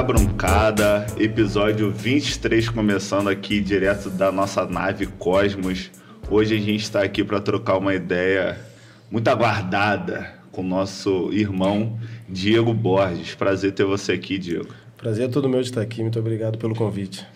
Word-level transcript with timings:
Cabruncada, 0.00 1.06
episódio 1.18 1.90
23 1.90 2.70
começando 2.70 3.28
aqui 3.28 3.60
direto 3.60 4.08
da 4.08 4.32
nossa 4.32 4.64
nave 4.64 5.04
Cosmos. 5.04 5.90
Hoje 6.30 6.56
a 6.56 6.58
gente 6.58 6.82
está 6.84 7.02
aqui 7.02 7.22
para 7.22 7.38
trocar 7.38 7.76
uma 7.76 7.94
ideia 7.94 8.58
muito 9.10 9.28
aguardada 9.28 10.32
com 10.50 10.62
o 10.62 10.64
nosso 10.64 11.28
irmão 11.34 11.98
Diego 12.26 12.72
Borges. 12.72 13.34
Prazer 13.34 13.72
ter 13.72 13.84
você 13.84 14.12
aqui, 14.12 14.38
Diego. 14.38 14.70
Prazer 14.96 15.26
é 15.26 15.28
todo 15.28 15.50
meu 15.50 15.60
de 15.60 15.68
estar 15.68 15.82
aqui, 15.82 16.00
muito 16.00 16.18
obrigado 16.18 16.56
pelo 16.56 16.74
convite. 16.74 17.26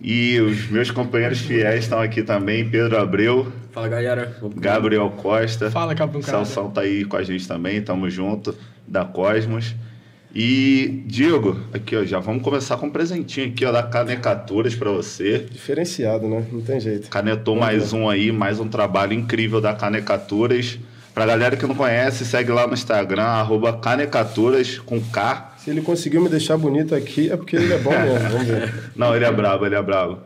E 0.00 0.40
os 0.40 0.68
meus 0.68 0.90
companheiros 0.90 1.38
fiéis 1.38 1.84
estão 1.84 2.00
aqui 2.00 2.24
também, 2.24 2.68
Pedro 2.68 2.98
Abreu. 2.98 3.52
Fala 3.70 3.86
galera. 3.86 4.36
Gabriel 4.56 5.08
Costa. 5.10 5.70
Fala, 5.70 5.94
Cabruncada. 5.94 6.32
Salsão 6.32 6.68
tá 6.68 6.80
aí 6.80 7.04
com 7.04 7.16
a 7.16 7.22
gente 7.22 7.46
também, 7.46 7.80
tamo 7.80 8.10
junto, 8.10 8.56
da 8.88 9.04
Cosmos. 9.04 9.76
E, 10.38 11.02
Diego, 11.06 11.58
aqui 11.72 11.96
ó, 11.96 12.04
já 12.04 12.18
vamos 12.18 12.42
começar 12.42 12.76
com 12.76 12.88
um 12.88 12.90
presentinho 12.90 13.48
aqui 13.48 13.64
ó, 13.64 13.72
da 13.72 13.82
Canecaturas 13.82 14.74
para 14.74 14.90
você. 14.90 15.46
Diferenciado, 15.50 16.28
né? 16.28 16.46
Não 16.52 16.60
tem 16.60 16.78
jeito. 16.78 17.08
Canetou 17.08 17.54
vamos 17.54 17.66
mais 17.66 17.94
um 17.94 18.06
aí, 18.06 18.30
mais 18.30 18.60
um 18.60 18.68
trabalho 18.68 19.14
incrível 19.14 19.62
da 19.62 19.72
Canecaturas. 19.72 20.78
Pra 21.14 21.24
galera 21.24 21.56
que 21.56 21.64
não 21.64 21.74
conhece, 21.74 22.26
segue 22.26 22.52
lá 22.52 22.66
no 22.66 22.74
Instagram, 22.74 23.22
arroba 23.22 23.78
Canecaturas, 23.78 24.78
com 24.78 25.00
K. 25.00 25.54
Se 25.56 25.70
ele 25.70 25.80
conseguiu 25.80 26.20
me 26.20 26.28
deixar 26.28 26.58
bonito 26.58 26.94
aqui, 26.94 27.32
é 27.32 27.36
porque 27.38 27.56
ele 27.56 27.72
é 27.72 27.78
bom 27.78 27.88
mesmo, 27.88 28.28
vamos 28.28 28.46
ver. 28.46 28.74
não, 28.94 29.16
ele 29.16 29.24
é 29.24 29.32
brabo, 29.32 29.64
ele 29.64 29.74
é 29.74 29.82
brabo. 29.82 30.18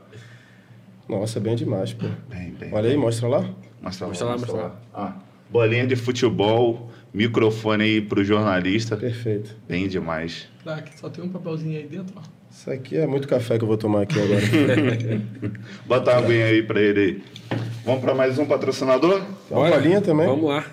Nossa, 1.09 1.39
bem 1.39 1.55
demais, 1.55 1.93
pô. 1.93 2.09
Bem, 2.29 2.51
bem. 2.59 2.71
Olha 2.73 2.91
aí, 2.91 2.97
mostra 2.97 3.29
lá. 3.29 3.49
Mostra 3.81 4.07
lá, 4.07 4.09
mostra 4.09 4.27
lá. 4.27 4.33
Mostra 4.33 4.57
lá. 4.57 4.81
Ah, 4.93 5.13
bolinha 5.49 5.87
de 5.87 5.95
futebol, 5.95 6.91
microfone 7.13 7.85
aí 7.85 8.01
pro 8.01 8.25
jornalista. 8.25 8.97
Perfeito. 8.97 9.57
Bem 9.69 9.89
demais. 9.89 10.49
Tá, 10.65 10.83
só 10.97 11.09
tem 11.09 11.25
um 11.25 11.29
papelzinho 11.29 11.79
aí 11.79 11.87
dentro, 11.87 12.15
ó. 12.17 12.23
Isso 12.51 12.71
aqui 12.71 12.97
é 12.97 13.07
muito 13.07 13.29
café 13.29 13.57
que 13.57 13.65
eu 13.65 13.69
vou 13.69 13.77
tomar 13.77 14.03
aqui 14.03 14.19
agora. 14.21 14.41
Bota 15.87 16.11
uma 16.13 16.19
aguinha 16.19 16.47
aí 16.47 16.63
pra 16.63 16.81
ele 16.81 17.01
aí. 17.01 17.59
Vamos 17.85 18.01
pra 18.01 18.15
mais 18.15 18.39
um 18.39 18.45
patrocinador? 18.45 19.23
Uma 19.51 19.71
balinha 19.71 20.01
também? 20.01 20.27
Vamos 20.27 20.51
lá. 20.51 20.67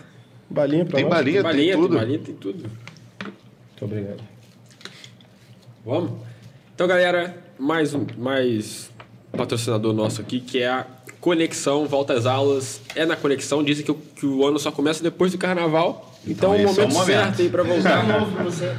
Balinha 0.49 0.85
pra 0.85 0.95
tem 0.95 1.05
nós? 1.05 1.13
Balinha, 1.13 1.44
tem 1.44 1.44
balinha, 1.44 1.73
tem 1.73 1.81
tudo. 1.81 1.89
Tem 1.89 1.99
balinha, 1.99 2.19
tem 2.19 2.35
tudo. 2.35 2.59
Muito 2.61 3.85
obrigado. 3.85 4.23
Vamos? 5.85 6.11
Então, 6.73 6.88
galera, 6.88 7.38
mais 7.59 7.94
um 7.94 8.05
mais 8.17 8.91
patrocinador 9.31 9.94
nosso 9.94 10.19
aqui, 10.19 10.39
que 10.39 10.61
é 10.61 10.67
a 10.69 10.85
Conexão, 11.28 11.86
volta 11.86 12.14
às 12.14 12.25
aulas. 12.25 12.80
É 12.95 13.06
na 13.06 13.17
Conexão, 13.17 13.61
dizem 13.61 13.83
que 13.83 13.92
o, 13.92 13.95
que 13.95 14.25
o 14.25 14.47
ano 14.47 14.58
só 14.58 14.72
começa 14.72 15.03
depois 15.03 15.30
do 15.34 15.38
carnaval. 15.38 16.16
Então, 16.25 16.56
então 16.56 16.56
é 16.56 16.64
o 16.64 16.67
momento, 16.67 16.80
é 16.80 16.88
momento 16.88 17.06
certo 17.06 17.42
aí 17.42 17.50
pra 17.50 17.64
voltar. 17.64 18.00
Feliz 18.00 18.16
ano 18.16 18.19
novo 18.19 18.31
pra 18.31 18.44
você. 18.45 18.75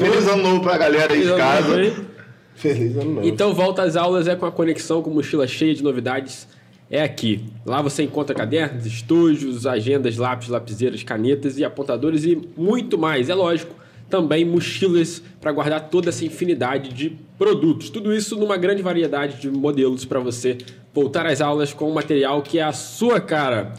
Feliz 0.00 0.28
ano 0.28 0.42
novo 0.42 0.60
pra 0.62 0.78
galera 0.78 1.12
aí 1.12 1.22
de 1.22 1.36
casa. 1.36 2.06
Feliz 2.54 2.96
ano 2.96 3.12
novo. 3.12 3.28
Então, 3.28 3.52
volta 3.52 3.82
às 3.82 3.94
aulas 3.94 4.26
é 4.26 4.34
com 4.34 4.46
a 4.46 4.50
Conexão, 4.50 5.02
com 5.02 5.10
mochila 5.10 5.46
cheia 5.46 5.74
de 5.74 5.82
novidades. 5.82 6.48
É 6.90 7.02
aqui. 7.02 7.44
Lá 7.66 7.82
você 7.82 8.04
encontra 8.04 8.34
cadernos, 8.34 8.86
estojos, 8.86 9.66
agendas, 9.66 10.16
lápis, 10.16 10.48
lapiseiras, 10.48 11.02
canetas 11.02 11.58
e 11.58 11.64
apontadores 11.64 12.24
e 12.24 12.40
muito 12.56 12.96
mais. 12.96 13.28
É 13.28 13.34
lógico 13.34 13.74
também 14.08 14.46
mochilas 14.46 15.22
para 15.40 15.52
guardar 15.52 15.88
toda 15.88 16.08
essa 16.08 16.24
infinidade 16.24 16.92
de 16.92 17.18
produtos. 17.38 17.90
Tudo 17.90 18.14
isso 18.14 18.36
numa 18.36 18.56
grande 18.56 18.82
variedade 18.82 19.40
de 19.40 19.50
modelos 19.50 20.04
para 20.04 20.20
você 20.20 20.56
voltar 20.92 21.26
às 21.26 21.40
aulas 21.40 21.72
com 21.72 21.90
um 21.90 21.94
material 21.94 22.42
que 22.42 22.58
é 22.58 22.62
a 22.62 22.72
sua 22.72 23.20
cara. 23.20 23.72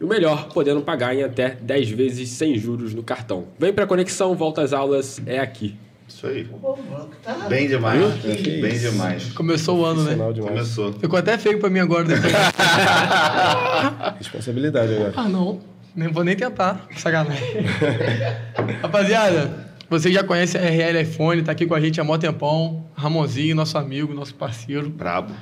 E 0.00 0.04
o 0.04 0.08
melhor, 0.08 0.48
podendo 0.48 0.80
pagar 0.80 1.14
em 1.14 1.22
até 1.22 1.50
10 1.50 1.90
vezes 1.90 2.28
sem 2.30 2.56
juros 2.56 2.94
no 2.94 3.02
cartão. 3.02 3.44
Vem 3.58 3.72
para 3.72 3.84
a 3.84 3.86
conexão, 3.86 4.34
volta 4.34 4.62
às 4.62 4.72
aulas, 4.72 5.20
é 5.26 5.38
aqui. 5.38 5.76
Isso 6.08 6.26
aí. 6.26 6.48
Bem 7.48 7.68
demais. 7.68 8.14
Bem 8.16 8.78
demais. 8.78 9.32
Começou 9.32 9.78
o 9.78 9.84
ano, 9.84 10.02
né? 10.02 10.12
Demais. 10.32 10.38
Começou. 10.38 10.92
Ficou 10.94 11.18
até 11.18 11.38
feio 11.38 11.60
para 11.60 11.70
mim 11.70 11.78
agora 11.78 12.04
depois. 12.04 12.32
Responsabilidade 14.18 14.94
agora. 14.94 15.12
Ah, 15.16 15.28
não. 15.28 15.60
Nem 15.94 16.08
vou 16.08 16.24
nem 16.24 16.34
tentar. 16.34 16.86
Sacanagem. 16.96 17.64
Rapaziada, 18.82 19.68
você 19.88 20.10
já 20.12 20.24
conhece 20.24 20.56
a 20.56 20.60
RL 20.60 21.00
iPhone, 21.02 21.42
tá 21.42 21.52
aqui 21.52 21.66
com 21.66 21.74
a 21.74 21.80
gente 21.80 22.00
há 22.00 22.04
mó 22.04 22.16
tempão. 22.18 22.86
Ramonzinho, 22.94 23.54
nosso 23.54 23.76
amigo, 23.76 24.14
nosso 24.14 24.34
parceiro. 24.34 24.88
Brabo. 24.88 25.32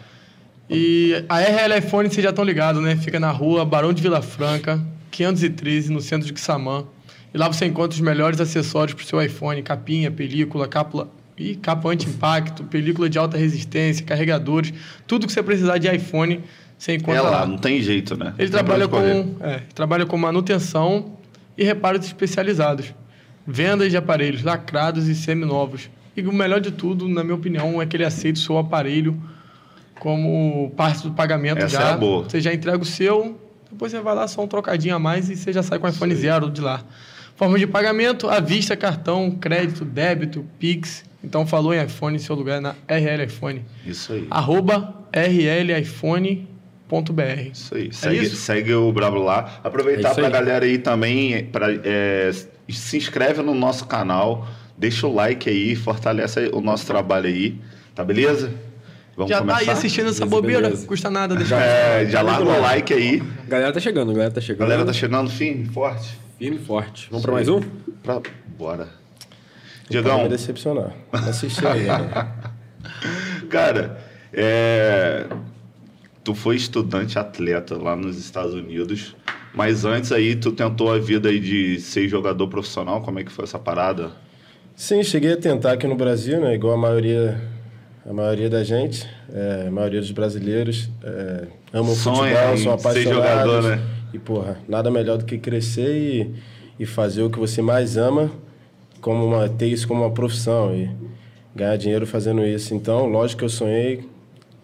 E 0.71 1.25
a 1.29 1.41
RL 1.41 1.79
iPhone, 1.79 2.09
vocês 2.09 2.23
já 2.23 2.31
estão 2.31 2.45
ligados, 2.45 2.83
né? 2.83 2.97
Fica 2.97 3.19
na 3.19 3.31
rua 3.31 3.65
Barão 3.65 3.93
de 3.93 4.03
Vila 4.03 4.21
Franca, 4.21 4.81
513, 5.11 5.91
no 5.91 6.01
centro 6.01 6.27
de 6.27 6.33
Quissamã. 6.33 6.85
E 7.33 7.39
lá 7.39 7.47
você 7.47 7.67
encontra 7.67 7.95
os 7.95 8.01
melhores 8.01 8.41
acessórios 8.41 8.95
para 8.95 9.03
o 9.03 9.07
seu 9.07 9.23
iPhone: 9.23 9.63
capinha, 9.63 10.11
película, 10.11 10.69
cápula 10.69 11.09
e 11.37 11.55
capa 11.55 11.89
anti-impacto, 11.89 12.65
película 12.65 13.09
de 13.09 13.19
alta 13.19 13.37
resistência, 13.39 14.05
carregadores, 14.05 14.75
tudo 15.07 15.27
que 15.27 15.33
você 15.33 15.43
precisar 15.43 15.79
de 15.79 15.89
iPhone, 15.89 16.41
você 16.77 16.97
encontra 16.97 17.21
é 17.21 17.23
lá. 17.23 17.31
lá. 17.31 17.47
Não 17.47 17.59
tem 17.59 17.81
jeito, 17.81 18.17
né? 18.17 18.35
Ele 18.39 18.51
trabalha 18.51 18.89
com, 18.89 19.37
é, 19.41 19.61
trabalha 19.75 20.05
com 20.05 20.19
manutenção 20.19 21.17
e 21.57 21.65
reparos 21.65 22.05
especializados 22.05 22.93
vendas 23.51 23.91
de 23.91 23.97
aparelhos 23.97 24.43
lacrados 24.43 25.09
e 25.09 25.15
seminovos. 25.15 25.89
E 26.15 26.21
o 26.21 26.33
melhor 26.33 26.61
de 26.61 26.71
tudo, 26.71 27.09
na 27.09 27.25
minha 27.25 27.35
opinião, 27.35 27.81
é 27.81 27.87
que 27.87 27.97
ele 27.97 28.05
aceita 28.05 28.39
o 28.39 28.43
seu 28.43 28.59
aparelho 28.59 29.19
como 29.99 30.71
parte 30.77 31.03
do 31.03 31.13
pagamento 31.13 31.59
Essa 31.59 31.81
já. 31.81 31.91
É 31.91 31.97
boa. 31.97 32.25
Você 32.25 32.41
já 32.41 32.53
entrega 32.53 32.79
o 32.79 32.85
seu, 32.85 33.39
depois 33.71 33.93
você 33.93 34.01
vai 34.01 34.15
lá 34.15 34.27
só 34.27 34.43
um 34.43 34.47
trocadinho 34.47 34.95
a 34.97 34.99
mais 34.99 35.29
e 35.29 35.37
você 35.37 35.53
já 35.53 35.63
sai 35.63 35.79
com 35.79 35.87
o 35.87 35.91
iPhone 35.91 36.15
zero 36.15 36.51
de 36.51 36.61
lá. 36.61 36.83
Forma 37.37 37.59
de 37.59 37.67
pagamento, 37.67 38.29
à 38.29 38.41
vista, 38.41 38.77
cartão, 38.77 39.31
crédito, 39.31 39.85
débito, 39.85 40.45
Pix. 40.59 41.05
Então 41.23 41.47
falou 41.47 41.73
em 41.75 41.85
iPhone, 41.85 42.17
em 42.17 42.19
seu 42.19 42.35
lugar 42.35 42.59
é 42.59 42.61
na 42.61 42.75
RL 42.89 43.25
iPhone. 43.25 43.65
Isso 43.87 44.13
aí. 44.13 44.27
Arroba 44.31 44.95
rliphone.br. 45.13 46.47
Isso 47.53 47.75
aí. 47.75 47.93
Segue, 47.93 48.25
isso? 48.25 48.37
segue 48.37 48.75
o 48.75 48.93
Bravo 48.93 49.23
lá. 49.23 49.61
Aproveitar 49.63 50.11
é 50.11 50.15
para 50.15 50.27
a 50.27 50.31
galera 50.31 50.65
aí 50.65 50.79
também, 50.79 51.45
pra, 51.45 51.69
é, 51.85 52.33
se 52.69 52.97
inscreve 52.97 53.43
no 53.43 53.55
nosso 53.55 53.87
canal, 53.87 54.49
deixa 54.77 55.07
o 55.07 55.15
like 55.15 55.49
aí, 55.49 55.77
fortalece 55.77 56.51
o 56.53 56.61
nosso 56.61 56.87
trabalho 56.87 57.27
aí, 57.27 57.57
tá 57.95 58.03
beleza? 58.05 58.53
Vamos 59.19 59.31
já 59.33 59.41
começar? 59.41 59.59
tá 59.59 59.65
aí 59.65 59.71
assistindo 59.71 60.09
essa 60.09 60.25
bobeira, 60.25 60.69
beleza. 60.69 60.87
custa 60.87 61.11
nada 61.11 61.35
deixar. 61.35 61.61
É, 61.61 62.07
já 62.07 62.23
larga 62.23 62.45
o 62.45 62.61
like 62.61 62.95
aí. 62.95 63.21
Galera 63.49 63.73
tá 63.73 63.81
chegando, 63.81 64.13
galera 64.13 64.31
tá 64.31 64.41
chegando. 64.41 64.61
Galera 64.61 64.87
tá 64.87 64.93
chegando 64.93 65.29
firme, 65.29 65.67
forte. 65.67 66.17
Firme 66.39 66.57
e 66.57 66.61
forte. 66.65 67.09
Vamos 67.11 67.25
para 67.25 67.33
mais 67.33 67.49
um? 67.49 67.61
Pra... 68.01 68.23
Bora. 68.57 68.91
Diegão. 69.91 70.23
me 70.23 70.29
decepcionar. 70.29 70.93
Assistir 71.11 71.67
aí, 71.67 71.83
né? 71.83 72.33
Cara, 73.51 73.99
é... 74.33 75.27
tu 76.23 76.33
foi 76.33 76.55
estudante 76.55 77.19
atleta 77.19 77.77
lá 77.77 77.97
nos 77.97 78.17
Estados 78.19 78.55
Unidos. 78.55 79.17
Mas 79.53 79.85
antes 79.85 80.13
aí, 80.13 80.37
tu 80.37 80.53
tentou 80.53 80.93
a 80.93 80.99
vida 81.01 81.29
aí 81.29 81.41
de 81.41 81.81
ser 81.81 82.07
jogador 82.07 82.47
profissional? 82.47 83.01
Como 83.03 83.19
é 83.19 83.25
que 83.25 83.33
foi 83.33 83.45
essa 83.47 83.59
parada? 83.59 84.13
Sim, 84.77 85.03
cheguei 85.03 85.33
a 85.33 85.37
tentar 85.37 85.73
aqui 85.73 85.89
no 85.89 85.97
Brasil, 85.97 86.41
né? 86.41 86.55
Igual 86.55 86.75
a 86.75 86.77
maioria, 86.77 87.41
a 88.09 88.13
maioria 88.13 88.49
da 88.49 88.65
gente, 88.65 89.07
é, 89.31 89.67
a 89.69 89.71
maioria 89.71 90.01
dos 90.01 90.11
brasileiros 90.13 90.89
é, 91.05 91.47
amam 91.75 91.95
Sonha 91.95 92.35
futebol, 92.35 92.57
são 92.57 92.73
apaixonados. 92.73 93.13
Jogador, 93.13 93.63
né? 93.63 93.83
E, 94.15 94.19
porra, 94.19 94.57
nada 94.67 94.91
melhor 94.91 95.19
do 95.19 95.27
que 95.27 95.37
crescer 95.37 95.95
e, 95.95 96.35
e 96.81 96.87
fazer 96.87 97.23
o 97.23 97.29
que 97.29 97.39
você 97.39 97.61
mais 97.61 97.99
ama, 97.99 98.31
como 99.03 99.27
uma, 99.27 99.47
ter 99.47 99.67
isso 99.67 99.87
como 99.87 100.05
uma 100.05 100.11
profissão 100.11 100.75
e 100.75 100.89
ganhar 101.55 101.77
dinheiro 101.77 102.07
fazendo 102.07 102.43
isso. 102.47 102.75
Então, 102.75 103.07
lógico 103.07 103.41
que 103.41 103.45
eu 103.45 103.51
sonhei 103.51 104.09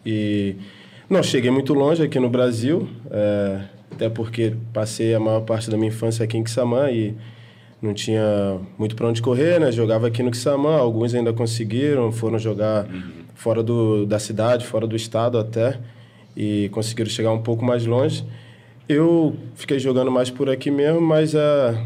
e... 0.06 0.56
Não 1.10 1.22
cheguei 1.22 1.50
muito 1.50 1.74
longe 1.74 2.02
aqui 2.02 2.18
no 2.18 2.30
Brasil, 2.30 2.88
é, 3.10 3.60
até 3.92 4.08
porque 4.08 4.54
passei 4.72 5.14
a 5.14 5.20
maior 5.20 5.42
parte 5.42 5.70
da 5.70 5.76
minha 5.76 5.88
infância 5.88 6.24
aqui 6.24 6.38
em 6.38 6.42
Quissamã 6.42 6.90
e 6.90 7.14
não 7.80 7.92
tinha 7.92 8.58
muito 8.78 8.96
para 8.96 9.06
onde 9.06 9.20
correr, 9.20 9.60
né? 9.60 9.70
Jogava 9.70 10.06
aqui 10.06 10.22
no 10.22 10.30
Quissamã, 10.30 10.76
alguns 10.76 11.14
ainda 11.14 11.30
conseguiram, 11.30 12.10
foram 12.10 12.38
jogar 12.38 12.86
uhum. 12.86 13.23
Fora 13.34 13.62
do, 13.62 14.06
da 14.06 14.18
cidade, 14.18 14.66
fora 14.66 14.86
do 14.86 14.96
estado 14.96 15.38
até, 15.38 15.78
e 16.36 16.68
conseguiram 16.70 17.10
chegar 17.10 17.32
um 17.32 17.42
pouco 17.42 17.64
mais 17.64 17.84
longe. 17.84 18.24
Eu 18.88 19.34
fiquei 19.54 19.78
jogando 19.78 20.10
mais 20.10 20.30
por 20.30 20.48
aqui 20.50 20.70
mesmo, 20.70 21.00
mas 21.00 21.34
uh, 21.34 21.76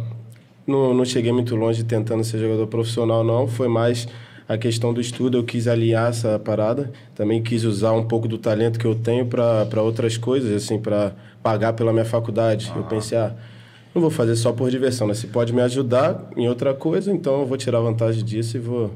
não, 0.67 0.93
não 0.93 1.05
cheguei 1.05 1.33
muito 1.33 1.55
longe 1.57 1.85
tentando 1.85 2.25
ser 2.25 2.39
jogador 2.39 2.67
profissional, 2.67 3.23
não. 3.23 3.47
Foi 3.47 3.69
mais 3.69 4.09
a 4.49 4.57
questão 4.57 4.93
do 4.93 5.01
estudo, 5.01 5.39
eu 5.39 5.45
quis 5.45 5.69
aliar 5.69 6.11
essa 6.11 6.39
parada. 6.39 6.91
Também 7.15 7.43
quis 7.43 7.65
usar 7.65 7.93
um 7.93 8.05
pouco 8.05 8.27
do 8.27 8.39
talento 8.39 8.79
que 8.79 8.87
eu 8.87 8.95
tenho 8.95 9.27
para 9.27 9.83
outras 9.83 10.17
coisas, 10.17 10.51
assim, 10.51 10.79
para 10.79 11.13
pagar 11.43 11.75
pela 11.75 11.93
minha 11.93 12.05
faculdade. 12.05 12.73
Eu 12.75 12.83
pensei, 12.85 13.17
ah, 13.17 13.35
não 13.95 14.03
vou 14.03 14.11
fazer 14.11 14.35
só 14.37 14.53
por 14.53 14.71
diversão, 14.71 15.07
né? 15.07 15.15
Se 15.15 15.27
pode 15.27 15.53
me 15.53 15.61
ajudar 15.61 16.31
em 16.37 16.49
outra 16.49 16.75
coisa, 16.75 17.13
então 17.13 17.41
eu 17.41 17.47
vou 17.47 17.57
tirar 17.57 17.81
vantagem 17.81 18.25
disso 18.25 18.57
e 18.57 18.61
vou 18.61 18.91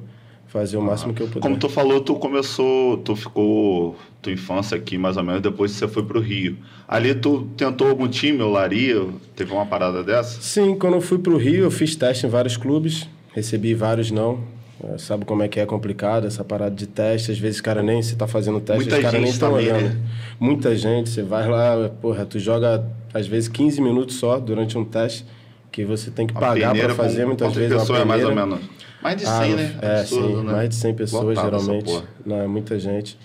fazer 0.53 0.77
o 0.77 0.83
máximo 0.83 1.15
que 1.15 1.23
eu 1.23 1.27
puder. 1.27 1.41
Como 1.41 1.57
tu 1.57 1.69
falou, 1.69 2.01
tu 2.03 2.15
começou, 2.17 2.99
tu 2.99 3.17
ficou 3.17 3.97
tua 4.21 4.31
infância 4.31 4.77
aqui 4.77 4.99
mais 4.99 5.17
ou 5.17 5.25
menos 5.25 5.41
depois 5.41 5.73
que 5.73 5.79
você 5.79 5.89
foi 5.89 6.03
para 6.03 6.19
o 6.19 6.21
Rio. 6.21 6.59
Ali 6.87 7.15
tu 7.15 7.49
tentou 7.57 7.89
algum 7.89 8.07
time, 8.07 8.43
Olaria? 8.43 9.07
Teve 9.35 9.51
uma 9.51 9.65
parada 9.65 10.05
dessa? 10.05 10.43
Sim, 10.43 10.77
quando 10.79 10.95
eu 10.95 11.01
fui 11.01 11.19
para 11.19 11.33
o 11.33 11.39
Rio, 11.39 11.65
eu 11.65 11.71
fiz 11.71 11.97
teste 11.97 12.27
em 12.27 12.29
vários 12.29 12.59
clubes, 12.59 13.09
recebi 13.33 13.73
vários 13.73 14.11
não. 14.11 14.41
É, 14.85 14.99
sabe 14.99 15.25
como 15.25 15.43
é 15.43 15.49
que 15.49 15.59
é 15.59 15.65
complicado 15.65 16.27
essa 16.27 16.45
parada 16.45 16.75
de 16.75 16.87
teste. 16.87 17.31
Às 17.31 17.39
vezes, 17.39 17.61
cara, 17.61 17.83
nem 17.83 18.03
se 18.03 18.15
tá 18.17 18.27
fazendo 18.27 18.61
teste, 18.61 18.83
Muita 18.83 18.97
os 18.97 19.03
caras 19.03 19.21
nem 19.21 19.31
estão 19.31 19.53
olhando. 19.55 19.85
Né? 19.85 19.97
Muita 20.39 20.77
gente, 20.77 21.09
você 21.09 21.23
vai 21.23 21.49
lá, 21.49 21.89
porra, 22.01 22.27
tu 22.27 22.39
joga 22.39 22.85
às 23.15 23.27
vezes 23.27 23.49
15 23.49 23.81
minutos 23.81 24.17
só 24.17 24.39
durante 24.39 24.77
um 24.77 24.85
teste 24.85 25.25
que 25.73 25.85
você 25.85 26.11
tem 26.11 26.27
que 26.27 26.35
pagar 26.35 26.75
para 26.77 26.95
fazer 26.95 27.27
muitas 27.27 27.53
vezes 27.55 27.73
uma 27.73 27.87
peneira. 27.87 28.03
é 28.03 28.05
mais 28.05 28.25
ou 28.25 28.35
menos? 28.35 28.61
Mais 29.03 29.17
de 29.17 29.23
100, 29.23 29.33
ah, 29.33 29.57
né? 29.57 29.79
É, 29.83 30.01
Absurdo, 30.01 30.29
sim, 30.29 30.45
né? 30.45 30.53
mais 30.53 30.69
de 30.69 30.75
100 30.77 30.95
pessoas 30.95 31.37
Lotado 31.37 31.45
geralmente. 31.45 32.05
Não, 32.25 32.41
é 32.41 32.47
muita 32.47 32.79
gente. 32.79 33.19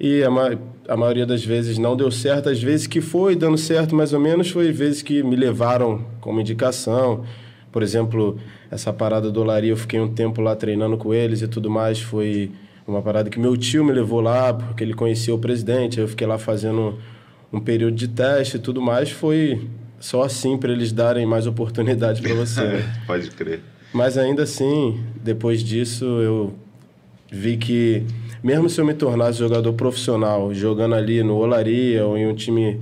E 0.00 0.24
a, 0.24 0.30
ma 0.30 0.50
a 0.88 0.96
maioria 0.96 1.26
das 1.26 1.44
vezes 1.44 1.78
não 1.78 1.94
deu 1.94 2.10
certo, 2.10 2.48
às 2.48 2.60
vezes 2.60 2.86
que 2.86 3.00
foi 3.00 3.36
dando 3.36 3.56
certo 3.56 3.94
mais 3.94 4.12
ou 4.12 4.18
menos, 4.18 4.50
foi 4.50 4.72
vezes 4.72 5.02
que 5.02 5.22
me 5.22 5.36
levaram 5.36 6.04
como 6.20 6.40
indicação. 6.40 7.22
Por 7.70 7.82
exemplo, 7.82 8.38
essa 8.70 8.92
parada 8.92 9.30
do 9.30 9.40
Olaria, 9.40 9.70
eu 9.70 9.76
fiquei 9.76 10.00
um 10.00 10.12
tempo 10.12 10.40
lá 10.40 10.56
treinando 10.56 10.96
com 10.96 11.14
eles 11.14 11.42
e 11.42 11.48
tudo 11.48 11.70
mais, 11.70 12.00
foi 12.00 12.50
uma 12.88 13.02
parada 13.02 13.30
que 13.30 13.38
meu 13.38 13.56
tio 13.56 13.84
me 13.84 13.92
levou 13.92 14.20
lá, 14.20 14.52
porque 14.52 14.82
ele 14.82 14.94
conhecia 14.94 15.32
o 15.32 15.38
presidente, 15.38 16.00
eu 16.00 16.08
fiquei 16.08 16.26
lá 16.26 16.38
fazendo 16.38 16.98
um 17.52 17.60
período 17.60 17.94
de 17.94 18.08
teste 18.08 18.56
e 18.56 18.60
tudo 18.60 18.80
mais, 18.80 19.10
foi 19.10 19.68
só 20.00 20.22
assim 20.22 20.56
para 20.56 20.72
eles 20.72 20.90
darem 20.90 21.26
mais 21.26 21.46
oportunidade 21.46 22.22
para 22.22 22.34
você. 22.34 22.62
Né? 22.62 22.94
Pode 23.06 23.30
crer. 23.30 23.60
Mas 23.92 24.16
ainda 24.16 24.42
assim, 24.42 25.04
depois 25.22 25.62
disso, 25.62 26.04
eu 26.04 26.54
vi 27.30 27.56
que 27.56 28.04
mesmo 28.42 28.68
se 28.70 28.80
eu 28.80 28.84
me 28.84 28.94
tornasse 28.94 29.38
jogador 29.38 29.72
profissional, 29.74 30.52
jogando 30.54 30.94
ali 30.94 31.22
no 31.22 31.36
Olaria 31.36 32.04
ou 32.06 32.16
em 32.16 32.26
um 32.26 32.34
time 32.34 32.80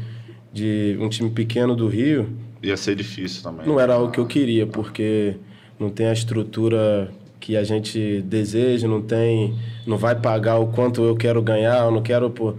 de 0.53 0.97
um 1.01 1.09
time 1.09 1.29
pequeno 1.31 1.75
do 1.75 1.89
Rio, 1.89 2.29
ia 2.63 2.77
ser 2.77 2.95
difícil 2.95 3.43
também. 3.43 3.67
Não 3.67 3.79
era 3.79 3.95
algo 3.95 4.11
que 4.11 4.19
eu 4.19 4.27
queria, 4.27 4.67
porque 4.67 5.37
não 5.79 5.91
tem 5.91 6.07
a 6.07 6.13
estrutura 6.13 7.11
que 7.41 7.57
a 7.57 7.65
gente 7.65 8.23
deseja, 8.23 8.89
não 8.89 9.01
tem, 9.01 9.57
não 9.87 9.97
vai 9.97 10.15
pagar 10.15 10.59
o 10.59 10.69
quanto 10.69 11.03
eu 11.03 11.17
quero 11.17 11.41
ganhar, 11.43 11.85
eu 11.85 11.91
não 11.91 12.03
quero 12.03 12.31
pô, 12.31 12.55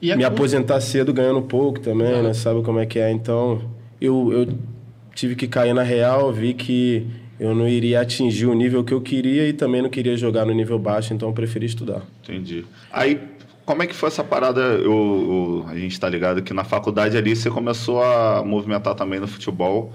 me 0.00 0.24
aposentar 0.24 0.80
cedo 0.80 1.12
ganhando 1.12 1.42
pouco 1.42 1.80
também, 1.80 2.22
né? 2.22 2.32
Sabe 2.32 2.62
como 2.62 2.78
é 2.78 2.86
que 2.86 2.98
é? 2.98 3.10
Então, 3.10 3.60
eu, 4.00 4.32
eu 4.32 4.48
tive 5.14 5.34
que 5.34 5.46
cair 5.46 5.74
na 5.74 5.82
real, 5.82 6.32
vi 6.32 6.54
que 6.54 7.06
eu 7.38 7.54
não 7.54 7.68
iria 7.68 8.00
atingir 8.00 8.46
o 8.46 8.54
nível 8.54 8.84
que 8.84 8.92
eu 8.92 9.00
queria 9.00 9.48
e 9.48 9.52
também 9.52 9.80
não 9.82 9.88
queria 9.88 10.16
jogar 10.16 10.44
no 10.44 10.52
nível 10.52 10.78
baixo, 10.78 11.14
então 11.14 11.28
eu 11.28 11.34
preferi 11.34 11.66
estudar. 11.66 12.02
Entendi. 12.22 12.64
Aí, 12.92 13.20
como 13.64 13.82
é 13.82 13.86
que 13.86 13.94
foi 13.94 14.08
essa 14.08 14.24
parada? 14.24 14.60
Eu, 14.60 15.64
eu 15.64 15.64
a 15.68 15.74
gente 15.74 15.92
está 15.92 16.08
ligado 16.08 16.42
que 16.42 16.52
na 16.52 16.64
faculdade 16.64 17.16
ali 17.16 17.34
você 17.36 17.50
começou 17.50 18.02
a 18.02 18.42
movimentar 18.44 18.94
também 18.94 19.20
no 19.20 19.28
futebol. 19.28 19.92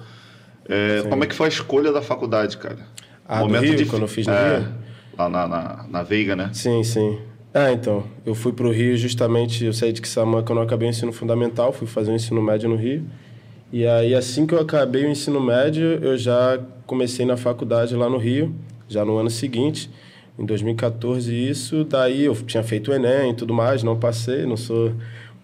É, 0.67 1.03
como 1.09 1.23
é 1.23 1.27
que 1.27 1.35
foi 1.35 1.45
a 1.45 1.49
escolha 1.49 1.91
da 1.91 2.01
faculdade, 2.01 2.57
cara? 2.57 2.79
Ah, 3.27 3.39
Momento 3.39 3.63
Rio, 3.63 3.75
de... 3.75 3.85
quando 3.85 4.03
eu 4.03 4.07
fiz 4.07 4.25
no 4.25 4.33
é, 4.33 4.57
Rio? 4.57 4.67
Lá 5.17 5.29
na, 5.29 5.47
na, 5.47 5.85
na 5.89 6.03
Veiga, 6.03 6.35
né? 6.35 6.49
Sim, 6.53 6.83
sim. 6.83 7.19
Ah, 7.57 7.71
então, 7.71 8.03
eu 8.25 8.35
fui 8.35 8.51
para 8.51 8.67
o 8.67 8.69
Rio 8.69 8.97
justamente, 8.97 9.63
eu 9.63 9.71
saí 9.71 9.93
de 9.93 10.01
Quissamã 10.01 10.43
eu 10.45 10.61
acabei 10.61 10.89
o 10.89 10.91
ensino 10.91 11.13
fundamental, 11.13 11.71
fui 11.71 11.87
fazer 11.87 12.11
o 12.11 12.13
ensino 12.13 12.41
médio 12.41 12.67
no 12.67 12.75
Rio. 12.75 13.05
E 13.71 13.87
aí, 13.87 14.13
assim 14.13 14.45
que 14.45 14.53
eu 14.53 14.59
acabei 14.59 15.05
o 15.05 15.09
ensino 15.09 15.39
médio, 15.39 15.85
eu 16.03 16.17
já 16.17 16.59
comecei 16.85 17.25
na 17.25 17.37
faculdade 17.37 17.95
lá 17.95 18.09
no 18.09 18.17
Rio, 18.17 18.53
já 18.89 19.05
no 19.05 19.17
ano 19.17 19.29
seguinte, 19.29 19.89
em 20.37 20.45
2014 20.45 21.33
isso. 21.33 21.85
Daí 21.85 22.25
eu 22.25 22.35
tinha 22.35 22.61
feito 22.61 22.91
o 22.91 22.93
Enem 22.93 23.31
e 23.31 23.33
tudo 23.33 23.53
mais, 23.53 23.83
não 23.83 23.97
passei, 23.97 24.45
não 24.45 24.57
sou 24.57 24.91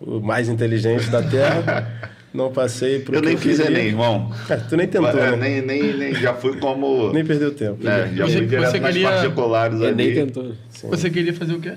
o 0.01 0.19
mais 0.19 0.49
inteligente 0.49 1.09
da 1.09 1.23
Terra. 1.23 2.11
Não 2.33 2.51
passei 2.51 2.99
pro 2.99 3.15
Eu 3.15 3.21
nem 3.21 3.35
fiz 3.35 3.57
queria. 3.59 3.77
Enem, 3.77 3.87
irmão. 3.87 4.31
É, 4.49 4.55
tu 4.55 4.77
nem 4.77 4.87
tentou, 4.87 5.09
é, 5.09 5.31
né? 5.31 5.35
Nem, 5.35 5.61
nem, 5.61 5.97
nem, 5.97 6.15
já 6.15 6.33
fui 6.33 6.57
como... 6.57 7.11
nem 7.11 7.25
perdeu 7.25 7.53
tempo. 7.53 7.85
É, 7.85 8.09
já 8.15 8.25
fui 8.25 8.45
direto 8.45 8.71
você 8.71 8.79
nas 8.79 8.93
queria... 8.93 9.09
particulares 9.09 9.81
ali. 9.81 9.95
Nem 9.95 10.13
tentou. 10.13 10.53
Sim. 10.69 10.89
Você 10.89 11.09
queria 11.09 11.33
fazer 11.33 11.53
o 11.53 11.59
quê? 11.59 11.73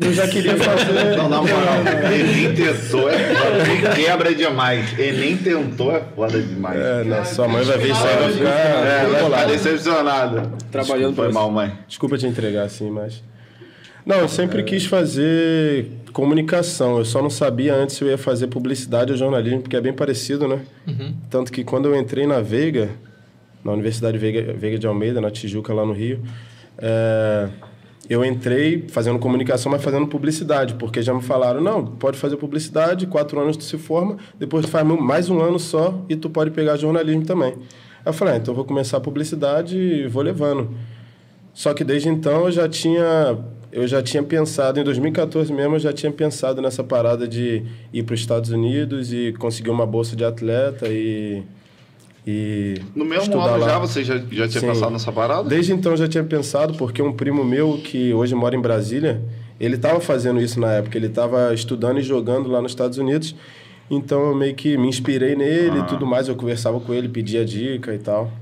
Eu 0.00 0.12
já 0.12 0.28
queria 0.28 0.56
fazer. 0.58 1.16
Não, 1.16 1.28
na 1.28 1.42
moral, 1.42 1.82
Enem 2.12 2.54
tentou 2.54 3.08
é 3.10 3.18
foda. 3.18 3.94
Quebra 3.94 4.34
demais. 4.34 4.98
Enem 4.98 5.36
tentou 5.36 5.94
é 5.94 6.02
foda 6.14 6.40
demais. 6.40 6.80
É, 6.80 7.04
não, 7.04 7.24
sua 7.24 7.48
mãe 7.48 7.62
vai 7.62 7.78
ver 7.78 7.90
isso 7.90 8.06
aí, 8.06 8.16
vai 8.16 8.32
ficar. 8.32 8.50
É, 8.50 9.06
vai 9.06 9.24
ficar 9.24 9.44
decepcionada. 9.46 10.52
Trabalhando 10.70 11.16
Foi 11.16 11.32
mal, 11.32 11.50
mãe. 11.50 11.72
Desculpa 11.86 12.16
te 12.16 12.26
entregar 12.26 12.64
assim, 12.64 12.90
mas. 12.90 13.22
Não, 14.04 14.18
eu 14.18 14.28
sempre 14.28 14.62
quis 14.62 14.86
fazer 14.86 15.86
comunicação. 16.16 16.96
Eu 16.96 17.04
só 17.04 17.20
não 17.20 17.28
sabia 17.28 17.74
antes 17.74 17.96
se 17.96 18.02
eu 18.02 18.08
ia 18.08 18.16
fazer 18.16 18.46
publicidade 18.46 19.12
ou 19.12 19.18
jornalismo, 19.18 19.60
porque 19.60 19.76
é 19.76 19.80
bem 19.82 19.92
parecido, 19.92 20.48
né? 20.48 20.62
Uhum. 20.86 21.14
Tanto 21.28 21.52
que 21.52 21.62
quando 21.62 21.88
eu 21.88 21.94
entrei 21.94 22.26
na 22.26 22.40
Veiga, 22.40 22.88
na 23.62 23.72
Universidade 23.72 24.16
Veiga, 24.16 24.54
Veiga 24.54 24.78
de 24.78 24.86
Almeida, 24.86 25.20
na 25.20 25.30
Tijuca, 25.30 25.74
lá 25.74 25.84
no 25.84 25.92
Rio, 25.92 26.22
é, 26.78 27.50
eu 28.08 28.24
entrei 28.24 28.86
fazendo 28.88 29.18
comunicação, 29.18 29.70
mas 29.70 29.84
fazendo 29.84 30.06
publicidade, 30.06 30.72
porque 30.76 31.02
já 31.02 31.12
me 31.12 31.20
falaram, 31.20 31.60
não, 31.60 31.84
pode 31.84 32.16
fazer 32.16 32.38
publicidade, 32.38 33.06
quatro 33.06 33.38
anos 33.38 33.54
tu 33.58 33.64
se 33.64 33.76
forma, 33.76 34.16
depois 34.38 34.64
tu 34.64 34.70
faz 34.70 34.86
mais 34.86 35.28
um 35.28 35.42
ano 35.42 35.58
só 35.58 36.02
e 36.08 36.16
tu 36.16 36.30
pode 36.30 36.50
pegar 36.50 36.78
jornalismo 36.78 37.26
também. 37.26 37.52
Eu 38.06 38.14
falei, 38.14 38.32
ah, 38.32 38.36
então 38.38 38.52
eu 38.52 38.56
vou 38.56 38.64
começar 38.64 38.96
a 38.96 39.00
publicidade 39.00 39.76
e 39.76 40.06
vou 40.06 40.22
levando. 40.22 40.70
Só 41.52 41.74
que 41.74 41.84
desde 41.84 42.08
então 42.08 42.46
eu 42.46 42.52
já 42.52 42.66
tinha 42.66 43.38
eu 43.76 43.86
já 43.86 44.02
tinha 44.02 44.22
pensado, 44.22 44.80
em 44.80 44.84
2014 44.84 45.52
mesmo, 45.52 45.74
eu 45.74 45.78
já 45.78 45.92
tinha 45.92 46.10
pensado 46.10 46.62
nessa 46.62 46.82
parada 46.82 47.28
de 47.28 47.62
ir 47.92 48.02
para 48.04 48.14
os 48.14 48.20
Estados 48.20 48.48
Unidos 48.48 49.12
e 49.12 49.34
conseguir 49.38 49.68
uma 49.68 49.84
bolsa 49.84 50.16
de 50.16 50.24
atleta 50.24 50.88
e 50.88 51.42
e 52.26 52.80
no 52.94 53.04
mesmo 53.04 53.38
ano 53.38 53.58
lá. 53.58 53.68
já 53.68 53.78
você 53.78 54.02
já, 54.02 54.16
já 54.16 54.48
tinha 54.48 54.60
Sim. 54.62 54.66
pensado 54.68 54.90
nessa 54.90 55.12
parada? 55.12 55.46
Desde 55.46 55.74
então 55.74 55.92
eu 55.92 55.98
já 55.98 56.08
tinha 56.08 56.24
pensado, 56.24 56.72
porque 56.78 57.02
um 57.02 57.12
primo 57.12 57.44
meu 57.44 57.78
que 57.84 58.14
hoje 58.14 58.34
mora 58.34 58.56
em 58.56 58.60
Brasília, 58.60 59.22
ele 59.60 59.76
estava 59.76 60.00
fazendo 60.00 60.40
isso 60.40 60.58
na 60.58 60.72
época, 60.72 60.96
ele 60.96 61.08
estava 61.08 61.52
estudando 61.52 61.98
e 61.98 62.02
jogando 62.02 62.48
lá 62.48 62.62
nos 62.62 62.72
Estados 62.72 62.96
Unidos. 62.96 63.36
Então 63.90 64.28
eu 64.28 64.34
meio 64.34 64.54
que 64.54 64.78
me 64.78 64.88
inspirei 64.88 65.36
nele 65.36 65.80
ah. 65.80 65.82
e 65.82 65.86
tudo 65.86 66.06
mais, 66.06 66.28
eu 66.28 66.34
conversava 66.34 66.80
com 66.80 66.94
ele, 66.94 67.10
pedia 67.10 67.44
dica 67.44 67.94
e 67.94 67.98
tal. 67.98 68.32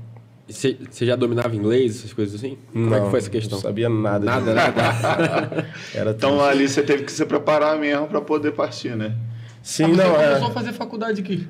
Você 0.47 0.77
já 1.05 1.15
dominava 1.15 1.55
inglês, 1.55 1.97
essas 1.97 2.13
coisas 2.13 2.35
assim? 2.35 2.57
Como 2.71 2.89
não, 2.89 2.97
é 2.97 3.01
que 3.01 3.09
foi 3.09 3.19
essa 3.19 3.29
questão? 3.29 3.57
Não 3.57 3.63
sabia 3.63 3.89
nada. 3.89 4.25
Nada, 4.25 4.53
nada. 4.53 5.67
Era 5.93 6.11
então 6.11 6.43
ali 6.43 6.67
você 6.67 6.83
teve 6.83 7.03
que 7.03 7.11
se 7.11 7.25
preparar 7.25 7.79
mesmo 7.79 8.07
para 8.07 8.21
poder 8.21 8.51
partir, 8.51 8.95
né? 8.95 9.15
Sim, 9.63 9.85
ah, 9.85 9.87
não. 9.87 9.95
Você 9.95 10.21
é... 10.21 10.27
começou 10.27 10.47
a 10.47 10.51
fazer 10.51 10.73
faculdade 10.73 11.21
aqui? 11.21 11.47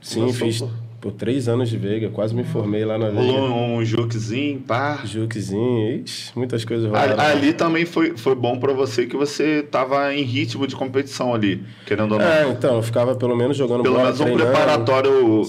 Sim, 0.00 0.20
Começou, 0.20 0.46
fiz. 0.46 0.64
Pô 1.04 1.10
por 1.10 1.12
três 1.12 1.48
anos 1.48 1.68
de 1.68 1.76
Veiga, 1.76 2.08
quase 2.08 2.34
me 2.34 2.44
formei 2.44 2.82
lá 2.82 2.96
na 2.96 3.10
Veiga. 3.10 3.30
Rolou 3.30 3.76
um 3.76 3.84
juquezinho, 3.84 4.60
pá. 4.60 5.02
Juquezinho, 5.04 6.02
ixi, 6.02 6.32
muitas 6.34 6.64
coisas 6.64 6.86
rolaram. 6.86 7.20
Ali, 7.20 7.38
ali 7.38 7.52
também 7.52 7.84
foi, 7.84 8.16
foi 8.16 8.34
bom 8.34 8.58
para 8.58 8.72
você 8.72 9.04
que 9.04 9.14
você 9.14 9.62
tava 9.62 10.14
em 10.14 10.22
ritmo 10.22 10.66
de 10.66 10.74
competição 10.74 11.34
ali, 11.34 11.62
querendo 11.84 12.12
ou 12.12 12.18
não. 12.18 12.26
É, 12.26 12.48
então, 12.48 12.76
eu 12.76 12.82
ficava 12.82 13.14
pelo 13.14 13.36
menos 13.36 13.54
jogando 13.54 13.82
pelo 13.82 13.96
bola, 13.96 14.12
menos 14.12 14.20
um 14.20 14.34
preparatório 14.34 15.42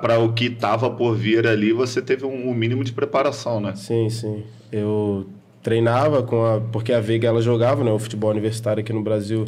para 0.00 0.18
o 0.18 0.32
que 0.32 0.48
tava 0.48 0.88
por 0.88 1.14
vir 1.14 1.46
ali, 1.46 1.70
você 1.70 2.00
teve 2.00 2.24
um, 2.24 2.48
um 2.48 2.54
mínimo 2.54 2.82
de 2.82 2.92
preparação, 2.92 3.60
né? 3.60 3.74
Sim, 3.76 4.08
sim. 4.08 4.42
Eu 4.72 5.26
treinava 5.62 6.22
com 6.22 6.46
a... 6.46 6.60
Porque 6.60 6.94
a 6.94 7.00
Veiga, 7.00 7.28
ela 7.28 7.42
jogava, 7.42 7.84
né? 7.84 7.92
O 7.92 7.98
futebol 7.98 8.30
universitário 8.30 8.80
aqui 8.80 8.92
no 8.92 9.02
Brasil 9.02 9.44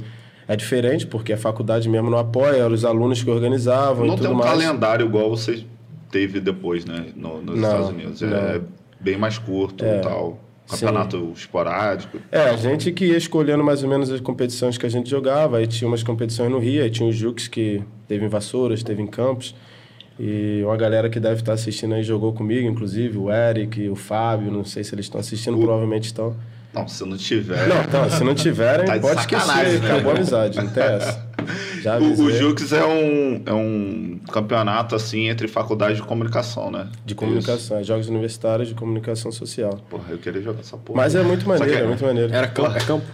é 0.48 0.54
diferente, 0.54 1.06
porque 1.06 1.32
a 1.32 1.36
faculdade 1.36 1.88
mesmo 1.88 2.08
não 2.08 2.18
apoia, 2.18 2.56
eram 2.56 2.74
os 2.74 2.84
alunos 2.84 3.22
que 3.22 3.30
organizavam 3.30 4.06
não 4.06 4.14
e 4.14 4.16
tudo 4.16 4.34
mais. 4.34 4.36
Não 4.36 4.58
tem 4.58 4.66
um 4.66 4.68
calendário 4.68 5.06
igual 5.06 5.30
você 5.30 5.64
teve 6.10 6.40
depois, 6.40 6.84
né? 6.84 7.06
No, 7.16 7.42
nos 7.42 7.58
não, 7.58 7.68
Estados 7.68 7.88
Unidos. 7.88 8.22
É 8.22 8.58
não. 8.58 8.64
bem 9.00 9.16
mais 9.16 9.38
curto 9.38 9.84
é, 9.84 9.98
e 9.98 10.00
tal. 10.00 10.38
Campeonato 10.68 11.18
sim. 11.18 11.32
esporádico. 11.32 12.18
É, 12.30 12.40
a 12.40 12.56
gente 12.56 12.90
que 12.90 13.06
ia 13.06 13.16
escolhendo 13.16 13.62
mais 13.62 13.82
ou 13.84 13.88
menos 13.88 14.10
as 14.10 14.20
competições 14.20 14.76
que 14.76 14.84
a 14.86 14.88
gente 14.88 15.08
jogava. 15.08 15.58
Aí 15.58 15.66
tinha 15.66 15.86
umas 15.86 16.02
competições 16.02 16.50
no 16.50 16.58
Rio, 16.58 16.82
aí 16.82 16.90
tinha 16.90 17.08
os 17.08 17.14
Jux 17.14 17.46
que 17.46 17.82
teve 18.08 18.24
em 18.24 18.28
Vassouras, 18.28 18.82
teve 18.82 19.02
em 19.02 19.06
Campos. 19.06 19.54
E 20.18 20.62
uma 20.64 20.76
galera 20.76 21.10
que 21.10 21.20
deve 21.20 21.40
estar 21.40 21.52
assistindo 21.52 21.94
aí 21.94 22.02
jogou 22.02 22.32
comigo, 22.32 22.66
inclusive, 22.66 23.18
o 23.18 23.30
Eric, 23.30 23.88
o 23.88 23.94
Fábio, 23.94 24.50
não 24.50 24.64
sei 24.64 24.82
se 24.82 24.94
eles 24.94 25.06
estão 25.06 25.20
assistindo, 25.20 25.56
o... 25.56 25.60
provavelmente 25.60 26.04
estão. 26.04 26.34
Não, 26.76 26.86
se 26.86 27.04
não 27.06 27.16
tiver. 27.16 27.66
Não, 27.68 27.80
então, 27.82 28.10
se 28.10 28.22
não 28.22 28.34
tiverem, 28.34 28.84
tá 28.84 28.98
pode 28.98 29.20
esquecer. 29.20 29.80
Né? 29.80 29.90
Acabou 29.92 30.12
a 30.12 30.14
amizade, 30.16 30.58
não 30.58 30.68
tem 30.68 30.82
essa. 30.82 31.26
Já 31.80 31.98
o, 31.98 32.20
o 32.22 32.30
Jux 32.30 32.72
é 32.72 32.84
um, 32.84 33.42
é 33.46 33.52
um 33.54 34.20
campeonato 34.30 34.94
assim 34.94 35.28
entre 35.28 35.48
faculdades 35.48 35.96
de 35.96 36.02
comunicação, 36.02 36.70
né? 36.70 36.88
De 37.04 37.14
comunicação, 37.14 37.78
Isso. 37.80 37.88
jogos 37.88 38.08
universitários 38.08 38.68
de 38.68 38.74
comunicação 38.74 39.32
social. 39.32 39.80
Porra, 39.88 40.04
eu 40.10 40.18
queria 40.18 40.42
jogar 40.42 40.60
essa 40.60 40.76
porra. 40.76 40.96
Mas 40.98 41.14
é 41.14 41.22
muito 41.22 41.48
maneiro, 41.48 41.72
é, 41.72 41.80
é 41.80 41.86
muito 41.86 42.04
maneiro. 42.04 42.34
Era 42.34 42.48
campo? 42.48 42.76
É 42.76 42.80
campo? 42.80 43.06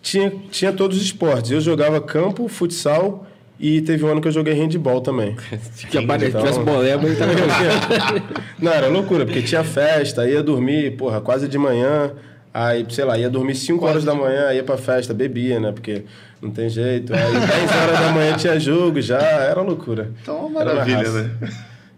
Tinha, 0.00 0.32
tinha 0.50 0.72
todos 0.72 0.96
os 0.96 1.02
esportes. 1.02 1.50
Eu 1.50 1.60
jogava 1.60 2.00
campo, 2.00 2.48
futsal 2.48 3.26
e 3.58 3.82
teve 3.82 4.02
um 4.04 4.08
ano 4.08 4.20
que 4.22 4.28
eu 4.28 4.32
joguei 4.32 4.54
handball 4.54 5.02
também. 5.02 5.36
que 5.90 5.98
apareceu, 5.98 6.40
então... 6.40 6.40
tivesse 6.40 6.60
boleba, 6.60 7.14
tava 7.16 7.32
jogando. 7.32 8.22
Não, 8.58 8.72
era 8.72 8.86
loucura, 8.86 9.26
porque 9.26 9.42
tinha 9.42 9.62
festa, 9.62 10.26
ia 10.26 10.42
dormir, 10.42 10.96
porra, 10.96 11.20
quase 11.20 11.46
de 11.46 11.58
manhã. 11.58 12.12
Aí, 12.52 12.84
sei 12.90 13.04
lá, 13.04 13.16
ia 13.16 13.30
dormir 13.30 13.54
5 13.54 13.84
horas 13.84 14.04
da 14.04 14.14
manhã, 14.14 14.52
ia 14.52 14.64
pra 14.64 14.76
festa, 14.76 15.14
bebia, 15.14 15.60
né? 15.60 15.70
Porque 15.70 16.04
não 16.42 16.50
tem 16.50 16.68
jeito. 16.68 17.14
Aí 17.14 17.20
10 17.20 17.42
horas 17.42 18.00
da 18.00 18.12
manhã 18.12 18.36
tinha 18.36 18.58
jogo 18.58 19.00
já, 19.00 19.20
era 19.20 19.60
loucura. 19.60 20.10
Então, 20.20 20.50
maravilha, 20.50 21.08
né? 21.08 21.30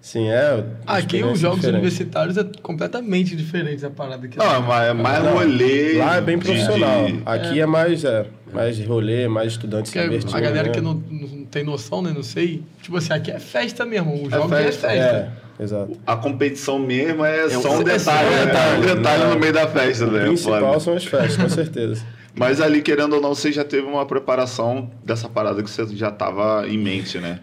Sim, 0.02 0.28
é. 0.28 0.64
Aqui 0.84 1.22
os 1.22 1.38
jogos 1.38 1.60
diferente. 1.60 1.78
universitários 1.78 2.36
é 2.36 2.44
completamente 2.60 3.36
diferente 3.36 3.86
a 3.86 3.90
parada 3.90 4.26
que 4.26 4.36
Não, 4.36 4.56
é 4.56 4.58
mais, 4.58 4.88
é 4.88 4.92
mais 4.92 5.24
rolê. 5.24 5.92
Lá 5.98 6.16
é 6.16 6.20
bem 6.20 6.38
profissional. 6.40 7.06
De... 7.06 7.22
Aqui 7.24 7.60
é. 7.60 7.62
é, 7.62 7.66
mais, 7.66 8.04
é, 8.04 8.26
mais 8.52 8.84
rolê, 8.84 9.28
mais 9.28 9.52
estudantes 9.52 9.92
se 9.92 9.98
A 10.00 10.40
galera 10.40 10.68
né? 10.68 10.74
que 10.74 10.80
não, 10.80 10.94
não 10.94 11.44
tem 11.44 11.62
noção, 11.62 12.02
né? 12.02 12.12
Não 12.12 12.24
sei. 12.24 12.64
Tipo 12.82 12.96
assim, 12.96 13.12
aqui 13.12 13.30
é 13.30 13.38
festa 13.38 13.86
mesmo. 13.86 14.26
O 14.26 14.28
jogo 14.28 14.52
é 14.52 14.64
festa. 14.64 14.88
É 14.88 15.00
festa. 15.00 15.41
É, 15.58 15.62
exato. 15.62 15.92
A 16.06 16.16
competição 16.16 16.78
mesmo 16.78 17.24
é, 17.24 17.48
só 17.50 17.78
um 17.78 17.82
detalhe, 17.82 18.34
é, 18.34 18.46
né? 18.46 18.78
um 18.78 18.96
detalhe 18.96 19.24
no 19.24 19.38
meio 19.38 19.52
da 19.52 19.66
festa, 19.66 20.06
né? 20.06 20.24
O 20.24 20.26
principal 20.28 20.80
são 20.80 20.94
as 20.94 21.04
festas, 21.04 21.36
com 21.36 21.48
certeza. 21.48 22.04
Mas 22.34 22.60
ali, 22.60 22.80
querendo 22.80 23.14
ou 23.14 23.20
não, 23.20 23.34
você 23.34 23.52
já 23.52 23.64
teve 23.64 23.86
uma 23.86 24.06
preparação 24.06 24.90
dessa 25.04 25.28
parada 25.28 25.62
que 25.62 25.70
você 25.70 25.86
já 25.94 26.08
estava 26.08 26.66
em 26.66 26.78
mente, 26.78 27.18
né? 27.18 27.40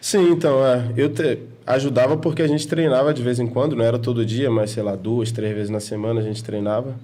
Sim, 0.00 0.30
então, 0.30 0.66
é. 0.66 0.92
Eu 0.96 1.10
te, 1.10 1.38
ajudava 1.66 2.16
porque 2.16 2.42
a 2.42 2.48
gente 2.48 2.66
treinava 2.66 3.12
de 3.12 3.22
vez 3.22 3.38
em 3.38 3.46
quando, 3.46 3.76
não 3.76 3.84
era 3.84 3.98
todo 3.98 4.24
dia, 4.24 4.50
mas 4.50 4.70
sei 4.70 4.82
lá, 4.82 4.96
duas, 4.96 5.30
três 5.30 5.54
vezes 5.54 5.70
na 5.70 5.80
semana 5.80 6.20
a 6.20 6.22
gente 6.22 6.42
treinava. 6.42 6.94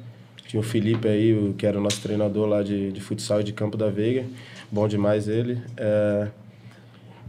Tinha 0.46 0.60
o 0.60 0.62
Felipe 0.62 1.08
aí, 1.08 1.54
que 1.58 1.66
era 1.66 1.78
o 1.78 1.80
nosso 1.80 2.00
treinador 2.00 2.46
lá 2.46 2.62
de, 2.62 2.92
de 2.92 3.00
futsal 3.00 3.40
e 3.40 3.44
de 3.44 3.52
Campo 3.52 3.76
da 3.76 3.88
Veiga. 3.88 4.24
Bom 4.70 4.86
demais 4.86 5.28
ele. 5.28 5.60
É... 5.76 6.28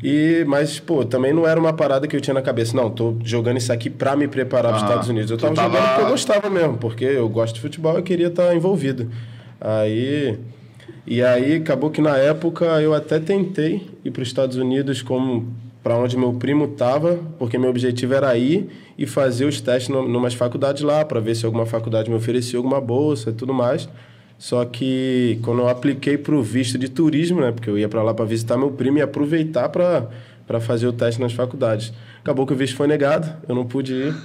E, 0.03 0.45
mas, 0.47 0.79
pô, 0.79 1.03
também 1.03 1.33
não 1.33 1.47
era 1.47 1.59
uma 1.59 1.73
parada 1.73 2.07
que 2.07 2.15
eu 2.15 2.21
tinha 2.21 2.33
na 2.33 2.41
cabeça. 2.41 2.75
Não, 2.75 2.89
tô 2.89 3.15
jogando 3.23 3.57
isso 3.57 3.73
aqui 3.73 3.89
para 3.89 4.15
me 4.15 4.27
preparar 4.27 4.71
para 4.71 4.77
os 4.77 4.83
Estados 4.83 5.09
Unidos. 5.09 5.31
Eu 5.31 5.37
tava, 5.37 5.55
tava, 5.55 5.73
jogando 5.73 5.87
porque 5.87 6.01
eu 6.01 6.09
gostava 6.09 6.49
mesmo, 6.49 6.77
porque 6.77 7.05
eu 7.05 7.29
gosto 7.29 7.55
de 7.55 7.61
futebol 7.61 7.97
e 7.97 8.03
queria 8.03 8.27
estar 8.27 8.55
envolvido. 8.55 9.09
Aí. 9.59 10.37
E 11.05 11.23
aí 11.23 11.55
acabou 11.55 11.89
que 11.89 12.01
na 12.01 12.17
época 12.17 12.65
eu 12.81 12.93
até 12.93 13.17
tentei 13.17 13.89
ir 14.03 14.11
para 14.11 14.21
os 14.21 14.27
Estados 14.27 14.57
Unidos 14.57 15.01
como 15.01 15.47
para 15.81 15.95
onde 15.95 16.17
meu 16.17 16.33
primo 16.33 16.65
estava, 16.65 17.17
porque 17.39 17.57
meu 17.57 17.69
objetivo 17.69 18.13
era 18.13 18.37
ir 18.37 18.69
e 18.97 19.05
fazer 19.05 19.45
os 19.45 19.61
testes 19.61 19.89
em 19.89 19.97
umas 19.97 20.33
faculdades 20.33 20.83
lá, 20.83 21.05
para 21.05 21.21
ver 21.21 21.33
se 21.33 21.45
alguma 21.45 21.65
faculdade 21.65 22.09
me 22.09 22.17
oferecia 22.17 22.59
alguma 22.59 22.81
bolsa 22.81 23.29
e 23.29 23.33
tudo 23.33 23.53
mais. 23.53 23.87
Só 24.37 24.63
que 24.65 25.39
quando 25.41 25.61
eu 25.61 25.69
apliquei 25.69 26.17
para 26.17 26.35
o 26.35 26.43
visto 26.43 26.77
de 26.77 26.89
turismo, 26.89 27.41
né, 27.41 27.51
porque 27.51 27.69
eu 27.69 27.77
ia 27.77 27.89
para 27.89 28.03
lá 28.03 28.13
para 28.13 28.25
visitar 28.25 28.57
meu 28.57 28.71
primo 28.71 28.99
e 28.99 29.01
aproveitar 29.01 29.69
para 29.69 30.59
fazer 30.59 30.87
o 30.87 30.93
teste 30.93 31.19
nas 31.19 31.33
faculdades. 31.33 31.91
Acabou 32.21 32.45
que 32.45 32.53
o 32.53 32.55
visto 32.55 32.75
foi 32.75 32.87
negado, 32.87 33.35
eu 33.47 33.55
não 33.55 33.65
pude 33.65 33.93
ir. 33.93 34.15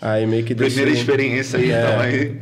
Aí 0.00 0.26
meio 0.26 0.44
que 0.44 0.54
Primeira 0.54 0.90
experiência 0.90 1.58
aí, 1.58 1.70
é, 1.70 1.80
então 1.80 2.00
aí. 2.00 2.40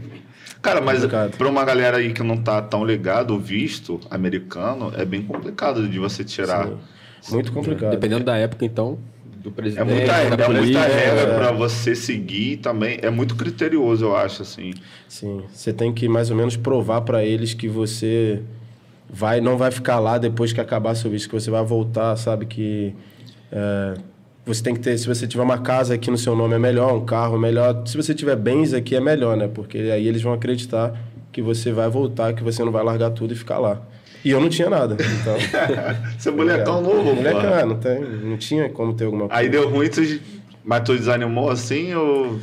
Cara, 0.60 0.80
mas 0.80 1.04
para 1.36 1.48
uma 1.48 1.64
galera 1.64 1.98
aí 1.98 2.12
que 2.12 2.22
não 2.22 2.36
tá 2.36 2.62
tão 2.62 2.84
ligado, 2.84 3.34
o 3.34 3.38
visto 3.38 4.00
americano 4.10 4.92
é 4.96 5.04
bem 5.04 5.22
complicado 5.22 5.88
de 5.88 5.98
você 5.98 6.24
tirar. 6.24 6.68
Sim. 7.20 7.34
Muito 7.34 7.52
complicado. 7.52 7.90
Dependendo 7.90 8.24
da 8.24 8.36
época, 8.36 8.64
então, 8.64 8.98
do 9.42 9.50
presidente. 9.50 9.90
É 9.90 9.94
muita, 9.94 10.12
é 10.12 10.48
muita 10.48 10.80
regra 10.82 11.20
é... 11.20 11.34
para 11.36 11.52
você 11.52 11.94
seguir 11.94 12.58
também. 12.58 12.98
É 13.02 13.10
muito 13.10 13.34
criterioso, 13.34 14.04
eu 14.04 14.16
acho, 14.16 14.42
assim. 14.42 14.72
Sim. 15.08 15.42
Você 15.52 15.72
tem 15.72 15.92
que 15.92 16.08
mais 16.08 16.30
ou 16.30 16.36
menos 16.36 16.56
provar 16.56 17.00
para 17.02 17.24
eles 17.24 17.52
que 17.52 17.68
você 17.68 18.40
vai 19.12 19.40
não 19.40 19.58
vai 19.58 19.70
ficar 19.70 19.98
lá 19.98 20.16
depois 20.16 20.52
que 20.52 20.60
acabar 20.60 20.94
seu 20.94 21.10
visto, 21.10 21.28
que 21.28 21.34
você 21.34 21.50
vai 21.50 21.64
voltar, 21.64 22.16
sabe? 22.16 22.46
Que 22.46 22.94
é, 23.50 23.94
você 24.44 24.62
tem 24.62 24.74
que 24.74 24.80
ter, 24.80 24.96
se 24.96 25.06
você 25.06 25.26
tiver 25.26 25.42
uma 25.42 25.58
casa 25.58 25.94
aqui 25.94 26.10
no 26.10 26.18
seu 26.18 26.34
nome 26.34 26.54
é 26.54 26.58
melhor, 26.58 26.94
um 26.94 27.04
carro 27.04 27.36
é 27.36 27.38
melhor. 27.38 27.86
Se 27.86 27.96
você 27.96 28.14
tiver 28.14 28.36
bens 28.36 28.72
aqui 28.72 28.96
é 28.96 29.00
melhor, 29.00 29.36
né? 29.36 29.48
Porque 29.48 29.78
aí 29.78 30.06
eles 30.06 30.22
vão 30.22 30.32
acreditar 30.32 30.94
que 31.30 31.42
você 31.42 31.72
vai 31.72 31.88
voltar, 31.88 32.32
que 32.34 32.42
você 32.42 32.64
não 32.64 32.72
vai 32.72 32.82
largar 32.82 33.10
tudo 33.10 33.32
e 33.32 33.36
ficar 33.36 33.58
lá. 33.58 33.82
E 34.24 34.30
eu 34.30 34.40
não 34.40 34.48
tinha 34.48 34.70
nada. 34.70 34.94
Então, 34.94 35.36
Você 36.18 36.28
é 36.28 36.32
molecão 36.32 36.80
novo, 36.80 37.14
Molecão, 37.14 37.66
não, 37.66 37.76
tem, 37.76 38.00
não 38.00 38.36
tinha 38.36 38.68
como 38.68 38.94
ter 38.94 39.04
alguma 39.04 39.28
coisa. 39.28 39.40
Aí 39.40 39.48
deu 39.48 39.68
ruim, 39.68 39.88
tu, 39.88 40.00
mas 40.64 40.82
tu 40.82 40.96
desanimou 40.96 41.50
assim 41.50 41.94
ou. 41.94 42.38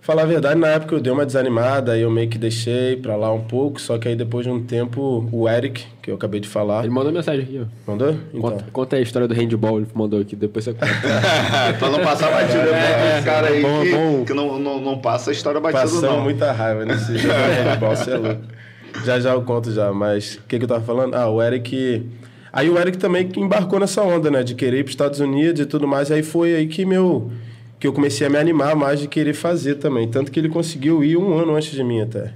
Falar 0.00 0.22
a 0.22 0.26
verdade, 0.26 0.58
na 0.58 0.66
época 0.66 0.96
eu 0.96 1.00
dei 1.00 1.12
uma 1.12 1.24
desanimada, 1.24 1.92
aí 1.92 2.02
eu 2.02 2.10
meio 2.10 2.28
que 2.28 2.36
deixei 2.36 2.96
pra 2.96 3.14
lá 3.14 3.32
um 3.32 3.42
pouco, 3.42 3.80
só 3.80 3.98
que 3.98 4.08
aí 4.08 4.16
depois 4.16 4.44
de 4.44 4.50
um 4.50 4.60
tempo, 4.60 5.28
o 5.30 5.48
Eric, 5.48 5.86
que 6.02 6.10
eu 6.10 6.16
acabei 6.16 6.40
de 6.40 6.48
falar. 6.48 6.80
Ele 6.80 6.90
mandou 6.92 7.12
mensagem 7.12 7.44
aqui, 7.44 7.60
ó. 7.62 7.92
Mandou? 7.92 8.10
Então. 8.10 8.40
Conta, 8.40 8.64
conta 8.72 8.96
aí 8.96 9.00
a 9.00 9.02
história 9.04 9.28
do 9.28 9.34
handball, 9.34 9.78
ele 9.78 9.86
mandou 9.94 10.20
aqui, 10.20 10.34
depois 10.34 10.64
você 10.64 10.72
conta. 10.72 10.86
pra 11.78 11.88
não 11.88 12.00
passar 12.00 12.32
batida, 12.32 12.58
é, 12.58 12.72
né? 12.72 13.22
cara 13.24 13.46
aí 13.46 13.62
bom, 13.62 13.80
que, 13.80 13.90
bom. 13.92 14.24
que 14.24 14.34
não, 14.34 14.58
não, 14.58 14.80
não, 14.80 14.98
passa 14.98 15.30
a 15.30 15.32
história 15.32 15.60
batida, 15.60 15.82
Passamos 15.82 16.02
não. 16.02 16.20
muita 16.20 16.50
raiva 16.50 16.84
nesse 16.84 17.12
handball, 17.18 17.94
você 17.94 18.10
é 18.10 18.16
louco. 18.16 18.42
Já 19.04 19.18
já 19.18 19.32
eu 19.32 19.42
conto 19.42 19.72
já, 19.72 19.92
mas 19.92 20.36
o 20.36 20.46
que, 20.46 20.58
que 20.58 20.64
eu 20.64 20.68
tava 20.68 20.84
falando? 20.84 21.14
Ah, 21.14 21.28
o 21.28 21.42
Eric. 21.42 22.06
Aí 22.52 22.70
o 22.70 22.78
Eric 22.78 22.98
também 22.98 23.28
embarcou 23.36 23.80
nessa 23.80 24.02
onda, 24.02 24.30
né? 24.30 24.42
De 24.42 24.54
querer 24.54 24.78
ir 24.78 24.84
para 24.84 24.88
os 24.88 24.92
Estados 24.92 25.20
Unidos 25.20 25.60
e 25.60 25.66
tudo 25.66 25.88
mais. 25.88 26.10
Aí 26.10 26.22
foi 26.22 26.54
aí 26.54 26.66
que 26.66 26.84
meu. 26.84 27.30
Que 27.80 27.86
eu 27.86 27.92
comecei 27.92 28.26
a 28.26 28.30
me 28.30 28.38
animar 28.38 28.76
mais 28.76 29.00
de 29.00 29.08
querer 29.08 29.34
fazer 29.34 29.76
também. 29.76 30.08
Tanto 30.08 30.30
que 30.30 30.38
ele 30.38 30.48
conseguiu 30.48 31.02
ir 31.02 31.16
um 31.16 31.36
ano 31.36 31.56
antes 31.56 31.72
de 31.72 31.82
mim 31.82 32.00
até. 32.00 32.32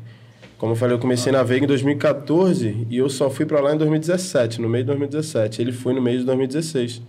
Como 0.58 0.72
eu 0.72 0.76
falei, 0.76 0.96
eu 0.96 0.98
comecei 0.98 1.30
na 1.30 1.42
Veiga 1.42 1.64
em 1.64 1.68
2014 1.68 2.86
e 2.90 2.96
eu 2.96 3.08
só 3.10 3.28
fui 3.28 3.44
para 3.44 3.60
lá 3.60 3.74
em 3.74 3.78
2017, 3.78 4.60
no 4.60 4.68
meio 4.68 4.84
de 4.84 4.88
2017. 4.88 5.60
Ele 5.60 5.70
foi 5.70 5.92
no 5.92 6.00
meio 6.00 6.18
de 6.18 6.24
2016. 6.24 7.02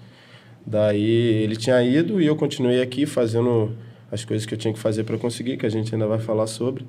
Daí 0.66 1.02
ele 1.02 1.56
tinha 1.56 1.82
ido 1.82 2.22
e 2.22 2.28
eu 2.28 2.36
continuei 2.36 2.82
aqui 2.82 3.06
fazendo 3.06 3.72
as 4.12 4.26
coisas 4.26 4.46
que 4.46 4.54
eu 4.54 4.58
tinha 4.58 4.74
que 4.74 4.80
fazer 4.80 5.06
para 5.06 5.18
conseguir, 5.18 5.56
que 5.56 5.66
a 5.66 5.70
gente 5.70 5.96
ainda 5.96 6.06
vai 6.06 6.20
falar 6.20 6.46
sobre. 6.46 6.86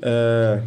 É, 0.00 0.62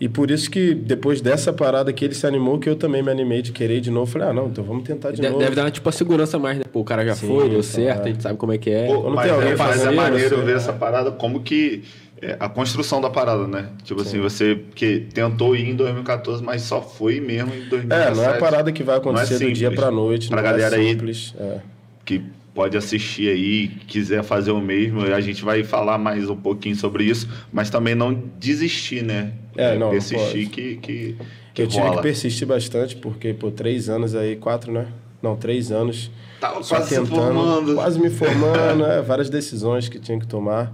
e 0.00 0.08
por 0.08 0.30
isso 0.30 0.50
que 0.50 0.74
depois 0.74 1.20
dessa 1.20 1.52
parada 1.52 1.92
que 1.92 2.04
ele 2.04 2.14
se 2.14 2.26
animou, 2.26 2.58
que 2.58 2.68
eu 2.68 2.74
também 2.74 3.02
me 3.02 3.10
animei 3.10 3.40
de 3.40 3.52
querer 3.52 3.80
de 3.80 3.90
novo. 3.90 4.10
Falei, 4.10 4.28
ah, 4.28 4.32
não, 4.32 4.48
então 4.48 4.64
vamos 4.64 4.84
tentar 4.84 5.12
de 5.12 5.20
deve, 5.20 5.32
novo. 5.32 5.44
Deve 5.44 5.56
dar, 5.56 5.70
tipo, 5.70 5.88
a 5.88 5.92
segurança 5.92 6.38
mais, 6.38 6.58
né? 6.58 6.64
Pô, 6.72 6.80
o 6.80 6.84
cara 6.84 7.04
já 7.06 7.14
Sim, 7.14 7.28
foi, 7.28 7.48
deu 7.48 7.62
certo, 7.62 8.00
é. 8.00 8.02
a 8.02 8.12
gente 8.12 8.22
sabe 8.22 8.36
como 8.36 8.52
é 8.52 8.58
que 8.58 8.70
é. 8.70 8.86
Pô, 8.86 9.08
mas, 9.10 9.30
é, 9.30 9.56
mas 9.56 9.86
é 9.86 9.90
maneiro 9.92 10.42
ver 10.42 10.56
essa 10.56 10.72
parada 10.72 11.10
como 11.10 11.42
que... 11.42 11.84
É, 12.22 12.36
a 12.38 12.48
construção 12.48 13.00
da 13.00 13.10
parada, 13.10 13.46
né? 13.46 13.68
Tipo 13.82 14.00
Sim. 14.00 14.08
assim, 14.08 14.20
você 14.20 14.60
que 14.74 15.00
tentou 15.12 15.54
ir 15.54 15.68
em 15.68 15.74
2014, 15.74 16.42
mas 16.42 16.62
só 16.62 16.80
foi 16.80 17.20
mesmo 17.20 17.52
em 17.52 17.68
2017. 17.68 17.92
É, 17.92 18.14
não 18.14 18.22
é 18.24 18.36
a 18.36 18.38
parada 18.38 18.72
que 18.72 18.82
vai 18.82 18.96
acontecer 18.96 19.34
é 19.34 19.38
do 19.38 19.52
dia 19.52 19.70
pra 19.72 19.90
noite. 19.90 20.28
Pra 20.28 20.40
galera 20.40 20.80
é 20.80 20.88
simples, 20.88 21.34
aí 21.38 21.46
é. 21.46 21.60
que 22.04 22.22
pode 22.54 22.76
assistir 22.76 23.28
aí, 23.28 23.68
quiser 23.88 24.22
fazer 24.22 24.52
o 24.52 24.60
mesmo, 24.60 25.02
a 25.02 25.20
gente 25.20 25.44
vai 25.44 25.64
falar 25.64 25.98
mais 25.98 26.30
um 26.30 26.36
pouquinho 26.36 26.76
sobre 26.76 27.04
isso, 27.04 27.28
mas 27.52 27.68
também 27.68 27.96
não 27.96 28.14
desistir, 28.38 29.02
né? 29.02 29.32
É, 29.56 29.76
não. 29.76 29.90
Persistir 29.90 30.48
que, 30.50 30.76
que, 30.76 31.16
que 31.52 31.62
Eu 31.62 31.68
rola. 31.68 31.84
tive 31.84 31.96
que 31.96 32.02
persistir 32.02 32.46
bastante, 32.46 32.96
porque 32.96 33.32
por 33.32 33.52
três 33.52 33.88
anos 33.88 34.14
aí, 34.14 34.36
quatro, 34.36 34.72
né? 34.72 34.86
Não, 35.22 35.36
três 35.36 35.72
anos. 35.72 36.10
Tava 36.40 36.62
quase 36.62 36.90
tentando, 36.90 37.06
se 37.06 37.14
formando. 37.14 37.74
Quase 37.74 37.98
me 37.98 38.10
formando, 38.10 38.84
é, 38.86 39.00
várias 39.00 39.30
decisões 39.30 39.88
que 39.88 39.98
tinha 39.98 40.18
que 40.18 40.26
tomar. 40.26 40.72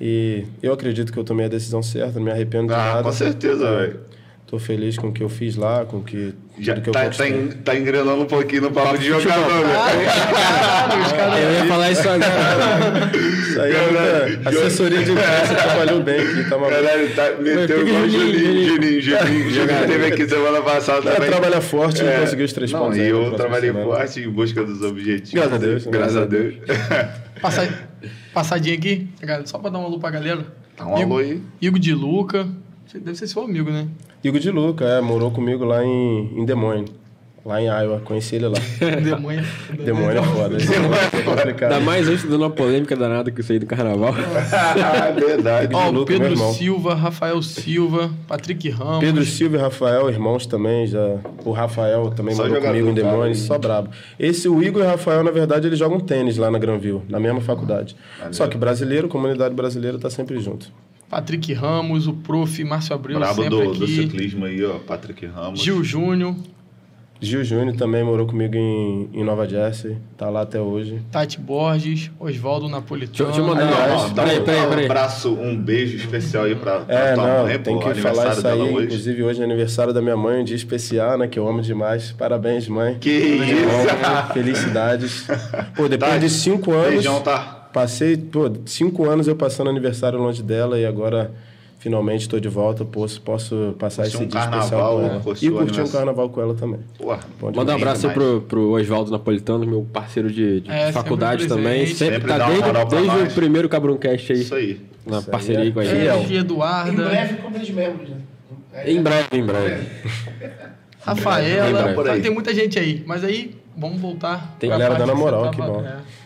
E 0.00 0.44
eu 0.62 0.72
acredito 0.72 1.12
que 1.12 1.18
eu 1.18 1.24
tomei 1.24 1.46
a 1.46 1.48
decisão 1.48 1.82
certa, 1.82 2.18
não 2.18 2.24
me 2.26 2.30
arrependo 2.30 2.68
de 2.68 2.74
ah, 2.74 2.76
nada. 2.76 3.02
Com 3.02 3.12
certeza, 3.12 3.64
é. 3.64 3.76
velho. 3.76 4.00
Tô 4.52 4.58
feliz 4.58 4.98
com 4.98 5.08
o 5.08 5.12
que 5.14 5.22
eu 5.22 5.30
fiz 5.30 5.56
lá, 5.56 5.86
com 5.86 6.02
que, 6.02 6.34
Já 6.58 6.74
que 6.74 6.90
tá, 6.90 7.06
eu 7.06 7.10
tá, 7.10 7.26
en, 7.26 7.48
tá 7.48 7.74
engrenando 7.74 8.20
um 8.20 8.26
pouquinho 8.26 8.60
no 8.60 8.70
papo 8.70 8.98
de 8.98 9.06
jogador, 9.06 9.64
ah, 9.64 11.38
Eu 11.40 11.52
ia 11.54 11.64
falar 11.64 11.90
isso 11.90 12.06
agora. 12.06 13.10
isso 13.16 13.58
aí 13.62 13.72
é 13.72 14.40
a 14.44 14.48
assessoria 14.50 15.02
de 15.02 15.12
imprensa 15.12 15.54
trabalhou 15.54 16.02
bem 16.02 16.20
aqui. 16.20 16.50
Tá 16.50 16.58
Caralho, 16.58 17.14
tá, 17.14 17.30
meteu 17.40 17.82
o 17.82 18.10
Juninho, 18.10 18.68
Juninho, 18.68 19.00
Juninho. 19.00 19.50
Juninho 19.50 19.86
teve 19.86 20.04
aqui 20.04 20.28
semana 20.28 20.60
passada 20.60 21.00
também. 21.00 21.30
Trabalha 21.30 21.60
forte 21.62 22.02
é, 22.02 22.14
e 22.14 22.20
conseguiu 22.20 22.44
os 22.44 22.52
três 22.52 22.72
não, 22.72 22.80
pontos. 22.80 22.98
E 22.98 23.06
eu 23.06 23.32
trabalhei 23.32 23.72
semana. 23.72 23.86
forte 23.86 24.20
em 24.20 24.28
busca 24.28 24.62
dos 24.62 24.82
objetivos. 24.82 25.32
Graças 25.32 25.54
a 25.54 25.56
Deus. 25.56 25.86
Graças 25.86 26.16
a 26.18 26.24
Deus. 26.26 26.56
Passadinha 28.34 28.76
aqui, 28.76 29.08
só 29.46 29.56
pra 29.56 29.70
dar 29.70 29.78
um 29.78 29.86
alô 29.86 29.98
pra 29.98 30.10
galera. 30.10 30.44
Dá 30.76 30.86
um 30.86 30.94
alô 30.94 31.16
aí. 31.16 31.40
Igor 31.58 31.80
de 31.80 31.94
Luca. 31.94 32.46
Deve 32.94 33.16
ser 33.16 33.26
seu 33.26 33.44
amigo, 33.44 33.70
né? 33.70 33.88
Igor 34.24 34.40
de 34.40 34.50
Luca, 34.50 34.84
é, 34.84 35.00
morou 35.00 35.30
comigo 35.30 35.64
lá 35.64 35.84
em, 35.84 36.38
em 36.38 36.44
Des 36.44 36.56
Moines. 36.56 37.02
Lá 37.44 37.60
em 37.60 37.64
Iowa, 37.64 38.00
conheci 38.04 38.36
ele 38.36 38.46
lá. 38.46 38.58
Demônio. 39.02 39.44
Demônio 39.84 40.18
é 40.18 40.22
foda. 40.22 40.56
Demônio 40.58 40.94
é 40.94 41.22
foda, 41.24 41.52
cara. 41.54 41.74
Ainda 41.74 41.84
mais 41.84 42.08
antes 42.08 42.22
de 42.22 42.32
uma 42.32 42.48
polêmica 42.48 42.94
danada 42.94 43.32
que 43.32 43.40
isso 43.40 43.50
aí 43.50 43.58
do 43.58 43.66
carnaval. 43.66 44.14
ah, 44.14 45.10
verdade. 45.18 45.74
Ó, 45.74 45.90
oh, 45.90 46.04
Pedro 46.04 46.36
Silva, 46.36 46.94
Rafael 46.94 47.42
Silva, 47.42 48.12
Patrick 48.28 48.70
Ramos. 48.70 49.00
Pedro 49.00 49.24
Silva 49.24 49.56
e 49.56 49.60
Rafael, 49.60 50.08
irmãos 50.08 50.46
também, 50.46 50.86
já. 50.86 51.16
O 51.44 51.50
Rafael 51.50 52.10
também 52.10 52.32
só 52.32 52.46
morou 52.46 52.62
comigo 52.62 52.88
em 52.90 52.94
Demônio, 52.94 53.34
só 53.34 53.58
brabo. 53.58 53.90
Esse, 54.20 54.48
o 54.48 54.62
Igor 54.62 54.82
e 54.82 54.86
o 54.86 54.88
Rafael, 54.88 55.24
na 55.24 55.32
verdade, 55.32 55.66
eles 55.66 55.80
jogam 55.80 55.98
tênis 55.98 56.36
lá 56.36 56.48
na 56.48 56.58
Granville, 56.58 57.02
na 57.08 57.18
mesma 57.18 57.40
faculdade. 57.40 57.96
Só 58.30 58.46
que 58.46 58.56
brasileiro, 58.56 59.08
comunidade 59.08 59.52
brasileira, 59.52 59.98
tá 59.98 60.08
sempre 60.08 60.38
junto. 60.38 60.70
Patrick 61.12 61.52
Ramos, 61.52 62.06
o 62.06 62.14
prof. 62.14 62.64
Márcio 62.64 62.94
Abreu, 62.94 63.18
Brabo 63.18 63.42
sempre 63.42 63.50
do, 63.50 63.68
aqui. 63.68 63.78
do 63.80 63.86
ciclismo 63.86 64.46
aí, 64.46 64.64
ó, 64.64 64.78
Patrick 64.78 65.26
Ramos. 65.26 65.60
Gil 65.60 65.84
Júnior. 65.84 66.34
Gil 67.20 67.44
Júnior 67.44 67.76
também 67.76 68.02
morou 68.02 68.26
comigo 68.26 68.56
em, 68.56 69.10
em 69.12 69.22
Nova 69.22 69.46
Jersey, 69.46 69.98
tá 70.16 70.30
lá 70.30 70.40
até 70.40 70.58
hoje. 70.58 71.02
Tati 71.12 71.38
Borges, 71.38 72.10
Oswaldo 72.18 72.66
Napolitano. 72.66 73.28
Deixa 73.28 73.42
eu 73.42 73.46
mandar 73.46 73.66
Aliás, 73.68 74.10
dá 74.12 74.22
peraí, 74.22 74.40
peraí, 74.40 74.66
peraí. 74.66 74.82
um 74.84 74.90
abraço, 74.90 75.34
um 75.34 75.54
beijo 75.54 75.98
especial 75.98 76.44
aí 76.44 76.54
pra, 76.54 76.80
pra 76.80 76.98
é, 76.98 77.14
tua 77.14 77.26
não, 77.26 77.42
mãe, 77.44 77.58
tem 77.58 77.78
pô, 77.78 77.90
que 77.90 77.94
falar 78.00 78.32
isso 78.32 78.48
aí. 78.48 78.60
Hoje. 78.60 78.86
Inclusive, 78.86 79.22
hoje 79.22 79.40
é 79.42 79.44
aniversário 79.44 79.92
da 79.92 80.00
minha 80.00 80.16
mãe, 80.16 80.40
um 80.40 80.44
dia 80.44 80.56
especial, 80.56 81.18
né? 81.18 81.28
Que 81.28 81.38
eu 81.38 81.46
amo 81.46 81.60
demais. 81.60 82.10
Parabéns, 82.10 82.66
mãe. 82.68 82.96
Que 82.98 83.10
isso! 83.10 84.32
Felicidades. 84.32 85.26
Pô, 85.76 85.88
depois 85.88 86.12
Tati, 86.12 86.24
de 86.24 86.30
cinco 86.30 86.72
anos. 86.72 86.94
Beijão, 86.94 87.20
tá? 87.20 87.61
Passei, 87.72 88.16
pô, 88.16 88.50
cinco 88.66 89.08
anos 89.08 89.26
eu 89.26 89.36
passando 89.36 89.70
aniversário 89.70 90.18
longe 90.18 90.42
dela 90.42 90.78
e 90.78 90.84
agora 90.84 91.32
finalmente 91.82 92.22
estou 92.22 92.38
de 92.38 92.48
volta, 92.48 92.84
posso, 92.84 93.20
posso 93.22 93.74
passar 93.76 94.06
esse 94.06 94.16
um 94.16 94.26
dia 94.26 94.40
especial 94.40 94.98
com 94.98 95.04
ela. 95.04 95.22
E 95.40 95.50
curtir 95.50 95.80
um 95.80 95.88
carnaval 95.88 96.28
com 96.28 96.40
ela 96.40 96.54
também. 96.54 96.78
Manda 97.40 97.72
um 97.72 97.74
abraço 97.74 98.06
aí 98.06 98.14
pro, 98.14 98.40
pro 98.42 98.70
Oswaldo 98.70 99.10
Napolitano, 99.10 99.66
meu 99.66 99.84
parceiro 99.92 100.30
de, 100.30 100.60
de 100.60 100.70
é, 100.70 100.92
faculdade 100.92 101.42
sempre 101.42 101.56
também. 101.56 101.86
Sempre, 101.86 102.20
sempre 102.20 102.28
tá 102.28 102.46
desde, 102.46 102.84
desde 102.84 103.32
o 103.32 103.34
primeiro 103.34 103.68
Cabroncast 103.68 104.32
aí. 104.32 104.40
Isso 104.40 104.54
aí. 104.54 104.80
Na 105.04 105.18
Isso 105.18 105.30
parceria 105.30 105.62
aí, 105.62 105.72
com 105.72 105.80
a 105.80 105.84
gente. 105.84 106.36
É, 106.36 106.38
Eduardo. 106.38 106.92
Em 106.92 106.94
breve, 106.94 107.36
como 107.38 107.56
eles 107.56 107.70
membros, 107.70 108.08
né? 108.08 108.16
Em 108.86 109.02
breve, 109.02 109.28
em 109.32 109.44
breve. 109.44 109.86
Rafaela, 111.00 112.20
tem 112.22 112.30
muita 112.30 112.54
gente 112.54 112.78
aí. 112.78 113.02
Mas 113.04 113.24
aí, 113.24 113.56
vamos 113.76 114.00
voltar. 114.00 114.56
Tem 114.60 114.70
galera 114.70 114.94
dando 114.94 115.16
moral, 115.16 115.50
que 115.50 115.60
bom. 115.60 115.84
É. 115.84 116.21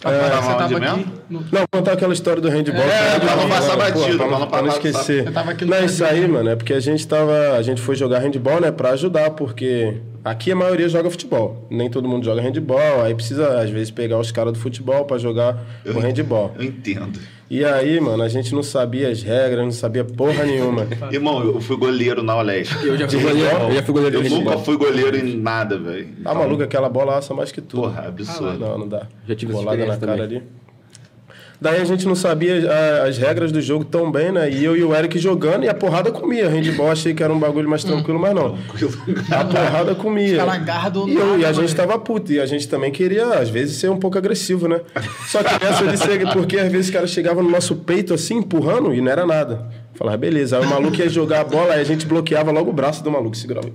Tá, 0.00 0.12
é, 0.12 0.30
você 0.30 0.54
tava 0.54 0.76
aqui 0.76 1.06
no... 1.28 1.40
Não, 1.50 1.64
contar 1.72 1.92
aquela 1.92 2.12
história 2.12 2.40
do 2.40 2.48
handball. 2.48 2.82
É, 2.82 3.18
pra 3.18 3.36
não 3.36 3.48
passar 3.48 3.76
batido, 3.76 4.16
pra 4.16 4.26
não, 4.28 4.46
pra 4.46 4.62
não 4.62 4.68
esquecer. 4.68 5.32
Tava 5.32 5.50
aqui 5.50 5.64
no 5.64 5.74
não, 5.74 5.84
isso 5.84 6.04
aí, 6.04 6.26
mano, 6.28 6.48
é 6.50 6.56
porque 6.56 6.72
a 6.72 6.80
gente 6.80 7.06
tava. 7.06 7.56
A 7.56 7.62
gente 7.62 7.80
foi 7.80 7.96
jogar 7.96 8.20
handball, 8.20 8.60
né, 8.60 8.70
pra 8.70 8.90
ajudar, 8.90 9.30
porque 9.30 10.00
aqui 10.30 10.52
a 10.52 10.56
maioria 10.56 10.88
joga 10.88 11.10
futebol. 11.10 11.66
Nem 11.70 11.88
todo 11.90 12.08
mundo 12.08 12.24
joga 12.24 12.40
handball, 12.40 13.02
aí 13.02 13.14
precisa, 13.14 13.60
às 13.60 13.70
vezes, 13.70 13.90
pegar 13.90 14.18
os 14.18 14.30
caras 14.30 14.52
do 14.52 14.58
futebol 14.58 15.04
pra 15.04 15.18
jogar 15.18 15.58
eu, 15.84 15.96
o 15.96 16.00
handball. 16.00 16.52
Eu 16.56 16.64
entendo. 16.64 17.18
E 17.50 17.64
aí, 17.64 17.98
mano, 17.98 18.22
a 18.22 18.28
gente 18.28 18.54
não 18.54 18.62
sabia 18.62 19.08
as 19.08 19.22
regras, 19.22 19.64
não 19.64 19.70
sabia 19.70 20.04
porra 20.04 20.44
nenhuma. 20.44 20.86
Irmão, 21.10 21.42
eu 21.42 21.60
fui 21.60 21.78
goleiro 21.78 22.22
na 22.22 22.36
Oleste. 22.36 22.76
Eu 22.86 22.96
já 22.98 23.08
fui 23.08 23.20
goleiro, 23.20 23.56
eu 23.56 23.74
já 23.74 23.82
fui 23.82 23.94
goleiro 23.94 24.22
Eu 24.22 24.30
nunca 24.30 24.58
fui 24.58 24.76
goleiro 24.76 25.16
em 25.16 25.36
nada, 25.36 25.78
velho. 25.78 26.04
Tá 26.04 26.12
então... 26.20 26.34
maluco, 26.34 26.62
aquela 26.62 26.90
bola 26.90 27.16
assa 27.16 27.32
mais 27.32 27.50
que 27.50 27.62
tudo. 27.62 27.84
Porra, 27.84 28.08
absurdo. 28.08 28.64
Ah, 28.64 28.68
não, 28.68 28.78
não 28.78 28.88
dá. 28.88 29.06
Já 29.26 29.34
tive 29.34 29.52
Bolada 29.52 29.78
na 29.86 29.96
cara 29.96 29.98
também. 29.98 30.22
ali. 30.22 30.42
Daí 31.60 31.80
a 31.80 31.84
gente 31.84 32.06
não 32.06 32.14
sabia 32.14 32.70
as 33.02 33.18
regras 33.18 33.50
do 33.50 33.60
jogo 33.60 33.84
tão 33.84 34.12
bem, 34.12 34.30
né? 34.30 34.48
E 34.48 34.64
eu 34.64 34.76
e 34.76 34.84
o 34.84 34.94
Eric 34.94 35.18
jogando 35.18 35.64
e 35.64 35.68
a 35.68 35.74
porrada 35.74 36.12
comia. 36.12 36.48
Handball 36.48 36.92
achei 36.92 37.12
que 37.12 37.22
era 37.22 37.32
um 37.32 37.38
bagulho 37.38 37.68
mais 37.68 37.82
tranquilo, 37.82 38.18
mas 38.18 38.32
não. 38.32 38.56
A 39.30 39.44
porrada 39.44 39.94
comia. 39.96 40.36
E, 41.08 41.14
eu, 41.14 41.38
e 41.40 41.44
a 41.44 41.52
gente 41.52 41.74
tava 41.74 41.98
puto. 41.98 42.32
E 42.32 42.40
a 42.40 42.46
gente 42.46 42.68
também 42.68 42.92
queria, 42.92 43.26
às 43.34 43.48
vezes, 43.48 43.76
ser 43.76 43.90
um 43.90 43.96
pouco 43.96 44.16
agressivo, 44.16 44.68
né? 44.68 44.80
Só 45.26 45.42
que 45.42 45.64
nessa 45.64 45.86
de 45.86 45.96
ser, 45.96 46.32
porque 46.32 46.58
às 46.58 46.70
vezes 46.70 46.90
o 46.90 46.92
cara 46.92 47.06
chegava 47.08 47.42
no 47.42 47.50
nosso 47.50 47.74
peito 47.74 48.14
assim, 48.14 48.36
empurrando, 48.36 48.94
e 48.94 49.00
não 49.00 49.10
era 49.10 49.26
nada. 49.26 49.66
Falava, 49.94 50.16
beleza. 50.16 50.58
Aí 50.58 50.64
o 50.64 50.68
maluco 50.68 50.96
ia 50.96 51.08
jogar 51.08 51.40
a 51.40 51.44
bola, 51.44 51.74
aí 51.74 51.80
a 51.80 51.84
gente 51.84 52.06
bloqueava 52.06 52.52
logo 52.52 52.70
o 52.70 52.72
braço 52.72 53.02
do 53.02 53.10
maluco, 53.10 53.36
segurava 53.36 53.68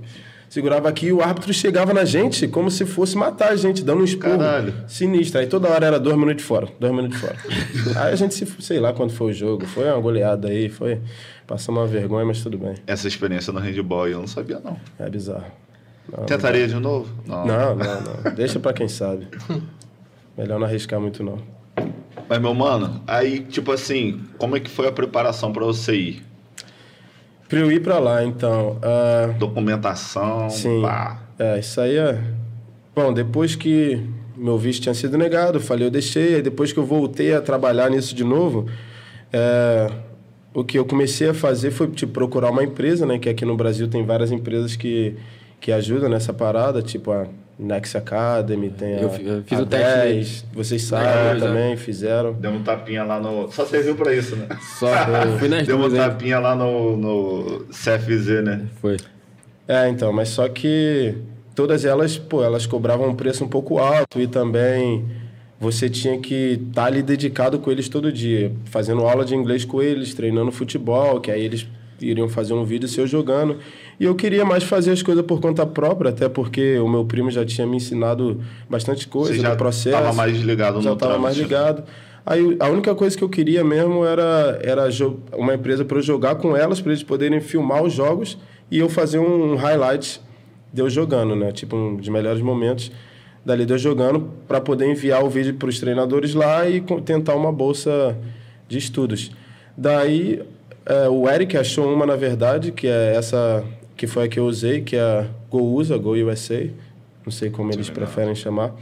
segurava 0.53 0.88
aqui 0.88 1.07
e 1.07 1.12
o 1.12 1.19
árbitro 1.19 1.51
chegava 1.51 1.95
na 1.95 2.05
gente 2.05 2.48
como 2.48 2.69
se 2.69 2.86
fosse 2.86 3.17
matar 3.17 3.50
a 3.50 3.55
gente, 3.55 3.83
dando 3.83 4.01
um 4.01 4.03
esporro 4.03 4.38
Caralho. 4.38 4.72
sinistro. 4.88 5.39
Aí 5.39 5.48
toda 5.48 5.67
hora 5.67 5.88
era 5.88 6.00
dois 6.00 6.15
minutos 6.15 6.45
fora, 6.45 6.67
dois 6.79 6.93
minutos 6.93 7.19
fora. 7.19 7.36
aí 8.00 8.13
a 8.13 8.15
gente 8.15 8.36
se, 8.36 8.45
sei 8.60 8.79
lá 8.79 8.93
quando 8.93 9.12
foi 9.12 9.31
o 9.31 9.33
jogo, 9.33 9.65
foi 9.65 9.86
uma 9.86 10.00
goleada 10.00 10.50
aí, 10.50 10.69
foi. 10.69 11.01
Passamos 11.48 11.81
uma 11.81 11.88
vergonha, 11.88 12.24
mas 12.24 12.43
tudo 12.43 12.60
bem. 12.60 12.75
Essa 12.86 13.07
experiência 13.07 13.51
no 13.51 13.60
handball 13.60 14.07
eu 14.07 14.19
não 14.19 14.27
sabia, 14.27 14.60
não. 14.63 14.79
É 15.00 15.10
bizarro. 15.10 15.51
Não, 16.07 16.24
Tentaria 16.25 16.67
de 16.67 16.75
novo? 16.75 17.12
Não, 17.25 17.48
não, 17.48 17.75
não. 17.75 18.01
não. 18.24 18.36
Deixa 18.36 18.60
pra 18.60 18.74
quem 18.74 18.88
sabe. 18.88 19.27
Melhor 20.38 20.60
não 20.60 20.67
arriscar 20.67 21.01
muito, 21.01 21.24
não. 21.24 21.39
Mas, 22.29 22.39
meu 22.39 22.53
mano, 22.53 23.01
aí, 23.07 23.39
tipo 23.39 23.72
assim, 23.72 24.22
como 24.38 24.55
é 24.55 24.60
que 24.60 24.69
foi 24.69 24.88
a 24.88 24.91
preparação 24.91 25.51
para 25.51 25.65
você 25.65 25.95
ir? 25.95 26.33
Pra 27.53 27.62
eu 27.62 27.72
ir 27.72 27.81
pra 27.81 28.00
lá, 28.00 28.24
então. 28.24 28.77
Uh... 28.77 29.33
Documentação. 29.38 30.50
Sim. 30.50 30.81
Pá. 30.81 31.22
É, 31.38 31.60
isso 31.60 31.79
aí 31.79 31.98
é. 31.98 32.19
Bom, 32.95 33.13
depois 33.13 33.55
que 33.55 34.03
meu 34.36 34.57
visto 34.57 34.81
tinha 34.81 34.95
sido 34.95 35.19
negado, 35.19 35.57
eu 35.57 35.62
falei, 35.62 35.86
eu 35.86 35.91
deixei. 35.91 36.33
Aí 36.36 36.41
depois 36.41 36.74
que 36.74 36.79
eu 36.79 36.86
voltei 36.86 37.31
a 37.31 37.39
trabalhar 37.41 37.91
nisso 37.91 38.15
de 38.15 38.24
novo, 38.24 38.65
é... 39.31 39.88
o 40.51 40.63
que 40.63 40.79
eu 40.79 40.86
comecei 40.86 41.29
a 41.29 41.33
fazer 41.33 41.69
foi 41.69 41.87
tipo, 41.92 42.11
procurar 42.11 42.50
uma 42.50 42.63
empresa, 42.63 43.05
né? 43.05 43.20
Que 43.20 43.29
aqui 43.29 43.46
no 43.46 43.55
Brasil 43.55 43.87
tem 43.87 44.03
várias 44.03 44.31
empresas 44.31 44.75
que, 44.75 45.16
que 45.64 45.72
ajudam 45.72 46.10
nessa 46.10 46.34
parada, 46.34 46.82
tipo 46.82 47.10
a 47.10 47.26
Next 47.58 47.98
Academy, 47.98 48.70
tem 48.70 48.96
a, 48.96 49.00
eu, 49.00 49.10
fiz 49.44 49.58
a 49.58 49.62
o 49.62 49.66
10, 49.66 50.46
vocês 50.54 50.82
sabem 50.84 51.40
também, 51.40 51.78
fizeram. 51.78 52.34
Deu 52.34 52.52
um 52.52 52.62
tapinha 52.62 53.06
lá 53.06 53.18
no. 53.18 53.50
Só 53.50 53.66
serviu 53.66 53.96
pra 53.96 54.14
isso, 54.14 54.36
né? 54.36 54.46
Só 54.78 54.90
fui 55.40 55.48
nas 55.48 55.64
Deu 55.66 55.80
um 55.80 55.90
tapinha 55.90 56.38
lá 56.38 56.54
no, 56.54 56.98
no 56.98 57.66
CFZ, 57.70 58.44
né? 58.44 58.66
Foi. 58.82 58.98
É, 59.66 59.88
então, 59.88 60.12
mas 60.12 60.28
só 60.28 60.50
que 60.50 61.16
todas 61.56 61.86
elas, 61.86 62.18
pô, 62.18 62.44
elas 62.44 62.66
cobravam 62.66 63.08
um 63.08 63.16
preço 63.16 63.46
um 63.46 63.48
pouco 63.48 63.78
alto 63.78 64.20
e 64.20 64.28
também 64.28 65.06
você 65.62 65.90
tinha 65.90 66.20
que 66.20 66.60
estar 66.60 66.82
tá 66.82 66.88
ali 66.88 67.02
dedicado 67.02 67.58
com 67.58 67.72
eles 67.72 67.88
todo 67.88 68.12
dia, 68.12 68.52
fazendo 68.66 69.04
aula 69.04 69.24
de 69.24 69.34
inglês 69.34 69.64
com 69.64 69.82
eles, 69.82 70.14
treinando 70.14 70.52
futebol, 70.52 71.22
que 71.22 71.32
aí 71.32 71.42
eles 71.42 71.66
iriam 72.02 72.28
fazer 72.28 72.54
um 72.54 72.66
vídeo 72.66 72.90
seu 72.90 73.08
jogando. 73.08 73.60
E 74.03 74.05
eu 74.05 74.13
queria 74.13 74.44
mais 74.44 74.66
fazer 74.66 74.92
as 74.92 75.01
coisas 75.01 75.25
por 75.25 75.39
conta 75.39 75.66
própria, 75.66 76.09
até 76.09 76.27
porque 76.27 76.77
o 76.77 76.89
meu 76.89 77.05
primo 77.05 77.31
já 77.31 77.46
tinha 77.46 77.66
me 77.66 77.77
ensinado 77.77 78.37
bastante 78.70 79.07
coisa 79.07 79.33
Você 79.33 79.39
já 79.39 79.51
no 79.51 79.55
processo. 79.55 79.96
estava 79.96 80.11
mais 80.11 80.37
ligado 80.42 80.81
já 80.81 80.89
no 80.89 80.96
estava 80.98 81.18
mais 81.18 81.37
ligado. 81.37 81.85
Aí 82.25 82.57
a 82.59 82.68
única 82.68 82.94
coisa 82.96 83.18
que 83.18 83.24
eu 83.24 83.29
queria 83.29 83.63
mesmo 83.63 84.03
era, 84.03 84.59
era 84.61 84.89
uma 85.37 85.53
empresa 85.53 85.85
para 85.85 86.00
eu 86.00 86.01
jogar 86.01 86.35
com 86.35 86.53
elas, 86.53 86.81
para 86.81 86.92
eles 86.92 87.01
poderem 87.01 87.39
filmar 87.39 87.81
os 87.81 87.94
jogos 87.94 88.37
e 88.70 88.77
eu 88.77 88.89
fazer 88.89 89.20
um 89.20 89.55
highlight 89.55 90.20
de 90.74 90.81
eu 90.81 90.89
jogando, 90.89 91.33
né? 91.33 91.53
Tipo, 91.53 91.77
um 91.77 91.96
dos 91.96 92.09
melhores 92.09 92.42
momentos 92.42 92.92
dali 93.46 93.66
de 93.66 93.72
eu 93.72 93.77
jogando, 93.77 94.31
para 94.50 94.59
poder 94.59 94.85
enviar 94.85 95.24
o 95.24 95.29
vídeo 95.29 95.53
para 95.53 95.70
os 95.70 95.79
treinadores 95.79 96.33
lá 96.33 96.68
e 96.68 96.81
tentar 97.05 97.35
uma 97.35 97.53
bolsa 97.53 98.18
de 98.68 98.77
estudos. 98.77 99.31
Daí 99.77 100.42
é, 100.85 101.07
o 101.07 101.29
Eric 101.29 101.55
achou 101.55 101.94
uma, 101.94 102.05
na 102.05 102.18
verdade, 102.18 102.74
que 102.74 102.85
é 102.85 103.16
essa 103.16 103.63
que 103.96 104.08
foi 104.08 104.25
a 104.25 104.27
que 104.27 104.40
eu 104.40 104.46
usei, 104.46 104.82
que 104.82 104.96
é 104.96 105.01
a 105.01 105.27
GoUsa, 105.50 105.98
Go 105.98 106.12
USA, 106.12 106.70
não 107.25 107.32
sei 107.32 107.50
como 107.50 107.72
eles 107.72 107.88
legal. 107.88 108.06
preferem 108.06 108.36
chamar, 108.36 108.75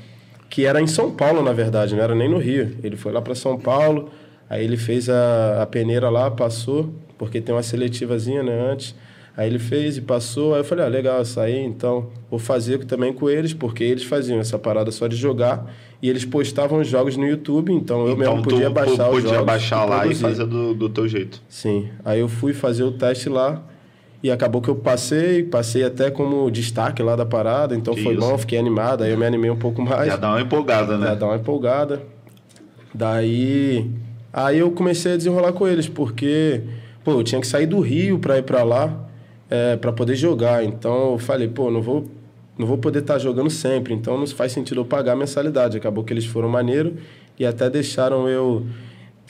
que 0.50 0.66
era 0.66 0.82
em 0.82 0.88
São 0.88 1.12
Paulo, 1.12 1.42
na 1.42 1.54
verdade, 1.54 1.96
não 1.96 2.04
era 2.04 2.16
nem 2.16 2.30
no 2.30 2.38
Rio. 2.38 2.76
Ele 2.84 2.98
foi 2.98 3.12
lá 3.12 3.22
para 3.22 3.36
São 3.36 3.58
Paulo, 3.58 4.10
aí 4.50 4.64
ele 4.64 4.78
fez 4.78 5.10
a, 5.10 5.62
a 5.62 5.66
peneira 5.66 6.10
lá, 6.10 6.30
passou, 6.30 6.94
porque 7.18 7.40
tem 7.40 7.54
uma 7.54 7.64
seletivazinha, 7.64 8.44
né, 8.44 8.72
antes. 8.72 8.96
Aí 9.36 9.48
ele 9.48 9.60
fez 9.60 9.96
e 9.96 10.02
passou, 10.02 10.54
aí 10.54 10.60
eu 10.60 10.64
falei, 10.64 10.86
ah, 10.86 10.90
legal, 10.90 11.24
saí, 11.24 11.58
então 11.58 12.10
vou 12.30 12.38
fazer 12.38 12.84
também 12.84 13.14
com 13.14 13.30
eles, 13.30 13.54
porque 13.54 13.82
eles 13.82 14.04
faziam 14.04 14.40
essa 14.40 14.60
parada 14.60 14.92
só 14.92 15.08
de 15.08 15.16
jogar 15.16 15.74
e 16.02 16.10
eles 16.10 16.26
postavam 16.26 16.80
os 16.80 16.88
jogos 16.88 17.16
no 17.16 17.26
YouTube, 17.26 17.72
então 17.72 18.06
eu 18.06 18.14
então, 18.14 18.36
mesmo 18.36 18.44
podia 18.44 18.70
baixar 18.70 18.92
os 18.92 18.98
jogos. 18.98 19.24
Podia 19.24 19.44
baixar 19.44 19.86
lá 19.86 20.06
e 20.06 20.14
fazer 20.14 20.46
do, 20.46 20.74
do 20.74 20.90
teu 20.90 21.08
jeito. 21.08 21.42
Sim, 21.48 21.88
aí 22.04 22.20
eu 22.20 22.28
fui 22.28 22.54
fazer 22.54 22.84
o 22.84 22.92
teste 22.92 23.30
lá 23.30 23.64
e 24.24 24.30
acabou 24.30 24.62
que 24.62 24.70
eu 24.70 24.76
passei, 24.76 25.44
passei 25.44 25.84
até 25.84 26.12
como 26.12 26.50
destaque 26.52 27.02
lá 27.02 27.16
da 27.16 27.26
parada, 27.26 27.76
então 27.76 27.96
que 27.96 28.04
foi 28.04 28.14
isso? 28.14 28.22
bom, 28.22 28.38
fiquei 28.38 28.60
animado, 28.60 29.04
aí 29.04 29.12
eu 29.12 29.18
me 29.18 29.26
animei 29.26 29.50
um 29.50 29.58
pouco 29.58 29.82
mais. 29.82 30.08
Já 30.08 30.18
dá 30.18 30.30
uma 30.30 30.42
empolgada, 30.42 30.98
né? 30.98 31.08
Já 31.08 31.16
dá 31.16 31.26
uma 31.26 31.36
empolgada. 31.38 32.04
Daí, 32.94 33.90
aí 34.32 34.60
eu 34.60 34.72
comecei 34.72 35.14
a 35.14 35.18
desenrolar 35.18 35.54
com 35.54 35.68
eles, 35.68 35.88
porque, 35.88 36.62
pô, 37.04 37.14
eu 37.14 37.24
tinha 37.24 37.42
que 37.42 37.48
sair 37.48 37.66
do 37.66 37.80
Rio 37.80 38.20
para 38.20 38.38
ir 38.38 38.44
para 38.44 38.64
lá 38.64 39.08
é, 39.50 39.76
para 39.76 39.92
poder 39.92 40.16
jogar. 40.16 40.64
Então 40.64 41.14
eu 41.14 41.18
falei, 41.18 41.48
pô, 41.48 41.72
não 41.72 41.82
vou, 41.82 42.06
não 42.58 42.68
vou 42.68 42.78
poder 42.78 43.00
estar 43.00 43.14
tá 43.14 43.20
jogando 43.20 43.50
sempre, 43.50 43.94
então 43.94 44.18
não 44.18 44.28
faz 44.28 44.52
sentido 44.52 44.82
eu 44.82 44.86
pagar 44.86 45.14
a 45.14 45.16
mensalidade. 45.16 45.78
Acabou 45.78 46.04
que 46.04 46.14
eles 46.14 46.26
foram 46.26 46.48
maneiro 46.48 46.96
e 47.40 47.46
até 47.46 47.70
deixaram 47.70 48.30
eu 48.30 48.66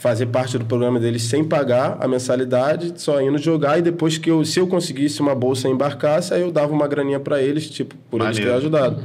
fazer 0.02 0.26
parte 0.26 0.58
do 0.58 0.66
programa 0.66 1.00
deles 1.00 1.22
sem 1.22 1.44
pagar 1.44 1.96
a 2.00 2.08
mensalidade, 2.08 2.94
só 2.96 3.22
indo 3.22 3.38
jogar 3.38 3.78
e 3.78 3.84
depois 3.84 4.18
que 4.18 4.32
eu, 4.32 4.44
se 4.44 4.60
eu 4.60 4.66
conseguisse 4.66 5.22
uma 5.22 5.36
bolsa 5.36 5.70
e 5.70 5.72
embarcasse, 5.72 6.34
aí 6.34 6.42
eu 6.42 6.52
dava 6.52 6.74
uma 6.74 6.88
graninha 6.88 7.20
para 7.20 7.40
eles, 7.40 7.70
tipo, 7.70 7.94
por 8.10 8.20
eles 8.20 8.36
terem 8.36 8.52
ajudado. 8.52 9.04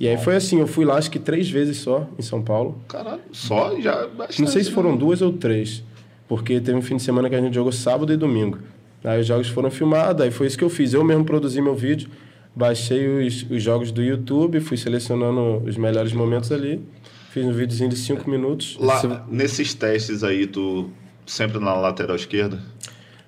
E 0.00 0.08
aí 0.08 0.16
foi 0.16 0.36
assim, 0.36 0.58
eu 0.58 0.66
fui 0.66 0.86
lá 0.86 0.94
acho 0.94 1.10
que 1.10 1.18
três 1.18 1.50
vezes 1.50 1.76
só 1.76 2.08
em 2.18 2.22
São 2.22 2.40
Paulo. 2.40 2.80
Caralho, 2.88 3.20
só 3.30 3.78
já 3.78 4.06
bastante, 4.06 4.40
Não 4.40 4.48
sei 4.48 4.64
se 4.64 4.70
foram 4.70 4.92
né? 4.92 4.96
duas 4.96 5.20
ou 5.20 5.30
três, 5.30 5.84
porque 6.26 6.58
teve 6.58 6.78
um 6.78 6.80
fim 6.80 6.96
de 6.96 7.02
semana 7.02 7.28
que 7.28 7.34
a 7.34 7.40
gente 7.40 7.54
jogou 7.54 7.70
sábado 7.70 8.10
e 8.10 8.16
domingo. 8.16 8.60
Aí 9.04 9.20
os 9.20 9.26
jogos 9.26 9.46
foram 9.48 9.70
filmados, 9.70 10.22
aí 10.24 10.30
foi 10.30 10.46
isso 10.46 10.56
que 10.56 10.64
eu 10.64 10.70
fiz. 10.70 10.94
Eu 10.94 11.04
mesmo 11.04 11.22
produzi 11.22 11.60
meu 11.60 11.74
vídeo, 11.74 12.08
baixei 12.56 13.26
os, 13.26 13.44
os 13.50 13.62
jogos 13.62 13.92
do 13.92 14.02
YouTube, 14.02 14.58
fui 14.60 14.78
selecionando 14.78 15.62
os 15.68 15.76
melhores 15.76 16.14
momentos 16.14 16.50
ali, 16.50 16.80
fiz 17.30 17.44
um 17.44 17.52
videozinho 17.52 17.88
de 17.88 17.96
cinco 17.96 18.28
minutos. 18.28 18.76
Lá, 18.78 19.24
Nesses 19.28 19.72
testes 19.72 20.22
aí, 20.22 20.46
tu 20.46 20.90
sempre 21.24 21.58
na 21.58 21.74
lateral 21.74 22.16
esquerda? 22.16 22.60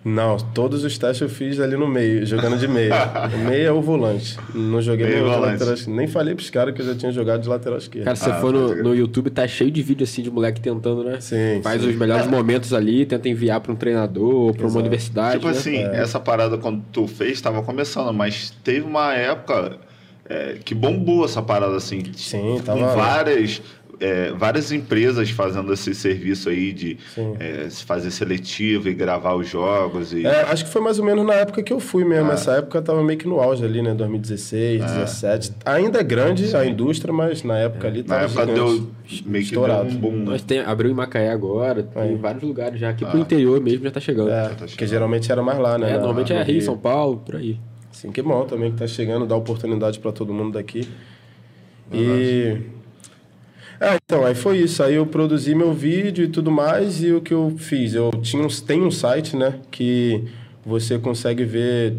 Não, 0.04 0.36
todos 0.36 0.82
os 0.82 0.98
testes 0.98 1.20
eu 1.20 1.28
fiz 1.28 1.60
ali 1.60 1.76
no 1.76 1.86
meio, 1.86 2.26
jogando 2.26 2.58
de 2.58 2.66
meia. 2.66 3.28
meia 3.46 3.72
ou 3.72 3.80
volante. 3.80 4.36
Não 4.52 4.82
joguei 4.82 5.06
meio 5.06 5.28
no 5.28 5.38
lateral 5.38 5.76
Nem 5.86 6.08
falei 6.08 6.34
pros 6.34 6.50
caras 6.50 6.74
que 6.74 6.82
eu 6.82 6.86
já 6.86 6.94
tinha 6.96 7.12
jogado 7.12 7.40
de 7.40 7.48
lateral 7.48 7.78
esquerdo. 7.78 8.04
Cara, 8.04 8.16
se 8.16 8.28
ah, 8.28 8.34
você 8.34 8.40
for 8.40 8.52
no, 8.52 8.82
no 8.82 8.94
YouTube, 8.96 9.30
tá 9.30 9.46
cheio 9.46 9.70
de 9.70 9.80
vídeo 9.80 10.02
assim 10.02 10.20
de 10.20 10.30
moleque 10.30 10.60
tentando, 10.60 11.04
né? 11.04 11.20
Sim. 11.20 11.60
Faz 11.62 11.80
sim. 11.80 11.90
os 11.90 11.94
melhores 11.94 12.26
momentos 12.26 12.74
ali, 12.74 13.06
tenta 13.06 13.28
enviar 13.28 13.60
para 13.60 13.70
um 13.70 13.76
treinador 13.76 14.34
ou 14.34 14.52
pra 14.52 14.66
uma 14.66 14.80
universidade. 14.80 15.34
Tipo 15.34 15.46
né? 15.46 15.52
assim, 15.52 15.76
é. 15.76 16.00
essa 16.00 16.18
parada 16.18 16.58
quando 16.58 16.82
tu 16.90 17.06
fez, 17.06 17.40
tava 17.40 17.62
começando, 17.62 18.12
mas 18.12 18.52
teve 18.64 18.84
uma 18.84 19.14
época 19.14 19.78
é, 20.28 20.56
que 20.64 20.74
bombou 20.74 21.24
essa 21.24 21.40
parada 21.40 21.76
assim. 21.76 22.02
Sim, 22.16 22.60
tava. 22.64 22.80
Com 22.80 22.86
várias 22.96 23.62
é, 24.00 24.32
várias 24.32 24.72
empresas 24.72 25.30
fazendo 25.30 25.72
esse 25.72 25.94
serviço 25.94 26.48
aí 26.48 26.72
de 26.72 26.98
é, 27.38 27.68
fazer 27.70 28.10
seletivo 28.10 28.88
e 28.88 28.94
gravar 28.94 29.34
os 29.34 29.48
jogos. 29.48 30.12
E... 30.12 30.26
É, 30.26 30.42
acho 30.42 30.64
que 30.64 30.70
foi 30.70 30.82
mais 30.82 30.98
ou 30.98 31.04
menos 31.04 31.24
na 31.24 31.34
época 31.34 31.62
que 31.62 31.72
eu 31.72 31.80
fui 31.80 32.04
mesmo. 32.04 32.30
É. 32.30 32.34
Essa 32.34 32.52
época 32.52 32.82
tava 32.82 33.02
meio 33.02 33.18
que 33.18 33.28
no 33.28 33.40
auge 33.40 33.64
ali, 33.64 33.82
né? 33.82 33.94
2016, 33.94 34.80
2017. 34.80 35.52
É. 35.64 35.70
Ainda 35.70 36.00
é 36.00 36.02
grande 36.02 36.48
Sim. 36.48 36.56
a 36.56 36.66
indústria, 36.66 37.12
mas 37.12 37.42
na 37.42 37.58
época 37.58 37.88
ali 37.88 38.02
tava 38.02 38.20
na 38.20 38.26
época 38.26 38.46
deu 38.46 38.90
meio 39.24 39.42
estourado. 39.42 39.86
que 39.86 39.94
deu 39.94 39.98
um 39.98 40.00
boom. 40.00 40.16
Né? 40.18 40.24
Mas 40.26 40.42
tem, 40.42 40.60
abriu 40.60 40.90
em 40.90 40.94
Macaé 40.94 41.30
agora, 41.30 41.82
tem 41.82 42.16
vários 42.16 42.42
lugares 42.42 42.80
já. 42.80 42.90
Aqui 42.90 43.04
pro 43.04 43.18
ah. 43.18 43.20
interior 43.20 43.60
mesmo 43.60 43.84
já 43.84 43.90
tá 43.90 44.00
chegando. 44.00 44.30
É, 44.30 44.44
já 44.44 44.54
tá 44.54 44.66
porque 44.66 44.86
geralmente 44.86 45.30
era 45.30 45.42
mais 45.42 45.58
lá, 45.58 45.78
né? 45.78 45.90
É, 45.90 45.94
normalmente 45.94 46.32
é 46.32 46.42
Rio, 46.42 46.60
São 46.62 46.76
Paulo, 46.76 47.18
por 47.18 47.36
aí. 47.36 47.58
Sim, 47.90 48.10
que 48.10 48.22
bom 48.22 48.44
também 48.44 48.72
que 48.72 48.78
tá 48.78 48.86
chegando, 48.86 49.26
dá 49.26 49.36
oportunidade 49.36 49.98
para 50.00 50.10
todo 50.12 50.32
mundo 50.32 50.54
daqui. 50.54 50.88
E 51.92 52.56
é, 53.82 53.98
então, 54.04 54.24
aí 54.24 54.34
foi 54.34 54.58
isso. 54.58 54.82
Aí 54.82 54.94
eu 54.94 55.04
produzi 55.04 55.54
meu 55.54 55.72
vídeo 55.72 56.24
e 56.24 56.28
tudo 56.28 56.50
mais, 56.50 57.02
e 57.02 57.12
o 57.12 57.20
que 57.20 57.34
eu 57.34 57.54
fiz? 57.58 57.94
Eu 57.94 58.10
tinha 58.22 58.42
um, 58.42 58.48
tem 58.48 58.80
um 58.80 58.90
site, 58.90 59.36
né, 59.36 59.58
que 59.70 60.24
você 60.64 60.98
consegue 60.98 61.44
ver. 61.44 61.96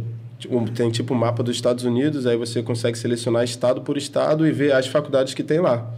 Tem 0.76 0.90
tipo 0.92 1.14
um 1.14 1.18
mapa 1.18 1.42
dos 1.44 1.56
Estados 1.56 1.84
Unidos, 1.84 2.26
aí 2.26 2.36
você 2.36 2.62
consegue 2.62 2.98
selecionar 2.98 3.44
estado 3.44 3.82
por 3.82 3.98
estado 3.98 4.46
e 4.48 4.52
ver 4.52 4.74
as 4.74 4.88
faculdades 4.88 5.34
que 5.34 5.44
tem 5.44 5.60
lá. 5.60 5.94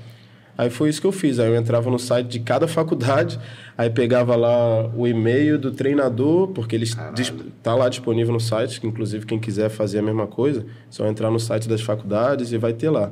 Aí 0.57 0.69
foi 0.69 0.89
isso 0.89 1.01
que 1.01 1.07
eu 1.07 1.11
fiz. 1.11 1.39
Aí 1.39 1.47
eu 1.47 1.55
entrava 1.55 1.89
no 1.89 1.99
site 1.99 2.27
de 2.27 2.39
cada 2.39 2.67
faculdade, 2.67 3.39
aí 3.77 3.89
pegava 3.89 4.35
lá 4.35 4.89
o 4.95 5.07
e-mail 5.07 5.59
do 5.59 5.71
treinador, 5.71 6.47
porque 6.49 6.75
ele 6.75 6.85
está 6.85 7.75
lá 7.75 7.89
disponível 7.89 8.33
no 8.33 8.39
site, 8.39 8.79
que 8.79 8.87
inclusive 8.87 9.25
quem 9.25 9.39
quiser 9.39 9.69
fazer 9.69 9.99
a 9.99 10.01
mesma 10.01 10.27
coisa, 10.27 10.65
só 10.89 11.05
entrar 11.07 11.29
no 11.29 11.39
site 11.39 11.67
das 11.67 11.81
faculdades 11.81 12.51
e 12.51 12.57
vai 12.57 12.73
ter 12.73 12.89
lá. 12.89 13.11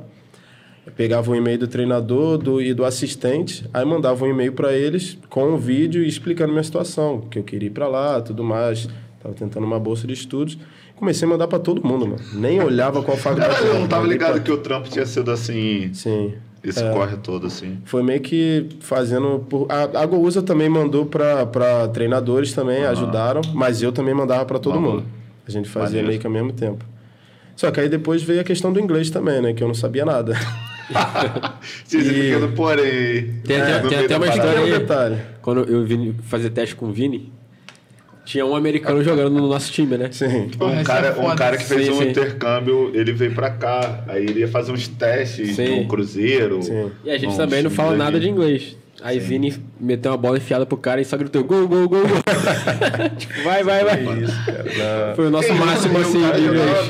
Eu 0.86 0.92
pegava 0.92 1.30
o 1.30 1.34
e-mail 1.34 1.58
do 1.58 1.66
treinador 1.66 2.36
do, 2.36 2.60
e 2.60 2.74
do 2.74 2.84
assistente, 2.84 3.68
aí 3.72 3.84
mandava 3.84 4.24
um 4.24 4.28
e-mail 4.28 4.52
para 4.52 4.72
eles 4.72 5.18
com 5.30 5.54
um 5.54 5.56
vídeo 5.56 6.04
explicando 6.04 6.52
minha 6.52 6.62
situação, 6.62 7.22
que 7.22 7.38
eu 7.38 7.42
queria 7.42 7.68
ir 7.68 7.70
para 7.70 7.88
lá, 7.88 8.20
tudo 8.20 8.44
mais. 8.44 8.88
Tava 9.22 9.34
tentando 9.34 9.66
uma 9.66 9.80
bolsa 9.80 10.06
de 10.06 10.12
estudos. 10.12 10.58
Comecei 10.96 11.26
a 11.26 11.30
mandar 11.30 11.48
para 11.48 11.58
todo 11.58 11.82
mundo, 11.82 12.06
mano. 12.06 12.20
Nem 12.34 12.62
olhava 12.62 13.02
qual 13.02 13.16
faculdade. 13.18 13.64
eu 13.64 13.80
não 13.80 13.88
tava 13.88 14.06
ligado 14.06 14.40
que 14.42 14.52
o 14.52 14.58
trampo 14.58 14.88
tinha 14.88 15.06
sido 15.06 15.30
assim. 15.30 15.92
Sim. 15.94 16.34
Esse 16.62 16.82
é, 16.82 16.92
corre 16.92 17.16
todo, 17.16 17.46
assim. 17.46 17.78
Foi 17.84 18.02
meio 18.02 18.20
que 18.20 18.68
fazendo. 18.80 19.44
Por... 19.48 19.66
A, 19.70 20.02
a 20.02 20.06
Gousa 20.06 20.42
também 20.42 20.68
mandou 20.68 21.06
para 21.06 21.88
treinadores 21.92 22.52
também, 22.52 22.82
uhum. 22.84 22.90
ajudaram, 22.90 23.40
mas 23.54 23.82
eu 23.82 23.92
também 23.92 24.14
mandava 24.14 24.44
para 24.44 24.58
todo 24.58 24.76
uhum. 24.76 24.80
mundo. 24.82 25.04
A 25.46 25.50
gente 25.50 25.68
fazia 25.68 26.02
Maneiro. 26.02 26.08
meio 26.08 26.20
que 26.20 26.26
ao 26.26 26.32
mesmo 26.32 26.52
tempo. 26.52 26.84
Só 27.56 27.70
que 27.70 27.80
aí 27.80 27.88
depois 27.88 28.22
veio 28.22 28.40
a 28.40 28.44
questão 28.44 28.72
do 28.72 28.80
inglês 28.80 29.10
também, 29.10 29.40
né? 29.40 29.52
Que 29.52 29.62
eu 29.62 29.68
não 29.68 29.74
sabia 29.74 30.04
nada. 30.04 30.34
E... 31.92 31.96
pequeno 31.96 32.52
porém. 32.52 33.40
Tem, 33.44 33.56
é, 33.56 33.78
tem, 33.80 33.88
tem 33.88 33.98
até 34.00 34.16
uma 34.16 34.28
história 34.28 34.60
aí. 34.60 34.70
Detalhe. 34.70 35.16
Quando 35.40 35.68
eu 35.70 35.84
vim 35.84 36.14
fazer 36.24 36.50
teste 36.50 36.74
com 36.74 36.86
o 36.86 36.92
Vini, 36.92 37.32
tinha 38.24 38.44
um 38.44 38.56
americano 38.56 39.02
jogando 39.04 39.30
no 39.30 39.46
nosso 39.48 39.70
time, 39.70 39.96
né? 39.96 40.08
Sim. 40.10 40.50
Um 40.60 40.82
cara, 40.82 41.08
é 41.08 41.20
um 41.20 41.36
cara 41.36 41.56
que 41.56 41.64
fez 41.64 41.86
sim, 41.86 41.92
um 41.92 41.98
sim. 41.98 42.08
intercâmbio, 42.08 42.90
ele 42.94 43.12
veio 43.12 43.34
pra 43.34 43.50
cá, 43.50 44.04
aí 44.08 44.24
ele 44.24 44.40
ia 44.40 44.48
fazer 44.48 44.72
uns 44.72 44.88
testes 44.88 45.54
sim. 45.54 45.82
no 45.82 45.88
Cruzeiro. 45.88 46.62
Sim. 46.62 46.90
E 47.04 47.10
a 47.10 47.18
gente 47.18 47.36
também 47.36 47.62
não 47.62 47.70
fala 47.70 47.96
nada 47.96 48.18
de 48.18 48.28
inglês. 48.28 48.76
Aí 49.04 49.20
Sim. 49.20 49.26
Vini 49.26 49.54
meteu 49.78 50.12
uma 50.12 50.16
bola 50.16 50.38
enfiada 50.38 50.64
pro 50.64 50.78
cara 50.78 50.98
e 50.98 51.04
só 51.04 51.14
gritou 51.18 51.44
gol, 51.44 51.68
gol, 51.68 51.86
gol, 51.86 52.00
gol. 52.00 52.22
tipo, 53.18 53.34
vai, 53.44 53.62
vai, 53.62 53.84
vai. 53.84 54.22
Isso, 54.22 54.46
cara. 54.46 55.12
Foi 55.14 55.26
o 55.26 55.30
nosso 55.30 55.52
máximo 55.52 55.98
assim. 55.98 56.22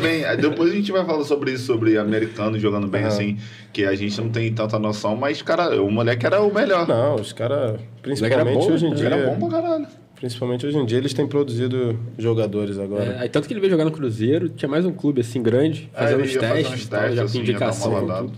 Bem. 0.01 0.25
Depois 0.37 0.71
a 0.71 0.77
gente 0.77 0.93
vai 0.93 1.05
falar 1.05 1.25
sobre 1.25 1.51
isso, 1.51 1.65
sobre 1.65 1.99
americano 1.99 2.57
jogando 2.57 2.87
bem 2.87 3.03
uhum. 3.03 3.09
assim, 3.09 3.39
que 3.73 3.85
a 3.85 3.97
gente 3.97 4.17
não 4.21 4.29
tem 4.29 4.53
tanta 4.53 4.79
noção, 4.79 5.17
mas, 5.17 5.43
cara, 5.43 5.83
o 5.83 5.91
moleque 5.91 6.25
era 6.25 6.41
o 6.41 6.55
melhor. 6.55 6.87
Não, 6.87 7.17
os 7.17 7.33
caras, 7.33 7.81
principalmente 8.01 8.65
bom, 8.65 8.73
hoje 8.73 8.87
em 8.87 8.95
dia. 8.95 9.07
Era 9.07 9.35
bom 9.35 9.49
pra 9.49 9.61
caralho. 9.61 9.87
Principalmente 10.15 10.67
hoje 10.67 10.79
em 10.79 10.87
dia, 10.87 10.99
eles 10.99 11.13
têm 11.13 11.27
produzido 11.27 11.99
jogadores 12.17 12.79
agora. 12.79 13.25
É, 13.25 13.27
tanto 13.27 13.49
que 13.49 13.55
ele 13.55 13.61
veio 13.61 13.73
jogar 13.73 13.87
no 13.87 13.91
Cruzeiro, 13.91 14.49
tinha 14.51 14.69
mais 14.69 14.87
um 14.87 14.93
clube 14.93 15.21
assim 15.21 15.43
grande, 15.43 15.91
fazendo 15.93 16.21
é, 16.21 16.25
os 16.27 16.33
testes, 16.33 16.73
uns 16.75 16.87
testes 16.87 17.17
já 17.17 17.25
assim, 17.25 17.41
indicação. 17.41 18.31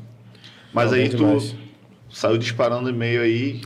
Mas 0.73 0.95
aí 0.95 1.11
tu 1.11 1.66
saiu 2.11 2.39
disparando 2.39 2.89
e-mail 2.89 3.23
aí. 3.23 3.61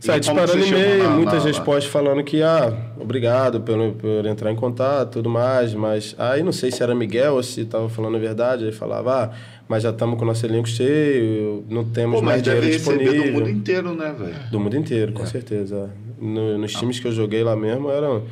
Sai 0.00 0.20
disparando 0.20 0.64
e-mail, 0.64 1.10
muitas 1.10 1.42
na, 1.42 1.48
respostas 1.50 1.90
falando 1.90 2.22
que, 2.22 2.40
ah, 2.40 2.72
obrigado 3.00 3.60
por, 3.60 3.76
por 3.94 4.26
entrar 4.26 4.52
em 4.52 4.54
contato 4.54 5.14
tudo 5.14 5.28
mais, 5.28 5.74
mas 5.74 6.14
aí 6.16 6.40
não 6.42 6.52
sei 6.52 6.70
se 6.70 6.80
era 6.82 6.94
Miguel 6.94 7.34
ou 7.34 7.42
se 7.42 7.62
estava 7.62 7.88
falando 7.88 8.16
a 8.16 8.20
verdade, 8.20 8.64
aí 8.64 8.70
falava, 8.70 9.24
ah, 9.24 9.36
mas 9.68 9.82
já 9.82 9.90
estamos 9.90 10.16
com 10.16 10.24
o 10.24 10.28
nosso 10.28 10.46
elenco 10.46 10.68
cheio, 10.68 11.64
não 11.68 11.84
temos 11.84 12.20
Pô, 12.20 12.24
mais 12.24 12.40
dinheiro 12.42 12.64
disponível. 12.64 13.24
do 13.24 13.32
mundo 13.32 13.50
inteiro, 13.50 13.94
né, 13.94 14.14
velho? 14.16 14.50
Do 14.52 14.60
mundo 14.60 14.76
inteiro, 14.76 15.12
com 15.12 15.24
é. 15.24 15.26
certeza. 15.26 15.90
No, 16.20 16.56
nos 16.58 16.72
times 16.72 17.00
que 17.00 17.08
eu 17.08 17.12
joguei 17.12 17.42
lá 17.42 17.56
mesmo 17.56 17.90
eram 17.90 18.22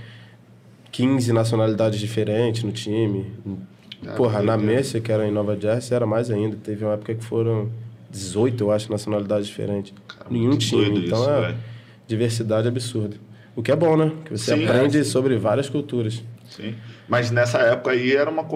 15 0.93 1.33
nacionalidades 1.33 1.99
diferentes 1.99 2.63
no 2.63 2.73
time. 2.73 3.27
Ah, 4.07 4.13
Porra, 4.13 4.41
na 4.41 4.57
Messi, 4.57 5.01
que 5.01 5.13
era 5.13 5.27
em 5.27 5.31
Nova 5.31 5.59
Jersey, 5.59 5.95
era 5.95 6.07
mais 6.07 6.31
ainda. 6.31 6.57
Teve 6.57 6.85
uma 6.85 6.95
época 6.95 7.15
que 7.15 7.25
foram 7.25 7.69
18, 8.17 8.65
eu 8.65 8.73
acho, 8.73 8.91
nacionalidades 8.91 9.47
diferentes. 9.47 9.93
Cara, 10.09 10.27
Nenhum 10.31 10.57
time. 10.57 11.07
Então 11.07 11.21
isso, 11.21 11.31
é 11.31 11.41
véio. 11.41 11.57
diversidade 12.07 12.69
absurda. 12.69 13.17
O 13.55 13.63
que 13.63 13.71
é 13.73 13.77
bom, 13.77 13.97
né? 13.97 14.13
Que 14.25 14.33
você 14.33 14.55
Sim, 14.55 14.65
aprende 14.65 14.99
é. 14.99 15.05
sobre 15.05 15.37
várias 15.39 15.69
culturas. 15.69 16.23
Sim. 16.49 16.75
Mas 17.09 17.31
nessa 17.31 17.59
época 17.59 17.91
aí 17.93 18.13
era 18.13 18.31
uma. 18.31 18.47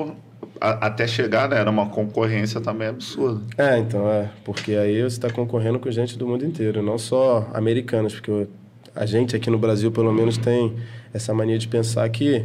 Até 0.61 1.07
chegar, 1.07 1.49
né? 1.49 1.59
Era 1.59 1.71
uma 1.71 1.89
concorrência 1.89 2.61
também 2.61 2.89
absurda. 2.89 3.41
É, 3.57 3.79
então, 3.79 4.11
é. 4.11 4.29
Porque 4.45 4.75
aí 4.75 5.01
você 5.01 5.17
está 5.17 5.31
concorrendo 5.31 5.79
com 5.79 5.91
gente 5.91 6.19
do 6.19 6.27
mundo 6.27 6.45
inteiro, 6.45 6.83
não 6.83 6.99
só 6.99 7.49
americanos, 7.55 8.15
porque 8.15 8.47
a 8.95 9.07
gente 9.07 9.35
aqui 9.35 9.49
no 9.49 9.59
Brasil, 9.59 9.91
pelo 9.91 10.13
menos, 10.13 10.37
tem 10.37 10.77
essa 11.15 11.33
mania 11.33 11.59
de 11.59 11.67
pensar 11.67 12.09
que 12.11 12.45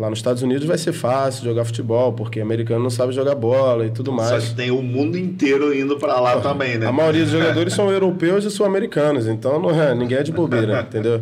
Lá 0.00 0.08
nos 0.08 0.18
Estados 0.18 0.42
Unidos 0.42 0.66
vai 0.66 0.78
ser 0.78 0.94
fácil 0.94 1.44
jogar 1.44 1.62
futebol, 1.62 2.14
porque 2.14 2.40
americano 2.40 2.82
não 2.82 2.88
sabe 2.88 3.12
jogar 3.12 3.34
bola 3.34 3.84
e 3.84 3.90
tudo 3.90 4.10
mais. 4.10 4.30
Só 4.30 4.48
que 4.48 4.54
tem 4.54 4.70
o 4.70 4.80
mundo 4.80 5.18
inteiro 5.18 5.76
indo 5.76 5.98
para 5.98 6.18
lá 6.18 6.36
Pô, 6.36 6.40
também, 6.40 6.78
né? 6.78 6.86
A 6.86 6.92
maioria 6.92 7.22
dos 7.22 7.32
jogadores 7.32 7.74
são 7.74 7.90
europeus 7.90 8.46
e 8.46 8.50
sul-americanos, 8.50 9.26
então 9.26 9.60
não 9.60 9.70
é, 9.70 9.94
ninguém 9.94 10.16
é 10.16 10.22
de 10.22 10.32
bobeira, 10.32 10.80
entendeu? 10.88 11.20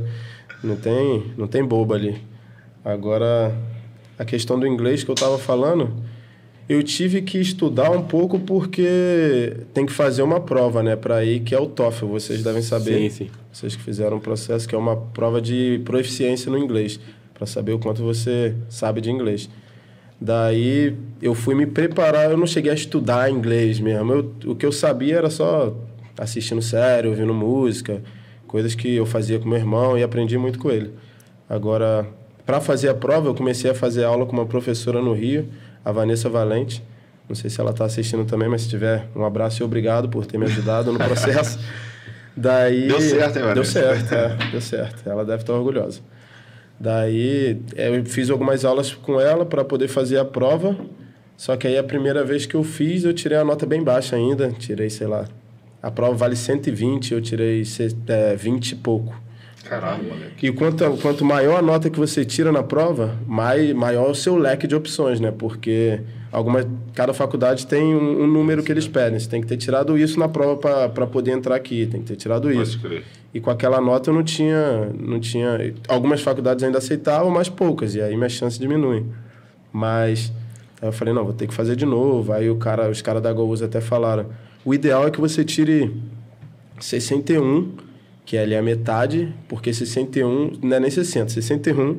Não 0.63 0.77
tem, 0.77 1.25
não 1.37 1.49
tem 1.49 1.65
boba 1.65 1.97
ali. 1.97 2.23
Agora, 2.85 3.53
a 4.17 4.25
questão 4.25 4.57
do 4.57 4.65
inglês 4.65 5.03
que 5.03 5.11
eu 5.11 5.15
estava 5.15 5.39
falando, 5.39 5.93
eu 6.69 6.81
tive 6.81 7.21
que 7.23 7.37
estudar 7.37 7.91
um 7.91 8.05
pouco 8.05 8.39
porque 8.39 9.57
tem 9.75 9.87
que 9.87 9.93
fazer 9.93 10.23
uma 10.23 10.39
prova, 10.39 10.85
né, 10.85 10.95
para 10.95 11.25
ir 11.25 11.41
que 11.41 11.53
é 11.53 11.59
o 11.59 11.67
TOEFL, 11.67 12.07
vocês 12.07 12.45
devem 12.45 12.63
saber. 12.63 13.11
Sim, 13.11 13.11
sim. 13.11 13.31
Vocês 13.53 13.75
que 13.75 13.83
fizeram 13.83 14.19
um 14.19 14.21
processo 14.21 14.69
que 14.69 14.75
é 14.77 14.79
uma 14.79 14.95
prova 14.97 15.41
de 15.43 15.81
proficiência 15.85 16.49
no 16.49 16.57
inglês 16.57 17.01
para 17.39 17.47
saber 17.47 17.73
o 17.73 17.79
quanto 17.79 18.03
você 18.03 18.55
sabe 18.69 19.01
de 19.01 19.11
inglês. 19.11 19.49
Daí 20.21 20.97
eu 21.23 21.33
fui 21.35 21.55
me 21.55 21.65
preparar, 21.65 22.29
eu 22.31 22.37
não 22.37 22.47
cheguei 22.47 22.73
a 22.73 22.75
estudar 22.75 23.31
inglês 23.31 23.79
mesmo. 23.79 24.13
Eu, 24.13 24.35
o 24.47 24.57
que 24.57 24.67
eu 24.67 24.73
sabia 24.73 25.17
era 25.17 25.31
só 25.31 25.75
assistindo 26.19 26.61
série, 26.61 27.07
ouvindo 27.07 27.33
música, 27.33 28.03
coisas 28.49 28.75
que 28.75 28.97
eu 28.97 29.07
fazia 29.07 29.39
com 29.39 29.49
meu 29.49 29.59
irmão 29.59 29.97
e 29.97 30.03
aprendi 30.03 30.37
muito 30.37 30.59
com 30.59 30.69
ele. 30.69 30.91
Agora, 31.49 32.05
para 32.45 32.61
fazer 32.61 32.89
a 32.89 32.95
prova, 32.95 33.29
eu 33.29 33.35
comecei 33.35 33.71
a 33.71 33.75
fazer 33.75 34.05
aula 34.05 34.27
com 34.27 34.33
uma 34.33 34.47
professora 34.47 35.01
no 35.01 35.13
Rio, 35.13 35.49
a 35.85 35.93
Vanessa 35.93 36.29
Valente. 36.29 36.83
Não 37.29 37.37
sei 37.37 37.49
se 37.49 37.61
ela 37.61 37.71
está 37.71 37.85
assistindo 37.85 38.25
também, 38.25 38.49
mas 38.49 38.63
se 38.63 38.69
tiver, 38.69 39.07
um 39.15 39.25
abraço 39.25 39.63
e 39.63 39.65
obrigado 39.65 40.09
por 40.09 40.27
ter 40.27 40.39
me 40.39 40.47
ajudado 40.47 40.93
no 40.93 40.99
processo. 40.99 41.61
Daí 42.37 42.89
deu 42.89 43.01
certo, 43.01 43.37
hein, 43.37 43.43
Vanessa? 43.43 43.55
Deu 43.55 43.65
certo, 43.65 44.13
é, 44.15 44.51
deu 44.51 44.61
certo. 44.61 45.09
Ela 45.09 45.25
deve 45.25 45.43
estar 45.43 45.53
orgulhosa. 45.53 46.01
Daí 46.81 47.61
eu 47.75 48.05
fiz 48.05 48.31
algumas 48.31 48.65
aulas 48.65 48.93
com 48.93 49.21
ela 49.21 49.45
para 49.45 49.65
poder 49.65 49.89
fazer 49.89 50.19
a 50.19 50.25
prova. 50.25 50.77
Só 51.37 51.57
que 51.57 51.67
aí 51.67 51.79
a 51.79 51.85
primeira 51.85 52.25
vez 52.25 52.47
que 52.47 52.55
eu 52.55 52.65
fiz, 52.65 53.05
eu 53.05 53.13
tirei 53.13 53.39
a 53.39 53.45
nota 53.45 53.67
bem 53.67 53.83
baixa 53.83 54.17
ainda. 54.17 54.51
Tirei, 54.51 54.91
sei 54.91 55.07
lá. 55.07 55.27
A 55.83 55.91
prova 55.91 56.15
vale 56.15 56.37
120, 56.37 57.15
eu 57.15 57.21
tirei 57.21 57.63
é, 58.09 58.37
20 58.37 58.73
e 58.73 58.77
pouco. 58.77 59.15
Caralho, 59.65 60.03
moleque. 60.05 60.47
E 60.47 60.53
quanto, 60.53 60.85
quanto 61.03 61.25
maior 61.25 61.59
a 61.59 61.63
nota 61.63 61.91
que 61.91 61.99
você 61.99 62.25
tira 62.25 62.51
na 62.51 62.63
prova, 62.63 63.17
mais, 63.27 63.73
maior 63.75 64.11
o 64.11 64.15
seu 64.15 64.37
leque 64.37 64.67
de 64.67 64.75
opções, 64.75 65.21
né? 65.21 65.31
Porque 65.31 66.01
alguma, 66.33 66.65
cada 66.95 67.13
faculdade 67.13 67.67
tem 67.67 67.95
um, 67.95 68.23
um 68.23 68.27
número 68.27 68.63
que 68.63 68.73
eles 68.73 68.89
pedem. 68.89 69.19
Você 69.19 69.29
tem 69.29 69.41
que 69.41 69.47
ter 69.47 69.57
tirado 69.57 69.99
isso 69.99 70.19
na 70.19 70.29
prova 70.29 70.89
para 70.89 71.07
poder 71.07 71.33
entrar 71.33 71.55
aqui, 71.55 71.87
tem 71.87 72.01
que 72.01 72.07
ter 72.07 72.17
tirado 72.17 72.51
isso. 72.51 72.81
E 73.33 73.41
com 73.41 73.51
aquela 73.51 73.81
nota 73.81 74.11
eu 74.11 74.15
não 74.15 74.23
tinha, 74.23 74.91
não 74.99 75.21
tinha... 75.21 75.75
Algumas 75.87 76.23
faculdades 76.23 76.65
ainda 76.65 76.79
aceitavam, 76.79 77.31
mas 77.31 77.49
poucas. 77.49 77.95
E 77.95 78.01
aí 78.01 78.17
minha 78.17 78.29
chance 78.29 78.59
diminui. 78.59 79.05
Mas 79.73 80.33
aí 80.81 80.89
eu 80.89 80.93
falei, 80.93 81.13
não, 81.13 81.25
vou 81.25 81.35
ter 81.35 81.47
que 81.47 81.55
fazer 81.55 81.77
de 81.77 81.85
novo. 81.85 82.33
Aí 82.33 82.49
o 82.49 82.57
cara, 82.57 82.89
os 82.89 83.03
caras 83.03 83.23
da 83.23 83.33
Goús 83.33 83.63
até 83.63 83.81
falaram, 83.81 84.27
o 84.65 84.73
ideal 84.73 85.07
é 85.07 85.11
que 85.11 85.21
você 85.21 85.45
tire 85.45 85.95
61, 86.81 87.73
que 88.25 88.37
é 88.37 88.43
ali 88.43 88.57
a 88.57 88.63
metade, 88.63 89.33
porque 89.49 89.73
61, 89.73 90.59
não 90.63 90.77
é 90.77 90.81
nem 90.81 90.91
60, 90.91 91.31
61, 91.31 91.99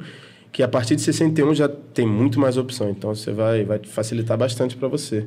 que 0.51 0.63
a 0.63 0.67
partir 0.67 0.95
de 0.95 1.01
61 1.01 1.53
já 1.53 1.69
tem 1.69 2.07
muito 2.07 2.39
mais 2.39 2.57
opção. 2.57 2.89
Então 2.89 3.13
você 3.13 3.31
vai, 3.31 3.63
vai 3.63 3.79
facilitar 3.83 4.37
bastante 4.37 4.75
para 4.75 4.87
você. 4.87 5.25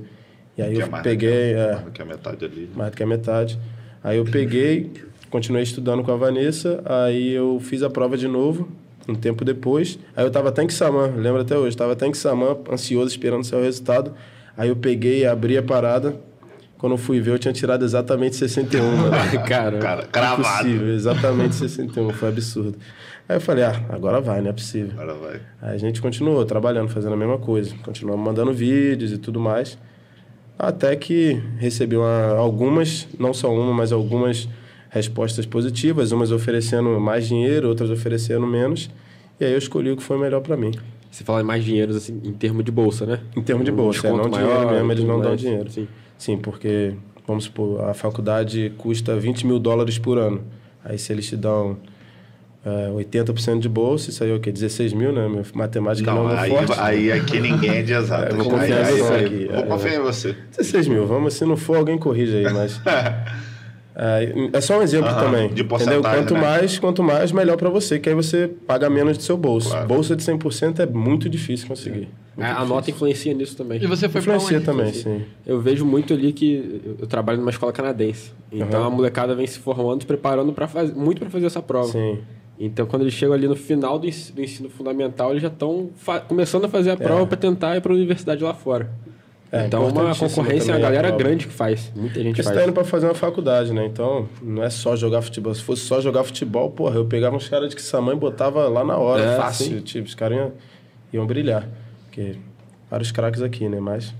E 0.56 0.62
aí 0.62 0.74
que 0.74 0.82
eu 0.82 0.86
é 0.86 1.02
peguei. 1.02 1.30
Que, 1.30 1.58
é, 1.58 1.72
mais 1.72 1.84
do 1.84 1.90
que 1.90 2.02
a 2.02 2.04
metade 2.04 2.44
ali. 2.44 2.60
Né? 2.60 2.68
Mais 2.74 2.90
do 2.90 2.96
que 2.96 3.02
a 3.02 3.06
metade. 3.06 3.58
Aí 4.04 4.18
eu 4.18 4.24
peguei, 4.24 4.90
continuei 5.32 5.62
estudando 5.62 6.04
com 6.04 6.12
a 6.12 6.16
Vanessa, 6.16 6.82
aí 6.84 7.32
eu 7.32 7.58
fiz 7.58 7.82
a 7.82 7.88
prova 7.88 8.18
de 8.18 8.28
novo, 8.28 8.68
um 9.08 9.14
tempo 9.14 9.46
depois. 9.46 9.98
Aí 10.14 10.22
eu 10.22 10.28
estava 10.28 10.50
até 10.50 10.62
em 10.62 10.68
Xamã, 10.68 11.06
lembro 11.16 11.40
até 11.40 11.56
hoje, 11.56 11.70
estava 11.70 11.94
até 11.94 12.06
em 12.06 12.12
Xamã, 12.12 12.54
ansioso, 12.70 13.08
esperando 13.08 13.42
o 13.44 13.62
resultado. 13.62 14.12
Aí 14.54 14.68
eu 14.68 14.76
peguei, 14.76 15.24
abri 15.24 15.56
a 15.56 15.62
parada. 15.62 16.14
Quando 16.76 16.92
eu 16.92 16.98
fui 16.98 17.18
ver, 17.18 17.30
eu 17.30 17.38
tinha 17.38 17.54
tirado 17.54 17.82
exatamente 17.82 18.36
61. 18.36 18.82
mano. 18.94 19.10
Cara, 19.48 19.78
Cara 19.78 20.02
cravado. 20.02 20.68
Impossível, 20.68 20.94
exatamente 20.94 21.54
61, 21.54 22.10
foi 22.10 22.28
absurdo. 22.28 22.76
Aí 23.26 23.36
eu 23.36 23.40
falei, 23.40 23.64
ah, 23.64 23.82
agora 23.88 24.20
vai, 24.20 24.42
não 24.42 24.50
é 24.50 24.52
possível. 24.52 24.92
Agora 24.92 25.14
vai. 25.14 25.40
Aí 25.62 25.76
a 25.76 25.78
gente 25.78 26.02
continuou 26.02 26.44
trabalhando, 26.44 26.90
fazendo 26.90 27.14
a 27.14 27.16
mesma 27.16 27.38
coisa. 27.38 27.74
Continuamos 27.82 28.22
mandando 28.22 28.52
vídeos 28.52 29.12
e 29.12 29.16
tudo 29.16 29.40
mais. 29.40 29.78
Até 30.58 30.94
que 30.94 31.42
recebi 31.56 31.96
uma, 31.96 32.34
algumas, 32.36 33.08
não 33.18 33.32
só 33.32 33.50
uma, 33.54 33.72
mas 33.72 33.92
algumas 33.92 34.46
respostas 34.92 35.46
positivas, 35.46 36.12
umas 36.12 36.30
oferecendo 36.30 37.00
mais 37.00 37.26
dinheiro, 37.26 37.66
outras 37.66 37.88
oferecendo 37.88 38.46
menos. 38.46 38.90
E 39.40 39.44
aí 39.44 39.52
eu 39.52 39.58
escolhi 39.58 39.90
o 39.90 39.96
que 39.96 40.02
foi 40.02 40.18
melhor 40.18 40.42
para 40.42 40.54
mim. 40.54 40.70
Você 41.10 41.24
fala 41.24 41.40
em 41.40 41.44
mais 41.44 41.64
dinheiro 41.64 41.96
assim, 41.96 42.20
em 42.22 42.32
termos 42.32 42.62
de 42.62 42.70
bolsa, 42.70 43.06
né? 43.06 43.20
Em 43.34 43.42
termos 43.42 43.64
de 43.64 43.72
bolsa, 43.72 44.06
é, 44.06 44.10
não 44.10 44.28
maior, 44.28 44.48
dinheiro 44.48 44.70
mesmo, 44.70 44.92
eles 44.92 45.04
não 45.04 45.20
dão 45.20 45.34
dinheiro. 45.34 45.70
Sim. 45.70 45.88
Sim, 46.18 46.36
porque, 46.36 46.92
vamos 47.26 47.44
supor, 47.44 47.88
a 47.88 47.94
faculdade 47.94 48.70
custa 48.76 49.16
20 49.16 49.46
mil 49.46 49.58
dólares 49.58 49.98
por 49.98 50.18
ano. 50.18 50.42
Aí 50.84 50.98
se 50.98 51.10
eles 51.10 51.26
te 51.26 51.36
dão 51.38 51.78
é, 52.62 52.90
80% 52.90 53.60
de 53.60 53.70
bolsa, 53.70 54.10
isso 54.10 54.22
aí 54.22 54.30
é 54.30 54.34
o 54.34 54.40
quê? 54.40 54.52
16 54.52 54.92
mil, 54.92 55.10
né? 55.10 55.26
Minha 55.26 55.44
matemática 55.54 56.12
não, 56.12 56.24
não 56.24 56.32
é 56.32 56.38
aí, 56.38 56.50
forte. 56.50 56.72
Aí 56.78 57.10
aqui 57.10 57.40
ninguém 57.40 57.78
é 57.78 57.82
de 57.82 57.94
exato. 57.94 58.34
É, 58.34 58.36
vou 58.36 58.50
confiar 58.50 58.92
em 58.92 58.98
você 58.98 59.14
aqui. 59.14 59.48
Vou 59.50 59.64
confiar 59.64 59.94
em 59.94 60.02
você. 60.02 60.36
16 60.50 60.88
mil, 60.88 61.06
vamos, 61.06 61.32
se 61.32 61.46
não 61.46 61.56
for, 61.56 61.78
alguém 61.78 61.96
corrige 61.96 62.36
aí, 62.36 62.52
mas... 62.52 62.78
É, 63.94 64.32
é 64.54 64.60
só 64.60 64.78
um 64.78 64.82
exemplo 64.82 65.10
uhum, 65.10 65.18
também. 65.18 65.48
De 65.48 65.62
entendeu? 65.62 66.02
Quanto 66.02 66.34
né? 66.34 66.40
mais, 66.40 66.78
quanto 66.78 67.02
mais, 67.02 67.32
melhor 67.32 67.56
para 67.56 67.68
você, 67.68 67.98
que 67.98 68.08
aí 68.08 68.14
você 68.14 68.48
paga 68.66 68.88
menos 68.88 69.18
do 69.18 69.22
seu 69.22 69.36
bolso. 69.36 69.68
Claro. 69.68 69.86
Bolsa 69.86 70.16
de 70.16 70.22
100% 70.22 70.80
é 70.80 70.86
muito 70.86 71.28
difícil 71.28 71.68
conseguir. 71.68 72.08
Muito 72.34 72.46
a, 72.46 72.48
difícil. 72.48 72.68
nota 72.68 72.90
influencia 72.90 73.34
nisso 73.34 73.56
também. 73.56 73.82
E 73.82 73.86
você 73.86 74.08
foi 74.08 74.20
Influencia 74.22 74.60
também, 74.60 74.88
influencia. 74.88 75.18
sim. 75.18 75.24
Eu 75.46 75.60
vejo 75.60 75.84
muito 75.84 76.14
ali 76.14 76.32
que 76.32 76.80
eu 76.98 77.06
trabalho 77.06 77.38
numa 77.38 77.50
escola 77.50 77.72
canadense. 77.72 78.32
Então 78.50 78.80
uhum. 78.80 78.86
a 78.86 78.90
molecada 78.90 79.34
vem 79.34 79.46
se 79.46 79.58
formando, 79.58 80.00
se 80.00 80.06
preparando 80.06 80.52
para 80.52 80.66
fazer 80.66 80.94
muito 80.94 81.18
para 81.18 81.28
fazer 81.28 81.46
essa 81.46 81.62
prova. 81.62 81.92
Sim. 81.92 82.18
Então, 82.58 82.86
quando 82.86 83.02
eles 83.02 83.14
chegam 83.14 83.34
ali 83.34 83.48
no 83.48 83.56
final 83.56 83.98
do 83.98 84.06
ensino, 84.06 84.36
do 84.36 84.42
ensino 84.42 84.70
fundamental, 84.70 85.30
eles 85.30 85.42
já 85.42 85.48
estão 85.48 85.90
começando 86.28 86.66
a 86.66 86.68
fazer 86.68 86.90
a 86.90 86.96
prova 86.96 87.22
é. 87.22 87.26
para 87.26 87.36
tentar 87.36 87.76
ir 87.76 87.80
para 87.80 87.92
a 87.92 87.96
universidade 87.96 88.44
lá 88.44 88.54
fora. 88.54 88.88
É, 89.52 89.66
então, 89.66 89.86
uma 89.86 90.16
concorrência, 90.16 90.74
a 90.74 90.78
galera 90.78 91.08
a 91.08 91.10
grande 91.10 91.46
que 91.46 91.52
faz. 91.52 91.92
Muita 91.94 92.14
gente 92.14 92.28
Porque 92.28 92.42
faz. 92.42 92.56
Você 92.56 92.62
tá 92.62 92.66
indo 92.66 92.72
para 92.72 92.84
fazer 92.84 93.06
uma 93.06 93.14
faculdade, 93.14 93.70
né? 93.74 93.84
Então, 93.84 94.26
não 94.40 94.62
é 94.62 94.70
só 94.70 94.96
jogar 94.96 95.20
futebol. 95.20 95.54
Se 95.54 95.62
fosse 95.62 95.82
só 95.82 96.00
jogar 96.00 96.24
futebol, 96.24 96.70
porra, 96.70 96.96
eu 96.96 97.04
pegava 97.04 97.36
uns 97.36 97.50
caras 97.50 97.68
de 97.68 97.76
que 97.76 97.96
mãe 97.98 98.16
botava 98.16 98.66
lá 98.66 98.82
na 98.82 98.96
hora, 98.96 99.22
é, 99.22 99.36
fácil. 99.36 99.76
Sim. 99.76 99.80
Tipo, 99.82 100.08
os 100.08 100.14
caras 100.14 100.38
iam, 100.38 100.52
iam 101.12 101.26
brilhar. 101.26 101.68
Porque 102.06 102.36
vários 102.90 103.12
craques 103.12 103.42
aqui, 103.42 103.68
né? 103.68 103.78
Mas... 103.78 104.14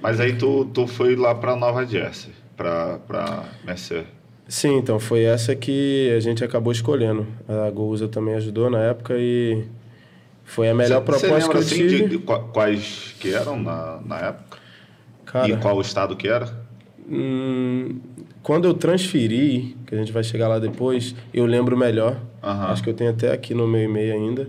Mas 0.00 0.20
aí 0.20 0.36
tu, 0.36 0.64
tu 0.66 0.86
foi 0.86 1.16
lá 1.16 1.34
para 1.34 1.56
Nova 1.56 1.84
Jersey, 1.84 2.32
para 2.56 3.44
Mercer. 3.64 4.04
Sim, 4.46 4.78
então 4.78 5.00
foi 5.00 5.24
essa 5.24 5.56
que 5.56 6.12
a 6.16 6.20
gente 6.20 6.44
acabou 6.44 6.72
escolhendo. 6.72 7.26
A 7.48 7.68
Gouza 7.70 8.06
também 8.06 8.34
ajudou 8.36 8.70
na 8.70 8.78
época 8.78 9.14
e 9.18 9.64
foi 10.46 10.70
a 10.70 10.74
melhor 10.74 11.00
cê, 11.00 11.04
proposta 11.04 11.40
cê 11.40 11.48
que 11.48 11.56
eu 11.56 11.60
assim, 11.60 11.74
tive. 11.74 12.08
De, 12.08 12.16
de, 12.16 12.18
quais 12.18 13.14
que 13.18 13.34
eram 13.34 13.60
na, 13.60 14.00
na 14.06 14.18
época? 14.18 14.58
Cara, 15.26 15.48
e 15.48 15.56
qual 15.56 15.78
estado 15.80 16.16
que 16.16 16.28
era? 16.28 16.48
Hum, 17.08 18.00
quando 18.42 18.66
eu 18.66 18.72
transferi, 18.72 19.76
que 19.86 19.94
a 19.94 19.98
gente 19.98 20.12
vai 20.12 20.22
chegar 20.22 20.46
lá 20.46 20.58
depois, 20.60 21.14
eu 21.34 21.44
lembro 21.44 21.76
melhor. 21.76 22.16
Acho 22.40 22.82
que 22.82 22.88
eu 22.88 22.94
tenho 22.94 23.10
até 23.10 23.32
aqui 23.32 23.52
no 23.52 23.66
meu 23.66 23.82
e-mail 23.82 24.14
ainda. 24.14 24.48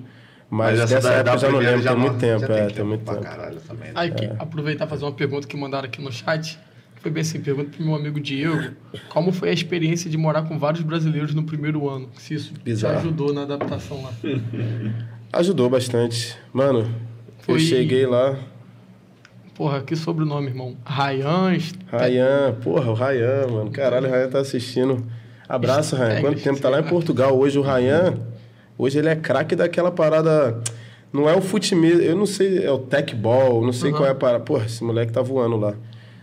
Mas, 0.49 0.79
Mas 0.79 0.89
dessa 0.89 1.09
época 1.11 1.35
eu 1.35 1.39
já 1.39 1.49
não 1.49 1.59
lembro, 1.59 1.81
já 1.81 1.91
tem 1.91 1.99
muito 1.99 2.17
tempo. 2.19 2.45
É, 2.45 2.65
tem, 2.65 2.75
tem 2.75 2.85
muito 2.85 3.03
tempo. 3.03 3.21
Também, 3.67 3.87
né? 3.87 3.93
Aí, 3.95 4.11
é. 4.11 4.35
aproveitar 4.39 4.85
e 4.85 4.89
fazer 4.89 5.03
uma 5.03 5.11
pergunta 5.11 5.47
que 5.47 5.57
mandaram 5.57 5.87
aqui 5.87 6.01
no 6.01 6.11
chat. 6.11 6.57
Foi 7.01 7.11
bem 7.11 7.21
assim, 7.21 7.41
pergunta 7.41 7.71
pro 7.75 7.85
meu 7.85 7.95
amigo 7.95 8.19
Diego, 8.19 8.71
como 9.09 9.31
foi 9.31 9.49
a 9.49 9.53
experiência 9.53 10.09
de 10.09 10.17
morar 10.17 10.43
com 10.43 10.57
vários 10.57 10.81
brasileiros 10.81 11.33
no 11.33 11.43
primeiro 11.43 11.89
ano? 11.89 12.09
Se 12.17 12.33
isso 12.33 12.53
Bizarro. 12.63 12.95
te 12.95 12.99
ajudou 12.99 13.33
na 13.33 13.43
adaptação 13.43 14.01
lá. 14.03 14.11
Ajudou 15.33 15.69
bastante. 15.69 16.37
Mano, 16.53 16.89
foi... 17.39 17.55
eu 17.55 17.59
cheguei 17.59 18.05
lá... 18.05 18.37
Porra, 19.55 19.81
que 19.81 19.95
sobrenome, 19.95 20.47
irmão? 20.47 20.75
Rayan... 20.85 21.57
Rayan, 21.87 22.55
porra, 22.61 22.91
o 22.91 22.93
Rayan, 22.93 23.47
mano. 23.47 23.71
Caralho, 23.71 24.07
o 24.07 24.11
Rayan 24.11 24.29
tá 24.29 24.39
assistindo. 24.39 25.03
Abraço, 25.49 25.95
Rayan. 25.95 26.21
Quanto 26.21 26.41
tempo 26.41 26.59
tá 26.61 26.69
lá 26.69 26.79
em 26.79 26.83
Portugal? 26.83 27.37
Hoje 27.37 27.57
o 27.57 27.61
Rayan... 27.61 28.15
Hoje 28.77 28.99
ele 28.99 29.09
é 29.09 29.15
craque 29.15 29.55
daquela 29.55 29.91
parada... 29.91 30.61
Não 31.11 31.27
é 31.27 31.33
o 31.33 31.41
futebol, 31.41 31.85
eu 31.85 32.15
não 32.15 32.25
sei, 32.25 32.63
é 32.65 32.69
o 32.69 32.77
tech 32.77 33.15
ball, 33.15 33.63
não 33.63 33.71
sei 33.71 33.91
uhum. 33.91 33.97
qual 33.97 34.09
é 34.09 34.11
a 34.11 34.15
parada. 34.15 34.43
Porra, 34.43 34.65
esse 34.65 34.83
moleque 34.83 35.11
tá 35.11 35.21
voando 35.21 35.55
lá. 35.55 35.73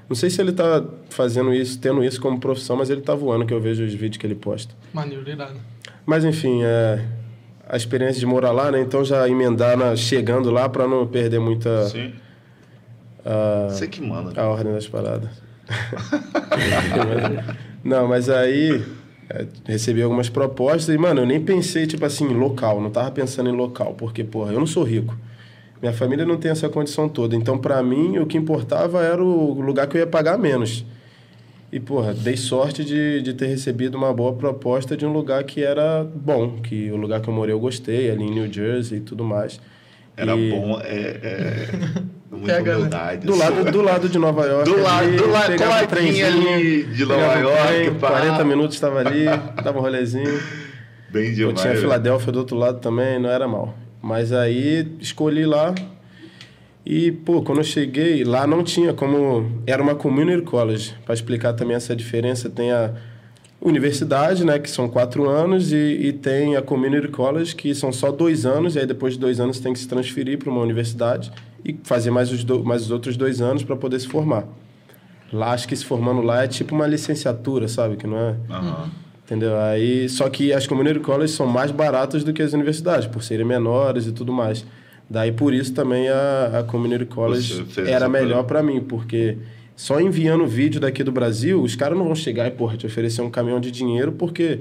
Não 0.08 0.14
sei 0.14 0.28
se 0.28 0.40
ele 0.40 0.52
tá 0.52 0.84
fazendo 1.08 1.54
isso, 1.54 1.80
tendo 1.80 2.04
isso 2.04 2.20
como 2.20 2.38
profissão, 2.38 2.76
mas 2.76 2.90
ele 2.90 3.00
tá 3.00 3.14
voando, 3.14 3.46
que 3.46 3.54
eu 3.54 3.60
vejo 3.60 3.82
os 3.82 3.94
vídeos 3.94 4.18
que 4.18 4.26
ele 4.26 4.34
posta. 4.34 4.74
Maneiro, 4.92 5.28
irado. 5.28 5.58
Mas 6.04 6.22
enfim, 6.24 6.60
é, 6.62 7.02
a 7.68 7.76
experiência 7.76 8.20
de 8.20 8.26
morar 8.26 8.52
lá, 8.52 8.70
né? 8.70 8.80
Então 8.80 9.04
já 9.04 9.28
emendar 9.28 9.76
na, 9.76 9.96
chegando 9.96 10.50
lá 10.50 10.68
para 10.68 10.86
não 10.86 11.06
perder 11.06 11.40
muita. 11.40 11.88
Sim. 11.88 12.12
A, 13.24 13.68
Você 13.70 13.86
que 13.86 14.02
manda. 14.02 14.38
A 14.40 14.48
ordem 14.48 14.72
das 14.72 14.86
paradas. 14.86 15.30
não, 17.82 18.06
mas 18.06 18.28
aí 18.28 18.84
é, 19.30 19.46
recebi 19.64 20.02
algumas 20.02 20.28
propostas 20.28 20.94
e, 20.94 20.98
mano, 20.98 21.22
eu 21.22 21.26
nem 21.26 21.40
pensei, 21.40 21.86
tipo 21.86 22.04
assim, 22.04 22.28
local, 22.28 22.80
não 22.80 22.90
tava 22.90 23.10
pensando 23.10 23.48
em 23.48 23.56
local, 23.56 23.94
porque, 23.96 24.22
porra, 24.22 24.52
eu 24.52 24.58
não 24.58 24.66
sou 24.66 24.82
rico. 24.82 25.16
Minha 25.80 25.94
família 25.94 26.24
não 26.24 26.36
tem 26.36 26.50
essa 26.50 26.68
condição 26.68 27.08
toda. 27.08 27.34
Então, 27.34 27.58
para 27.58 27.82
mim, 27.82 28.18
o 28.18 28.26
que 28.26 28.38
importava 28.38 29.02
era 29.02 29.22
o 29.22 29.60
lugar 29.60 29.86
que 29.86 29.96
eu 29.96 30.00
ia 30.00 30.06
pagar 30.06 30.38
menos. 30.38 30.84
E, 31.74 31.80
porra, 31.80 32.14
dei 32.14 32.36
sorte 32.36 32.84
de, 32.84 33.20
de 33.20 33.34
ter 33.34 33.46
recebido 33.46 33.96
uma 33.96 34.14
boa 34.14 34.32
proposta 34.32 34.96
de 34.96 35.04
um 35.04 35.12
lugar 35.12 35.42
que 35.42 35.60
era 35.60 36.04
bom, 36.04 36.60
que 36.60 36.88
o 36.92 36.96
lugar 36.96 37.20
que 37.20 37.28
eu 37.28 37.34
morei 37.34 37.52
eu 37.52 37.58
gostei, 37.58 38.12
ali 38.12 38.22
em 38.22 38.30
New 38.30 38.52
Jersey 38.52 38.98
e 38.98 39.00
tudo 39.00 39.24
mais. 39.24 39.58
Era 40.16 40.36
e... 40.36 40.50
bom, 40.50 40.80
é, 40.80 41.18
é... 41.20 41.68
muita 42.30 42.54
Pega, 42.54 42.76
humildade. 42.76 43.26
Do 43.26 43.36
lado, 43.36 43.72
do 43.72 43.82
lado 43.82 44.08
de 44.08 44.18
Nova 44.20 44.46
York. 44.46 44.70
Do 44.70 44.80
lado, 44.80 45.16
do 45.16 45.28
lado, 45.28 45.56
coladinho 45.56 46.26
ali 46.28 46.84
de 46.84 47.04
Nova 47.04 47.38
York. 47.40 47.66
Trem, 47.66 47.94
40 47.94 48.44
minutos 48.44 48.76
estava 48.76 49.00
ali, 49.00 49.24
dava 49.64 49.76
um 49.76 49.82
rolezinho. 49.82 50.40
Bem 51.10 51.34
demais. 51.34 51.40
Eu 51.40 51.54
tinha 51.54 51.74
Filadélfia 51.74 52.30
do 52.30 52.38
outro 52.38 52.56
lado 52.56 52.78
também, 52.78 53.18
não 53.18 53.28
era 53.28 53.48
mal. 53.48 53.74
Mas 54.00 54.32
aí 54.32 54.96
escolhi 55.00 55.44
lá. 55.44 55.74
E, 56.84 57.10
pô, 57.10 57.40
quando 57.42 57.58
eu 57.58 57.64
cheguei, 57.64 58.24
lá 58.24 58.46
não 58.46 58.62
tinha 58.62 58.92
como. 58.92 59.62
Era 59.66 59.82
uma 59.82 59.94
community 59.94 60.42
college. 60.42 60.94
Para 61.04 61.14
explicar 61.14 61.54
também 61.54 61.76
essa 61.76 61.96
diferença, 61.96 62.50
tem 62.50 62.72
a 62.72 62.92
universidade, 63.60 64.44
né, 64.44 64.58
que 64.58 64.68
são 64.68 64.88
quatro 64.88 65.26
anos, 65.26 65.72
e, 65.72 65.76
e 65.76 66.12
tem 66.12 66.54
a 66.54 66.60
community 66.60 67.08
college, 67.08 67.56
que 67.56 67.74
são 67.74 67.90
só 67.90 68.12
dois 68.12 68.44
anos, 68.44 68.76
e 68.76 68.80
aí 68.80 68.86
depois 68.86 69.14
de 69.14 69.20
dois 69.20 69.40
anos 69.40 69.58
tem 69.58 69.72
que 69.72 69.78
se 69.78 69.88
transferir 69.88 70.38
para 70.38 70.50
uma 70.50 70.60
universidade 70.60 71.32
e 71.64 71.74
fazer 71.82 72.10
mais 72.10 72.30
os, 72.30 72.44
do, 72.44 72.62
mais 72.62 72.82
os 72.82 72.90
outros 72.90 73.16
dois 73.16 73.40
anos 73.40 73.62
para 73.62 73.74
poder 73.74 73.98
se 73.98 74.06
formar. 74.06 74.44
Lá, 75.32 75.52
acho 75.52 75.66
que 75.66 75.74
se 75.74 75.84
formando 75.84 76.20
lá 76.20 76.44
é 76.44 76.46
tipo 76.46 76.74
uma 76.74 76.86
licenciatura, 76.86 77.66
sabe? 77.66 77.96
Que 77.96 78.06
não 78.06 78.18
é. 78.18 78.30
Uhum. 78.50 78.90
Entendeu? 79.24 79.58
Aí, 79.58 80.06
só 80.10 80.28
que 80.28 80.52
as 80.52 80.66
community 80.66 81.00
colleges 81.00 81.34
são 81.34 81.46
mais 81.46 81.70
baratas 81.70 82.22
do 82.22 82.34
que 82.34 82.42
as 82.42 82.52
universidades, 82.52 83.06
por 83.08 83.22
serem 83.22 83.46
menores 83.46 84.06
e 84.06 84.12
tudo 84.12 84.30
mais. 84.30 84.66
Daí, 85.14 85.30
por 85.30 85.54
isso, 85.54 85.72
também 85.72 86.08
a, 86.08 86.58
a 86.58 86.62
community 86.64 87.04
college 87.04 87.64
era 87.86 88.08
melhor 88.08 88.42
para 88.42 88.60
mim, 88.64 88.80
porque 88.80 89.38
só 89.76 90.00
enviando 90.00 90.44
vídeo 90.44 90.80
daqui 90.80 91.04
do 91.04 91.12
Brasil, 91.12 91.62
os 91.62 91.76
caras 91.76 91.96
não 91.96 92.04
vão 92.04 92.16
chegar 92.16 92.48
e, 92.48 92.50
porra, 92.50 92.76
te 92.76 92.84
oferecer 92.84 93.22
um 93.22 93.30
caminhão 93.30 93.60
de 93.60 93.70
dinheiro, 93.70 94.10
porque 94.10 94.58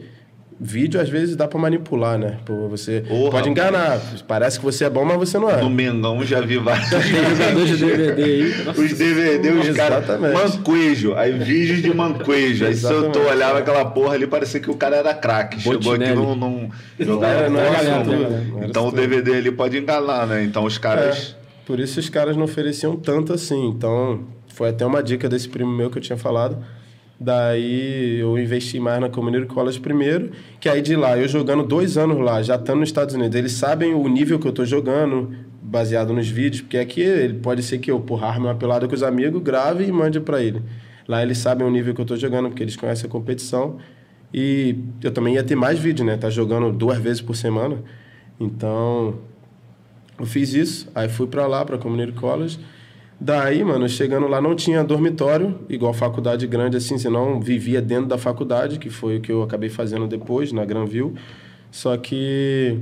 vídeo 0.60 1.00
às 1.00 1.10
vezes 1.10 1.36
dá 1.36 1.48
para 1.48 1.60
manipular, 1.60 2.18
né? 2.18 2.38
Pô, 2.46 2.68
você 2.68 3.02
Porra, 3.08 3.32
pode 3.32 3.50
enganar. 3.50 4.00
Parece 4.28 4.60
que 4.60 4.66
você 4.66 4.86
é 4.86 4.90
bom, 4.90 5.04
mas 5.06 5.18
você 5.18 5.38
não 5.38 5.50
é. 5.50 5.62
No 5.62 5.70
Mengão 5.70 6.24
já 6.24 6.42
vi 6.42 6.58
vários 6.58 6.90
jogadores 6.90 7.78
de 7.78 7.86
DVD 7.86 8.24
aí. 8.24 8.54
Os 8.78 8.94
DVD, 8.94 9.52
os 9.52 9.70
caras. 9.76 10.06
Manquejo. 10.20 11.16
Aí 11.16 11.32
vídeos 11.34 11.82
de 11.82 11.94
manquejo. 11.94 12.66
Aí 12.66 12.76
se 12.76 12.92
eu 12.92 13.12
tô 13.12 13.20
olhava 13.22 13.60
aquela 13.60 13.86
porra 13.86 14.16
ali, 14.16 14.28
parecia 14.28 14.60
que 14.60 14.70
o 14.70 14.76
cara 14.76 14.98
era 14.98 15.14
craque. 15.14 15.62
Chegou 15.62 15.94
aqui 15.94 16.14
num. 16.14 16.36
num 16.36 16.70
jogava 17.00 17.50
não 17.50 17.60
era, 17.60 18.04
não 18.04 18.14
era, 18.14 18.68
Então 18.68 18.88
o 18.88 18.92
DVD 18.92 19.36
ali 19.36 19.52
pode 19.52 19.78
enganar, 19.78 20.28
né? 20.28 20.44
Então 20.44 20.66
os 20.66 20.78
caras. 20.78 21.36
É, 21.40 21.44
por 21.66 21.80
isso 21.80 22.00
os 22.00 22.10
caras 22.10 22.36
não 22.36 22.44
ofereciam 22.44 22.96
tanto 22.96 23.34
assim. 23.34 23.68
Então, 23.70 24.24
foi 24.48 24.70
até 24.70 24.86
uma 24.86 25.02
dica 25.02 25.28
desse 25.30 25.50
primo 25.50 25.72
meu 25.72 25.90
que 25.90 25.98
eu 25.98 26.02
tinha 26.02 26.18
falado 26.18 26.58
Daí 27.24 28.20
eu 28.20 28.38
investi 28.38 28.82
mais 28.82 29.00
na 29.00 29.08
Community 29.08 29.46
College 29.46 29.80
primeiro, 29.80 30.32
que 30.60 30.68
aí 30.68 30.82
de 30.82 30.94
lá, 30.94 31.18
eu 31.18 31.26
jogando 31.26 31.64
dois 31.64 31.98
anos 31.98 32.20
lá, 32.20 32.44
já 32.44 32.56
estando 32.56 32.82
nos 32.82 32.90
Estados 32.90 33.16
Unidos, 33.16 33.34
eles 33.34 33.54
sabem 33.54 33.94
o 33.94 34.06
nível 34.10 34.38
que 34.38 34.46
eu 34.46 34.50
estou 34.50 34.66
jogando, 34.66 35.34
baseado 35.62 36.12
nos 36.12 36.28
vídeos, 36.28 36.64
porque 36.64 36.78
aqui 36.78 37.00
ele 37.00 37.36
pode 37.36 37.64
ser 37.64 37.78
que 37.78 37.90
eu, 37.90 37.98
porra, 38.02 38.38
uma 38.38 38.54
pelada 38.56 38.90
com 38.90 38.94
os 38.94 39.02
amigos, 39.02 39.42
grave 39.42 39.86
e 39.86 39.92
mande 39.92 40.20
para 40.20 40.44
ele. 40.44 40.62
Lá 41.08 41.24
eles 41.24 41.38
sabem 41.38 41.66
o 41.66 41.72
nível 41.72 41.94
que 41.94 42.02
eu 42.02 42.04
estou 42.04 42.18
jogando, 42.18 42.50
porque 42.50 42.62
eles 42.62 42.76
conhecem 42.76 43.08
a 43.08 43.10
competição. 43.10 43.78
E 44.34 44.76
eu 45.02 45.12
também 45.12 45.36
ia 45.36 45.44
ter 45.46 45.56
mais 45.56 45.80
vídeo, 45.80 46.04
né? 46.04 46.18
Tá 46.18 46.30
jogando 46.30 46.74
duas 46.74 46.98
vezes 46.98 47.22
por 47.22 47.38
semana. 47.38 47.78
Então, 48.38 49.16
eu 50.20 50.26
fiz 50.26 50.54
isso, 50.54 50.90
aí 50.94 51.08
fui 51.08 51.28
para 51.28 51.48
lá, 51.48 51.64
para 51.64 51.78
Community 51.78 52.12
College. 52.12 52.60
Daí, 53.20 53.64
mano, 53.64 53.88
chegando 53.88 54.28
lá 54.28 54.42
não 54.42 54.56
tinha 54.56 54.84
dormitório, 54.84 55.60
igual 55.70 55.94
faculdade 55.94 56.46
grande 56.48 56.78
assim, 56.78 56.98
senão 56.98 57.40
vivia 57.40 57.82
dentro 57.82 58.08
da 58.08 58.18
faculdade, 58.18 58.80
que 58.80 58.90
foi 58.90 59.18
o 59.18 59.22
que 59.22 59.32
eu 59.32 59.44
acabei 59.44 59.70
fazendo 59.70 60.08
depois, 60.08 60.52
na 60.52 60.66
Granville. 60.66 61.14
Só 61.72 61.96
que 61.96 62.78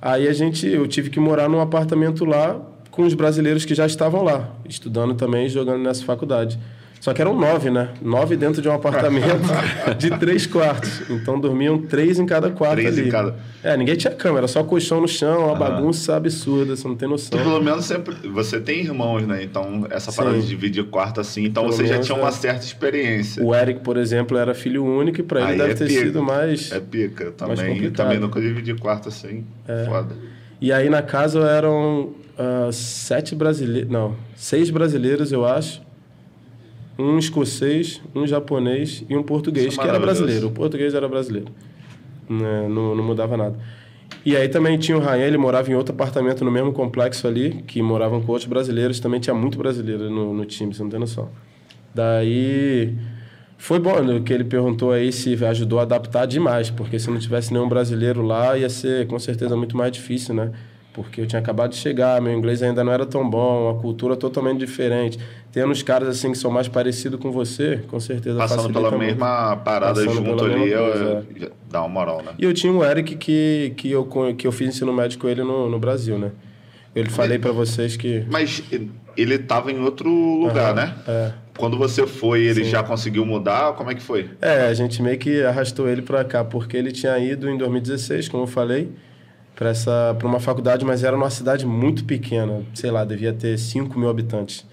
aí 0.00 0.28
a 0.28 0.32
gente, 0.32 0.66
eu 0.66 0.86
tive 0.86 1.10
que 1.10 1.18
morar 1.18 1.48
num 1.48 1.60
apartamento 1.60 2.24
lá 2.24 2.60
com 2.90 3.02
os 3.02 3.14
brasileiros 3.14 3.64
que 3.64 3.74
já 3.74 3.86
estavam 3.86 4.22
lá, 4.22 4.54
estudando 4.68 5.14
também 5.14 5.48
jogando 5.48 5.82
nessa 5.82 6.04
faculdade. 6.04 6.58
Só 7.00 7.14
que 7.14 7.22
eram 7.22 7.34
nove, 7.34 7.70
né? 7.70 7.88
Nove 8.02 8.36
dentro 8.36 8.60
de 8.60 8.68
um 8.68 8.72
apartamento 8.72 9.40
de 9.98 10.10
três 10.18 10.46
quartos. 10.46 11.08
Então 11.08 11.40
dormiam 11.40 11.78
três 11.78 12.18
em 12.18 12.26
cada 12.26 12.50
quarto 12.50 12.74
três 12.74 12.98
ali. 12.98 13.08
Em 13.08 13.10
cada... 13.10 13.34
É, 13.64 13.74
ninguém 13.74 13.96
tinha 13.96 14.12
cama, 14.12 14.36
era 14.36 14.46
só 14.46 14.62
colchão 14.62 15.00
no 15.00 15.08
chão, 15.08 15.46
uma 15.46 15.54
bagunça 15.54 16.14
absurda, 16.14 16.76
você 16.76 16.86
não 16.86 16.94
tem 16.94 17.08
noção. 17.08 17.38
Pelo 17.38 17.62
menos 17.62 17.86
sempre. 17.86 18.14
Você 18.28 18.60
tem 18.60 18.80
irmãos, 18.80 19.26
né? 19.26 19.42
Então, 19.42 19.86
essa 19.88 20.12
parada 20.12 20.36
Sim. 20.36 20.42
de 20.42 20.48
dividir 20.48 20.84
quarto 20.84 21.22
assim, 21.22 21.44
então 21.44 21.64
pelo 21.64 21.74
você 21.74 21.86
já 21.86 21.98
tinha 22.00 22.16
uma 22.16 22.28
é. 22.28 22.32
certa 22.32 22.66
experiência. 22.66 23.42
O 23.42 23.54
Eric, 23.54 23.80
por 23.80 23.96
exemplo, 23.96 24.36
era 24.36 24.52
filho 24.52 24.84
único 24.84 25.20
e 25.20 25.22
pra 25.22 25.40
ele 25.40 25.52
Aí 25.52 25.58
deve 25.58 25.72
é 25.72 25.74
ter 25.74 25.86
pica. 25.86 26.00
sido 26.00 26.22
mais. 26.22 26.70
É 26.70 26.80
pica 26.80 27.30
também. 27.30 27.90
Também 27.90 28.18
nunca 28.18 28.38
dividi 28.38 28.74
quarto 28.74 29.08
assim. 29.08 29.46
É. 29.66 29.86
Foda. 29.86 30.14
E 30.60 30.70
aí 30.70 30.90
na 30.90 31.00
casa 31.00 31.40
eram 31.40 32.10
uh, 32.38 32.70
sete 32.70 33.34
brasileiros. 33.34 33.90
Não, 33.90 34.14
seis 34.36 34.68
brasileiros, 34.68 35.32
eu 35.32 35.46
acho 35.46 35.80
um 37.00 37.18
escocês, 37.18 38.00
um 38.14 38.26
japonês 38.26 39.04
e 39.08 39.16
um 39.16 39.22
português, 39.22 39.76
é 39.76 39.82
que 39.82 39.88
era 39.88 39.98
brasileiro. 39.98 40.48
O 40.48 40.50
português 40.50 40.94
era 40.94 41.08
brasileiro. 41.08 41.48
Né? 42.28 42.68
Não, 42.68 42.94
não 42.94 43.02
mudava 43.04 43.36
nada. 43.36 43.58
E 44.24 44.36
aí 44.36 44.48
também 44.48 44.76
tinha 44.78 44.96
o 44.96 45.00
Rayan, 45.00 45.24
ele 45.24 45.38
morava 45.38 45.70
em 45.70 45.74
outro 45.74 45.94
apartamento 45.94 46.44
no 46.44 46.50
mesmo 46.50 46.72
complexo 46.72 47.26
ali, 47.26 47.64
que 47.66 47.80
moravam 47.80 48.20
com 48.20 48.32
outros 48.32 48.48
brasileiros. 48.48 49.00
Também 49.00 49.18
tinha 49.18 49.34
muito 49.34 49.56
brasileiro 49.56 50.10
no, 50.10 50.34
no 50.34 50.44
time, 50.44 50.74
você 50.74 50.82
não 50.82 50.90
tem 50.90 51.00
noção. 51.00 51.30
Daí 51.94 52.94
foi 53.56 53.78
bom 53.78 54.02
né, 54.02 54.20
que 54.24 54.32
ele 54.32 54.44
perguntou 54.44 54.92
aí 54.92 55.12
se 55.12 55.42
ajudou 55.44 55.78
a 55.78 55.82
adaptar 55.82 56.26
demais, 56.26 56.70
porque 56.70 56.98
se 56.98 57.10
não 57.10 57.18
tivesse 57.18 57.52
nenhum 57.52 57.68
brasileiro 57.68 58.22
lá, 58.22 58.56
ia 58.56 58.68
ser 58.68 59.06
com 59.06 59.18
certeza 59.18 59.56
muito 59.56 59.76
mais 59.76 59.92
difícil, 59.92 60.34
né? 60.34 60.52
Porque 60.92 61.20
eu 61.20 61.26
tinha 61.26 61.40
acabado 61.40 61.70
de 61.70 61.76
chegar, 61.76 62.20
meu 62.20 62.32
inglês 62.32 62.62
ainda 62.62 62.82
não 62.82 62.92
era 62.92 63.06
tão 63.06 63.28
bom, 63.28 63.70
a 63.70 63.80
cultura 63.80 64.16
totalmente 64.16 64.58
diferente. 64.58 65.18
Tendo 65.52 65.70
uns 65.70 65.82
caras 65.82 66.08
assim 66.08 66.32
que 66.32 66.38
são 66.38 66.50
mais 66.50 66.68
parecidos 66.68 67.20
com 67.20 67.30
você, 67.30 67.82
com 67.88 67.98
certeza 68.00 68.38
Passando 68.38 68.72
pela 68.72 68.90
muito. 68.90 69.04
mesma 69.04 69.56
parada 69.56 70.04
Passando 70.04 70.26
junto 70.26 70.44
ali, 70.44 70.70
coisa, 70.72 71.26
eu, 71.36 71.46
é. 71.46 71.50
dá 71.70 71.80
uma 71.80 71.88
moral, 71.88 72.22
né? 72.22 72.32
E 72.38 72.44
eu 72.44 72.52
tinha 72.52 72.72
o 72.72 72.84
Eric 72.84 73.16
que, 73.16 73.72
que, 73.76 73.90
eu, 73.90 74.08
que 74.36 74.46
eu 74.46 74.52
fiz 74.52 74.68
ensino 74.68 74.92
médio 74.92 75.18
com 75.18 75.28
ele 75.28 75.42
no, 75.42 75.68
no 75.68 75.78
Brasil, 75.78 76.18
né? 76.18 76.32
Eu 76.94 77.08
falei 77.08 77.38
para 77.38 77.52
vocês 77.52 77.96
que... 77.96 78.24
Mas 78.28 78.64
ele 79.16 79.34
estava 79.36 79.70
em 79.70 79.80
outro 79.80 80.10
lugar, 80.10 80.70
uhum, 80.70 80.76
né? 80.76 80.94
É. 81.06 81.32
Quando 81.56 81.78
você 81.78 82.04
foi, 82.04 82.42
ele 82.42 82.64
Sim. 82.64 82.70
já 82.70 82.82
conseguiu 82.82 83.24
mudar? 83.24 83.74
Como 83.74 83.90
é 83.90 83.94
que 83.94 84.02
foi? 84.02 84.28
É, 84.40 84.66
a 84.66 84.74
gente 84.74 85.00
meio 85.00 85.16
que 85.18 85.42
arrastou 85.42 85.88
ele 85.88 86.02
para 86.02 86.24
cá, 86.24 86.42
porque 86.42 86.76
ele 86.76 86.90
tinha 86.90 87.16
ido 87.18 87.48
em 87.48 87.56
2016, 87.56 88.28
como 88.28 88.42
eu 88.44 88.48
falei 88.48 88.90
para 89.60 89.68
essa 89.68 90.16
para 90.18 90.26
uma 90.26 90.40
faculdade, 90.40 90.86
mas 90.86 91.04
era 91.04 91.14
numa 91.14 91.28
cidade 91.28 91.66
muito 91.66 92.06
pequena, 92.06 92.62
sei 92.72 92.90
lá, 92.90 93.04
devia 93.04 93.30
ter 93.30 93.58
5 93.58 93.98
mil 93.98 94.08
habitantes. 94.08 94.64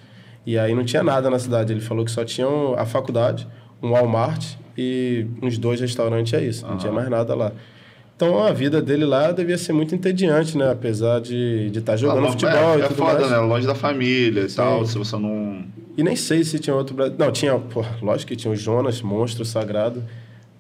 E 0.45 0.58
aí 0.58 0.73
não 0.73 0.86
tinha 0.86 1.04
nada 1.04 1.30
na 1.30 1.38
cidade. 1.38 1.73
Ele 1.73 1.82
falou 1.82 2.06
que 2.06 2.12
só 2.12 2.23
tinha 2.23 2.47
a 2.78 2.86
faculdade, 2.86 3.45
um 3.84 3.91
Walmart 3.91 4.54
e 4.78 5.28
uns 5.41 5.58
dois 5.58 5.82
restaurantes, 5.82 6.34
é 6.34 6.41
isso. 6.41 6.63
Uhum. 6.63 6.71
Não 6.71 6.78
tinha 6.78 6.93
mais 6.93 7.10
nada 7.10 7.36
lá. 7.36 7.52
Então 8.15 8.41
a 8.41 8.54
vida 8.54 8.82
dele 8.82 9.04
lá 9.04 9.34
devia 9.34 9.58
ser 9.58 9.73
muito 9.73 9.93
entediante, 9.93 10.58
né? 10.58 10.71
Apesar 10.71 11.19
de 11.19 11.67
estar 11.67 11.82
tá 11.82 11.97
jogando 11.97 12.26
ah, 12.26 12.32
futebol 12.32 12.76
é, 12.76 12.78
e 12.78 12.82
é 12.82 12.88
tudo 12.88 12.95
foda, 12.95 13.19
mais. 13.19 13.32
né? 13.32 13.38
Longe 13.39 13.67
da 13.67 13.76
família 13.76 14.43
e 14.43 14.50
Sim. 14.50 14.56
tal, 14.56 14.86
se 14.86 14.97
você 14.97 15.17
não... 15.17 15.65
E 15.97 16.02
nem 16.02 16.15
sei 16.15 16.45
se 16.45 16.60
tinha 16.60 16.73
outro... 16.73 16.95
Não, 17.17 17.30
tinha... 17.30 17.60
Pô, 17.60 17.84
lógico 18.02 18.30
que 18.30 18.38
tinha 18.38 18.54
o 18.54 18.56
Jonas, 18.56 19.02
monstro 19.02 19.43
sagrado 19.43 20.02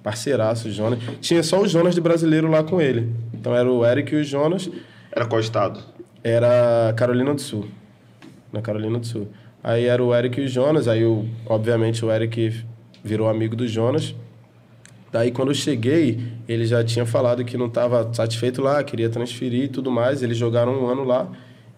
parceiraço, 0.07 0.71
Jonas. 0.71 0.99
Tinha 1.19 1.43
só 1.43 1.59
o 1.61 1.67
Jonas 1.67 1.93
de 1.93 1.99
brasileiro 1.99 2.49
lá 2.49 2.63
com 2.63 2.79
ele. 2.79 3.13
Então 3.39 3.55
era 3.55 3.71
o 3.71 3.85
Eric 3.85 4.13
e 4.13 4.19
o 4.19 4.23
Jonas. 4.23 4.69
Era 5.11 5.25
qual 5.25 5.39
estado? 5.39 5.79
Era 6.23 6.93
Carolina 6.95 7.33
do 7.33 7.41
Sul. 7.41 7.67
Na 8.51 8.61
Carolina 8.61 8.99
do 8.99 9.05
Sul. 9.05 9.27
Aí 9.63 9.85
era 9.85 10.03
o 10.03 10.13
Eric 10.15 10.39
e 10.39 10.45
o 10.45 10.47
Jonas. 10.47 10.87
Aí, 10.87 11.05
o, 11.05 11.25
obviamente, 11.45 12.03
o 12.03 12.11
Eric 12.11 12.63
virou 13.03 13.27
amigo 13.27 13.55
do 13.55 13.67
Jonas. 13.67 14.15
Daí, 15.11 15.31
quando 15.31 15.49
eu 15.49 15.55
cheguei, 15.55 16.19
ele 16.47 16.65
já 16.65 16.83
tinha 16.83 17.05
falado 17.05 17.43
que 17.45 17.57
não 17.57 17.67
estava 17.67 18.13
satisfeito 18.13 18.61
lá, 18.61 18.83
queria 18.83 19.09
transferir 19.09 19.63
e 19.63 19.67
tudo 19.67 19.89
mais. 19.89 20.21
Eles 20.21 20.37
jogaram 20.37 20.83
um 20.83 20.87
ano 20.87 21.03
lá. 21.03 21.29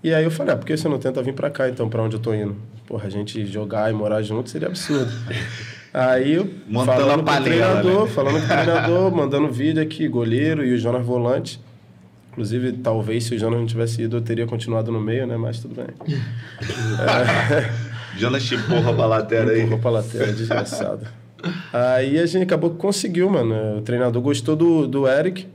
E 0.03 0.13
aí 0.13 0.23
eu 0.23 0.31
falei, 0.31 0.53
ah, 0.53 0.57
por 0.57 0.65
que 0.65 0.75
você 0.75 0.87
não 0.87 0.97
tenta 0.97 1.21
vir 1.21 1.33
para 1.33 1.49
cá, 1.49 1.69
então, 1.69 1.89
para 1.89 2.01
onde 2.01 2.15
eu 2.15 2.19
tô 2.19 2.33
indo? 2.33 2.55
Porra, 2.87 3.07
a 3.07 3.09
gente 3.09 3.45
jogar 3.45 3.91
e 3.91 3.93
morar 3.93 4.21
junto 4.21 4.49
seria 4.49 4.67
absurdo. 4.67 5.11
Aí 5.93 6.37
Montando 6.67 7.01
falando 7.01 7.23
com 7.23 7.31
o 7.31 7.43
treinador, 7.43 8.05
né? 8.05 8.11
falando 8.11 8.39
com 8.39 8.45
o 8.45 8.47
treinador, 8.47 9.15
mandando 9.15 9.51
vídeo 9.51 9.81
aqui, 9.81 10.07
goleiro 10.07 10.63
e 10.63 10.73
o 10.73 10.77
Jonas 10.77 11.05
volante. 11.05 11.59
Inclusive, 12.31 12.73
talvez 12.73 13.23
se 13.23 13.35
o 13.35 13.39
Jonas 13.39 13.59
não 13.59 13.65
tivesse 13.65 14.03
ido, 14.03 14.17
eu 14.17 14.21
teria 14.21 14.45
continuado 14.45 14.91
no 14.91 14.99
meio, 15.01 15.25
né? 15.25 15.35
Mas 15.35 15.59
tudo 15.59 15.75
bem. 15.75 15.87
é... 16.99 18.17
Jonas 18.17 18.43
te 18.43 18.55
empurra 18.55 18.93
pra 18.93 19.05
lateral 19.05 19.49
aí. 19.49 19.61
Empurra 19.61 19.81
pra 19.81 19.91
lateral, 19.91 20.33
desgraçado. 20.33 21.07
aí 21.73 22.19
a 22.19 22.25
gente 22.25 22.43
acabou 22.43 22.69
que 22.69 22.77
conseguiu, 22.77 23.29
mano. 23.29 23.79
O 23.79 23.81
treinador 23.81 24.21
gostou 24.21 24.55
do, 24.55 24.87
do 24.87 25.07
Eric 25.07 25.47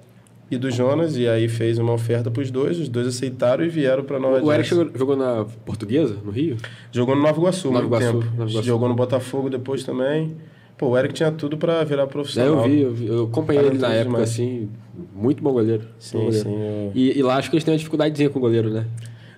e 0.55 0.59
do 0.59 0.71
Jonas, 0.71 1.17
e 1.17 1.29
aí 1.29 1.49
fez 1.49 1.79
uma 1.79 1.93
oferta 1.93 2.31
para 2.31 2.43
os 2.43 2.51
dois, 2.51 2.79
os 2.79 2.89
dois 2.89 3.07
aceitaram 3.07 3.65
e 3.65 3.69
vieram 3.69 4.05
para 4.05 4.19
Nova 4.19 4.43
O 4.43 4.53
Eric 4.53 4.69
jogou, 4.69 4.91
jogou, 4.95 5.17
na 5.17 5.45
Portuguesa, 5.65 6.17
no 6.25 6.31
Rio? 6.31 6.57
Jogou 6.91 7.15
no 7.15 7.23
Nova 7.23 7.39
Iguaçu, 7.39 7.71
Nova 7.71 7.87
Iguaçu, 7.87 8.07
tempo. 8.07 8.25
Nova 8.37 8.51
Iguaçu. 8.51 8.67
Jogou 8.67 8.89
no 8.89 8.95
Botafogo 8.95 9.51
depois 9.51 9.85
também. 9.85 10.37
Pô, 10.77 10.89
o 10.89 10.99
Eric 10.99 11.15
tinha 11.15 11.31
tudo 11.31 11.57
para 11.57 11.85
virar 11.85 12.07
profissional. 12.07 12.65
É, 12.65 12.67
eu 12.67 12.71
vi, 12.71 12.81
eu, 12.81 12.93
vi, 12.93 13.07
eu 13.07 13.25
acompanhei 13.25 13.65
ele 13.65 13.79
na 13.79 13.89
época, 13.89 14.11
demais. 14.11 14.31
assim, 14.31 14.69
muito 15.15 15.43
bom 15.43 15.53
goleiro. 15.53 15.85
Sim, 15.99 16.19
bom 16.19 16.25
goleiro. 16.25 16.49
sim. 16.49 16.55
Eu... 16.55 16.93
E, 16.95 17.19
e, 17.19 17.23
lá 17.23 17.37
acho 17.37 17.49
que 17.49 17.57
eles 17.57 17.65
têm 17.65 17.73
uma 17.73 17.79
dificuldadezinha 17.79 18.31
com 18.31 18.39
o 18.39 18.43
goleiro, 18.43 18.71
né? 18.71 18.87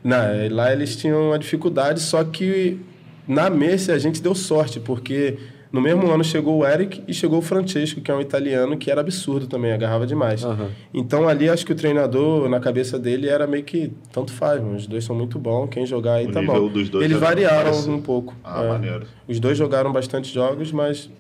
Não, 0.03 0.17
lá 0.51 0.73
eles 0.73 0.97
tinham 0.97 1.29
uma 1.29 1.39
dificuldade, 1.39 2.01
só 2.01 2.23
que 2.25 2.79
na 3.27 3.51
Mercy 3.51 3.91
a 3.91 3.99
gente 3.99 4.23
deu 4.23 4.35
sorte, 4.35 4.79
porque 4.79 5.37
no 5.77 5.83
mesmo 5.83 6.11
ano 6.11 6.25
chegou 6.25 6.59
o 6.59 6.67
Eric 6.67 7.03
e 7.07 7.13
chegou 7.13 7.39
o 7.39 7.43
Francesco, 7.43 8.01
que 8.01 8.11
é 8.11 8.15
um 8.15 8.21
italiano 8.21 8.77
que 8.79 8.91
era 8.91 9.03
absurdo 9.03 9.47
também, 9.47 9.73
agarrava 9.73 10.07
demais. 10.07 10.43
Uhum. 10.43 10.69
Então 10.95 11.29
ali 11.29 11.51
acho 11.51 11.67
que 11.67 11.73
o 11.73 11.75
treinador, 11.75 12.49
na 12.49 12.59
cabeça 12.59 12.99
dele, 12.99 13.29
era 13.29 13.47
meio 13.47 13.63
que 13.63 13.93
tanto 14.11 14.33
faz, 14.33 14.61
mano. 14.61 14.77
os 14.77 14.87
dois 14.87 15.05
são 15.05 15.15
muito 15.15 15.39
bons, 15.39 15.69
quem 15.69 15.85
jogar 15.85 16.15
aí 16.15 16.27
o 16.27 16.33
tá 16.33 16.41
bom. 16.41 16.71
Eles 17.01 17.19
variaram 17.19 17.71
parece... 17.71 17.91
um 17.91 18.01
pouco. 18.01 18.35
Ah, 18.43 18.65
é. 18.65 18.69
maneiro. 18.69 19.07
Os 19.29 19.39
dois 19.39 19.59
jogaram 19.59 19.93
bastante 19.93 20.33
jogos, 20.33 20.73
mas 20.73 21.11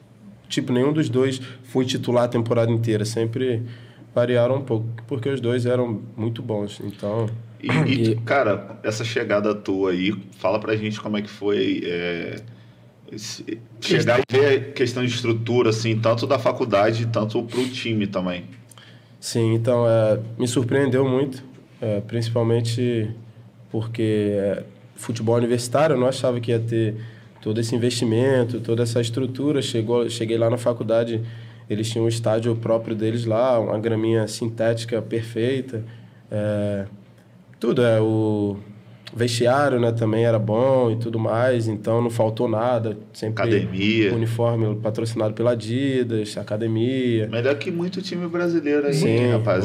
tipo, 0.49 0.73
nenhum 0.73 0.93
dos 0.93 1.11
dois 1.11 1.41
foi 1.65 1.85
titular 1.85 2.25
a 2.25 2.29
temporada 2.29 2.73
inteira, 2.73 3.05
sempre 3.05 3.63
variaram 4.15 4.57
um 4.57 4.63
pouco, 4.63 4.87
porque 5.07 5.29
os 5.29 5.41
dois 5.41 5.67
eram 5.67 6.01
muito 6.17 6.41
bons. 6.41 6.81
Então, 6.83 7.29
e, 7.63 8.13
e 8.13 8.17
cara, 8.25 8.79
essa 8.83 9.05
chegada 9.05 9.55
tua 9.55 9.91
aí, 9.91 10.15
fala 10.39 10.59
pra 10.59 10.75
gente 10.77 10.99
como 10.99 11.19
é 11.19 11.23
que 11.23 11.29
foi 11.29 11.83
é 11.85 12.37
chegar 13.81 14.21
e 14.21 14.23
ver 14.31 14.73
questão 14.73 15.05
de 15.05 15.13
estrutura, 15.13 15.71
assim, 15.71 15.99
tanto 15.99 16.27
da 16.27 16.39
faculdade, 16.39 17.07
tanto 17.07 17.43
para 17.43 17.61
o 17.61 17.69
time 17.69 18.07
também. 18.07 18.45
Sim, 19.21 19.55
então, 19.55 19.89
é, 19.89 20.21
me 20.39 20.47
surpreendeu 20.47 21.09
muito, 21.09 21.43
é, 21.81 22.01
principalmente 22.01 23.11
porque 23.71 24.33
é, 24.33 24.63
futebol 24.95 25.37
universitário, 25.37 25.95
eu 25.95 26.01
não 26.01 26.07
achava 26.07 26.41
que 26.41 26.51
ia 26.51 26.59
ter 26.61 26.95
todo 27.41 27.61
esse 27.61 27.75
investimento, 27.75 28.61
toda 28.61 28.83
essa 28.83 29.01
estrutura. 29.01 29.63
Chegou, 29.63 30.09
cheguei 30.09 30.37
lá 30.39 30.51
na 30.51 30.59
faculdade, 30.59 31.23
Eles 31.69 31.91
tinham 31.91 32.05
um 32.05 32.09
estádio 32.09 32.55
próprio 32.57 32.95
deles 32.95 33.25
lá, 33.25 33.59
uma 33.59 33.79
graminha 33.79 34.27
sintética 34.29 35.03
perfeita. 35.03 35.85
É, 36.31 36.87
tudo, 37.59 37.83
é 37.83 38.01
o 38.01 38.57
vestiário, 39.17 39.81
né, 39.81 39.91
também 39.93 40.27
era 40.27 40.39
bom 40.39 40.91
e 40.91 40.97
tudo 40.97 41.19
mais, 41.19 41.67
então 41.67 42.03
não 42.03 42.11
faltou 42.11 42.47
nada. 42.47 42.99
Sempre 43.15 43.43
academia. 43.43 44.15
Uniforme 44.15 44.77
patrocinado 44.77 45.33
pela 45.33 45.53
Adidas, 45.53 46.37
academia. 46.37 47.27
Melhor 47.29 47.55
que 47.55 47.71
muito 47.71 48.03
time 48.03 48.29
brasileiro 48.29 48.87
aí, 48.87 48.95
Sim, 48.95 49.31
rapaz. 49.33 49.65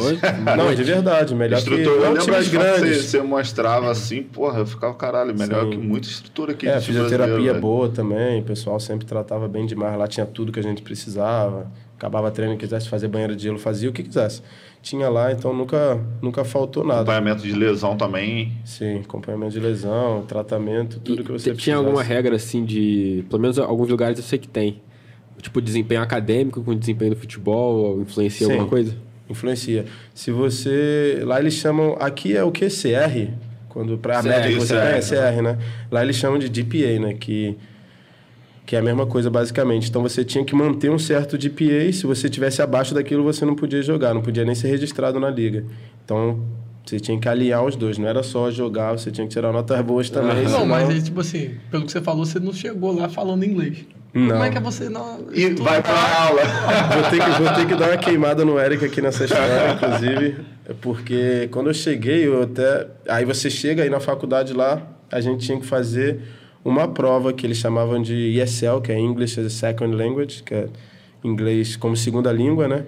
Não, 0.57 0.73
de 0.73 0.83
verdade, 0.83 1.35
melhor 1.35 1.57
estrutura, 1.57 2.07
que 2.07 2.13
não 2.13 2.17
times 2.17 2.47
grandes. 2.47 2.97
Você, 2.97 3.17
você 3.17 3.21
mostrava 3.21 3.91
assim, 3.91 4.23
porra, 4.23 4.59
eu 4.59 4.65
ficava, 4.65 4.93
caralho, 4.93 5.37
melhor 5.37 5.65
Sim. 5.65 5.71
que 5.71 5.77
muita 5.77 6.07
estrutura 6.07 6.53
aqui. 6.53 6.67
É, 6.67 6.79
fisioterapia 6.79 7.53
boa 7.53 7.89
também, 7.89 8.39
o 8.39 8.43
pessoal 8.43 8.79
sempre 8.79 9.05
tratava 9.05 9.49
bem 9.49 9.65
demais, 9.65 9.97
lá 9.97 10.07
tinha 10.07 10.25
tudo 10.25 10.51
que 10.51 10.59
a 10.59 10.63
gente 10.63 10.81
precisava. 10.81 11.69
Acabava 12.01 12.31
treino, 12.31 12.57
quisesse 12.57 12.89
fazer 12.89 13.07
banheiro 13.07 13.35
de 13.35 13.43
gelo, 13.43 13.59
fazia 13.59 13.89
o 13.89 13.93
que 13.93 14.01
quisesse 14.01 14.41
tinha 14.81 15.09
lá, 15.09 15.31
então 15.31 15.53
nunca, 15.53 15.99
nunca 16.21 16.43
faltou 16.43 16.83
nada. 16.83 17.01
Acompanhamento 17.01 17.43
de 17.43 17.53
lesão 17.53 17.95
também? 17.95 18.51
Sim, 18.65 18.99
acompanhamento 18.99 19.53
de 19.53 19.59
lesão, 19.59 20.23
tratamento, 20.27 20.99
tudo 20.99 21.21
e 21.21 21.23
que 21.23 21.31
você 21.31 21.53
Tinha 21.53 21.75
alguma 21.75 22.01
regra 22.01 22.35
assim 22.35 22.65
de. 22.65 23.23
Pelo 23.29 23.41
menos 23.41 23.59
alguns 23.59 23.89
lugares 23.89 24.17
eu 24.17 24.23
sei 24.23 24.39
que 24.39 24.47
tem. 24.47 24.81
Tipo, 25.39 25.61
desempenho 25.61 26.01
acadêmico 26.01 26.63
com 26.63 26.75
desempenho 26.75 27.11
do 27.11 27.17
futebol, 27.17 27.99
influencia 28.01 28.45
Sim, 28.45 28.53
alguma 28.53 28.69
coisa? 28.69 28.95
Influencia. 29.29 29.85
Se 30.13 30.31
você. 30.31 31.21
Lá 31.23 31.39
eles 31.39 31.53
chamam. 31.53 31.95
Aqui 31.99 32.35
é 32.35 32.43
o 32.43 32.51
que? 32.51 32.67
CR? 32.67 33.31
Quando 33.69 33.97
para 33.97 34.19
América 34.19 34.59
você 34.59 34.75
conhece 34.75 35.15
CR, 35.15 35.41
né? 35.41 35.57
Lá 35.89 36.03
eles 36.03 36.15
chamam 36.15 36.37
de 36.37 36.49
DPA, 36.49 36.99
né? 36.99 37.13
Que 37.13 37.55
que 38.71 38.75
é 38.77 38.79
a 38.79 38.81
mesma 38.81 39.05
coisa 39.05 39.29
basicamente. 39.29 39.89
Então 39.89 40.01
você 40.01 40.23
tinha 40.23 40.45
que 40.45 40.55
manter 40.55 40.89
um 40.89 40.97
certo 40.97 41.37
DPA, 41.37 41.91
se 41.91 42.05
você 42.05 42.29
tivesse 42.29 42.61
abaixo 42.61 42.93
daquilo 42.93 43.21
você 43.21 43.43
não 43.43 43.53
podia 43.53 43.81
jogar, 43.83 44.13
não 44.13 44.21
podia 44.21 44.45
nem 44.45 44.55
ser 44.55 44.69
registrado 44.69 45.19
na 45.19 45.29
liga. 45.29 45.65
Então 46.05 46.39
você 46.85 46.97
tinha 46.97 47.19
que 47.19 47.27
alinhar 47.27 47.65
os 47.65 47.75
dois, 47.75 47.97
não 47.97 48.07
era 48.07 48.23
só 48.23 48.49
jogar, 48.49 48.93
você 48.93 49.11
tinha 49.11 49.27
que 49.27 49.33
tirar 49.33 49.51
notas 49.51 49.81
boas 49.81 50.09
também. 50.09 50.43
Não, 50.43 50.51
senão... 50.51 50.65
mas 50.65 50.89
aí, 50.89 51.01
tipo 51.01 51.19
assim, 51.19 51.55
pelo 51.69 51.85
que 51.85 51.91
você 51.91 51.99
falou, 51.99 52.25
você 52.25 52.39
não 52.39 52.53
chegou 52.53 52.95
lá 52.95 53.09
falando 53.09 53.43
inglês. 53.43 53.85
Não. 54.13 54.29
Como 54.29 54.43
é 54.45 54.49
que 54.49 54.57
é 54.57 54.61
você 54.61 54.87
não. 54.87 55.19
E 55.33 55.49
vai 55.49 55.81
pra 55.81 56.23
aula. 56.23 56.41
vou, 56.95 57.09
ter 57.09 57.25
que, 57.25 57.43
vou 57.43 57.53
ter 57.53 57.67
que 57.67 57.75
dar 57.75 57.89
uma 57.89 57.97
queimada 57.97 58.45
no 58.45 58.57
Eric 58.57 58.85
aqui 58.85 59.01
nessa 59.01 59.25
história, 59.25 59.73
inclusive, 59.75 60.37
porque 60.79 61.49
quando 61.51 61.67
eu 61.67 61.73
cheguei, 61.73 62.25
eu 62.25 62.43
até. 62.43 62.87
Aí 63.09 63.25
você 63.25 63.49
chega 63.49 63.83
aí 63.83 63.89
na 63.89 63.99
faculdade 63.99 64.53
lá, 64.53 64.81
a 65.11 65.19
gente 65.19 65.45
tinha 65.45 65.59
que 65.59 65.65
fazer 65.65 66.21
uma 66.63 66.87
prova 66.87 67.33
que 67.33 67.45
eles 67.45 67.57
chamavam 67.57 68.01
de 68.01 68.39
ESL, 68.39 68.81
que 68.81 68.91
é 68.91 68.99
English 68.99 69.39
as 69.39 69.45
a 69.47 69.49
Second 69.49 69.95
Language, 69.95 70.43
que 70.43 70.53
é 70.53 70.67
inglês 71.23 71.75
como 71.75 71.95
segunda 71.95 72.31
língua, 72.31 72.67
né? 72.67 72.85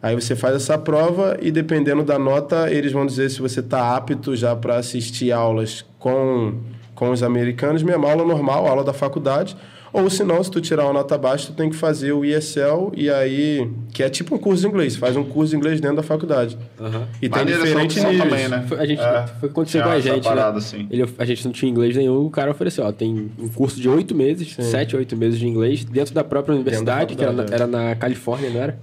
Aí 0.00 0.14
você 0.14 0.36
faz 0.36 0.54
essa 0.54 0.78
prova 0.78 1.36
e 1.40 1.50
dependendo 1.50 2.04
da 2.04 2.18
nota, 2.18 2.70
eles 2.70 2.92
vão 2.92 3.04
dizer 3.04 3.30
se 3.30 3.40
você 3.40 3.60
está 3.60 3.96
apto 3.96 4.36
já 4.36 4.54
para 4.54 4.76
assistir 4.76 5.32
aulas 5.32 5.84
com, 5.98 6.54
com 6.94 7.10
os 7.10 7.22
americanos, 7.22 7.82
mesmo 7.82 8.06
aula 8.06 8.24
normal, 8.24 8.66
aula 8.66 8.84
da 8.84 8.92
faculdade, 8.92 9.56
ou 9.92 10.08
se 10.10 10.24
não, 10.24 10.42
se 10.42 10.50
tu 10.50 10.60
tirar 10.60 10.84
uma 10.84 10.92
nota 10.92 11.16
baixa, 11.16 11.48
tu 11.48 11.52
tem 11.54 11.70
que 11.70 11.76
fazer 11.76 12.12
o 12.12 12.24
ESL 12.24 12.92
e 12.94 13.10
aí... 13.10 13.68
Que 13.92 14.02
é 14.02 14.08
tipo 14.08 14.34
um 14.34 14.38
curso 14.38 14.62
de 14.62 14.68
inglês. 14.68 14.96
Faz 14.96 15.16
um 15.16 15.24
curso 15.24 15.50
de 15.50 15.56
inglês 15.56 15.80
dentro 15.80 15.96
da 15.96 16.02
faculdade. 16.02 16.56
Uhum. 16.78 17.04
E 17.20 17.28
tem 17.28 17.44
diferentes 17.44 17.96
níveis. 17.96 18.18
Também, 18.22 18.48
né? 18.48 18.64
Foi, 18.68 18.78
a 18.78 18.86
gente, 18.86 19.00
é, 19.00 19.26
foi 19.40 19.48
acontecer 19.48 19.82
com 19.82 19.88
a 19.88 20.00
gente, 20.00 20.16
né? 20.16 20.22
parada, 20.22 20.52
né? 20.52 20.58
Assim. 20.58 20.86
Ele, 20.90 21.04
a 21.18 21.24
gente 21.24 21.44
não 21.44 21.52
tinha 21.52 21.70
inglês 21.70 21.96
nenhum, 21.96 22.26
o 22.26 22.30
cara 22.30 22.50
ofereceu, 22.50 22.84
ó, 22.84 22.92
tem 22.92 23.30
um 23.38 23.48
curso 23.48 23.80
de 23.80 23.88
oito 23.88 24.14
meses, 24.14 24.54
sete, 24.54 24.96
oito 24.96 25.16
meses 25.16 25.38
de 25.38 25.46
inglês, 25.46 25.84
dentro 25.84 26.14
da 26.14 26.22
própria 26.22 26.54
universidade, 26.54 27.14
que 27.14 27.22
era 27.22 27.32
na, 27.32 27.42
é. 27.44 27.46
era 27.50 27.66
na 27.66 27.94
Califórnia, 27.96 28.50
não 28.50 28.60
era? 28.60 28.78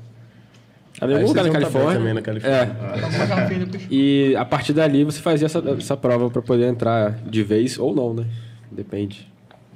Era 0.99 1.12
em 1.12 1.16
algum 1.16 1.28
lugar 1.28 1.43
na 1.43 1.51
Califórnia. 1.51 1.97
Também 1.97 2.14
na 2.14 2.22
Califórnia. 2.22 2.58
É. 2.58 3.88
E 3.89 4.36
a 4.38 4.45
partir 4.45 4.74
dali 4.74 5.03
você 5.03 5.20
fazia 5.20 5.45
essa, 5.45 5.62
essa 5.78 5.97
prova 5.97 6.30
para 6.30 6.41
poder 6.41 6.68
entrar 6.68 7.12
de 7.26 7.43
vez 7.43 7.78
ou 7.78 7.93
não, 7.93 8.14
né? 8.14 8.26
Depende. 8.72 9.28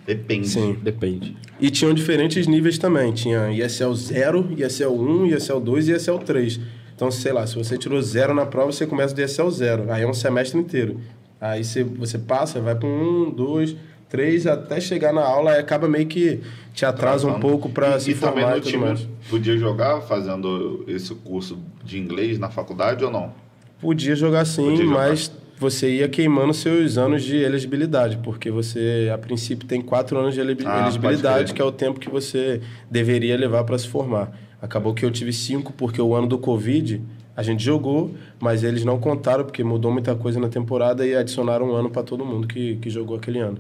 Depende. 0.06 0.48
Sim, 0.48 0.78
depende. 0.82 1.38
E 1.60 1.70
tinham 1.70 1.94
diferentes 1.94 2.48
níveis 2.48 2.78
também. 2.78 3.12
Tinha 3.14 3.52
ESL 3.52 3.94
0, 3.94 4.54
ESL 4.58 4.90
1, 4.90 5.26
ESL 5.28 5.60
2 5.60 5.88
e 5.90 5.92
ESL 5.94 6.18
3. 6.18 6.60
Então, 6.96 7.12
sei 7.12 7.32
lá, 7.32 7.46
se 7.48 7.56
você 7.56 7.78
tirou 7.78 8.02
zero 8.02 8.34
na 8.34 8.46
prova, 8.46 8.72
você 8.72 8.86
começa 8.86 9.14
do 9.14 9.22
ESL 9.22 9.50
0. 9.50 9.92
Aí 9.92 10.04
é 10.04 10.08
um 10.08 10.14
semestre 10.14 10.60
inteiro. 10.60 11.00
Aí 11.40 11.64
você, 11.64 11.84
você 11.84 12.18
passa, 12.18 12.60
vai 12.60 12.76
para 12.76 12.88
um, 12.88 13.30
1, 13.30 13.32
2, 13.32 13.76
3, 14.10 14.48
até 14.48 14.82
chegar 14.82 15.14
na 15.14 15.22
aula, 15.22 15.52
aí 15.52 15.60
acaba 15.60 15.88
meio 15.88 16.08
que 16.08 16.42
te 16.74 16.84
atrasa 16.84 17.28
um 17.28 17.40
pouco 17.40 17.70
para 17.70 18.00
se 18.00 18.12
e 18.12 18.16
formar. 18.16 18.42
E 18.42 18.44
também 18.44 18.56
no 18.56 18.62
time 18.62 18.86
mais. 18.86 19.08
podia 19.30 19.56
jogar 19.58 20.02
fazendo 20.02 20.84
esse 20.88 21.14
curso 21.14 21.60
de 21.84 22.00
inglês 22.00 22.40
na 22.40 22.50
faculdade 22.50 23.06
ou 23.06 23.12
não? 23.12 23.32
Podia 23.80 24.16
jogar 24.16 24.46
sim, 24.46 24.64
podia 24.64 24.86
jogar. 24.86 25.10
mas 25.10 25.32
você 25.60 25.98
ia 25.98 26.08
queimando 26.08 26.54
seus 26.54 26.98
anos 26.98 27.22
de 27.22 27.36
elegibilidade, 27.36 28.18
porque 28.24 28.50
você, 28.50 29.12
a 29.14 29.18
princípio, 29.18 29.68
tem 29.68 29.82
quatro 29.82 30.18
anos 30.18 30.34
de 30.34 30.40
ah, 30.40 30.44
elegibilidade, 30.44 31.54
que 31.54 31.62
é 31.62 31.66
o 31.66 31.72
tempo 31.72 32.00
que 32.00 32.10
você 32.10 32.62
deveria 32.90 33.36
levar 33.36 33.66
para 33.66 33.78
se 33.78 33.86
formar. 33.86 34.32
Acabou 34.62 34.94
que 34.94 35.04
eu 35.04 35.12
tive 35.12 35.34
cinco, 35.34 35.74
porque 35.74 36.02
o 36.02 36.16
ano 36.16 36.28
do 36.28 36.38
Covid 36.38 37.02
a 37.36 37.44
gente 37.44 37.62
jogou, 37.62 38.12
mas 38.40 38.64
eles 38.64 38.86
não 38.86 38.98
contaram, 39.00 39.44
porque 39.44 39.62
mudou 39.62 39.92
muita 39.92 40.16
coisa 40.16 40.40
na 40.40 40.48
temporada 40.48 41.06
e 41.06 41.14
adicionaram 41.14 41.72
um 41.72 41.74
ano 41.74 41.90
para 41.90 42.04
todo 42.04 42.26
mundo 42.26 42.48
que, 42.48 42.78
que 42.78 42.90
jogou 42.90 43.18
aquele 43.18 43.40
ano, 43.40 43.58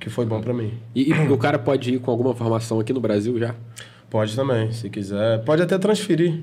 que 0.00 0.08
foi 0.08 0.24
bom 0.24 0.40
para 0.40 0.54
mim. 0.54 0.72
E, 0.94 1.10
e 1.10 1.28
o 1.30 1.36
cara 1.36 1.58
pode 1.58 1.94
ir 1.94 1.98
com 1.98 2.10
alguma 2.10 2.34
formação 2.34 2.80
aqui 2.80 2.94
no 2.94 3.00
Brasil 3.00 3.38
já? 3.38 3.54
Pode 4.08 4.34
também, 4.34 4.72
se 4.72 4.88
quiser. 4.88 5.44
Pode 5.44 5.60
até 5.60 5.76
transferir. 5.76 6.40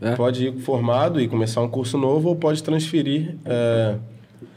É? 0.00 0.16
Pode 0.16 0.48
ir 0.48 0.58
formado 0.58 1.20
e 1.20 1.28
começar 1.28 1.60
um 1.60 1.68
curso 1.68 1.96
novo 1.96 2.28
ou 2.28 2.36
pode 2.36 2.60
transferir. 2.60 3.36
É 3.44 3.94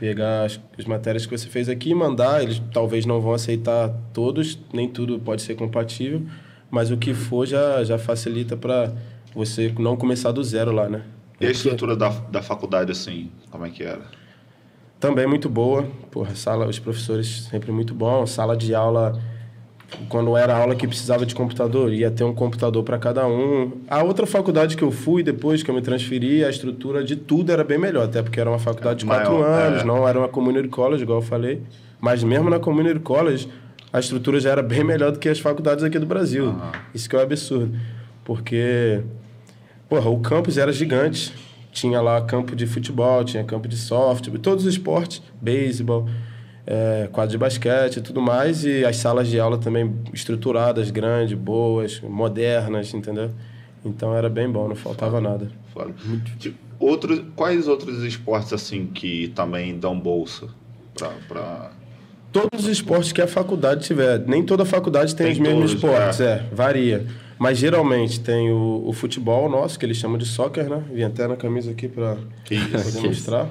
pegar 0.02 0.46
as, 0.46 0.60
as, 0.80 0.86
matérias 0.86 1.28
que 1.28 1.38
você 1.38 1.48
fez 1.48 1.70
aqui 1.70 1.92
e 1.92 1.94
mandar. 1.94 2.42
Eles 2.42 2.60
talvez 2.74 3.06
não 3.06 3.22
vão 3.22 3.34
aceitar 3.34 3.94
todos, 4.12 4.58
nem 4.74 4.90
tudo 4.90 5.20
pode 5.20 5.44
ser 5.44 5.54
compatível, 5.54 6.24
mas 6.72 6.90
o 6.90 6.98
que 6.98 7.14
for 7.14 7.46
já, 7.46 7.84
já 7.84 8.00
facilita 8.00 8.58
para 8.58 8.92
você 9.36 9.72
não 9.78 9.96
começar 9.96 10.32
do 10.32 10.44
zero 10.44 10.72
lá, 10.72 10.90
né? 10.90 11.04
E 11.40 11.46
a 11.46 11.52
estrutura 11.52 11.96
da, 11.96 12.10
da 12.10 12.42
faculdade, 12.42 12.92
assim, 12.92 13.30
como 13.52 13.64
é 13.64 13.70
que 13.70 13.84
era? 13.84 14.02
Também 15.00 15.28
muito 15.28 15.48
boa. 15.48 15.88
Porra, 16.10 16.34
sala, 16.34 16.66
os 16.66 16.80
professores 16.80 17.44
sempre 17.52 17.72
muito 17.72 17.94
bom. 17.94 18.26
Sala 18.26 18.58
de 18.58 18.74
aula 18.74 19.22
quando 20.08 20.36
era 20.38 20.56
aula 20.56 20.76
que 20.76 20.88
precisava 20.88 21.26
de 21.26 21.36
computador, 21.36 21.92
ia 21.92 22.10
ter 22.10 22.24
um 22.24 22.34
computador 22.34 22.84
para 22.84 22.98
cada 22.98 23.28
um. 23.28 23.72
A 23.90 24.04
outra 24.04 24.26
faculdade 24.26 24.78
que 24.78 24.84
eu 24.84 24.92
fui 24.92 25.24
depois 25.24 25.64
que 25.64 25.70
eu 25.70 25.76
me 25.76 25.82
transferi, 25.82 26.44
a 26.44 26.50
estrutura 26.50 27.04
de 27.04 27.16
tudo 27.16 27.52
era 27.52 27.64
bem 27.64 27.78
melhor, 27.78 28.06
até 28.06 28.22
porque 28.22 28.40
era 28.40 28.50
uma 28.50 28.60
faculdade 28.60 29.00
de 29.00 29.06
quatro 29.06 29.34
Maior, 29.34 29.46
anos, 29.46 29.82
é. 29.82 29.86
não 29.86 30.08
era 30.08 30.18
uma 30.18 30.30
community 30.30 30.70
college, 30.70 31.04
igual 31.04 31.20
eu 31.20 31.26
falei. 31.26 31.62
Mas 32.00 32.24
mesmo 32.24 32.50
na 32.50 32.60
community 32.60 33.00
college, 33.00 33.50
a 33.92 34.00
estrutura 34.00 34.40
já 34.40 34.52
era 34.52 34.64
bem 34.64 34.84
melhor 34.84 35.12
do 35.12 35.20
que 35.20 35.30
as 35.30 35.40
faculdades 35.40 35.84
aqui 35.84 36.00
do 36.00 36.06
Brasil. 36.06 36.46
Uhum. 36.46 36.72
Isso 36.94 37.10
que 37.10 37.16
é 37.16 37.20
um 37.20 37.24
absurdo. 37.24 37.78
Porque, 38.24 39.02
porra, 39.90 40.10
o 40.10 40.20
campus 40.20 40.58
era 40.58 40.72
gigante. 40.72 41.34
Tinha 41.72 42.02
lá 42.02 42.22
campo 42.22 42.54
de 42.56 42.66
futebol, 42.66 43.24
tinha 43.24 43.44
campo 43.46 43.66
de 43.66 43.78
softball, 43.78 44.40
todos 44.40 44.66
os 44.66 44.74
esportes, 44.74 45.22
beisebol 45.42 46.06
é, 46.72 47.10
quadro 47.12 47.32
de 47.32 47.38
basquete 47.38 47.98
e 47.98 48.02
tudo 48.02 48.22
mais, 48.22 48.64
e 48.64 48.86
as 48.86 48.96
salas 48.96 49.28
de 49.28 49.38
aula 49.38 49.58
também 49.58 49.94
estruturadas, 50.14 50.90
grandes, 50.90 51.38
boas, 51.38 52.00
modernas, 52.00 52.94
entendeu? 52.94 53.32
Então 53.84 54.16
era 54.16 54.30
bem 54.30 54.50
bom, 54.50 54.70
não 54.70 54.76
faltava 54.76 55.18
Foda. 55.18 55.30
nada. 55.30 55.52
Foda. 55.74 55.94
Tipo, 56.40 56.58
outros, 56.80 57.22
quais 57.36 57.68
outros 57.68 58.02
esportes 58.04 58.54
assim 58.54 58.86
que 58.86 59.28
também 59.36 59.78
dão 59.78 60.00
bolsa 60.00 60.48
para 61.28 61.72
Todos 62.32 62.64
os 62.64 62.68
esportes 62.68 63.12
que 63.12 63.22
a 63.22 63.28
faculdade 63.28 63.84
tiver. 63.86 64.20
Nem 64.26 64.42
toda 64.42 64.64
faculdade 64.64 65.14
tem, 65.14 65.26
tem 65.26 65.34
os 65.34 65.40
mesmos 65.40 65.74
todos, 65.74 65.84
esportes, 65.84 66.22
é. 66.22 66.48
é. 66.50 66.56
varia. 66.56 67.06
Mas 67.38 67.58
geralmente 67.58 68.22
tem 68.22 68.50
o, 68.50 68.84
o, 68.86 68.94
futebol 68.94 69.50
nosso, 69.50 69.78
que 69.78 69.86
eles 69.86 69.98
chamam 69.98 70.18
de 70.18 70.26
soccer, 70.26 70.70
né? 70.70 70.82
Vim 70.94 71.04
até 71.04 71.28
na 71.28 71.36
camisa 71.36 71.72
aqui 71.72 71.90
para 71.90 72.16
poder 72.48 73.02
mostrar. 73.02 73.50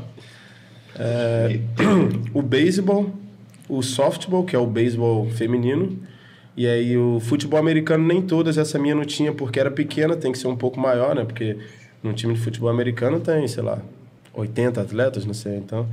É, 1.01 1.59
o 2.34 2.42
beisebol, 2.42 3.11
o 3.68 3.82
softball, 3.82 4.44
que 4.44 4.55
é 4.55 4.59
o 4.59 4.66
beisebol 4.66 5.30
feminino, 5.30 5.98
e 6.55 6.66
aí 6.66 6.98
o 6.98 7.18
futebol 7.20 7.59
americano 7.59 8.07
nem 8.07 8.20
todas, 8.20 8.59
essa 8.59 8.78
minha 8.78 8.94
não 8.94 9.05
tinha 9.05 9.32
porque 9.32 9.59
era 9.59 9.70
pequena, 9.70 10.14
tem 10.14 10.30
que 10.30 10.38
ser 10.38 10.48
um 10.48 10.57
pouco 10.57 10.78
maior, 10.78 11.14
né? 11.14 11.24
Porque 11.24 11.57
num 12.03 12.12
time 12.12 12.34
de 12.34 12.40
futebol 12.40 12.68
americano 12.68 13.18
tem, 13.18 13.48
sei 13.48 13.62
lá, 13.62 13.78
80 14.34 14.78
atletas, 14.78 15.24
não 15.24 15.34
sei, 15.34 15.57
então... 15.57 15.88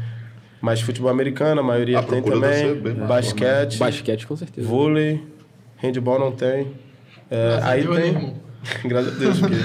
Mas 0.60 0.82
futebol 0.82 1.10
americano, 1.10 1.62
a 1.62 1.64
maioria 1.64 2.00
a 2.00 2.04
tem 2.04 2.22
também. 2.22 2.76
Basquete. 3.08 3.74
Né? 3.74 3.78
Basquete, 3.78 4.28
com 4.28 4.36
certeza. 4.36 4.68
Vôlei. 4.68 5.24
Handball 5.78 6.20
não 6.20 6.32
tem. 6.32 6.74
É, 7.30 7.60
aí 7.62 7.88
tem. 7.88 8.34
Graças 8.84 9.16
a 9.16 9.20
Deus, 9.20 9.40
porque 9.40 9.56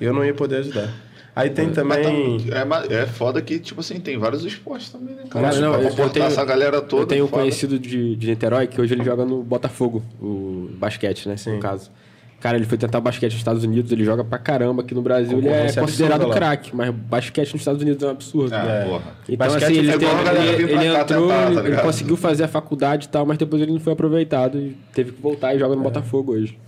eu 0.00 0.12
não 0.12 0.24
ia 0.24 0.34
poder 0.34 0.56
ajudar. 0.56 0.92
Aí 1.34 1.48
tem 1.48 1.68
tá 1.68 1.76
também. 1.76 2.38
é, 2.50 2.94
é 2.94 3.06
foda 3.06 3.40
que, 3.40 3.58
tipo 3.58 3.80
assim, 3.80 3.98
tem 3.98 4.18
vários 4.18 4.44
esportes 4.44 4.90
também, 4.90 5.14
né, 5.14 5.22
cara? 5.30 5.58
não, 5.58 5.74
eu, 5.74 5.88
eu 5.88 6.10
tenho, 6.10 6.26
essa 6.26 6.44
galera 6.44 6.82
toda. 6.82 7.02
Eu 7.02 7.06
tenho 7.06 7.24
um 7.24 7.28
conhecido 7.28 7.78
de, 7.78 8.14
de 8.16 8.26
Niterói 8.26 8.66
que 8.66 8.78
hoje 8.80 8.92
ele 8.92 9.02
joga 9.02 9.24
no 9.24 9.42
Botafogo, 9.42 10.02
o 10.20 10.68
basquete, 10.74 11.28
né? 11.28 11.36
Sim. 11.36 11.54
No 11.54 11.60
caso. 11.60 11.90
Cara, 12.38 12.56
ele 12.56 12.66
foi 12.66 12.76
tentar 12.76 13.00
basquete 13.00 13.32
nos 13.32 13.40
Estados 13.40 13.62
Unidos, 13.62 13.92
ele 13.92 14.04
joga 14.04 14.24
pra 14.24 14.36
caramba. 14.36 14.82
Aqui 14.82 14.94
no 14.94 15.00
Brasil 15.00 15.38
ele 15.38 15.48
é 15.48 15.72
considerado 15.72 16.28
craque, 16.28 16.74
mas 16.74 16.90
basquete 16.90 17.52
nos 17.52 17.60
Estados 17.62 17.80
Unidos 17.80 18.02
é 18.02 18.06
um 18.06 18.10
absurdo. 18.10 18.52
É, 18.52 18.84
porra. 18.84 19.02
Então, 19.28 19.36
basquete 19.36 19.62
assim, 19.62 19.78
ele, 19.78 19.90
é 19.92 19.98
tem, 19.98 20.08
ele, 20.08 20.72
ele 20.72 20.86
entrou, 20.88 21.28
tentar, 21.28 21.54
tá 21.54 21.68
ele 21.68 21.76
conseguiu 21.76 22.16
fazer 22.16 22.42
a 22.42 22.48
faculdade 22.48 23.06
e 23.06 23.08
tal, 23.08 23.24
mas 23.24 23.38
depois 23.38 23.62
ele 23.62 23.70
não 23.70 23.78
foi 23.78 23.92
aproveitado 23.92 24.58
e 24.58 24.76
teve 24.92 25.12
que 25.12 25.22
voltar 25.22 25.54
e 25.54 25.58
joga 25.60 25.76
no 25.76 25.82
é. 25.82 25.84
Botafogo 25.84 26.32
hoje. 26.32 26.58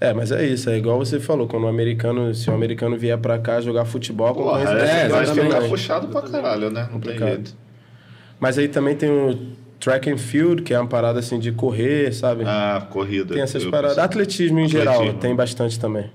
É, 0.00 0.14
mas 0.14 0.32
é 0.32 0.46
isso, 0.46 0.70
é 0.70 0.78
igual 0.78 0.98
você 0.98 1.20
falou, 1.20 1.46
quando 1.46 1.64
o 1.64 1.68
americano, 1.68 2.34
se 2.34 2.48
o 2.48 2.54
americano 2.54 2.96
vier 2.96 3.18
pra 3.18 3.38
cá 3.38 3.60
jogar 3.60 3.84
futebol, 3.84 4.34
Porra, 4.34 4.62
é, 4.80 5.04
é, 5.04 5.08
vai 5.08 5.26
ficar 5.26 5.68
puxado 5.68 6.08
pra 6.08 6.22
caralho, 6.22 6.70
né? 6.70 6.88
Não 6.90 6.98
tem 6.98 7.18
jeito. 7.18 7.54
Mas 8.40 8.56
aí 8.56 8.66
também 8.66 8.96
tem 8.96 9.10
o 9.10 9.38
track 9.78 10.10
and 10.10 10.16
field, 10.16 10.62
que 10.62 10.72
é 10.72 10.80
uma 10.80 10.88
parada 10.88 11.18
assim 11.18 11.38
de 11.38 11.52
correr, 11.52 12.14
sabe? 12.14 12.44
Ah, 12.46 12.86
corrida. 12.90 13.34
Tem 13.34 13.42
essas 13.42 13.62
paradas. 13.66 13.98
Atletismo 13.98 14.58
em 14.58 14.64
Atletismo. 14.64 14.94
geral, 14.94 15.14
tem 15.18 15.36
bastante 15.36 15.78
também. 15.78 16.10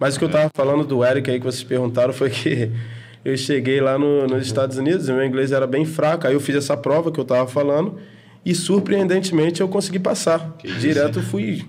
Mas 0.00 0.16
o 0.16 0.18
que 0.18 0.24
é. 0.24 0.28
eu 0.28 0.32
tava 0.32 0.50
falando 0.54 0.84
do 0.84 1.04
Eric 1.04 1.30
aí 1.30 1.38
que 1.38 1.44
vocês 1.44 1.62
perguntaram 1.62 2.14
foi 2.14 2.30
que 2.30 2.70
eu 3.22 3.36
cheguei 3.36 3.82
lá 3.82 3.98
no, 3.98 4.26
nos 4.26 4.46
Estados 4.46 4.78
Unidos, 4.78 5.10
meu 5.10 5.24
inglês 5.24 5.52
era 5.52 5.66
bem 5.66 5.84
fraco, 5.84 6.26
aí 6.26 6.32
eu 6.32 6.40
fiz 6.40 6.56
essa 6.56 6.74
prova 6.74 7.12
que 7.12 7.20
eu 7.20 7.24
tava 7.26 7.46
falando 7.46 7.98
e 8.44 8.54
surpreendentemente 8.54 9.60
eu 9.60 9.68
consegui 9.68 9.98
passar. 9.98 10.56
Que 10.58 10.72
Direto 10.72 11.20
isso, 11.20 11.28
fui 11.28 11.64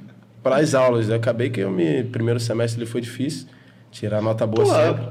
para 0.45 0.57
as 0.57 0.75
aulas. 0.75 1.09
Eu 1.09 1.15
acabei 1.15 1.49
que 1.49 1.65
o 1.65 1.71
meu 1.71 2.05
primeiro 2.05 2.39
semestre 2.39 2.79
ele 2.79 2.89
foi 2.89 3.01
difícil, 3.01 3.47
tirar 3.89 4.21
nota 4.21 4.45
boa 4.45 4.63
Pô, 4.63 4.71
sempre. 4.71 5.03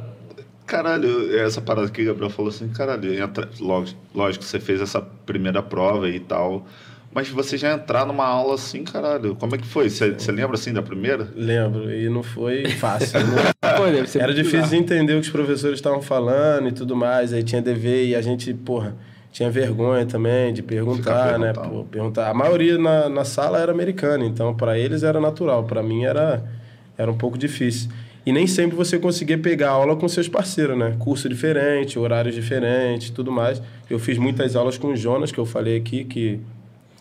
Caralho, 0.64 1.37
essa 1.37 1.61
parada 1.61 1.91
que 1.91 2.03
o 2.03 2.07
Gabriel 2.07 2.30
falou 2.30 2.51
assim, 2.51 2.68
caralho, 2.68 3.12
entra, 3.20 3.51
lógico, 3.59 4.01
lógico, 4.14 4.45
você 4.45 4.61
fez 4.61 4.80
essa 4.80 5.01
primeira 5.01 5.61
prova 5.61 6.09
e 6.09 6.20
tal, 6.20 6.64
mas 7.12 7.28
você 7.28 7.59
já 7.59 7.74
entrar 7.74 8.07
numa 8.07 8.24
aula 8.24 8.55
assim, 8.55 8.85
caralho, 8.85 9.35
como 9.35 9.57
é 9.57 9.59
que 9.59 9.66
foi? 9.66 9.91
Você, 9.91 10.14
lembra 10.30 10.55
assim 10.55 10.72
da 10.72 10.80
primeira? 10.80 11.28
Lembro, 11.35 11.93
e 11.93 12.09
não 12.09 12.22
foi 12.22 12.66
fácil. 12.68 13.18
não... 13.26 14.22
Era 14.22 14.32
difícil 14.32 14.68
de 14.68 14.76
entender 14.76 15.14
o 15.14 15.20
que 15.20 15.26
os 15.26 15.30
professores 15.30 15.78
estavam 15.78 16.01
falando 16.01 16.68
e 16.68 16.72
tudo 16.72 16.95
mais, 16.95 17.32
aí 17.32 17.43
tinha 17.43 17.61
dever 17.61 18.07
e 18.07 18.14
a 18.14 18.22
gente, 18.22 18.55
porra, 18.55 18.95
tinha 19.35 19.51
vergonha 19.51 20.07
também 20.07 20.53
de 20.53 20.62
perguntar, 20.62 21.41
né? 21.41 21.53
Pô, 21.53 21.82
perguntar. 21.82 22.30
A 22.30 22.35
maioria 22.35 22.78
na, 22.78 23.09
na 23.09 23.24
sala 23.24 23.59
era 23.59 23.72
americana, 23.72 24.24
então 24.24 24.55
para 24.55 24.78
eles 24.78 25.03
era 25.03 25.20
natural, 25.20 25.64
para 25.64 25.82
mim 25.82 26.05
era, 26.05 26.45
era 26.97 27.11
um 27.11 27.18
pouco 27.18 27.37
difícil. 27.37 27.91
E 28.24 28.32
nem 28.32 28.47
sempre 28.47 28.76
você 28.76 28.97
conseguia 28.97 29.37
pegar 29.37 29.70
aula 29.70 29.97
com 29.97 30.07
seus 30.07 30.28
parceiros, 30.28 30.78
né? 30.78 30.95
Curso 31.01 31.28
diferente, 31.28 31.99
horários 31.99 32.32
diferentes, 32.32 33.11
tudo 33.11 33.32
mais. 33.32 33.61
Eu 33.91 33.99
fiz 33.99 34.18
muitas 34.18 34.55
aulas 34.55 34.78
com 34.78 34.93
o 34.93 34.97
Jonas, 34.97 35.32
que 35.32 35.39
eu 35.39 35.45
falei 35.45 35.76
aqui, 35.76 36.05
que 36.05 36.39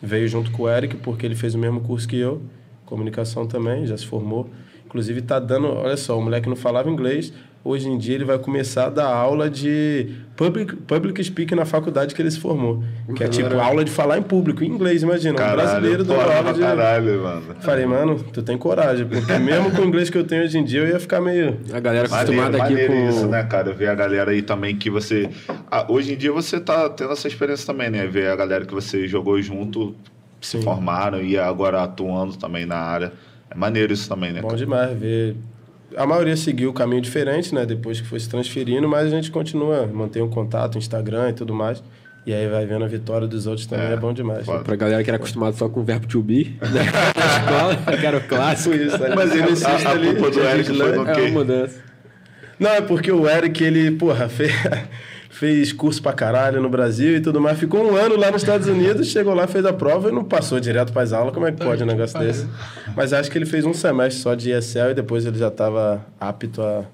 veio 0.01 0.27
junto 0.27 0.49
com 0.49 0.63
o 0.63 0.69
Eric, 0.69 0.95
porque 0.97 1.27
ele 1.27 1.35
fez 1.35 1.53
o 1.53 1.59
mesmo 1.59 1.81
curso 1.81 2.07
que 2.07 2.17
eu, 2.17 2.41
comunicação 2.83 3.45
também, 3.45 3.85
já 3.85 3.95
se 3.95 4.07
formou. 4.07 4.49
Inclusive 4.87 5.21
tá 5.21 5.37
dando, 5.37 5.67
olha 5.67 5.97
só, 5.97 6.17
o 6.17 6.21
moleque 6.21 6.49
não 6.49 6.55
falava 6.55 6.89
inglês, 6.89 7.31
hoje 7.63 7.87
em 7.87 7.97
dia 7.97 8.15
ele 8.15 8.25
vai 8.25 8.37
começar 8.37 8.87
a 8.87 8.89
dar 8.89 9.07
aula 9.07 9.49
de 9.49 10.09
public, 10.35 10.75
public 10.75 11.23
speaking 11.23 11.55
na 11.55 11.65
faculdade 11.65 12.13
que 12.13 12.21
ele 12.21 12.29
se 12.29 12.39
formou. 12.39 12.83
Que 13.15 13.23
é 13.23 13.27
tipo 13.27 13.57
aula 13.57 13.85
de 13.85 13.91
falar 13.91 14.17
em 14.17 14.21
público, 14.21 14.63
em 14.63 14.67
inglês, 14.67 15.01
imagina. 15.01 15.35
Caralho, 15.35 15.59
um 15.59 15.63
brasileiro 15.63 16.03
dando 16.03 16.21
aula 16.21 16.53
de. 16.53 16.59
Caralho, 16.59 17.23
mano. 17.23 17.55
Falei, 17.61 17.85
mano, 17.85 18.23
tu 18.33 18.41
tem 18.41 18.57
coragem, 18.57 19.05
porque 19.05 19.37
mesmo 19.39 19.71
com 19.71 19.81
o 19.81 19.85
inglês 19.85 20.09
que 20.09 20.17
eu 20.17 20.25
tenho 20.25 20.43
hoje 20.43 20.57
em 20.57 20.63
dia, 20.63 20.81
eu 20.81 20.87
ia 20.87 20.99
ficar 20.99 21.21
meio. 21.21 21.57
A 21.71 21.79
galera 21.79 22.07
acostumada 22.07 22.61
aqui 22.61 22.87
com. 22.87 23.09
isso, 23.09 23.27
né, 23.27 23.43
cara? 23.43 23.71
Ver 23.73 23.87
a 23.87 23.95
galera 23.95 24.31
aí 24.31 24.41
também 24.41 24.75
que 24.75 24.89
você. 24.89 25.29
Ah, 25.71 25.85
hoje 25.87 26.13
em 26.13 26.17
dia 26.17 26.31
você 26.31 26.59
tá 26.59 26.89
tendo 26.89 27.13
essa 27.13 27.27
experiência 27.27 27.65
também, 27.65 27.89
né? 27.89 28.05
Ver 28.07 28.29
a 28.29 28.35
galera 28.35 28.65
que 28.65 28.73
você 28.73 29.07
jogou 29.07 29.41
junto, 29.41 29.95
Sim. 30.41 30.59
se 30.59 30.63
formaram 30.63 31.21
e 31.21 31.37
agora 31.37 31.83
atuando 31.83 32.35
também 32.35 32.65
na 32.65 32.77
área. 32.77 33.13
É 33.49 33.55
maneiro 33.55 33.93
isso 33.93 34.09
também, 34.09 34.33
né? 34.33 34.41
Bom 34.41 34.55
demais 34.55 34.97
ver 34.97 35.35
a 35.97 36.05
maioria 36.05 36.35
seguiu 36.35 36.69
o 36.69 36.73
caminho 36.73 37.01
diferente, 37.01 37.53
né? 37.53 37.65
Depois 37.65 37.99
que 38.01 38.07
foi 38.07 38.19
se 38.19 38.29
transferindo, 38.29 38.87
mas 38.87 39.07
a 39.07 39.09
gente 39.09 39.31
continua, 39.31 39.87
mantém 39.87 40.21
um 40.21 40.29
contato, 40.29 40.77
Instagram 40.77 41.29
e 41.29 41.33
tudo 41.33 41.53
mais. 41.53 41.83
E 42.25 42.33
aí 42.33 42.47
vai 42.47 42.65
vendo 42.65 42.85
a 42.85 42.87
vitória 42.87 43.27
dos 43.27 43.45
outros 43.47 43.67
também, 43.67 43.87
é, 43.87 43.93
é 43.93 43.97
bom 43.97 44.13
demais. 44.13 44.47
Né? 44.47 44.61
Pra 44.63 44.75
galera 44.77 45.03
que 45.03 45.09
era 45.09 45.17
acostumada 45.17 45.57
só 45.57 45.67
com 45.67 45.81
o 45.81 45.83
verbo 45.83 46.07
to 46.07 46.21
be, 46.21 46.57
né? 46.61 46.83
na 47.17 47.25
escola, 47.25 47.97
que 47.97 48.05
era 48.05 48.17
o 48.17 48.21
clássico. 48.21 48.75
Isso, 48.75 48.97
né? 48.97 49.13
Mas 49.13 49.35
ele 49.35 49.51
insiste 49.51 49.85
a, 49.85 49.89
a 49.89 49.91
ali. 49.91 50.13
culpa 50.13 50.31
do 50.31 50.39
Eric 50.39 50.77
foi 50.77 50.95
no 50.95 51.05
quê? 51.05 51.11
É 51.11 51.23
uma 51.23 51.29
mudança. 51.31 51.79
Não, 52.57 52.69
é 52.69 52.81
porque 52.81 53.11
o 53.11 53.27
Eric, 53.27 53.61
ele, 53.61 53.91
porra, 53.91 54.29
fez 54.29 54.53
fez 55.33 55.73
curso 55.73 56.01
pra 56.01 56.13
caralho 56.13 56.61
no 56.61 56.69
Brasil 56.69 57.17
e 57.17 57.19
tudo 57.19 57.41
mais. 57.41 57.57
Ficou 57.57 57.83
um 57.83 57.95
ano 57.95 58.15
lá 58.15 58.31
nos 58.31 58.43
Estados 58.43 58.67
Unidos, 58.69 59.07
chegou 59.07 59.33
lá, 59.33 59.47
fez 59.47 59.65
a 59.65 59.73
prova 59.73 60.09
e 60.09 60.11
não 60.11 60.23
passou 60.23 60.59
direto 60.59 60.93
para 60.93 61.01
as 61.01 61.11
aulas. 61.11 61.33
Como 61.33 61.47
é 61.47 61.51
que 61.51 61.63
pode 61.63 61.83
um 61.83 61.87
negócio 61.87 62.17
desse? 62.19 62.47
Mas 62.95 63.11
acho 63.11 63.31
que 63.31 63.37
ele 63.37 63.45
fez 63.45 63.65
um 63.65 63.73
semestre 63.73 64.21
só 64.21 64.35
de 64.35 64.51
ESL 64.51 64.91
e 64.91 64.93
depois 64.93 65.25
ele 65.25 65.37
já 65.37 65.47
estava 65.47 66.05
apto 66.19 66.61
a. 66.61 66.85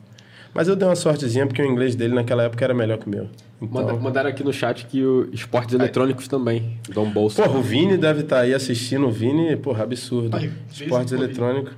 Mas 0.53 0.67
eu 0.67 0.75
dei 0.75 0.87
uma 0.87 0.95
sortezinha 0.95 1.45
porque 1.45 1.61
o 1.61 1.65
inglês 1.65 1.95
dele 1.95 2.15
naquela 2.15 2.43
época 2.43 2.63
era 2.63 2.73
melhor 2.73 2.97
que 2.97 3.07
o 3.07 3.09
meu. 3.09 3.27
Então... 3.61 3.99
Mandaram 3.99 4.29
aqui 4.29 4.43
no 4.43 4.53
chat 4.53 4.85
que 4.85 5.03
o 5.03 5.29
esportes 5.33 5.75
eletrônicos 5.75 6.23
Ai. 6.23 6.29
também 6.29 6.79
dão 6.93 7.09
bolsa. 7.11 7.43
Porra, 7.43 7.59
o 7.59 7.61
Vini 7.61 7.97
deve 7.97 8.21
estar 8.21 8.37
tá 8.37 8.41
aí 8.43 8.53
assistindo. 8.53 9.05
O 9.05 9.11
Vini, 9.11 9.55
porra, 9.57 9.83
absurdo. 9.83 10.35
Ai, 10.35 10.49
esportes 10.71 11.11
eletrônicos. 11.11 11.73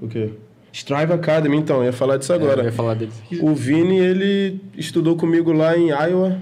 O 0.00 0.08
quê? 0.08 0.32
Strive 0.74 1.12
Academy, 1.12 1.56
então, 1.56 1.76
eu 1.76 1.84
ia 1.84 1.92
falar 1.92 2.16
disso 2.16 2.32
agora. 2.32 2.62
É, 2.62 2.64
ia 2.64 2.72
falar 2.72 2.94
dele. 2.94 3.12
O 3.40 3.54
Vini, 3.54 3.96
ele 3.96 4.60
estudou 4.76 5.14
comigo 5.14 5.52
lá 5.52 5.78
em 5.78 5.90
Iowa, 5.90 6.36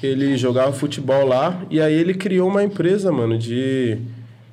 ele 0.00 0.36
jogava 0.36 0.72
futebol 0.72 1.26
lá, 1.26 1.60
e 1.68 1.80
aí 1.80 1.92
ele 1.92 2.14
criou 2.14 2.48
uma 2.48 2.62
empresa, 2.62 3.10
mano, 3.10 3.36
de 3.36 3.98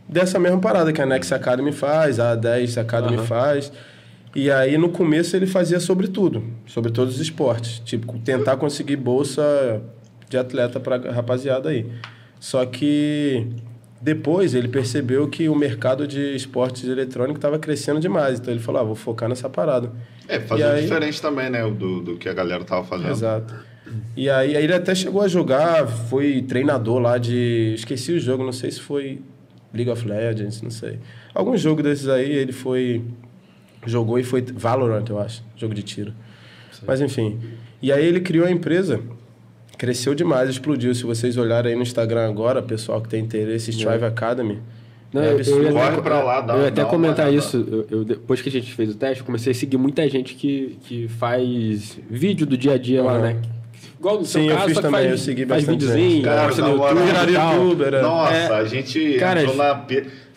dessa 0.08 0.40
mesma 0.40 0.58
parada 0.60 0.92
que 0.92 1.00
a 1.00 1.06
Next 1.06 1.32
Academy 1.32 1.72
faz, 1.72 2.20
a 2.20 2.34
10 2.34 2.80
Academy 2.80 3.18
uhum. 3.18 3.26
faz. 3.26 3.72
E 4.36 4.50
aí 4.50 4.80
no 4.80 4.90
começo 4.90 5.36
ele 5.36 5.46
fazia 5.46 5.80
sobre 5.80 6.08
tudo, 6.08 6.44
sobre 6.66 6.92
todos 6.92 7.16
os 7.16 7.22
esportes, 7.22 7.80
tipo 7.86 8.18
tentar 8.20 8.58
conseguir 8.58 8.96
bolsa 8.96 9.80
de 10.28 10.38
atleta 10.40 10.80
para 10.80 11.12
rapaziada 11.12 11.70
aí. 11.70 11.86
Só 12.40 12.66
que 12.66 13.48
depois 14.02 14.54
ele 14.54 14.68
percebeu 14.70 15.28
que 15.28 15.50
o 15.50 15.56
mercado 15.56 16.08
de 16.08 16.36
esportes 16.36 16.86
eletrônicos 16.86 17.38
estava 17.38 17.60
crescendo 17.60 18.00
demais. 18.00 18.40
Então 18.40 18.54
ele 18.54 18.62
falou: 18.62 18.82
ah, 18.82 18.84
vou 18.86 18.96
focar 18.96 19.28
nessa 19.28 19.50
parada. 19.50 19.92
É, 20.28 20.40
fazer 20.40 20.64
aí... 20.64 20.82
diferente 20.84 21.22
também, 21.22 21.50
né? 21.50 21.70
Do, 21.70 22.02
do 22.02 22.18
que 22.18 22.30
a 22.30 22.34
galera 22.34 22.64
tava 22.64 22.86
fazendo. 22.86 23.12
Exato. 23.12 23.54
E 24.16 24.30
aí, 24.30 24.56
aí 24.56 24.64
ele 24.64 24.74
até 24.74 24.94
chegou 24.94 25.22
a 25.22 25.28
jogar, 25.28 25.88
foi 25.88 26.42
treinador 26.44 27.00
lá 27.00 27.18
de. 27.18 27.74
Esqueci 27.76 28.14
o 28.14 28.20
jogo, 28.20 28.44
não 28.44 28.54
sei 28.54 28.72
se 28.72 28.80
foi 28.80 29.20
League 29.74 29.90
of 29.90 30.08
Legends, 30.08 30.62
não 30.62 30.72
sei. 30.72 31.00
Algum 31.34 31.58
jogo 31.58 31.84
desses 31.84 32.08
aí 32.08 32.32
ele 32.32 32.52
foi. 32.54 33.04
Jogou 33.86 34.20
e 34.20 34.24
foi 34.24 34.42
Valorant, 34.42 35.06
eu 35.10 35.20
acho. 35.20 35.44
Jogo 35.58 35.74
de 35.74 35.84
tiro. 35.84 36.14
Sim. 36.72 36.84
Mas 36.86 37.02
enfim. 37.02 37.40
E 37.82 37.92
aí 37.92 38.06
ele 38.06 38.20
criou 38.20 38.46
a 38.46 38.52
empresa 38.52 39.02
cresceu 39.78 40.14
demais, 40.16 40.50
explodiu. 40.50 40.94
Se 40.94 41.04
vocês 41.04 41.38
olharem 41.38 41.72
aí 41.72 41.76
no 41.76 41.84
Instagram 41.84 42.28
agora, 42.28 42.62
pessoal 42.62 43.02
que 43.02 43.10
tem 43.10 43.24
interesse, 43.24 43.72
Strive 43.72 44.06
Academy. 44.06 44.60
Não, 45.12 45.24
é 45.24 45.34
eu, 45.34 45.40
eu 45.40 45.74
Corre 45.74 46.02
pra 46.02 46.24
lá, 46.24 46.42
dá 46.42 46.54
Eu 46.56 46.62
ia 46.62 46.68
até 46.68 46.86
comentar 46.86 47.34
isso. 47.34 47.66
Eu, 47.70 47.88
eu, 47.90 48.06
depois 48.06 48.42
que 48.42 48.50
a 48.50 48.52
gente 48.52 48.72
fez 48.74 48.92
o 48.92 48.96
teste, 48.96 49.22
eu 49.22 49.26
comecei 49.26 49.52
a 49.52 49.56
seguir 49.56 49.78
muita 49.78 50.08
gente 50.08 50.36
que, 50.36 50.78
que 50.84 51.08
faz 51.08 51.98
vídeo 52.10 52.46
do 52.46 52.58
dia 52.58 52.74
a 52.74 52.78
dia 52.78 53.02
uhum. 53.02 53.08
lá, 53.08 53.20
né? 53.20 53.42
Igual 54.00 54.20
no 54.20 54.26
Sim, 54.26 54.48
seu 54.48 54.56
caso, 54.56 54.62
eu 54.62 54.68
fiz 54.70 54.76
também, 54.78 54.92
faz, 54.92 55.12
eu 55.12 55.18
segui 55.18 55.46
faz 55.46 55.64
videozinho, 55.66 56.24
cara, 56.24 56.56
no 56.56 56.70
YouTube, 56.70 57.02
virar 57.02 57.30
youtuber. 57.30 57.94
É. 57.96 58.02
Nossa, 58.02 58.34
é, 58.34 58.56
a 58.56 58.64
gente 58.64 59.18
cara, 59.18 59.42
entrou 59.42 59.58
na... 59.58 59.86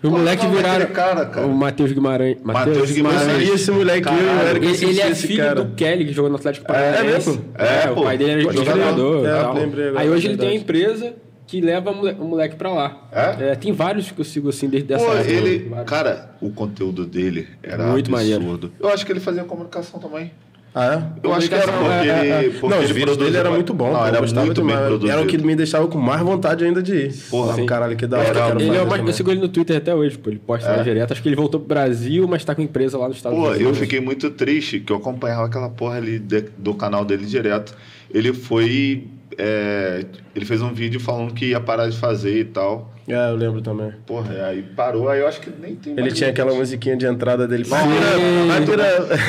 O 0.02 0.10
moleque 0.10 0.46
viraram. 0.48 0.86
Cara, 0.86 1.26
cara? 1.26 1.46
O 1.46 1.54
Matheus 1.54 1.92
Guimarães. 1.92 2.36
Matheus 2.42 2.90
Guimarães. 2.90 3.48
esse 3.48 3.70
moleque, 3.70 4.02
Caralho, 4.02 4.22
eu, 4.22 4.48
Eric, 4.48 4.66
ele, 4.66 4.84
ele 4.84 5.00
é 5.00 5.14
filho 5.14 5.44
cara. 5.44 5.54
do 5.62 5.74
Kelly, 5.74 6.06
que 6.06 6.12
jogou 6.12 6.30
no 6.30 6.36
Atlético 6.36 6.66
Paranaense. 6.66 6.98
É, 6.98 7.12
mesmo? 7.12 7.44
É, 7.56 7.84
é 7.86 7.90
o 7.90 8.02
pai 8.02 8.18
dele 8.18 8.46
era 8.46 8.52
jogador. 8.52 9.26
É, 9.26 9.98
Aí 9.98 10.10
hoje 10.10 10.28
ele 10.28 10.36
tem 10.36 10.48
uma 10.48 10.56
empresa 10.56 11.14
que 11.46 11.60
leva 11.60 11.90
o 11.90 12.24
moleque 12.24 12.56
pra 12.56 12.72
lá. 12.72 13.08
É? 13.12 13.50
é? 13.50 13.54
Tem 13.54 13.72
vários 13.72 14.10
que 14.10 14.20
eu 14.20 14.24
sigo 14.24 14.48
assim 14.48 14.68
desde 14.68 14.88
dessa 14.88 15.04
Pô, 15.04 15.12
ele, 15.12 15.70
Cara, 15.86 16.34
o 16.40 16.50
conteúdo 16.50 17.04
dele 17.04 17.46
era 17.62 17.86
Muito 17.88 18.12
absurdo. 18.12 18.40
Maneiro. 18.40 18.72
Eu 18.80 18.88
acho 18.88 19.04
que 19.04 19.12
ele 19.12 19.20
fazia 19.20 19.44
comunicação 19.44 20.00
também. 20.00 20.32
Ah, 20.74 20.94
é? 21.22 21.26
Eu 21.26 21.34
acho 21.34 21.48
que 21.48 21.54
era 21.54 21.70
porque, 21.70 22.08
é, 22.08 22.08
é, 22.08 22.46
é. 22.46 22.50
porque 22.50 22.74
não, 22.74 22.82
os 22.82 22.90
vídeos 22.90 23.16
dele 23.18 23.36
eram 23.36 23.52
muito 23.52 23.74
bons. 23.74 23.92
Não, 23.92 24.06
era 24.06 24.20
muito 24.20 24.64
bem 24.64 24.76
produzido. 24.76 25.10
Era 25.10 25.22
o 25.22 25.26
que 25.26 25.36
me 25.36 25.54
deixava 25.54 25.86
com 25.86 25.98
mais 25.98 26.22
vontade 26.22 26.64
ainda 26.64 26.82
de 26.82 26.94
ir. 26.94 27.14
Porra, 27.28 27.54
Sim. 27.54 27.66
caralho, 27.66 27.94
que 27.94 28.06
da 28.06 28.18
hora. 28.18 28.62
Ele 28.62 28.76
é 28.76 28.84
mais, 28.84 29.06
eu 29.06 29.12
sigo 29.12 29.30
ele 29.30 29.40
no 29.40 29.48
Twitter 29.48 29.76
até 29.76 29.94
hoje, 29.94 30.16
pô. 30.16 30.30
Ele 30.30 30.38
posta 30.38 30.70
é. 30.70 30.76
lá 30.76 30.82
direto. 30.82 31.12
Acho 31.12 31.22
que 31.22 31.28
ele 31.28 31.36
voltou 31.36 31.60
pro 31.60 31.68
Brasil, 31.68 32.26
mas 32.26 32.42
tá 32.44 32.54
com 32.54 32.62
empresa 32.62 32.96
lá 32.96 33.06
nos 33.06 33.18
Estados 33.18 33.38
pô, 33.38 33.48
Unidos. 33.48 33.62
Pô, 33.62 33.68
eu 33.68 33.74
fiquei 33.74 34.00
muito 34.00 34.30
triste 34.30 34.80
que 34.80 34.92
eu 34.92 34.96
acompanhava 34.96 35.44
aquela 35.44 35.68
porra 35.68 35.96
ali 35.96 36.18
de, 36.18 36.46
do 36.56 36.72
canal 36.72 37.04
dele 37.04 37.26
direto. 37.26 37.76
Ele 38.10 38.32
foi 38.32 39.06
é, 39.38 40.04
ele 40.34 40.44
fez 40.44 40.62
um 40.62 40.72
vídeo 40.72 41.00
falando 41.00 41.32
que 41.32 41.46
ia 41.46 41.60
parar 41.60 41.88
de 41.88 41.96
fazer 41.96 42.38
e 42.38 42.44
tal. 42.44 42.92
É, 43.08 43.30
eu 43.30 43.34
lembro 43.34 43.60
também. 43.60 43.92
Porra, 44.06 44.46
aí 44.46 44.62
parou, 44.62 45.08
aí 45.08 45.20
eu 45.20 45.26
acho 45.26 45.40
que 45.40 45.50
nem 45.50 45.74
tem 45.74 45.98
Ele 45.98 46.12
tinha 46.12 46.30
aquela 46.30 46.54
musiquinha 46.54 46.96
de 46.96 47.04
entrada 47.04 47.48
dele. 47.48 47.64
Mas 47.68 48.68
era, 48.68 48.84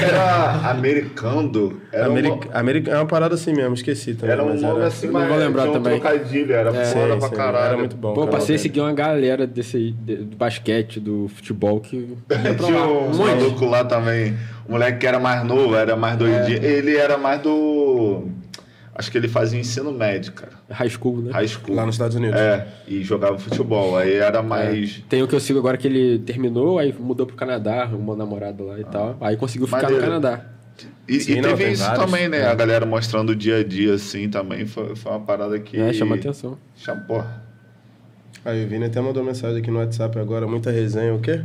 era 0.06 0.70
americano. 0.70 1.82
Era 1.92 2.06
Americ, 2.06 2.48
uma... 2.48 2.60
Americ, 2.60 2.90
é 2.90 2.96
uma 2.96 3.08
parada 3.08 3.34
assim 3.34 3.52
mesmo, 3.52 3.74
esqueci 3.74 4.14
também. 4.14 4.34
Era 4.34 4.44
um 4.44 4.54
nome 4.54 4.78
era... 4.78 4.88
assim, 4.88 5.08
mas 5.08 5.24
não 5.24 5.30
vou 5.30 5.38
lembrar 5.38 5.70
um 5.70 5.74
também. 5.74 6.00
trocadilho, 6.00 6.54
era 6.54 6.70
é, 6.70 6.86
foda 6.86 7.18
pra 7.18 7.30
caralho. 7.30 7.66
Era 7.66 7.78
muito 7.78 7.98
bom. 7.98 8.14
Pô, 8.14 8.28
passei 8.28 8.56
a 8.56 8.60
seguir 8.60 8.80
uma 8.80 8.94
galera 8.94 9.48
desse, 9.48 9.92
do 9.92 10.38
basquete, 10.38 11.00
do 11.00 11.28
futebol 11.30 11.80
que. 11.80 12.16
Tinha 12.64 12.86
um 12.86 13.18
maluco 13.18 13.66
lá 13.66 13.84
também. 13.84 14.38
O 14.68 14.74
moleque 14.74 15.00
que 15.00 15.08
era 15.08 15.20
mais 15.20 15.44
novo, 15.44 15.76
era 15.76 15.96
mais 15.96 16.16
doidinho. 16.16 16.64
É. 16.64 16.66
Ele 16.66 16.96
era 16.96 17.18
mais 17.18 17.42
do 17.42 18.30
Acho 18.96 19.12
que 19.12 19.18
ele 19.18 19.28
fazia 19.28 19.60
ensino 19.60 19.92
médio, 19.92 20.34
cara. 20.34 20.52
High 20.70 20.90
school, 20.90 21.18
né? 21.18 21.32
High 21.32 21.48
school. 21.48 21.76
Lá 21.76 21.86
nos 21.86 21.96
Estados 21.96 22.16
Unidos. 22.16 22.40
É, 22.40 22.68
e 22.88 23.04
jogava 23.04 23.40
futebol. 23.40 23.98
Aí 23.98 24.14
era 24.14 24.40
é. 24.40 24.42
mais. 24.42 25.00
É. 25.00 25.10
Tem 25.10 25.24
o 25.24 25.28
que 25.28 25.34
eu 25.34 25.40
sigo 25.40 25.58
agora 25.58 25.78
que 25.78 25.88
ele 25.88 26.20
terminou, 26.20 26.78
aí 26.78 26.94
mudou 26.94 27.26
pro 27.26 27.36
Canadá, 27.36 27.90
uma 27.92 28.16
namorada 28.16 28.64
lá 28.64 28.78
e 28.78 28.84
ah. 28.84 28.86
tal. 28.86 29.18
Aí 29.20 29.36
conseguiu 29.36 29.66
ficar 29.66 29.84
Maneiro. 29.84 30.02
no 30.06 30.08
Canadá. 30.08 30.46
E, 31.08 31.20
Sim, 31.20 31.34
e 31.34 31.42
não, 31.42 31.50
teve 31.50 31.72
isso 31.72 31.84
vários, 31.84 32.06
também, 32.06 32.30
né? 32.30 32.40
É. 32.40 32.46
A 32.46 32.56
galera 32.56 32.86
mostrando 32.86 33.32
o 33.32 33.36
dia 33.36 33.58
a 33.58 33.64
dia, 33.64 33.96
assim, 33.96 34.30
também. 34.30 34.66
Foi, 34.66 34.96
foi 34.96 35.12
uma 35.12 35.22
parada 35.22 35.60
que. 35.60 35.80
É, 35.80 35.92
chama 35.92 36.16
atenção. 36.16 36.58
Chama, 36.76 37.02
porra. 37.02 37.44
Aí 38.46 38.64
o 38.64 38.68
Vini 38.68 38.86
até 38.86 39.02
mandou 39.02 39.24
mensagem 39.24 39.60
aqui 39.60 39.72
no 39.72 39.80
WhatsApp 39.80 40.20
agora, 40.20 40.46
muita 40.46 40.70
resenha, 40.70 41.14
o 41.14 41.20
quê? 41.20 41.42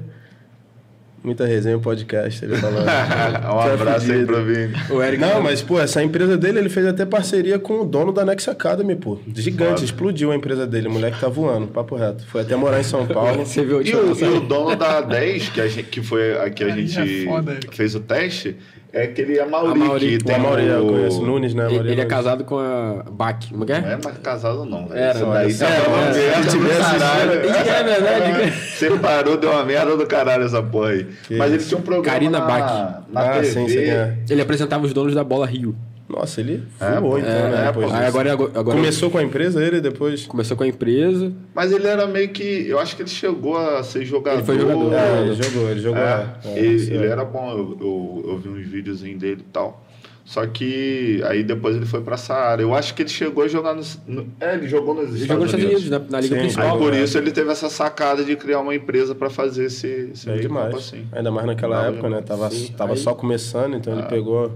Muita 1.28 1.44
resenha 1.44 1.76
o 1.76 1.80
podcast, 1.80 2.42
ele 2.42 2.56
falou. 2.56 2.80
um 2.80 3.60
abraço 3.74 4.10
aí 4.10 4.24
pro 4.24 4.42
Vini. 4.42 4.72
O 4.88 5.02
Eric 5.02 5.20
não, 5.20 5.42
mas, 5.42 5.60
pô, 5.60 5.78
essa 5.78 6.02
empresa 6.02 6.38
dele, 6.38 6.58
ele 6.58 6.70
fez 6.70 6.86
até 6.86 7.04
parceria 7.04 7.58
com 7.58 7.82
o 7.82 7.84
dono 7.84 8.12
da 8.12 8.24
Next 8.24 8.48
Academy, 8.48 8.96
pô. 8.96 9.18
Gigante, 9.34 9.72
Foda. 9.72 9.84
explodiu 9.84 10.32
a 10.32 10.36
empresa 10.36 10.66
dele. 10.66 10.88
O 10.88 10.90
moleque 10.90 11.20
tá 11.20 11.28
voando, 11.28 11.66
papo 11.66 11.96
reto. 11.96 12.24
Foi 12.28 12.40
até 12.40 12.56
morar 12.56 12.80
em 12.80 12.82
São 12.82 13.06
Paulo. 13.06 13.44
Você 13.46 13.62
viu 13.62 13.82
e, 13.82 13.94
o, 13.94 14.18
e 14.18 14.24
o 14.24 14.40
dono 14.40 14.74
da 14.74 15.02
10, 15.02 15.50
que, 15.50 15.60
a 15.60 15.68
gente, 15.68 15.88
que 15.90 16.00
foi 16.00 16.38
a 16.38 16.48
que 16.48 16.64
a 16.64 16.70
gente 16.70 16.98
é 16.98 17.24
foda, 17.26 17.60
fez 17.72 17.94
o 17.94 18.00
teste, 18.00 18.56
é 18.92 19.02
aquele 19.02 19.38
Amauri, 19.38 19.70
Amauri 19.82 20.18
que 20.18 20.24
tem 20.24 20.34
o 20.34 20.38
Amauri, 20.38 20.62
o... 20.62 20.66
eu 20.66 20.86
conheço. 20.86 21.22
Nunes, 21.22 21.54
né? 21.54 21.66
Amauri, 21.66 21.90
ele, 21.90 22.00
é 22.00 22.04
casado 22.06 22.44
com 22.44 22.58
a 22.58 23.04
Bach, 23.10 23.38
como 23.50 23.64
é 23.64 23.72
é? 23.72 23.80
Não 23.80 23.90
é 23.90 23.98
mais 24.02 24.18
casado 24.18 24.64
não. 24.64 24.88
Era, 24.92 25.46
Isso 25.46 25.60
daí 25.66 25.72
é, 25.72 26.26
é, 26.30 26.78
caralho. 26.78 27.32
É 27.32 27.82
verdade. 27.84 28.52
Separou, 28.52 29.36
deu 29.36 29.50
uma 29.50 29.64
merda 29.64 29.96
do 29.96 30.06
caralho 30.06 30.44
essa 30.44 30.62
porra 30.62 30.90
aí. 30.90 31.06
Que 31.26 31.36
Mas 31.36 31.52
ele 31.52 31.62
tinha 31.62 31.78
um 31.78 31.82
programa 31.82 32.12
Karina 32.12 32.38
na, 32.38 32.46
Bach. 32.46 33.02
na 33.10 33.20
ah, 33.20 33.32
TV. 33.34 33.46
Sim, 33.46 33.68
sim, 33.68 33.78
é. 33.78 34.18
Ele 34.28 34.40
apresentava 34.40 34.86
os 34.86 34.92
donos 34.94 35.14
da 35.14 35.22
Bola 35.22 35.46
Rio. 35.46 35.76
Nossa, 36.08 36.40
ele 36.40 36.62
voou 37.00 37.18
é, 37.18 37.20
então, 37.20 37.30
é, 37.32 37.50
né? 37.50 37.66
Depois 37.66 37.92
é, 37.92 38.06
agora, 38.06 38.32
agora, 38.32 38.64
Começou 38.64 39.10
com 39.10 39.18
a 39.18 39.22
empresa 39.22 39.62
ele 39.62 39.78
depois? 39.78 40.26
Começou 40.26 40.56
com 40.56 40.62
a 40.62 40.66
empresa. 40.66 41.32
Mas 41.54 41.70
ele 41.70 41.86
era 41.86 42.06
meio 42.06 42.30
que. 42.30 42.66
Eu 42.66 42.78
acho 42.78 42.96
que 42.96 43.02
ele 43.02 43.10
chegou 43.10 43.58
a 43.58 43.82
ser 43.82 44.06
jogador. 44.06 44.38
Ele 44.38 44.46
foi 44.46 44.58
jogador. 44.58 44.94
É, 44.94 45.20
ele 45.20 45.42
jogou, 45.42 45.70
ele 45.70 45.80
jogou. 45.80 46.00
É, 46.00 46.36
ele, 46.56 46.94
ele, 46.94 47.06
era 47.06 47.24
bom, 47.26 47.50
eu, 47.50 47.78
eu, 47.78 48.30
eu 48.30 48.38
vi 48.38 48.48
uns 48.48 48.66
videozinhos 48.66 49.20
dele 49.20 49.42
e 49.46 49.52
tal. 49.52 49.84
Só 50.28 50.46
que 50.46 51.22
aí 51.24 51.42
depois 51.42 51.74
ele 51.74 51.86
foi 51.86 52.02
para 52.02 52.14
essa 52.14 52.34
área. 52.34 52.62
Eu 52.62 52.74
acho 52.74 52.94
que 52.94 53.02
ele 53.02 53.08
chegou 53.08 53.44
a 53.44 53.48
jogar 53.48 53.74
nos. 53.74 53.98
No, 54.06 54.26
é, 54.40 54.54
ele 54.54 54.68
jogou 54.68 54.94
nos 54.94 55.10
ele 55.10 55.22
Estados 55.22 55.50
jogou 55.50 55.66
Unidos. 55.66 55.86
Unidos, 55.86 55.90
na, 55.90 56.10
na 56.10 56.20
Liga 56.20 56.34
Sim. 56.34 56.40
Principal. 56.42 56.72
Aí 56.72 56.78
por 56.78 56.92
né? 56.92 57.02
isso 57.02 57.18
ele 57.18 57.30
teve 57.30 57.50
essa 57.50 57.70
sacada 57.70 58.22
de 58.22 58.36
criar 58.36 58.60
uma 58.60 58.74
empresa 58.74 59.14
para 59.14 59.30
fazer 59.30 59.64
esse, 59.64 60.10
esse 60.12 60.28
é 60.30 60.36
demais. 60.36 60.74
assim. 60.74 61.06
Ainda 61.12 61.30
mais 61.30 61.46
naquela 61.46 61.82
Não, 61.82 61.88
época, 61.94 62.10
né? 62.10 62.20
Tava, 62.20 62.50
tava 62.76 62.92
aí... 62.92 62.98
só 62.98 63.14
começando, 63.14 63.74
então 63.74 63.94
ah. 63.94 64.00
ele 64.00 64.06
pegou 64.08 64.52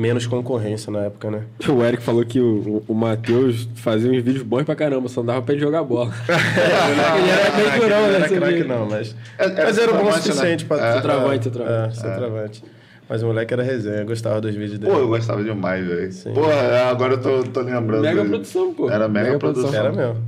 menos 0.00 0.26
concorrência 0.26 0.90
na 0.90 1.00
época, 1.00 1.30
né? 1.30 1.42
O 1.68 1.84
Eric 1.84 2.02
falou 2.02 2.24
que 2.24 2.40
o, 2.40 2.82
o 2.88 2.94
Matheus 2.94 3.68
fazia 3.76 4.10
uns 4.10 4.22
vídeos 4.22 4.42
bons 4.42 4.64
pra 4.64 4.74
caramba, 4.74 5.08
só 5.08 5.22
dava 5.22 5.42
pra 5.42 5.54
ele 5.54 5.62
jogar 5.62 5.84
bola. 5.84 6.10
É, 6.28 7.18
ele 7.20 7.30
era 7.30 7.50
bem 7.50 7.80
durão, 7.80 8.02
né? 8.02 8.08
Não 8.08 8.16
era 8.16 8.28
craque 8.28 8.64
não, 8.64 8.86
mas, 8.86 9.16
é, 9.38 9.64
mas 9.64 9.78
era 9.78 9.92
bom 9.92 10.08
o 10.08 10.12
suficiente 10.12 10.64
né? 10.64 10.68
pra... 10.68 10.86
É, 10.86 10.92
ser 10.94 11.02
travante, 11.02 11.44
ser 11.44 11.50
travante. 11.50 11.98
É, 11.98 12.00
ser 12.00 12.14
travante. 12.16 12.64
Mas 13.08 13.22
o 13.22 13.26
moleque 13.26 13.52
era 13.52 13.62
resenha, 13.62 14.04
gostava 14.04 14.40
dos 14.40 14.54
vídeos 14.54 14.78
dele. 14.78 14.92
Pô, 14.92 15.00
eu 15.00 15.08
gostava 15.08 15.42
demais, 15.42 15.84
velho. 15.86 16.10
Pô, 16.32 16.44
agora 16.88 17.14
eu 17.14 17.20
tô, 17.20 17.42
tô 17.42 17.60
lembrando. 17.60 18.02
Mega 18.02 18.16
dele. 18.22 18.28
produção, 18.28 18.72
pô. 18.72 18.88
Era 18.88 19.08
mega, 19.08 19.26
mega 19.26 19.38
produção. 19.38 19.70
produção. 19.70 20.00
Era 20.00 20.12
mesmo. 20.12 20.24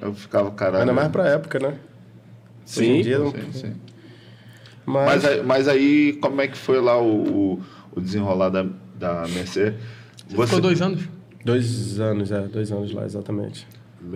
Eu 0.00 0.14
ficava, 0.14 0.50
caralho. 0.52 0.80
Ainda 0.80 0.92
mais 0.92 1.08
pra 1.08 1.28
época, 1.28 1.58
né? 1.58 1.74
Sim, 2.64 2.92
Hoje 2.92 3.02
dia, 3.02 3.18
sim, 3.18 3.24
não... 3.24 3.52
sim. 3.52 3.72
Mas... 4.86 5.22
Mas, 5.22 5.44
mas, 5.44 5.68
aí, 5.68 6.12
como 6.20 6.40
é 6.40 6.48
que 6.48 6.56
foi 6.56 6.80
lá 6.80 7.00
o, 7.00 7.60
o 7.94 8.00
desenrolar 8.00 8.48
da, 8.48 8.66
da 9.02 9.26
Mercê? 9.28 9.74
Você 10.28 10.46
ficou 10.46 10.60
dois 10.60 10.80
anos? 10.80 11.02
Dois 11.44 11.98
anos, 11.98 12.30
é. 12.30 12.40
Dois 12.42 12.70
anos 12.70 12.92
lá, 12.92 13.04
exatamente. 13.04 13.66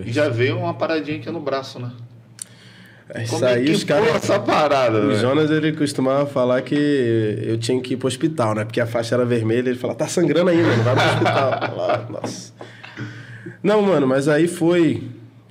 E 0.05 0.11
já 0.11 0.29
veio 0.29 0.57
uma 0.57 0.73
paradinha 0.73 1.17
aqui 1.17 1.29
no 1.29 1.41
braço, 1.41 1.77
né? 1.79 1.91
É 3.09 3.23
isso 3.23 3.33
Como 3.33 3.45
aí, 3.45 3.61
é 3.61 3.65
que 3.65 3.71
os 3.71 3.83
caras. 3.83 4.15
essa 4.15 4.39
parada, 4.39 4.99
O 4.99 5.15
Jonas 5.15 5.49
ele 5.49 5.71
costumava 5.71 6.25
falar 6.25 6.61
que 6.61 6.75
eu 6.75 7.57
tinha 7.57 7.79
que 7.81 7.93
ir 7.93 7.97
pro 7.97 8.07
hospital, 8.07 8.53
né? 8.53 8.65
Porque 8.65 8.81
a 8.81 8.87
faixa 8.87 9.15
era 9.15 9.25
vermelha. 9.25 9.69
Ele 9.69 9.77
falava, 9.77 9.99
tá 9.99 10.07
sangrando 10.07 10.49
ainda, 10.49 10.75
não 10.75 10.83
vai 10.83 10.95
pro 10.95 11.05
hospital. 11.05 12.07
Nossa. 12.11 12.53
Não, 13.63 13.81
mano, 13.81 14.07
mas 14.07 14.27
aí 14.27 14.47
foi. 14.47 15.03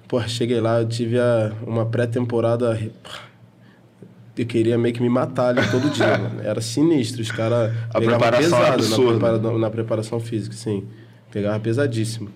Pô, 0.09 0.20
cheguei 0.22 0.61
lá, 0.61 0.80
eu 0.80 0.89
tive 0.89 1.18
a, 1.18 1.53
uma 1.66 1.87
pré-temporada. 1.87 2.78
Eu 4.37 4.47
queria 4.47 4.76
meio 4.76 4.95
que 4.95 5.01
me 5.01 5.09
matar 5.09 5.57
ali 5.57 5.66
todo 5.70 5.91
dia, 5.91 6.16
mano. 6.18 6.41
Era 6.43 6.61
sinistro. 6.61 7.22
Os 7.22 7.30
caras 7.30 7.72
pegavam 7.93 8.30
pesado 8.30 8.89
na, 8.89 9.09
prepara, 9.09 9.59
na 9.59 9.70
preparação 9.70 10.20
física, 10.20 10.55
sim. 10.55 10.84
Pegava 11.30 11.59
pesadíssimo. 11.59 12.28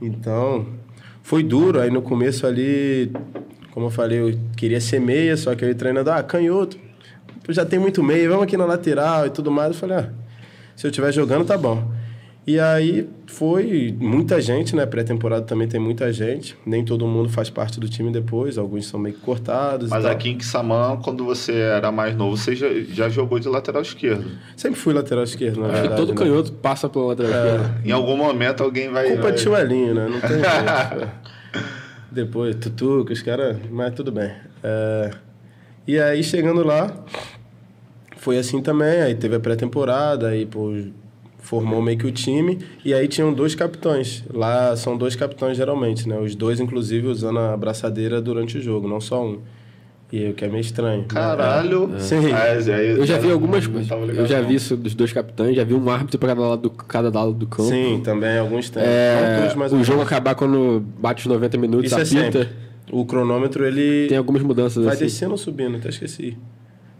Então, 0.00 0.66
foi 1.22 1.42
duro. 1.42 1.80
Aí 1.80 1.90
no 1.90 2.02
começo 2.02 2.46
ali 2.46 3.12
como 3.70 3.86
eu 3.86 3.90
falei, 3.90 4.18
eu 4.18 4.38
queria 4.56 4.80
ser 4.80 5.00
meia, 5.00 5.36
só 5.36 5.54
que 5.54 5.64
aí 5.64 5.70
o 5.70 5.74
treinador, 5.74 6.14
ah, 6.14 6.22
canhoto, 6.22 6.76
já 7.48 7.64
tem 7.64 7.78
muito 7.78 8.02
meia, 8.02 8.28
vamos 8.28 8.44
aqui 8.44 8.56
na 8.56 8.64
lateral 8.64 9.26
e 9.26 9.30
tudo 9.30 9.50
mais. 9.50 9.72
Eu 9.72 9.74
falei, 9.74 9.96
ah, 9.98 10.10
se 10.76 10.86
eu 10.86 10.90
estiver 10.90 11.12
jogando, 11.12 11.44
tá 11.44 11.56
bom. 11.56 11.90
E 12.50 12.58
aí 12.58 13.08
foi 13.28 13.94
muita 13.96 14.40
gente, 14.40 14.74
né? 14.74 14.84
Pré-temporada 14.84 15.46
também 15.46 15.68
tem 15.68 15.78
muita 15.78 16.12
gente. 16.12 16.56
Nem 16.66 16.84
todo 16.84 17.06
mundo 17.06 17.28
faz 17.28 17.48
parte 17.48 17.78
do 17.78 17.88
time 17.88 18.10
depois, 18.10 18.58
alguns 18.58 18.88
são 18.88 18.98
meio 18.98 19.14
que 19.14 19.20
cortados. 19.20 19.88
Mas 19.88 20.04
aqui 20.04 20.30
em 20.30 20.36
Kissamã, 20.36 20.98
quando 21.00 21.24
você 21.24 21.52
era 21.52 21.92
mais 21.92 22.16
novo, 22.16 22.36
você 22.36 22.56
já, 22.56 22.66
já, 22.88 23.08
jogou 23.08 23.38
de 23.38 23.48
lateral 23.48 23.82
esquerdo. 23.82 24.32
Sempre 24.56 24.80
fui 24.80 24.92
lateral 24.92 25.22
esquerdo, 25.22 25.60
na 25.60 25.68
é. 25.68 25.72
verdade. 25.82 25.96
todo 25.96 26.08
né? 26.08 26.16
canhoto 26.16 26.52
passa 26.54 26.88
pela 26.88 27.06
lateral 27.06 27.30
é. 27.30 27.36
esquerda. 27.36 27.82
Em 27.84 27.92
algum 27.92 28.16
momento 28.16 28.64
alguém 28.64 28.90
vai. 28.90 29.06
Culpa 29.10 29.22
vai... 29.22 29.32
de 29.32 29.42
tio 29.42 29.56
Elinho, 29.56 29.94
né? 29.94 30.08
Não 30.08 30.20
tem 30.20 30.30
jeito. 30.30 31.08
Depois, 32.10 32.56
Tutu, 32.56 33.04
que 33.04 33.12
os 33.12 33.22
caras. 33.22 33.58
Mas 33.70 33.94
tudo 33.94 34.10
bem. 34.10 34.32
É, 34.64 35.10
e 35.86 36.00
aí, 36.00 36.24
chegando 36.24 36.64
lá, 36.64 36.92
foi 38.16 38.38
assim 38.38 38.60
também. 38.60 39.02
Aí 39.02 39.14
teve 39.14 39.36
a 39.36 39.40
pré-temporada, 39.40 40.26
aí, 40.30 40.46
pô, 40.46 40.72
formou 41.40 41.82
meio 41.82 41.98
que 41.98 42.06
o 42.06 42.12
time. 42.12 42.58
E 42.84 42.94
aí 42.94 43.08
tinham 43.08 43.32
dois 43.32 43.54
capitães. 43.54 44.24
Lá 44.32 44.76
são 44.76 44.96
dois 44.96 45.16
capitães 45.16 45.56
geralmente, 45.56 46.08
né? 46.08 46.18
Os 46.18 46.34
dois, 46.34 46.60
inclusive, 46.60 47.06
usando 47.06 47.38
a 47.38 47.56
braçadeira 47.56 48.20
durante 48.20 48.58
o 48.58 48.60
jogo, 48.60 48.88
não 48.88 49.00
só 49.00 49.24
um. 49.24 49.38
E 50.12 50.30
o 50.30 50.34
que 50.34 50.44
é 50.44 50.48
meio 50.48 50.60
estranho. 50.60 51.04
Caralho! 51.04 51.92
É. 51.94 52.00
Sim. 52.00 52.16
eu 52.96 53.06
já 53.06 53.16
vi 53.18 53.30
algumas 53.30 53.64
coisas. 53.66 53.88
Eu 53.90 54.26
já 54.26 54.40
vi 54.40 54.56
isso 54.56 54.76
dos 54.76 54.92
dois 54.92 55.12
capitães, 55.12 55.54
já 55.54 55.62
vi 55.62 55.72
um 55.72 55.88
árbitro 55.88 56.18
para 56.18 56.30
cada 56.30 56.40
lado 56.40 56.62
do, 56.62 56.70
cada 56.70 57.10
lado 57.10 57.32
do 57.32 57.46
campo. 57.46 57.68
Sim, 57.68 58.00
também 58.02 58.38
alguns 58.38 58.70
tem. 58.70 58.82
É, 58.82 59.48
todos, 59.54 59.72
o 59.72 59.84
jogo 59.84 60.02
acabar 60.02 60.34
quando 60.34 60.82
bate 60.98 61.20
os 61.20 61.26
90 61.26 61.58
minutos, 61.58 61.92
isso 61.92 62.16
é 62.16 62.20
apita. 62.22 62.40
É 62.40 62.70
o 62.90 63.04
cronômetro, 63.04 63.64
ele. 63.64 64.08
Tem 64.08 64.18
algumas 64.18 64.42
mudanças 64.42 64.84
Vai 64.84 64.94
assim. 64.94 65.04
descendo 65.04 65.32
ou 65.32 65.38
subindo, 65.38 65.76
até 65.76 65.88
esqueci. 65.88 66.36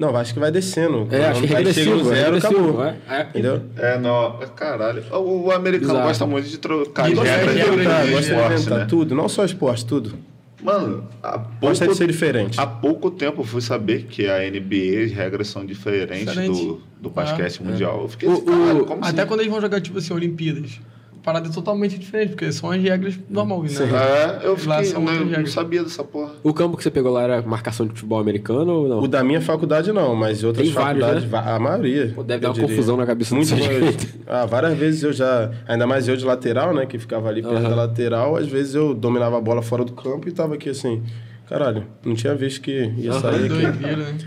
Não, 0.01 0.17
acho 0.17 0.33
que 0.33 0.41
vai 0.41 0.51
descendo. 0.51 1.07
É, 1.11 1.27
acho 1.27 1.43
que 1.43 1.47
vai 1.47 1.63
descendo. 1.63 2.03
Zero, 2.05 2.39
acabou. 2.39 2.83
É, 2.83 2.97
é, 3.07 3.21
Entendeu? 3.21 3.63
É, 3.77 3.99
não. 3.99 4.39
Caralho. 4.57 5.05
O, 5.13 5.49
o 5.49 5.53
americano 5.53 5.93
Exato. 5.93 6.09
gosta 6.09 6.27
muito 6.27 6.49
de 6.49 6.57
trocar 6.57 7.03
regras. 7.07 7.29
Gosta 7.29 7.53
de 7.53 7.61
inventar, 7.61 8.11
gosta 8.11 8.35
de 8.35 8.55
inventar 8.55 8.79
né? 8.79 8.87
tudo. 8.89 9.15
Não 9.15 9.29
só 9.29 9.45
esporte, 9.45 9.85
tudo. 9.85 10.15
Mano, 10.63 11.07
há 11.23 11.33
pouco, 11.33 11.55
Gosta 11.61 11.87
de 11.87 11.95
ser 11.95 12.07
diferente. 12.07 12.59
Há 12.59 12.67
pouco 12.67 13.11
tempo 13.11 13.43
eu 13.43 13.45
fui 13.45 13.61
saber 13.61 14.05
que 14.05 14.27
a 14.27 14.39
NBA, 14.39 15.05
as 15.05 15.13
regras 15.13 15.49
são 15.49 15.67
diferentes 15.67 16.35
do, 16.35 16.81
do 16.99 17.11
basquete 17.11 17.61
ah, 17.61 17.65
mundial. 17.65 18.01
É. 18.01 18.05
Eu 18.05 18.09
fiquei 18.09 18.29
assim, 18.31 18.43
o, 18.43 18.89
o, 18.89 18.93
Até 19.03 19.21
assim? 19.21 19.29
quando 19.29 19.41
eles 19.41 19.53
vão 19.53 19.61
jogar, 19.61 19.83
tipo 19.83 19.99
assim, 19.99 20.15
Olimpíadas 20.15 20.81
parada 21.23 21.49
é 21.49 21.53
totalmente 21.53 21.99
diferente, 21.99 22.31
porque 22.31 22.51
são 22.53 22.71
as 22.71 22.81
regras 22.81 23.19
normais, 23.29 23.79
né? 23.79 23.87
É, 23.87 24.47
eu 24.47 24.57
fiquei, 24.57 24.93
não, 24.93 25.25
não 25.25 25.47
sabia 25.47 25.83
dessa 25.83 26.03
porra. 26.03 26.33
O 26.43 26.53
campo 26.53 26.77
que 26.77 26.83
você 26.83 26.91
pegou 26.91 27.13
lá 27.13 27.23
era 27.23 27.43
marcação 27.43 27.87
de 27.87 27.93
futebol 27.93 28.19
americano 28.19 28.73
ou 28.73 28.89
não? 28.89 28.99
O 29.01 29.09
da 29.09 29.23
minha 29.23 29.41
faculdade 29.41 29.93
não, 29.93 30.15
mas 30.15 30.43
outras 30.43 30.67
Tem 30.67 30.75
faculdades, 30.75 31.25
vários, 31.25 31.47
né? 31.49 31.55
a 31.55 31.59
maioria. 31.59 32.13
Pô, 32.15 32.23
deve 32.23 32.41
dar 32.41 32.49
uma 32.49 32.55
diria. 32.55 32.69
confusão 32.69 32.97
na 32.97 33.07
cabeça 33.07 33.35
Muito 33.35 33.51
Ah, 34.27 34.47
várias 34.47 34.77
vezes 34.77 35.03
eu 35.03 35.13
já, 35.13 35.51
ainda 35.67 35.87
mais 35.87 36.09
eu 36.09 36.17
de 36.17 36.25
lateral, 36.25 36.75
né, 36.75 36.87
que 36.87 36.99
ficava 36.99 37.29
ali 37.29 37.43
perto 37.43 37.57
uhum. 37.57 37.69
da 37.69 37.75
lateral, 37.75 38.37
às 38.37 38.49
vezes 38.49 38.75
eu 38.75 38.95
dominava 38.95 39.37
a 39.39 39.41
bola 39.41 39.63
fora 39.63 39.85
do 39.85 39.93
campo 39.93 40.29
e 40.29 40.33
tava 40.33 40.55
aqui 40.55 40.71
assim, 40.71 41.03
caralho, 41.49 41.87
não 42.05 42.15
tinha 42.15 42.35
visto 42.35 42.61
que 42.61 42.93
ia 42.97 43.13
uhum. 43.13 43.21
sair 43.21 43.45
aqui. 43.47 43.97
né? 43.97 44.19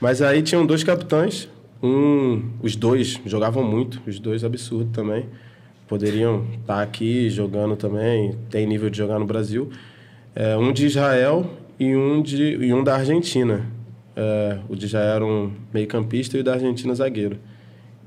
Mas 0.00 0.22
aí 0.22 0.42
tinham 0.42 0.64
dois 0.64 0.84
capitães, 0.84 1.48
um, 1.82 2.42
os 2.62 2.74
dois 2.74 3.20
jogavam 3.26 3.62
muito, 3.62 4.00
os 4.06 4.18
dois 4.18 4.44
absurdo 4.44 4.90
também. 4.92 5.26
Poderiam 5.88 6.44
estar 6.60 6.76
tá 6.76 6.82
aqui 6.82 7.30
jogando 7.30 7.74
também, 7.74 8.36
tem 8.50 8.66
nível 8.66 8.90
de 8.90 8.98
jogar 8.98 9.18
no 9.18 9.24
Brasil. 9.24 9.70
É, 10.34 10.56
um 10.56 10.72
de 10.72 10.86
Israel 10.86 11.50
e 11.80 11.96
um, 11.96 12.22
de, 12.22 12.56
e 12.56 12.72
um 12.72 12.84
da 12.84 12.96
Argentina. 12.96 13.66
É, 14.14 14.58
o 14.68 14.76
de 14.76 14.86
Israel 14.86 15.14
era 15.16 15.24
um 15.24 15.52
meio-campista 15.72 16.36
e 16.36 16.40
o 16.40 16.44
da 16.44 16.52
Argentina 16.52 16.94
zagueiro. 16.94 17.38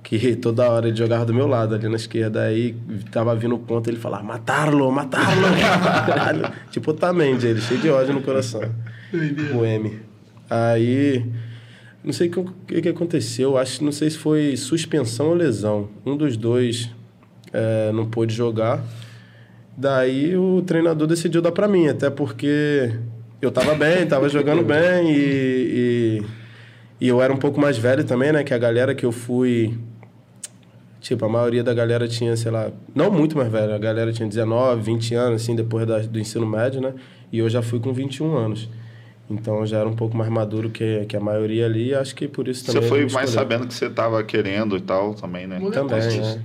Que 0.04 0.36
toda 0.38 0.70
hora 0.70 0.88
ele 0.88 0.96
jogava 0.96 1.26
do 1.26 1.34
meu 1.34 1.48
lado, 1.48 1.74
ali 1.74 1.90
na 1.90 1.96
esquerda. 1.96 2.44
Aí 2.44 2.76
tava 3.12 3.36
vindo 3.36 3.56
o 3.56 3.60
ponto, 3.60 3.90
ele 3.90 3.98
falava: 3.98 4.24
Matarlo, 4.24 4.92
matarlo. 4.92 5.48
tipo 6.70 6.92
o 6.92 6.94
Tamendi, 6.94 7.48
ele 7.48 7.62
cheio 7.62 7.80
de 7.82 7.90
ódio 7.90 8.14
no 8.14 8.22
coração. 8.22 8.62
o 9.56 9.66
M. 9.66 10.00
Aí 10.50 11.26
não 12.04 12.14
sei 12.14 12.30
o 12.30 12.46
que, 12.66 12.82
que 12.82 12.90
aconteceu, 12.90 13.58
acho 13.58 13.84
não 13.84 13.92
sei 13.92 14.10
se 14.10 14.18
foi 14.18 14.56
suspensão 14.58 15.30
ou 15.30 15.34
lesão. 15.34 15.90
Um 16.06 16.18
dos 16.18 16.36
dois 16.36 16.90
é, 17.54 17.92
não 17.92 18.06
pôde 18.06 18.34
jogar. 18.34 18.84
Daí 19.76 20.36
o 20.36 20.62
treinador 20.62 21.08
decidiu 21.08 21.42
dar 21.42 21.52
para 21.52 21.68
mim, 21.68 21.88
até 21.88 22.10
porque 22.10 22.92
eu 23.42 23.52
tava 23.52 23.74
bem, 23.74 24.06
tava 24.06 24.30
jogando 24.30 24.64
bem 24.64 25.12
e, 25.12 26.22
e, 27.02 27.06
e, 27.06 27.08
eu 27.08 27.22
era 27.22 27.34
um 27.34 27.38
pouco 27.38 27.60
mais 27.60 27.78
velho 27.78 28.04
também, 28.04 28.32
né? 28.32 28.44
Que 28.44 28.54
a 28.54 28.58
galera 28.58 28.94
que 28.94 29.06
eu 29.06 29.12
fui. 29.12 29.78
Tipo, 31.00 31.26
a 31.26 31.30
maioria 31.30 31.64
da 31.64 31.74
galera 31.74 32.08
tinha, 32.08 32.38
sei 32.38 32.52
lá, 32.52 32.70
não 32.94 33.10
muito 33.10 33.36
mais 33.36 33.52
velho, 33.52 33.74
a 33.74 33.80
galera 33.80 34.14
tinha 34.14 34.30
19, 34.30 34.84
20 34.84 35.16
anos, 35.16 35.42
assim, 35.42 35.56
depois 35.56 35.88
da, 35.88 35.98
do 35.98 36.20
ensino 36.20 36.46
médio, 36.46 36.80
né? 36.80 36.94
E 37.32 37.40
eu 37.40 37.50
já 37.50 37.64
fui 37.64 37.80
com 37.80 37.92
21 37.92 38.38
anos. 38.38 38.70
Então 39.28 39.66
já 39.66 39.80
era 39.80 39.90
um 39.90 39.96
pouco 39.96 40.16
mais 40.16 40.30
maduro 40.30 40.70
que, 40.70 41.06
que 41.06 41.16
a 41.16 41.20
maioria 41.20 41.66
ali, 41.66 41.96
acho 41.96 42.14
que 42.14 42.28
por 42.28 42.48
isso 42.48 42.66
também. 42.66 42.84
Você 42.84 42.88
foi 42.88 43.10
mais 43.10 43.30
sabendo 43.32 43.66
que 43.66 43.74
você 43.74 43.86
estava 43.86 44.24
querendo 44.24 44.78
e 44.78 44.82
tal 44.82 45.16
também, 45.16 45.48
né? 45.48 45.60
Também, 45.72 46.20
né? 46.20 46.44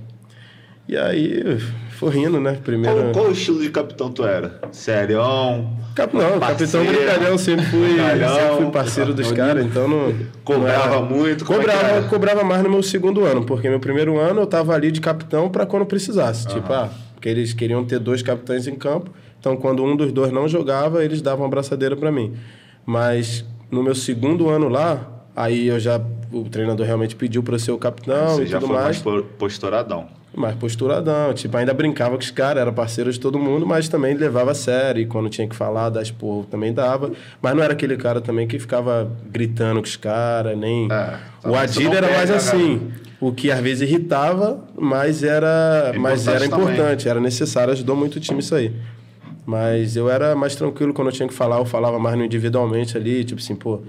E 0.87 0.95
aí, 0.95 1.59
foi 1.97 2.11
rindo, 2.11 2.39
né? 2.39 2.57
Primeiro... 2.63 2.95
Qual, 2.95 3.11
qual, 3.11 3.25
o 3.27 3.31
estilo 3.31 3.59
de 3.59 3.69
capitão 3.69 4.09
tu 4.09 4.25
era? 4.25 4.61
Serião? 4.71 5.75
Cap... 5.93 6.15
Não, 6.15 6.39
parceiro, 6.39 6.71
capitão 6.71 6.85
brincalhão, 6.85 7.37
sempre 7.37 7.65
fui, 7.65 7.89
sempre 7.89 8.57
fui 8.57 8.71
parceiro 8.71 9.13
dos 9.13 9.31
caras, 9.31 9.65
então 9.65 9.87
não... 9.87 10.15
Cobrava 10.45 11.01
não 11.01 11.05
muito? 11.05 11.43
É 11.43 11.47
cobrava, 11.47 12.07
cobrava 12.07 12.43
mais 12.43 12.63
no 12.63 12.69
meu 12.69 12.81
segundo 12.81 13.25
ano, 13.25 13.43
porque 13.43 13.67
meu 13.67 13.79
primeiro 13.79 14.17
ano 14.17 14.41
eu 14.41 14.47
tava 14.47 14.73
ali 14.73 14.91
de 14.91 15.01
capitão 15.01 15.49
para 15.49 15.65
quando 15.65 15.85
precisasse. 15.85 16.47
Uhum. 16.47 16.53
Tipo, 16.53 16.71
ah, 16.71 16.89
porque 17.15 17.27
eles 17.27 17.51
queriam 17.51 17.83
ter 17.83 17.99
dois 17.99 18.21
capitães 18.21 18.67
em 18.67 18.75
campo, 18.75 19.11
então 19.39 19.57
quando 19.57 19.83
um 19.83 19.95
dos 19.95 20.13
dois 20.13 20.31
não 20.31 20.47
jogava, 20.47 21.03
eles 21.03 21.21
davam 21.21 21.41
uma 21.41 21.47
abraçadeira 21.47 21.97
para 21.97 22.11
mim. 22.11 22.33
Mas 22.85 23.43
no 23.69 23.83
meu 23.83 23.95
segundo 23.95 24.47
ano 24.49 24.69
lá, 24.69 25.25
aí 25.35 25.67
eu 25.67 25.79
já 25.79 25.99
o 26.31 26.43
treinador 26.43 26.85
realmente 26.85 27.15
pediu 27.15 27.41
para 27.41 27.57
ser 27.57 27.71
o 27.71 27.77
capitão 27.77 28.35
Você 28.35 28.43
e 28.43 28.49
tudo 28.49 28.67
mais. 28.67 29.01
mais 29.01 29.25
posturadão. 29.37 30.16
Mais 30.37 30.55
posturadão, 30.55 31.33
tipo, 31.33 31.57
ainda 31.57 31.73
brincava 31.73 32.15
com 32.15 32.21
os 32.21 32.29
caras, 32.29 32.61
era 32.61 32.71
parceiro 32.71 33.11
de 33.11 33.19
todo 33.19 33.39
mundo, 33.39 33.65
mas 33.65 33.89
também 33.89 34.13
levava 34.13 34.51
a 34.51 34.53
sério, 34.53 35.01
e 35.01 35.05
quando 35.07 35.29
tinha 35.29 35.47
que 35.47 35.55
falar, 35.55 35.89
dar 35.89 36.03
esporro 36.03 36.45
também 36.45 36.71
dava. 36.71 37.11
Mas 37.41 37.55
não 37.55 37.63
era 37.63 37.73
aquele 37.73 37.97
cara 37.97 38.21
também 38.21 38.47
que 38.47 38.59
ficava 38.59 39.11
gritando 39.31 39.81
com 39.81 39.87
os 39.87 39.95
caras, 39.95 40.55
nem. 40.55 40.87
É, 40.91 41.17
o 41.43 41.55
Adir 41.55 41.91
era 41.91 42.07
mais 42.11 42.29
assim. 42.29 42.91
O 43.19 43.31
que 43.31 43.49
às 43.49 43.59
vezes 43.59 43.89
irritava, 43.89 44.63
mas 44.77 45.23
era, 45.23 45.91
é 45.95 45.97
mas 45.97 46.27
era 46.27 46.45
importante, 46.45 47.05
também. 47.05 47.09
era 47.09 47.19
necessário, 47.19 47.73
ajudou 47.73 47.95
muito 47.95 48.17
o 48.17 48.19
time 48.19 48.39
isso 48.39 48.53
aí. 48.53 48.71
Mas 49.43 49.95
eu 49.95 50.07
era 50.07 50.35
mais 50.35 50.55
tranquilo 50.55 50.93
quando 50.93 51.07
eu 51.07 51.13
tinha 51.13 51.27
que 51.27 51.33
falar, 51.33 51.57
eu 51.57 51.65
falava 51.65 51.97
mais 51.97 52.15
no 52.15 52.23
individualmente 52.23 52.95
ali, 52.95 53.23
tipo 53.23 53.41
assim, 53.41 53.55
pô, 53.55 53.81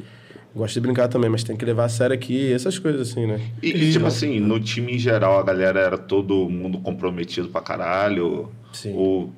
gosto 0.59 0.75
de 0.75 0.81
brincar 0.81 1.09
também, 1.09 1.31
mas 1.31 1.43
tem 1.43 1.57
que 1.57 1.65
levar 1.65 1.85
a 1.85 1.89
sério 1.89 2.15
aqui, 2.15 2.53
essas 2.53 2.79
coisas 2.79 3.11
assim, 3.11 3.27
né? 3.27 3.41
E, 3.63 3.71
e 3.71 3.93
tipo 3.93 4.07
assim, 4.07 4.39
no 4.41 4.61
time 4.61 4.95
em 4.95 4.99
geral, 4.99 5.39
a 5.39 5.43
galera 5.43 5.81
era 5.81 5.97
todo 5.97 6.49
mundo 6.49 6.79
comprometido 6.79 7.49
pra 7.49 7.61
caralho? 7.61 8.51
Sim. 8.73 8.95
Ou 8.95 9.31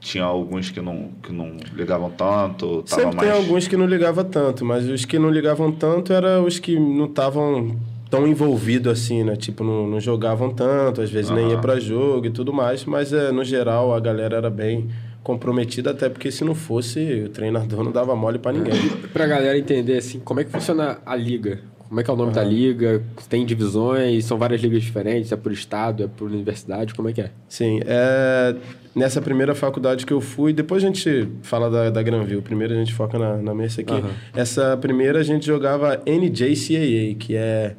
tinha 0.00 0.24
alguns 0.24 0.70
que 0.70 0.80
não, 0.80 1.10
que 1.22 1.32
não 1.32 1.56
ligavam 1.74 2.10
tanto? 2.10 2.82
Tava 2.82 3.02
Sempre 3.02 3.16
mais... 3.16 3.28
tem 3.28 3.38
alguns 3.38 3.68
que 3.68 3.76
não 3.76 3.86
ligavam 3.86 4.24
tanto, 4.24 4.64
mas 4.64 4.88
os 4.88 5.04
que 5.04 5.18
não 5.18 5.30
ligavam 5.30 5.70
tanto 5.70 6.12
eram 6.12 6.46
os 6.46 6.58
que 6.58 6.78
não 6.78 7.04
estavam 7.04 7.76
tão 8.10 8.26
envolvidos 8.26 8.92
assim, 8.92 9.22
né? 9.22 9.36
Tipo, 9.36 9.62
não, 9.62 9.86
não 9.86 10.00
jogavam 10.00 10.50
tanto, 10.50 11.00
às 11.00 11.10
vezes 11.10 11.30
uhum. 11.30 11.36
nem 11.36 11.50
ia 11.50 11.58
para 11.58 11.78
jogo 11.78 12.26
e 12.26 12.30
tudo 12.30 12.52
mais, 12.52 12.84
mas 12.84 13.12
é, 13.12 13.30
no 13.30 13.44
geral 13.44 13.94
a 13.94 14.00
galera 14.00 14.36
era 14.36 14.50
bem 14.50 14.88
comprometida, 15.22 15.90
até 15.90 16.08
porque 16.08 16.30
se 16.30 16.44
não 16.44 16.54
fosse, 16.54 17.24
o 17.26 17.28
treinador 17.28 17.84
não 17.84 17.92
dava 17.92 18.14
mole 18.16 18.38
para 18.38 18.52
ninguém. 18.52 18.88
pra 19.12 19.26
galera 19.26 19.58
entender, 19.58 19.98
assim, 19.98 20.18
como 20.20 20.40
é 20.40 20.44
que 20.44 20.50
funciona 20.50 20.98
a 21.04 21.14
liga? 21.14 21.60
Como 21.90 22.00
é 22.00 22.04
que 22.04 22.10
é 22.10 22.14
o 22.14 22.16
nome 22.16 22.28
uhum. 22.28 22.34
da 22.34 22.44
liga? 22.44 23.02
Tem 23.28 23.44
divisões? 23.44 24.24
São 24.24 24.38
várias 24.38 24.60
ligas 24.60 24.80
diferentes? 24.80 25.32
É 25.32 25.36
por 25.36 25.50
estado? 25.50 26.04
É 26.04 26.06
por 26.06 26.30
universidade? 26.30 26.94
Como 26.94 27.08
é 27.08 27.12
que 27.12 27.20
é? 27.20 27.30
Sim. 27.48 27.80
É... 27.84 28.54
Nessa 28.94 29.20
primeira 29.20 29.56
faculdade 29.56 30.06
que 30.06 30.12
eu 30.12 30.20
fui, 30.20 30.52
depois 30.52 30.84
a 30.84 30.86
gente 30.86 31.28
fala 31.42 31.68
da, 31.68 31.90
da 31.90 32.00
Granville. 32.00 32.42
Primeiro 32.42 32.74
a 32.74 32.76
gente 32.76 32.94
foca 32.94 33.18
na, 33.18 33.38
na 33.38 33.52
mesa 33.52 33.80
aqui. 33.80 33.92
Uhum. 33.92 34.08
Essa 34.34 34.76
primeira 34.76 35.18
a 35.18 35.22
gente 35.24 35.44
jogava 35.44 36.00
NJCAA, 36.06 37.16
que 37.18 37.34
é 37.34 37.74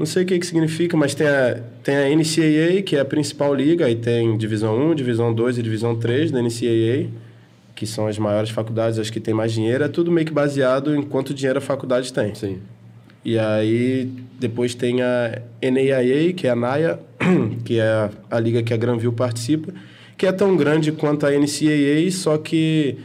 não 0.00 0.06
sei 0.06 0.22
o 0.22 0.26
que, 0.26 0.38
que 0.38 0.46
significa, 0.46 0.96
mas 0.96 1.14
tem 1.14 1.28
a, 1.28 1.60
tem 1.82 1.94
a 1.94 2.08
NCAA, 2.16 2.80
que 2.82 2.96
é 2.96 3.00
a 3.00 3.04
principal 3.04 3.54
liga, 3.54 3.84
aí 3.84 3.94
tem 3.94 4.34
Divisão 4.38 4.92
1, 4.92 4.94
Divisão 4.94 5.34
2 5.34 5.58
e 5.58 5.62
Divisão 5.62 5.94
3 5.94 6.30
da 6.30 6.40
NCAA, 6.40 7.10
que 7.74 7.86
são 7.86 8.06
as 8.06 8.18
maiores 8.18 8.48
faculdades, 8.48 8.98
as 8.98 9.10
que 9.10 9.20
tem 9.20 9.34
mais 9.34 9.52
dinheiro. 9.52 9.84
É 9.84 9.88
tudo 9.88 10.10
meio 10.10 10.26
que 10.26 10.32
baseado 10.32 10.96
em 10.96 11.02
quanto 11.02 11.34
dinheiro 11.34 11.58
a 11.58 11.60
faculdade 11.60 12.10
tem. 12.14 12.34
Sim. 12.34 12.60
E 13.22 13.38
aí 13.38 14.10
depois 14.38 14.74
tem 14.74 15.02
a 15.02 15.42
NAIA, 15.62 16.32
que 16.32 16.46
é 16.46 16.50
a 16.50 16.56
NAIA, 16.56 16.98
que 17.62 17.78
é 17.78 17.86
a, 17.86 18.10
a 18.30 18.40
liga 18.40 18.62
que 18.62 18.72
a 18.72 18.78
Granville 18.78 19.14
participa, 19.14 19.70
que 20.16 20.24
é 20.24 20.32
tão 20.32 20.56
grande 20.56 20.92
quanto 20.92 21.26
a 21.26 21.30
NCAA, 21.30 22.10
só 22.10 22.38
que 22.38 22.96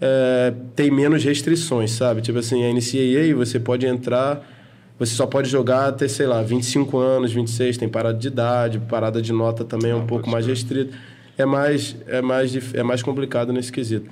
é, 0.00 0.54
tem 0.74 0.90
menos 0.90 1.22
restrições, 1.22 1.90
sabe? 1.90 2.22
Tipo 2.22 2.38
assim, 2.38 2.64
a 2.64 2.72
NCAA 2.72 3.36
você 3.36 3.60
pode 3.60 3.84
entrar 3.84 4.56
você 4.98 5.14
só 5.14 5.26
pode 5.26 5.48
jogar 5.48 5.88
até, 5.88 6.08
sei 6.08 6.26
lá, 6.26 6.42
25 6.42 6.98
anos, 6.98 7.32
26, 7.32 7.76
tem 7.76 7.88
parada 7.88 8.18
de 8.18 8.26
idade, 8.26 8.80
parada 8.80 9.22
de 9.22 9.32
nota 9.32 9.64
também 9.64 9.92
é 9.92 9.94
um 9.94 10.06
pouco 10.06 10.28
mais 10.28 10.46
restrita. 10.46 10.92
É 11.36 11.46
mais, 11.46 11.96
é, 12.08 12.20
mais, 12.20 12.74
é 12.74 12.82
mais 12.82 13.00
complicado 13.00 13.52
nesse 13.52 13.70
quesito. 13.70 14.10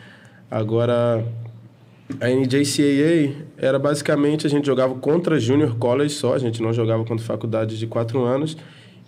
Agora, 0.49 1.27
a 2.21 2.29
NJCAA 2.29 3.35
era 3.59 3.81
basicamente 3.81 4.47
a 4.47 4.51
gente 4.51 4.65
jogava 4.65 4.95
contra 4.95 5.41
junior 5.41 5.77
college 5.77 6.15
só, 6.15 6.35
a 6.35 6.39
gente 6.39 6.63
não 6.63 6.73
jogava 6.73 7.05
contra 7.05 7.25
faculdade 7.25 7.77
de 7.77 7.87
quatro 7.89 8.23
anos, 8.23 8.57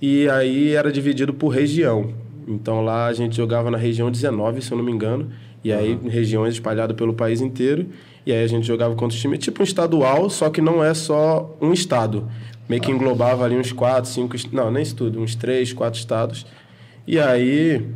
e 0.03 0.29
aí 0.29 0.74
era 0.74 0.91
dividido 0.91 1.33
por 1.33 1.49
região. 1.49 2.12
Então 2.47 2.83
lá 2.83 3.07
a 3.07 3.12
gente 3.12 3.37
jogava 3.37 3.70
na 3.70 3.79
região 3.79 4.11
19, 4.11 4.62
se 4.62 4.72
eu 4.72 4.79
não 4.79 4.85
me 4.85 4.91
engano, 4.91 5.31
e 5.62 5.72
aí 5.72 5.93
uhum. 5.93 6.09
regiões 6.09 6.55
espalhadas 6.55 6.97
pelo 6.97 7.14
país 7.14 7.41
inteiro. 7.41 7.87
E 8.29 8.33
aí 8.33 8.45
a 8.45 8.47
gente 8.47 8.66
jogava 8.66 8.95
contra 8.95 9.16
os 9.16 9.22
times, 9.22 9.39
tipo 9.39 9.62
um 9.62 9.64
estadual, 9.64 10.29
só 10.29 10.51
que 10.51 10.61
não 10.61 10.85
é 10.85 10.93
só 10.93 11.57
um 11.62 11.72
estado. 11.72 12.31
Meio 12.68 12.83
que 12.83 12.91
englobava 12.91 13.43
ali 13.43 13.57
uns 13.57 13.72
quatro, 13.72 14.11
cinco, 14.11 14.37
não, 14.53 14.70
nem 14.70 14.83
isso 14.83 14.95
tudo, 14.95 15.18
uns 15.18 15.35
três, 15.35 15.72
quatro 15.72 15.99
estados. 15.99 16.45
E 17.07 17.18
aí 17.18 17.89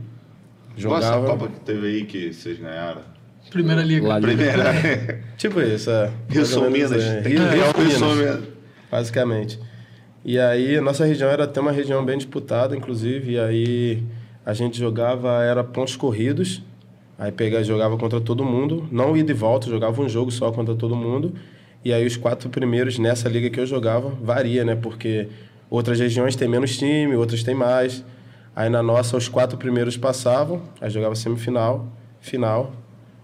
jogava... 0.74 1.18
Nossa, 1.18 1.33
a 1.33 1.37
Copa 1.37 1.49
que 1.49 1.61
teve 1.61 1.87
aí 1.87 2.05
que 2.07 2.33
vocês 2.33 2.59
ganharam? 2.59 3.03
Primeira 3.51 3.83
Liga. 3.83 4.09
Lá 4.09 4.18
Primeira. 4.22 4.72
tipo 5.37 5.61
isso, 5.61 5.91
é. 5.91 6.11
Rio 6.30 6.47
São 6.47 6.70
Minas. 6.70 6.93
É. 6.93 7.20
Rio, 7.20 7.39
Rio, 7.39 7.51
Rio, 7.51 7.85
Rio 7.85 7.99
São 7.99 8.14
Minas. 8.14 8.41
Basicamente. 8.91 9.61
E 10.24 10.39
aí, 10.39 10.80
nossa 10.80 11.05
região 11.05 11.28
era 11.28 11.45
até 11.45 11.61
uma 11.61 11.72
região 11.72 12.03
bem 12.03 12.16
disputada, 12.16 12.74
inclusive, 12.74 13.33
e 13.33 13.39
aí 13.39 14.03
a 14.47 14.55
gente 14.55 14.78
jogava, 14.78 15.43
era 15.45 15.62
pontos 15.62 15.95
corridos, 15.95 16.62
Aí 17.19 17.31
pegava, 17.31 17.63
jogava 17.63 17.97
contra 17.97 18.21
todo 18.21 18.45
mundo, 18.45 18.89
não 18.91 19.17
ia 19.17 19.23
de 19.23 19.33
volta, 19.33 19.69
jogava 19.69 20.01
um 20.03 20.09
jogo 20.09 20.31
só 20.31 20.51
contra 20.51 20.75
todo 20.75 20.97
mundo. 20.97 21.33
E 21.85 21.93
aí 21.93 22.07
os 22.07 22.17
quatro 22.17 22.49
primeiros 22.49 22.99
nessa 22.99 23.29
liga 23.29 23.51
que 23.51 23.61
eu 23.61 23.67
jogava 23.67 24.09
varia, 24.09 24.65
né? 24.65 24.75
Porque 24.75 25.29
outras 25.69 25.99
regiões 25.99 26.37
têm 26.37 26.49
menos 26.49 26.77
time, 26.77 27.15
outras 27.17 27.43
têm 27.43 27.55
mais. 27.55 28.05
Aí 28.55 28.69
na 28.69 28.83
nossa 28.83 29.17
os 29.17 29.29
quatro 29.29 29.57
primeiros 29.57 29.97
passavam, 29.97 30.63
aí 30.81 30.91
jogava 30.91 31.15
semifinal, 31.15 31.87
final. 32.21 32.73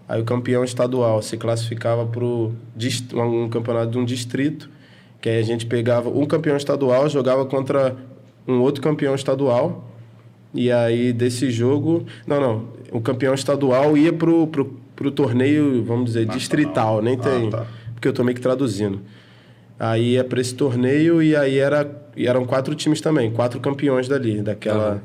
Aí 0.07 0.19
o 0.19 0.25
campeão 0.25 0.63
estadual 0.63 1.21
se 1.21 1.37
classificava 1.37 2.05
para 2.05 2.25
um 2.25 3.47
campeonato 3.49 3.91
de 3.91 3.97
um 3.99 4.03
distrito, 4.03 4.69
que 5.21 5.29
aí 5.29 5.37
a 5.37 5.43
gente 5.43 5.67
pegava 5.67 6.09
um 6.09 6.25
campeão 6.25 6.57
estadual, 6.57 7.07
jogava 7.07 7.45
contra 7.45 7.95
um 8.47 8.59
outro 8.59 8.81
campeão 8.81 9.13
estadual. 9.13 9.85
E 10.53 10.71
aí 10.71 11.13
desse 11.13 11.51
jogo, 11.51 12.05
não, 12.25 12.39
não, 12.39 12.67
o 12.91 12.99
campeão 12.99 13.33
estadual 13.33 13.95
ia 13.95 14.11
pro, 14.11 14.47
pro, 14.47 14.77
pro 14.95 15.11
torneio, 15.11 15.83
vamos 15.83 16.05
dizer, 16.05 16.25
Nacional. 16.25 16.37
distrital, 16.37 17.01
nem 17.01 17.17
tem. 17.17 17.47
Ah, 17.47 17.51
tá. 17.51 17.67
Porque 17.93 18.07
eu 18.07 18.13
tô 18.13 18.23
meio 18.23 18.35
que 18.35 18.41
traduzindo. 18.41 19.01
Aí 19.79 20.13
ia 20.13 20.23
para 20.23 20.41
esse 20.41 20.53
torneio 20.55 21.21
e 21.21 21.35
aí 21.35 21.57
era, 21.57 21.89
e 22.15 22.27
eram 22.27 22.45
quatro 22.45 22.75
times 22.75 22.99
também, 22.99 23.31
quatro 23.31 23.59
campeões 23.59 24.07
dali, 24.07 24.41
daquela, 24.41 24.95
uhum. 24.95 24.99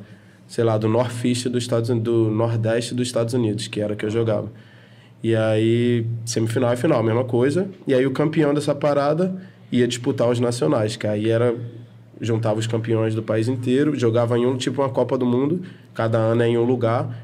sei 0.49 0.64
lá, 0.64 0.76
do 0.78 0.88
Northeast 0.88 1.49
dos 1.49 1.62
Estados 1.62 1.90
do 1.90 2.30
Nordeste 2.30 2.95
dos 2.95 3.07
Estados 3.07 3.34
Unidos, 3.34 3.68
que 3.68 3.80
era 3.80 3.95
que 3.95 4.05
eu 4.05 4.11
jogava. 4.11 4.51
E 5.22 5.34
aí, 5.34 6.07
semifinal 6.26 6.72
e 6.72 6.76
final, 6.76 7.03
mesma 7.03 7.24
coisa. 7.24 7.68
E 7.86 7.95
aí 7.95 8.07
o 8.07 8.11
campeão 8.11 8.53
dessa 8.53 8.74
parada 8.74 9.34
ia 9.70 9.86
disputar 9.86 10.28
os 10.28 10.40
nacionais, 10.40 10.97
que 10.97 11.07
aí 11.07 11.30
era 11.30 11.55
juntava 12.25 12.59
os 12.59 12.66
campeões 12.66 13.14
do 13.14 13.22
país 13.22 13.49
inteiro, 13.49 13.99
jogava 13.99 14.39
em 14.39 14.47
um 14.47 14.57
tipo 14.57 14.83
uma 14.83 14.89
Copa 14.89 15.16
do 15.16 15.27
Mundo, 15.27 15.62
cada 15.95 16.18
ano 16.18 16.43
é 16.43 16.49
em 16.49 16.59
um 16.59 16.64
lugar. 16.64 17.22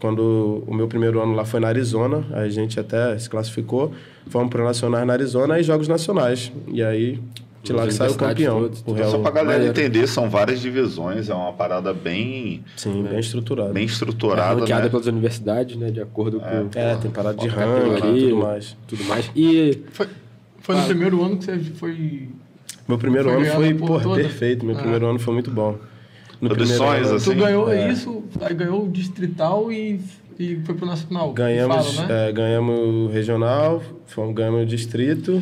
Quando 0.00 0.64
o 0.66 0.74
meu 0.74 0.88
primeiro 0.88 1.22
ano 1.22 1.32
lá 1.34 1.44
foi 1.44 1.60
na 1.60 1.68
Arizona, 1.68 2.24
a 2.32 2.48
gente 2.48 2.80
até 2.80 3.16
se 3.16 3.30
classificou, 3.30 3.92
fomos 4.26 4.50
para 4.50 4.64
nacionais 4.64 5.06
na 5.06 5.12
Arizona 5.12 5.60
e 5.60 5.62
jogos 5.62 5.86
nacionais. 5.86 6.52
E 6.66 6.82
aí 6.82 7.20
de 7.62 7.72
lá 7.72 7.86
que 7.86 7.94
saiu 7.94 8.14
campeão. 8.16 8.70
O 8.84 8.92
Real 8.92 9.10
só 9.10 9.18
pra 9.18 9.30
galera 9.30 9.64
entender, 9.64 10.06
são 10.08 10.28
várias 10.28 10.60
divisões, 10.60 11.30
é 11.30 11.34
uma 11.34 11.52
parada 11.52 11.94
bem. 11.94 12.64
Sim, 12.76 13.04
bem 13.04 13.20
estruturada. 13.20 13.72
Bem 13.72 13.84
estruturada. 13.84 14.64
É 14.64 14.82
né? 14.82 14.88
pelas 14.88 15.06
universidades, 15.06 15.76
né? 15.76 15.90
De 15.90 16.00
acordo 16.00 16.42
é, 16.44 16.64
com. 16.64 16.78
É, 16.78 16.96
tem 16.96 17.10
parada 17.10 17.38
de 17.38 17.46
ranking 17.46 18.16
e 18.16 18.22
tudo 18.22 18.36
mais. 18.36 18.76
Tudo 18.88 19.04
mais. 19.04 19.30
E. 19.36 19.80
Foi, 19.92 20.08
foi 20.58 20.76
no 20.76 20.84
primeiro 20.84 21.24
ano 21.24 21.36
que 21.36 21.44
você 21.44 21.58
foi. 21.76 22.28
Meu 22.86 22.98
primeiro 22.98 23.28
foi 23.28 23.42
ano 23.42 23.54
foi, 23.54 23.74
pô, 23.74 24.14
perfeito. 24.14 24.66
Meu 24.66 24.76
ah. 24.76 24.80
primeiro 24.80 25.06
ano 25.06 25.18
foi 25.18 25.34
muito 25.34 25.50
bom. 25.50 25.78
No 26.40 26.48
Produções, 26.48 27.06
ano, 27.06 27.16
assim. 27.16 27.30
Tu 27.30 27.36
ganhou 27.38 27.72
é. 27.72 27.92
isso, 27.92 28.24
aí 28.40 28.52
ganhou 28.52 28.84
o 28.84 28.88
distrital 28.88 29.70
e, 29.70 30.00
e 30.38 30.56
foi 30.64 30.74
pro 30.74 30.86
nacional. 30.86 31.32
Ganhamos, 31.32 31.94
fala, 31.94 32.08
né? 32.08 32.28
é, 32.28 32.32
ganhamos 32.32 32.78
o 32.78 33.06
regional, 33.12 33.82
fomos, 34.06 34.34
ganhamos 34.34 34.62
o 34.62 34.66
distrito. 34.66 35.40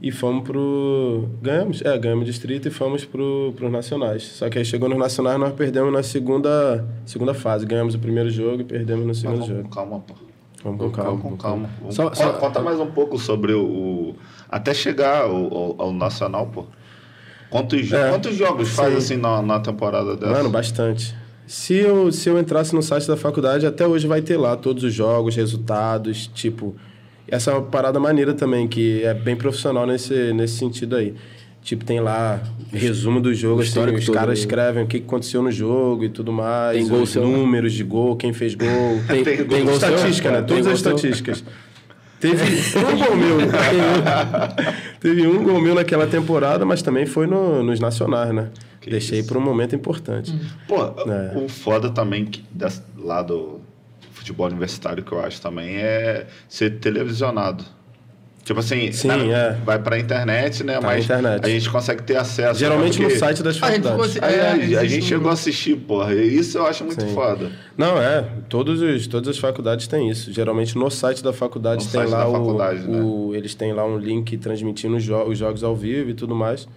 E 0.00 0.12
fomos 0.12 0.44
pro. 0.44 1.26
Ganhamos, 1.40 1.80
é, 1.80 1.98
ganhamos 1.98 2.26
distrito 2.26 2.68
e 2.68 2.70
fomos 2.70 3.06
pro, 3.06 3.54
pros 3.56 3.72
nacionais. 3.72 4.24
Só 4.24 4.50
que 4.50 4.58
aí 4.58 4.64
chegou 4.64 4.90
nos 4.90 4.98
nacionais 4.98 5.40
nós 5.40 5.54
perdemos 5.54 5.90
na 5.90 6.02
segunda, 6.02 6.86
segunda 7.06 7.32
fase. 7.32 7.64
Ganhamos 7.64 7.94
o 7.94 7.98
primeiro 7.98 8.28
jogo 8.28 8.60
e 8.60 8.64
perdemos 8.64 9.06
no 9.06 9.14
segundo 9.14 9.38
vamos 9.38 9.48
jogo. 9.48 9.62
Com 9.62 9.70
calma, 9.70 10.00
pô. 10.00 10.14
Vamos 10.62 10.80
com 10.80 10.90
calma. 10.90 11.20
Com 11.20 11.36
calma. 11.36 11.70
Só, 11.88 12.12
só... 12.12 12.34
Conta 12.34 12.60
mais 12.60 12.78
um 12.78 12.90
pouco 12.90 13.18
sobre 13.18 13.54
o. 13.54 14.14
até 14.48 14.72
chegar 14.74 15.22
ao, 15.22 15.54
ao, 15.54 15.82
ao, 15.82 15.92
Nacional, 15.92 16.46
pô. 16.46 16.66
Quantos, 17.50 17.92
é, 17.92 18.10
quantos 18.10 18.36
jogos 18.36 18.70
faz 18.70 18.94
assim 18.94 19.16
na, 19.16 19.40
na 19.40 19.60
temporada 19.60 20.16
dessa? 20.16 20.32
Mano, 20.32 20.50
bastante. 20.50 21.14
Se 21.46 21.74
eu, 21.74 22.10
se 22.10 22.28
eu 22.28 22.38
entrasse 22.40 22.74
no 22.74 22.82
site 22.82 23.06
da 23.06 23.16
faculdade, 23.16 23.66
até 23.66 23.86
hoje 23.86 24.06
vai 24.06 24.20
ter 24.20 24.36
lá 24.36 24.56
todos 24.56 24.82
os 24.82 24.92
jogos, 24.92 25.36
resultados, 25.36 26.26
tipo 26.26 26.74
essa 27.28 27.50
é 27.50 27.54
uma 27.54 27.62
parada 27.62 27.98
maneira 27.98 28.34
também, 28.34 28.68
que 28.68 29.02
é 29.02 29.12
bem 29.12 29.34
profissional 29.34 29.86
nesse, 29.86 30.32
nesse 30.32 30.56
sentido 30.56 30.96
aí. 30.96 31.14
Tipo, 31.60 31.84
tem 31.84 31.98
lá 31.98 32.40
resumo 32.72 33.20
do 33.20 33.34
jogo, 33.34 33.60
assim, 33.60 33.80
os 33.96 34.08
caras 34.08 34.38
escrevem 34.38 34.84
o 34.84 34.86
que 34.86 34.98
aconteceu 34.98 35.42
no 35.42 35.50
jogo 35.50 36.04
e 36.04 36.08
tudo 36.08 36.32
mais, 36.32 36.78
tem 36.78 36.86
gol 36.86 37.02
os 37.02 37.10
seu, 37.10 37.22
números 37.22 37.72
de 37.72 37.82
gol, 37.82 38.14
quem 38.14 38.32
fez 38.32 38.54
gol. 38.54 39.00
Tem, 39.08 39.24
tem, 39.24 39.44
tem 39.44 39.64
gol 39.64 39.74
estatística, 39.74 40.30
né? 40.30 40.42
Todas 40.42 40.66
as 40.68 40.74
estatísticas. 40.74 41.44
Teve 42.20 42.44
um 42.78 42.98
gol 42.98 43.16
meu. 43.16 43.38
Teve 45.00 45.26
um 45.26 45.44
gol 45.44 45.60
meu 45.60 45.74
naquela 45.74 46.06
temporada, 46.06 46.64
mas 46.64 46.82
também 46.82 47.06
foi 47.06 47.26
no, 47.26 47.62
nos 47.62 47.78
nacionais, 47.78 48.34
né? 48.34 48.50
Que 48.80 48.90
Deixei 48.90 49.22
para 49.22 49.36
um 49.38 49.40
momento 49.40 49.74
importante. 49.74 50.32
Pô, 50.66 50.82
é. 50.82 51.36
o 51.36 51.48
foda 51.48 51.90
também 51.90 52.24
que, 52.24 52.44
lá 52.96 53.22
do, 53.22 53.60
futebol 54.26 54.46
universitário 54.46 55.04
que 55.04 55.12
eu 55.12 55.20
acho 55.20 55.40
também 55.40 55.76
é 55.76 56.26
ser 56.48 56.78
televisionado. 56.80 57.64
Tipo 58.46 58.60
assim, 58.60 58.92
Sim, 58.92 59.08
na, 59.08 59.16
é. 59.16 59.58
vai 59.64 59.76
pra 59.76 59.98
internet, 59.98 60.62
né? 60.62 60.74
Tá 60.74 60.80
mas 60.80 61.04
internet. 61.04 61.44
a 61.44 61.48
gente 61.48 61.68
consegue 61.68 62.04
ter 62.04 62.16
acesso. 62.16 62.60
Geralmente 62.60 63.02
no 63.02 63.10
site 63.10 63.42
das 63.42 63.58
faculdades. 63.58 64.00
A 64.00 64.06
gente, 64.06 64.24
é, 64.24 64.40
a 64.40 64.56
gente, 64.56 64.76
a 64.76 64.84
gente 64.84 65.04
chegou 65.04 65.30
a 65.30 65.32
assistir, 65.32 65.74
porra. 65.74 66.14
Isso 66.14 66.56
eu 66.56 66.64
acho 66.64 66.84
muito 66.84 67.02
Sim. 67.02 67.12
foda. 67.12 67.50
Não, 67.76 68.00
é. 68.00 68.24
Todos 68.48 68.80
os, 68.80 69.08
todas 69.08 69.30
as 69.30 69.38
faculdades 69.38 69.88
têm 69.88 70.08
isso. 70.08 70.32
Geralmente 70.32 70.78
no 70.78 70.88
site 70.88 71.24
da 71.24 71.32
faculdade 71.32 71.84
no 71.86 71.90
tem 71.90 72.06
lá 72.06 72.28
o, 72.28 72.56
né? 72.56 72.86
o, 72.86 73.34
Eles 73.34 73.52
têm 73.56 73.72
lá 73.72 73.84
um 73.84 73.98
link 73.98 74.38
transmitindo 74.38 74.94
os, 74.96 75.02
jo 75.02 75.24
os 75.24 75.36
jogos 75.36 75.64
ao 75.64 75.74
vivo 75.74 76.10
e 76.10 76.14
tudo 76.14 76.32
mais 76.32 76.68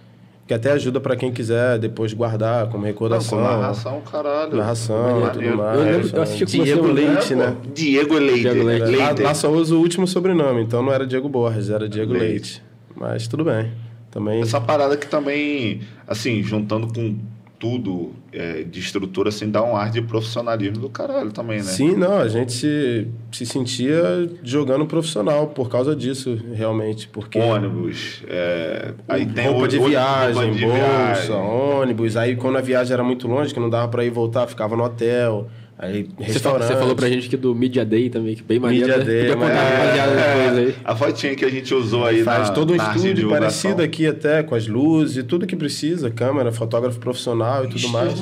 que 0.50 0.54
até 0.54 0.72
ajuda 0.72 0.98
para 1.00 1.14
quem 1.14 1.30
quiser 1.30 1.78
depois 1.78 2.12
guardar 2.12 2.68
como 2.70 2.84
recordação. 2.84 3.40
Não, 3.40 3.44
narração, 3.44 4.00
caralho. 4.00 4.56
Narração 4.56 5.24
e 5.24 5.30
tudo 5.30 5.56
mais. 5.56 5.78
Eu, 5.78 5.84
lembro, 5.84 6.10
eu 6.12 6.22
assisti 6.22 6.44
com 6.58 6.64
Diego 6.64 6.82
você 6.88 6.92
Leite, 6.92 7.34
né? 7.36 7.56
Diego 7.72 8.14
Leite. 8.18 8.40
Diego 8.40 8.62
Leite. 8.64 8.84
Leite. 8.86 9.22
Lá, 9.22 9.28
lá, 9.28 9.34
só 9.34 9.48
usa 9.48 9.76
o 9.76 9.78
último 9.78 10.08
sobrenome, 10.08 10.60
então 10.62 10.82
não 10.82 10.92
era 10.92 11.06
Diego 11.06 11.28
Borges, 11.28 11.70
era 11.70 11.88
Diego 11.88 12.12
Leite. 12.14 12.28
Leite. 12.28 12.62
Mas 12.96 13.28
tudo 13.28 13.44
bem. 13.44 13.70
Também... 14.10 14.42
Essa 14.42 14.60
parada 14.60 14.96
que 14.96 15.06
também, 15.06 15.82
assim, 16.04 16.42
juntando 16.42 16.92
com 16.92 17.16
tudo 17.60 18.12
é, 18.32 18.62
de 18.62 18.80
estrutura, 18.80 19.28
assim, 19.28 19.50
dá 19.50 19.62
um 19.62 19.76
ar 19.76 19.90
de 19.90 20.00
profissionalismo 20.00 20.78
do 20.78 20.88
caralho 20.88 21.30
também, 21.30 21.58
né? 21.58 21.64
Sim, 21.64 21.94
não, 21.94 22.16
a 22.18 22.26
gente 22.26 22.52
se, 22.52 23.06
se 23.30 23.44
sentia 23.44 24.02
jogando 24.42 24.86
profissional 24.86 25.48
por 25.48 25.68
causa 25.68 25.94
disso, 25.94 26.40
realmente, 26.54 27.06
porque... 27.06 27.38
Ônibus, 27.38 28.22
é, 28.26 28.94
aí 29.06 29.26
tem 29.26 29.48
roupa 29.48 29.68
de 29.68 29.78
viagem, 29.78 30.34
roupa 30.34 30.50
de 30.50 30.64
bolsa, 30.64 30.78
viagem. 30.78 31.36
ônibus, 31.36 32.16
aí 32.16 32.34
quando 32.34 32.56
a 32.56 32.62
viagem 32.62 32.94
era 32.94 33.04
muito 33.04 33.28
longe, 33.28 33.52
que 33.52 33.60
não 33.60 33.68
dava 33.68 33.88
para 33.88 34.04
ir 34.06 34.10
voltar, 34.10 34.46
ficava 34.46 34.74
no 34.74 34.82
hotel... 34.82 35.46
Aí, 35.82 36.06
você, 36.18 36.38
você 36.38 36.76
falou 36.76 36.94
pra 36.94 37.08
gente 37.08 37.26
que 37.26 37.38
do 37.38 37.54
Media 37.54 37.86
Day 37.86 38.10
também, 38.10 38.34
que 38.34 38.42
bem 38.42 38.60
maneiro. 38.60 38.86
Media 38.86 38.98
né? 38.98 39.04
Day, 39.04 39.34
mas 39.34 39.48
é, 39.48 40.68
é, 40.68 40.74
a 40.84 40.94
fotinha 40.94 41.34
que 41.34 41.42
a 41.42 41.48
gente 41.48 41.72
usou 41.72 42.04
aí 42.04 42.22
Faz 42.22 42.48
na, 42.48 42.54
todo 42.54 42.74
um 42.74 42.76
estúdio 42.76 43.30
parecido 43.30 43.82
aqui 43.82 44.06
até, 44.06 44.42
com 44.42 44.54
as 44.54 44.68
luzes, 44.68 45.24
tudo 45.24 45.46
que 45.46 45.56
precisa, 45.56 46.10
câmera, 46.10 46.52
fotógrafo 46.52 46.98
profissional 46.98 47.64
e 47.64 47.68
tudo 47.68 47.88
mais. 47.88 48.12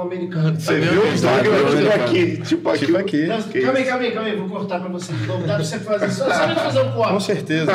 americano. 0.00 0.58
Você 0.58 0.80
viu? 0.80 1.02
Tipo 1.02 1.90
aqui, 1.90 2.40
tipo 2.40 2.68
aqui. 2.70 2.86
Tipo 2.86 2.96
aqui. 2.96 3.26
Não, 3.26 3.42
calma 3.42 3.78
aí, 3.78 3.84
calma 3.84 4.02
aí, 4.02 4.12
calma 4.12 4.28
aí, 4.30 4.36
vou 4.36 4.48
cortar 4.48 4.80
pra 4.80 4.88
você 4.88 5.12
novo. 5.26 5.46
Dá 5.46 5.56
pra 5.56 5.64
você 5.64 5.78
fazer, 5.78 6.10
só, 6.10 6.24
só 6.24 6.54
fazer 6.54 6.80
um 6.80 6.92
corte. 6.92 7.12
Com 7.12 7.20
certeza. 7.20 7.72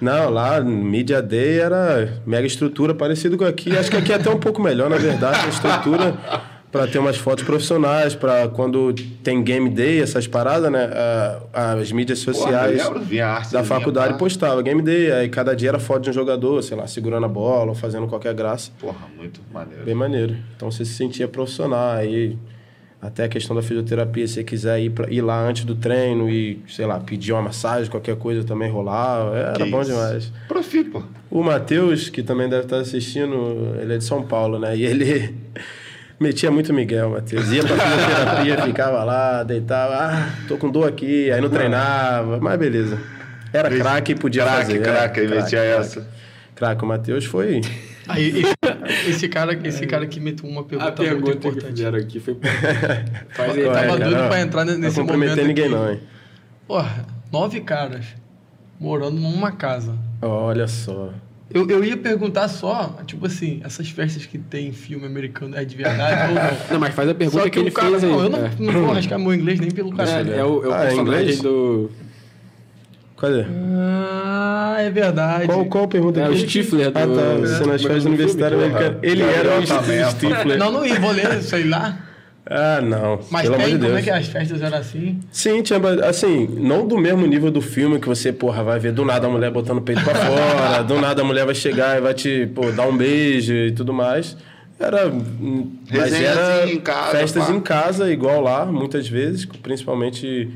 Não, 0.00 0.30
lá, 0.30 0.60
Media 0.60 1.20
Day 1.20 1.58
era 1.58 2.20
mega 2.24 2.46
estrutura, 2.46 2.94
parecido 2.94 3.36
com 3.36 3.44
aqui. 3.44 3.76
Acho 3.76 3.90
que 3.90 3.96
aqui 3.96 4.12
é 4.12 4.14
até 4.14 4.30
um 4.30 4.38
pouco 4.38 4.62
melhor, 4.62 4.88
na 4.88 4.96
verdade, 4.96 5.44
a 5.44 5.48
estrutura 5.48 6.16
para 6.70 6.86
ter 6.86 6.98
umas 6.98 7.16
fotos 7.16 7.44
profissionais, 7.44 8.14
para 8.14 8.48
quando 8.48 8.92
tem 9.22 9.42
game 9.42 9.70
day, 9.70 10.00
essas 10.02 10.26
paradas, 10.26 10.70
né? 10.70 10.90
as 11.52 11.90
mídias 11.92 12.18
sociais 12.18 12.82
Pô, 12.82 13.00
da 13.52 13.64
faculdade 13.64 14.18
postava 14.18 14.60
game 14.62 14.82
day, 14.82 15.10
aí 15.12 15.28
cada 15.28 15.56
dia 15.56 15.70
era 15.70 15.78
foto 15.78 16.02
de 16.02 16.10
um 16.10 16.12
jogador, 16.12 16.62
sei 16.62 16.76
lá, 16.76 16.86
segurando 16.86 17.24
a 17.24 17.28
bola 17.28 17.70
ou 17.70 17.74
fazendo 17.74 18.06
qualquer 18.06 18.34
graça. 18.34 18.70
Porra, 18.78 19.06
muito 19.16 19.40
maneiro. 19.52 19.84
Bem 19.84 19.94
maneiro. 19.94 20.36
Então 20.56 20.70
você 20.70 20.84
se 20.84 20.92
sentia 20.92 21.26
profissional, 21.26 21.92
aí 21.92 22.36
até 23.00 23.24
a 23.24 23.28
questão 23.28 23.54
da 23.54 23.62
fisioterapia, 23.62 24.26
se 24.26 24.34
você 24.34 24.44
quiser 24.44 24.80
ir, 24.80 24.90
pra, 24.90 25.08
ir 25.10 25.22
lá 25.22 25.40
antes 25.40 25.64
do 25.64 25.76
treino 25.76 26.28
e, 26.28 26.60
sei 26.68 26.84
lá, 26.84 26.98
pedir 26.98 27.32
uma 27.32 27.42
massagem, 27.42 27.88
qualquer 27.88 28.16
coisa 28.16 28.44
também 28.44 28.70
rolava, 28.70 29.36
era 29.36 29.52
que 29.52 29.70
bom 29.70 29.80
isso? 29.80 29.90
demais. 29.90 30.32
Profi, 30.48 30.84
pô. 30.84 31.02
O 31.30 31.42
Matheus, 31.42 32.10
que 32.10 32.22
também 32.22 32.48
deve 32.48 32.64
estar 32.64 32.78
assistindo, 32.78 33.76
ele 33.80 33.94
é 33.94 33.98
de 33.98 34.04
São 34.04 34.22
Paulo, 34.22 34.58
né? 34.58 34.76
E 34.76 34.84
ele 34.84 35.32
Metia 36.20 36.50
muito 36.50 36.74
Miguel, 36.74 37.10
Matheus. 37.10 37.50
Ia 37.52 37.62
pra 37.64 37.76
fisioterapia, 37.76 38.62
ficava 38.66 39.04
lá, 39.04 39.44
deitava, 39.44 39.94
ah, 39.94 40.30
tô 40.48 40.56
com 40.56 40.68
dor 40.68 40.88
aqui, 40.88 41.30
aí 41.30 41.40
não 41.40 41.48
treinava, 41.48 42.38
mas 42.40 42.58
beleza. 42.58 42.98
Era 43.52 43.70
craque 43.70 44.12
e 44.12 44.14
podia 44.14 44.42
crack, 44.42 44.58
fazer. 44.58 44.82
Craque, 44.82 45.20
aí 45.20 45.28
metia 45.28 45.60
essa. 45.60 46.08
Craque, 46.56 46.84
o 46.84 46.86
Matheus 46.86 47.24
foi... 47.24 47.60
Aí, 48.08 48.42
esse, 49.06 49.28
cara, 49.28 49.52
esse 49.64 49.86
cara 49.86 50.06
que 50.06 50.18
meteu 50.18 50.48
uma 50.48 50.64
pergunta, 50.64 50.90
a 50.90 50.92
pergunta 50.92 51.24
muito 51.26 51.48
importante. 51.48 51.82
que 51.82 51.96
aqui 51.96 52.20
foi... 52.20 52.36
Faz 53.30 53.56
ele 53.56 53.66
tava 53.66 53.94
é, 53.94 53.98
doido 53.98 54.28
pra 54.28 54.40
entrar 54.40 54.64
nesse 54.64 54.98
não 54.98 55.06
momento 55.06 55.36
Não 55.36 55.44
ninguém 55.44 55.68
não, 55.68 55.92
hein? 55.92 56.00
Porra, 56.66 57.06
nove 57.30 57.60
caras 57.60 58.06
morando 58.80 59.20
numa 59.20 59.52
casa. 59.52 59.94
Olha 60.22 60.66
só. 60.66 61.12
Eu, 61.52 61.66
eu 61.68 61.82
ia 61.82 61.96
perguntar 61.96 62.46
só, 62.48 62.98
tipo 63.06 63.24
assim, 63.26 63.60
essas 63.64 63.88
festas 63.88 64.26
que 64.26 64.36
tem 64.36 64.70
filme 64.70 65.06
americano 65.06 65.56
é 65.56 65.64
de 65.64 65.74
verdade 65.74 66.28
ou 66.28 66.34
não? 66.34 66.72
Não, 66.72 66.80
mas 66.80 66.94
faz 66.94 67.08
a 67.08 67.14
pergunta 67.14 67.44
que, 67.44 67.50
que 67.50 67.58
ele 67.58 67.70
cara, 67.70 67.88
fez 67.90 68.04
aí. 68.04 68.10
Não, 68.10 68.22
eu 68.22 68.28
não, 68.28 68.38
é. 68.44 68.50
não 68.58 68.72
vou 68.72 68.90
arriscar 68.92 69.18
meu 69.18 69.32
inglês 69.32 69.58
nem 69.58 69.70
pelo 69.70 69.90
caralho. 69.94 70.32
É, 70.32 70.38
é, 70.38 70.44
o, 70.44 70.64
é 70.64 70.68
o 70.68 70.74
ah, 70.74 70.78
personagem 70.80 71.20
inglês? 71.22 71.40
do... 71.40 71.90
Cadê? 73.16 73.46
Ah, 73.48 74.76
é 74.78 74.90
verdade. 74.90 75.46
Qual, 75.46 75.64
qual 75.64 75.84
a 75.84 75.88
pergunta? 75.88 76.20
É 76.20 76.28
o 76.28 76.36
Stifler 76.36 76.90
do... 76.90 76.98
Ah, 76.98 77.06
tá. 77.06 77.38
Você 77.40 77.66
nas 77.66 77.82
festas 77.82 78.04
universitárias 78.04 78.62
americanas. 78.62 78.98
Ele 79.02 79.22
era 79.22 79.58
o 79.58 80.10
Stifler. 80.12 80.58
Não, 80.58 80.70
não 80.70 80.86
ia, 80.86 81.00
vou 81.00 81.12
ler, 81.12 81.42
sei 81.42 81.64
lá. 81.64 82.07
Ah, 82.50 82.80
não. 82.80 83.20
Mas 83.30 83.42
Pelo 83.42 83.62
tem, 83.62 83.78
de 83.78 83.84
como 83.84 83.98
é 83.98 84.02
que 84.02 84.10
as 84.10 84.26
festas 84.26 84.62
eram 84.62 84.78
assim? 84.78 85.20
Sim, 85.30 85.62
tinha, 85.62 85.78
assim, 86.08 86.46
não 86.46 86.88
do 86.88 86.96
mesmo 86.96 87.26
nível 87.26 87.50
do 87.50 87.60
filme 87.60 88.00
que 88.00 88.08
você, 88.08 88.32
porra, 88.32 88.64
vai 88.64 88.78
ver 88.78 88.92
do 88.92 89.04
nada 89.04 89.26
a 89.26 89.30
mulher 89.30 89.50
botando 89.50 89.78
o 89.78 89.82
peito 89.82 90.02
pra 90.02 90.14
fora, 90.16 90.82
do 90.82 90.98
nada 90.98 91.20
a 91.20 91.24
mulher 91.24 91.44
vai 91.44 91.54
chegar 91.54 91.98
e 91.98 92.00
vai 92.00 92.14
te, 92.14 92.46
pô, 92.54 92.72
dar 92.72 92.88
um 92.88 92.96
beijo 92.96 93.52
e 93.52 93.72
tudo 93.72 93.92
mais. 93.92 94.34
Era. 94.80 95.12
Mas 95.90 96.12
era 96.14 96.62
assim, 96.62 96.72
em 96.72 96.80
casa, 96.80 97.10
festas 97.10 97.46
pá. 97.46 97.52
em 97.52 97.60
casa, 97.60 98.10
igual 98.10 98.40
lá, 98.40 98.64
muitas 98.64 99.06
vezes, 99.06 99.44
principalmente 99.44 100.48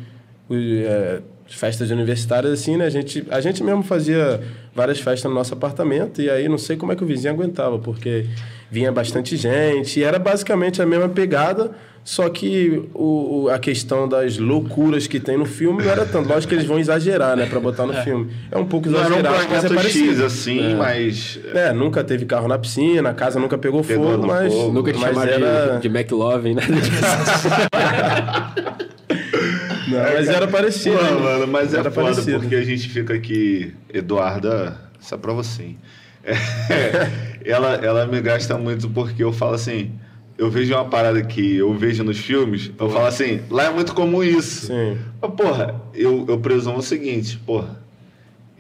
é, 0.51 1.21
festas 1.47 1.91
universitárias, 1.91 2.53
assim, 2.53 2.77
né? 2.77 2.87
A 2.87 2.91
gente, 2.91 3.23
a 3.31 3.41
gente 3.41 3.63
mesmo 3.63 3.83
fazia 3.83 4.41
várias 4.75 4.99
festas 4.99 5.31
no 5.31 5.37
nosso 5.37 5.53
apartamento 5.53 6.23
e 6.23 6.31
aí 6.31 6.49
não 6.49 6.57
sei 6.57 6.77
como 6.77 6.93
é 6.93 6.97
que 6.97 7.05
o 7.05 7.07
vizinho 7.07 7.35
aguentava, 7.35 7.79
porque 7.79 8.27
vinha 8.73 8.91
bastante 8.91 9.37
gente, 9.37 10.01
e 10.01 10.03
era 10.03 10.19
basicamente 10.19 10.81
a 10.81 10.87
mesma 10.87 11.07
pegada, 11.07 11.73
só 12.03 12.27
que 12.31 12.89
o, 12.95 13.51
a 13.53 13.59
questão 13.59 14.09
das 14.09 14.39
loucuras 14.39 15.07
que 15.07 15.21
tem 15.21 15.37
no 15.37 15.45
filme 15.45 15.85
não 15.85 15.91
era 15.91 16.07
tanto. 16.07 16.27
Lógico 16.27 16.49
que 16.49 16.55
eles 16.55 16.67
vão 16.67 16.79
exagerar, 16.79 17.37
né, 17.37 17.45
pra 17.45 17.61
botar 17.61 17.85
no 17.85 17.93
é. 17.93 18.03
filme. 18.03 18.33
É 18.51 18.57
um 18.57 18.65
pouco 18.65 18.89
exagerado, 18.89 19.23
não 19.23 19.35
era 19.35 19.47
um 19.47 19.51
mas 19.51 19.65
é 19.65 19.69
parecido. 19.69 20.13
X, 20.13 20.21
assim, 20.23 20.73
é. 20.73 20.75
mas... 20.75 21.39
É, 21.53 21.71
nunca 21.75 22.03
teve 22.03 22.25
carro 22.25 22.49
na 22.49 22.59
piscina, 22.59 23.11
a 23.11 23.15
casa 23.15 23.39
nunca 23.39 23.59
pegou, 23.59 23.85
pegou 23.85 24.13
fogo, 24.13 24.27
mas... 24.27 24.51
Fogo. 24.51 24.73
Nunca 24.73 24.91
te 24.91 24.99
mas 24.99 25.19
era... 25.19 25.77
de, 25.77 25.83
de 25.83 25.89
McLovin, 25.89 26.55
né? 26.55 26.63
não, 29.87 29.99
mas 30.15 30.29
era 30.31 30.49
parecido. 30.49 30.97
Pô, 30.97 31.21
mano, 31.21 31.47
mas 31.47 31.75
é 31.75 31.79
era 31.79 31.91
foda 31.91 32.09
parecido. 32.09 32.41
porque 32.41 32.55
a 32.55 32.65
gente 32.65 32.89
fica 32.89 33.13
aqui... 33.13 33.75
Eduarda, 33.93 34.79
é 35.13 35.17
pra 35.19 35.35
você, 35.35 35.63
hein? 35.63 35.79
É, 36.25 37.11
ela, 37.45 37.75
ela 37.75 38.07
me 38.07 38.21
gasta 38.21 38.57
muito 38.57 38.89
porque 38.89 39.25
eu 39.25 39.33
falo 39.33 39.55
assim 39.55 39.93
eu 40.39 40.51
vejo 40.51 40.75
uma 40.75 40.85
parada 40.85 41.23
que 41.23 41.57
eu 41.57 41.73
vejo 41.75 42.03
nos 42.03 42.19
filmes, 42.19 42.71
eu 42.79 42.91
falo 42.91 43.07
assim, 43.07 43.43
lá 43.51 43.65
é 43.65 43.71
muito 43.71 43.95
comum 43.95 44.25
isso. 44.25 44.67
Sim. 44.67 44.99
Mas, 45.21 45.33
porra, 45.35 45.81
eu, 45.95 46.25
eu 46.29 46.39
presumo 46.39 46.79
o 46.79 46.83
seguinte, 46.83 47.39
porra, 47.47 47.81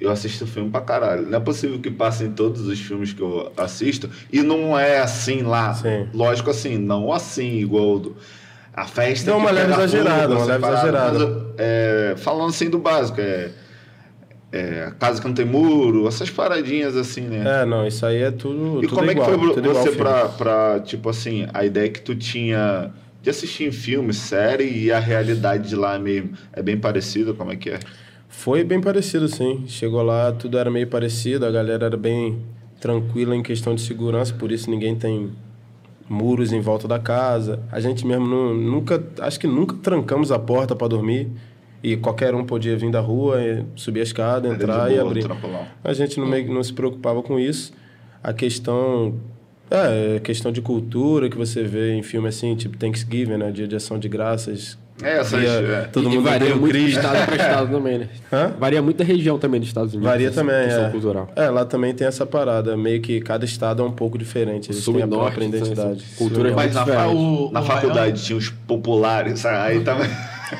eu 0.00 0.10
assisto 0.10 0.46
filme 0.46 0.70
pra 0.70 0.80
caralho. 0.80 1.26
Não 1.26 1.38
é 1.38 1.40
possível 1.40 1.78
que 1.80 1.90
passem 1.90 2.32
todos 2.32 2.66
os 2.66 2.78
filmes 2.78 3.12
que 3.12 3.20
eu 3.20 3.52
assisto 3.56 4.08
e 4.32 4.42
não 4.42 4.78
é 4.78 4.98
assim 4.98 5.42
lá. 5.42 5.74
Sim. 5.74 6.08
Lógico 6.12 6.50
assim, 6.50 6.76
não 6.78 7.12
assim, 7.12 7.58
igual 7.58 7.98
do, 7.98 8.16
a 8.72 8.86
festa. 8.86 9.30
Não, 9.30 9.38
uma 9.38 9.50
leve 9.50 9.72
exagerada, 9.72 10.34
uma 10.34 10.44
leve 10.44 10.66
exagerada. 10.66 11.46
É, 11.58 12.14
falando 12.16 12.50
assim 12.50 12.68
do 12.68 12.78
básico, 12.78 13.20
é 13.20 13.50
é, 14.52 14.92
casa 14.98 15.20
que 15.20 15.26
não 15.26 15.34
tem 15.34 15.46
muro, 15.46 16.06
essas 16.06 16.30
paradinhas 16.30 16.94
assim, 16.94 17.22
né? 17.22 17.62
É, 17.62 17.64
não, 17.64 17.86
isso 17.86 18.04
aí 18.04 18.22
é 18.22 18.30
tudo. 18.30 18.84
E 18.84 18.86
tudo 18.86 18.96
como 18.96 19.10
igual, 19.10 19.28
é 19.28 19.38
que 19.38 19.54
foi 19.54 19.62
você 19.62 19.92
pra, 19.92 20.28
pra, 20.28 20.80
tipo 20.80 21.08
assim, 21.08 21.48
a 21.54 21.64
ideia 21.64 21.88
que 21.88 22.02
tu 22.02 22.14
tinha 22.14 22.90
de 23.22 23.30
assistir 23.30 23.64
em 23.64 23.72
filme, 23.72 24.12
série 24.12 24.64
e 24.64 24.92
a 24.92 24.98
realidade 24.98 25.68
de 25.68 25.76
lá 25.76 25.98
mesmo 25.98 26.32
é 26.52 26.62
bem 26.62 26.76
parecida? 26.76 27.32
Como 27.32 27.50
é 27.50 27.56
que 27.56 27.70
é? 27.70 27.80
Foi 28.28 28.62
bem 28.62 28.80
parecido, 28.80 29.26
sim. 29.26 29.64
Chegou 29.66 30.02
lá, 30.02 30.32
tudo 30.32 30.58
era 30.58 30.70
meio 30.70 30.86
parecido, 30.86 31.46
a 31.46 31.50
galera 31.50 31.86
era 31.86 31.96
bem 31.96 32.42
tranquila 32.80 33.34
em 33.34 33.42
questão 33.42 33.74
de 33.74 33.80
segurança, 33.80 34.34
por 34.34 34.50
isso 34.52 34.68
ninguém 34.68 34.96
tem 34.96 35.30
muros 36.08 36.52
em 36.52 36.60
volta 36.60 36.86
da 36.86 36.98
casa. 36.98 37.60
A 37.70 37.80
gente 37.80 38.06
mesmo 38.06 38.26
não, 38.26 38.52
nunca, 38.52 39.02
acho 39.20 39.40
que 39.40 39.46
nunca 39.46 39.76
trancamos 39.76 40.30
a 40.30 40.38
porta 40.38 40.74
para 40.76 40.88
dormir. 40.88 41.30
E 41.82 41.96
qualquer 41.96 42.34
um 42.34 42.44
podia 42.44 42.76
vir 42.76 42.90
da 42.90 43.00
rua, 43.00 43.38
subir 43.74 44.00
a 44.00 44.02
escada, 44.04 44.48
entrar 44.48 44.86
boa, 44.86 44.92
e 44.92 44.98
abrir. 44.98 45.26
A 45.82 45.92
gente 45.92 46.18
não, 46.20 46.26
meio, 46.26 46.52
não 46.52 46.62
se 46.62 46.72
preocupava 46.72 47.22
com 47.22 47.38
isso. 47.40 47.72
A 48.22 48.32
questão 48.32 49.18
é, 49.72 50.20
questão 50.20 50.52
de 50.52 50.60
cultura 50.60 51.30
que 51.30 51.36
você 51.36 51.62
vê 51.62 51.94
em 51.94 52.02
filme 52.02 52.28
assim, 52.28 52.54
tipo 52.54 52.76
Thanksgiving, 52.76 53.38
né? 53.38 53.50
Dia 53.50 53.66
de 53.66 53.74
ação 53.74 53.98
de 53.98 54.06
graças. 54.06 54.78
É, 55.02 55.18
essas, 55.18 55.42
é. 55.42 55.88
Todo 55.90 56.10
mundo 56.10 56.22
varia 56.22 56.54
muito 56.54 56.76
de 56.76 56.90
estado 56.92 57.24
para 57.24 57.36
estado 57.36 57.72
também, 57.72 57.98
né? 58.00 58.08
Hã? 58.30 58.52
Varia 58.58 58.82
muito 58.82 58.98
da 58.98 59.04
região 59.04 59.38
também 59.38 59.58
dos 59.58 59.70
Estados 59.70 59.94
Unidos. 59.94 60.10
Varia 60.10 60.30
também, 60.30 60.54
é. 60.54 60.90
Cultural. 60.90 61.30
É, 61.34 61.48
lá 61.48 61.64
também 61.64 61.94
tem 61.94 62.06
essa 62.06 62.26
parada. 62.26 62.76
Meio 62.76 63.00
que 63.00 63.18
cada 63.20 63.46
estado 63.46 63.82
é 63.82 63.84
um 63.86 63.90
pouco 63.90 64.18
diferente. 64.18 64.70
Eles 64.70 64.84
Sul 64.84 64.94
têm 64.94 65.02
a 65.04 65.08
própria 65.08 65.46
identidade. 65.46 66.04
Cultura 66.18 66.52
Mas 66.54 66.74
na, 66.74 66.84
fa 66.84 67.08
o, 67.08 67.50
na 67.50 67.60
o 67.60 67.64
faculdade 67.64 68.12
Ryan... 68.12 68.24
tinha 68.24 68.38
os 68.38 68.50
populares, 68.50 69.46
aí 69.46 69.80
também... 69.80 70.08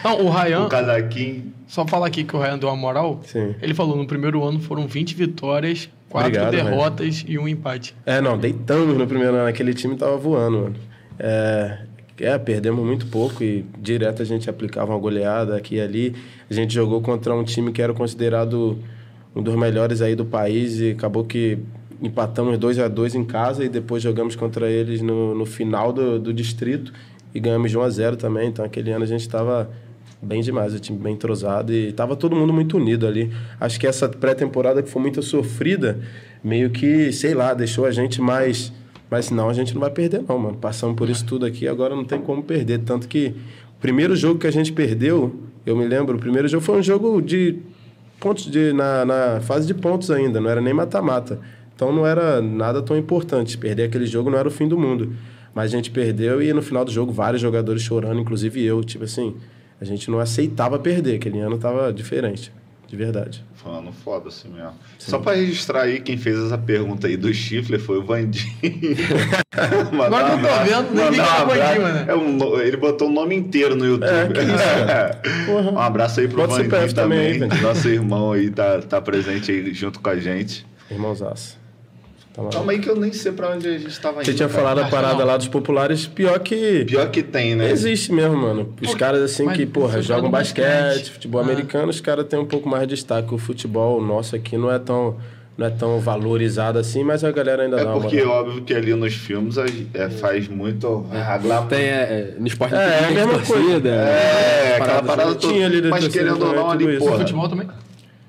Não, 0.04 0.24
o 0.24 0.30
Ryan. 0.30 0.66
o 0.66 0.68
casaquinho. 0.68 1.52
Só 1.66 1.86
falar 1.86 2.06
aqui 2.06 2.24
que 2.24 2.36
o 2.36 2.38
Ryan 2.38 2.58
deu 2.58 2.68
uma 2.68 2.76
moral. 2.76 3.20
Sim. 3.24 3.54
Ele 3.60 3.74
falou: 3.74 3.96
no 3.96 4.06
primeiro 4.06 4.42
ano 4.44 4.60
foram 4.60 4.86
20 4.86 5.14
vitórias, 5.14 5.88
4 6.08 6.28
Obrigado, 6.28 6.50
derrotas 6.50 7.24
e 7.26 7.38
um 7.38 7.48
empate. 7.48 7.94
É, 8.04 8.20
não, 8.20 8.36
deitamos 8.36 8.96
no 8.96 9.06
primeiro 9.06 9.34
ano. 9.34 9.46
Aquele 9.48 9.74
time 9.74 9.96
tava 9.96 10.16
voando, 10.16 10.58
mano. 10.58 10.76
É, 11.18 11.78
é, 12.20 12.38
perdemos 12.38 12.84
muito 12.84 13.06
pouco 13.06 13.42
e 13.42 13.64
direto 13.78 14.22
a 14.22 14.24
gente 14.24 14.48
aplicava 14.48 14.92
uma 14.92 14.98
goleada 14.98 15.56
aqui 15.56 15.76
e 15.76 15.80
ali. 15.80 16.14
A 16.50 16.54
gente 16.54 16.74
jogou 16.74 17.00
contra 17.00 17.34
um 17.34 17.42
time 17.42 17.72
que 17.72 17.80
era 17.80 17.94
considerado 17.94 18.78
um 19.34 19.42
dos 19.42 19.54
melhores 19.54 20.02
aí 20.02 20.14
do 20.14 20.24
país 20.24 20.78
e 20.78 20.90
acabou 20.90 21.24
que 21.24 21.58
empatamos 22.02 22.58
2 22.58 22.80
a 22.80 22.88
2 22.88 23.14
em 23.14 23.24
casa 23.24 23.64
e 23.64 23.68
depois 23.68 24.02
jogamos 24.02 24.36
contra 24.36 24.68
eles 24.68 25.00
no, 25.00 25.34
no 25.34 25.46
final 25.46 25.92
do, 25.92 26.18
do 26.18 26.34
distrito 26.34 26.92
e 27.34 27.40
ganhamos 27.40 27.70
de 27.70 27.78
1 27.78 27.82
a 27.82 27.90
0 27.90 28.16
também. 28.16 28.48
Então 28.48 28.64
aquele 28.64 28.90
ano 28.90 29.04
a 29.04 29.06
gente 29.06 29.20
estava 29.20 29.70
bem 30.20 30.40
demais, 30.40 30.72
o 30.74 30.78
time 30.78 30.98
bem 30.98 31.14
entrosado 31.14 31.72
e 31.72 31.88
estava 31.88 32.14
todo 32.14 32.36
mundo 32.36 32.52
muito 32.52 32.76
unido 32.76 33.06
ali. 33.06 33.32
Acho 33.60 33.78
que 33.78 33.86
essa 33.86 34.08
pré-temporada 34.08 34.82
que 34.82 34.88
foi 34.88 35.02
muito 35.02 35.22
sofrida, 35.22 35.98
meio 36.42 36.70
que, 36.70 37.12
sei 37.12 37.34
lá, 37.34 37.54
deixou 37.54 37.84
a 37.84 37.90
gente 37.90 38.20
mais 38.20 38.72
mas 39.10 39.30
não, 39.30 39.50
a 39.50 39.52
gente 39.52 39.74
não 39.74 39.80
vai 39.82 39.90
perder 39.90 40.24
não, 40.26 40.38
mano. 40.38 40.56
Passamos 40.56 40.96
por 40.96 41.10
isso 41.10 41.26
tudo 41.26 41.44
aqui, 41.44 41.68
agora 41.68 41.94
não 41.94 42.02
tem 42.02 42.18
como 42.18 42.42
perder, 42.42 42.78
tanto 42.78 43.06
que 43.06 43.34
o 43.76 43.80
primeiro 43.80 44.16
jogo 44.16 44.40
que 44.40 44.46
a 44.46 44.50
gente 44.50 44.72
perdeu, 44.72 45.38
eu 45.66 45.76
me 45.76 45.84
lembro, 45.84 46.16
o 46.16 46.18
primeiro 46.18 46.48
jogo 46.48 46.64
foi 46.64 46.78
um 46.78 46.82
jogo 46.82 47.20
de 47.20 47.58
pontos 48.18 48.50
de 48.50 48.72
na, 48.72 49.04
na 49.04 49.40
fase 49.42 49.66
de 49.66 49.74
pontos 49.74 50.10
ainda, 50.10 50.40
não 50.40 50.48
era 50.48 50.62
nem 50.62 50.72
mata-mata. 50.72 51.38
Então 51.74 51.92
não 51.92 52.06
era 52.06 52.40
nada 52.40 52.80
tão 52.80 52.96
importante. 52.96 53.58
Perder 53.58 53.84
aquele 53.84 54.06
jogo 54.06 54.30
não 54.30 54.38
era 54.38 54.48
o 54.48 54.50
fim 54.50 54.66
do 54.66 54.78
mundo. 54.78 55.12
Mas 55.54 55.72
a 55.72 55.76
gente 55.76 55.90
perdeu 55.90 56.42
e 56.42 56.52
no 56.52 56.62
final 56.62 56.84
do 56.84 56.90
jogo 56.90 57.12
vários 57.12 57.40
jogadores 57.40 57.82
chorando, 57.82 58.20
inclusive 58.20 58.64
eu. 58.64 58.82
Tipo 58.82 59.04
assim, 59.04 59.36
a 59.80 59.84
gente 59.84 60.10
não 60.10 60.18
aceitava 60.18 60.78
perder. 60.78 61.16
Aquele 61.16 61.40
ano 61.40 61.58
tava 61.58 61.92
diferente, 61.92 62.52
de 62.86 62.96
verdade. 62.96 63.44
Falando 63.54 63.92
foda 63.92 64.28
assim 64.28 64.48
mesmo. 64.48 64.72
Sim. 64.98 65.10
Só 65.10 65.18
para 65.18 65.36
registrar 65.36 65.82
aí, 65.82 66.00
quem 66.00 66.16
fez 66.16 66.38
essa 66.38 66.58
pergunta 66.58 67.06
aí 67.06 67.16
do 67.16 67.32
chifre 67.32 67.78
foi 67.78 67.98
o 67.98 68.04
Vandinho. 68.04 68.52
Agora 69.52 70.30
que 70.30 70.46
eu 70.46 70.50
tô 70.50 70.64
vendo, 70.64 70.94
nem 70.94 71.10
vi 71.10 71.16
que 71.16 71.20
é 71.20 71.44
Vandinho, 71.44 71.82
né? 71.82 72.04
É 72.08 72.14
um, 72.16 72.60
ele 72.60 72.76
botou 72.76 73.08
o 73.08 73.12
nome 73.12 73.36
inteiro 73.36 73.76
no 73.76 73.84
YouTube. 73.84 74.06
É, 74.06 74.26
que 74.28 74.40
isso, 74.40 75.52
um 75.70 75.78
abraço 75.78 76.20
aí 76.20 76.28
pro 76.28 76.46
Vandinho 76.46 76.94
também. 76.94 77.38
também 77.38 77.60
nosso 77.60 77.88
irmão 77.88 78.32
aí 78.32 78.50
tá, 78.50 78.80
tá 78.80 79.00
presente 79.00 79.52
aí 79.52 79.72
junto 79.74 80.00
com 80.00 80.08
a 80.08 80.16
gente. 80.16 80.66
Irmãozaço. 80.90 81.61
Tá 82.32 82.42
Calma 82.50 82.72
aí 82.72 82.78
que 82.78 82.88
eu 82.88 82.96
nem 82.96 83.12
sei 83.12 83.30
pra 83.30 83.50
onde 83.50 83.68
a 83.68 83.78
gente 83.78 84.00
tava 84.00 84.16
indo. 84.16 84.24
Você 84.24 84.32
tinha 84.32 84.48
falado 84.48 84.80
a 84.80 84.88
parada 84.88 85.18
não. 85.18 85.26
lá 85.26 85.36
dos 85.36 85.48
populares, 85.48 86.06
pior 86.06 86.38
que. 86.40 86.84
Pior 86.86 87.10
que 87.10 87.22
tem, 87.22 87.54
né? 87.54 87.70
Existe 87.70 88.10
mesmo, 88.10 88.36
mano. 88.36 88.74
Os 88.80 88.94
caras 88.94 89.20
assim 89.20 89.46
que, 89.50 89.66
porra, 89.66 90.00
jogam 90.00 90.30
basquete, 90.30 90.64
basquete, 90.64 91.10
futebol 91.10 91.40
ah. 91.42 91.44
americano, 91.44 91.90
os 91.90 92.00
caras 92.00 92.26
têm 92.26 92.38
um 92.38 92.46
pouco 92.46 92.68
mais 92.68 92.88
de 92.88 92.94
destaque. 92.94 93.34
O 93.34 93.38
futebol 93.38 94.00
nosso 94.02 94.34
aqui 94.34 94.56
não 94.56 94.72
é 94.72 94.78
tão. 94.78 95.16
Não 95.54 95.66
é 95.66 95.70
tão 95.70 96.00
valorizado 96.00 96.78
assim, 96.78 97.04
mas 97.04 97.22
a 97.22 97.30
galera 97.30 97.64
ainda 97.64 97.78
é 97.78 97.84
dá 97.84 97.90
É 97.90 97.92
porque, 97.92 98.22
óbvio, 98.22 98.62
que 98.62 98.72
ali 98.72 98.94
nos 98.94 99.12
filmes 99.12 99.56
é, 99.92 100.08
faz 100.08 100.48
muito. 100.48 101.04
É, 101.12 101.68
tem, 101.68 101.84
é, 101.84 102.34
no 102.38 102.46
esporte 102.46 102.74
é, 102.74 102.78
é 102.78 103.04
a 103.04 103.10
mesma 103.10 103.38
coisa. 103.38 103.88
É, 103.88 104.76
aquela 104.80 105.02
parada 105.02 105.34
toda. 105.34 105.90
Mas 105.90 106.08
querendo 106.08 106.42
ou 106.42 106.54
não, 106.54 106.70
ali, 106.70 106.96
porra. 106.96 107.18
futebol 107.18 107.50
também? 107.50 107.68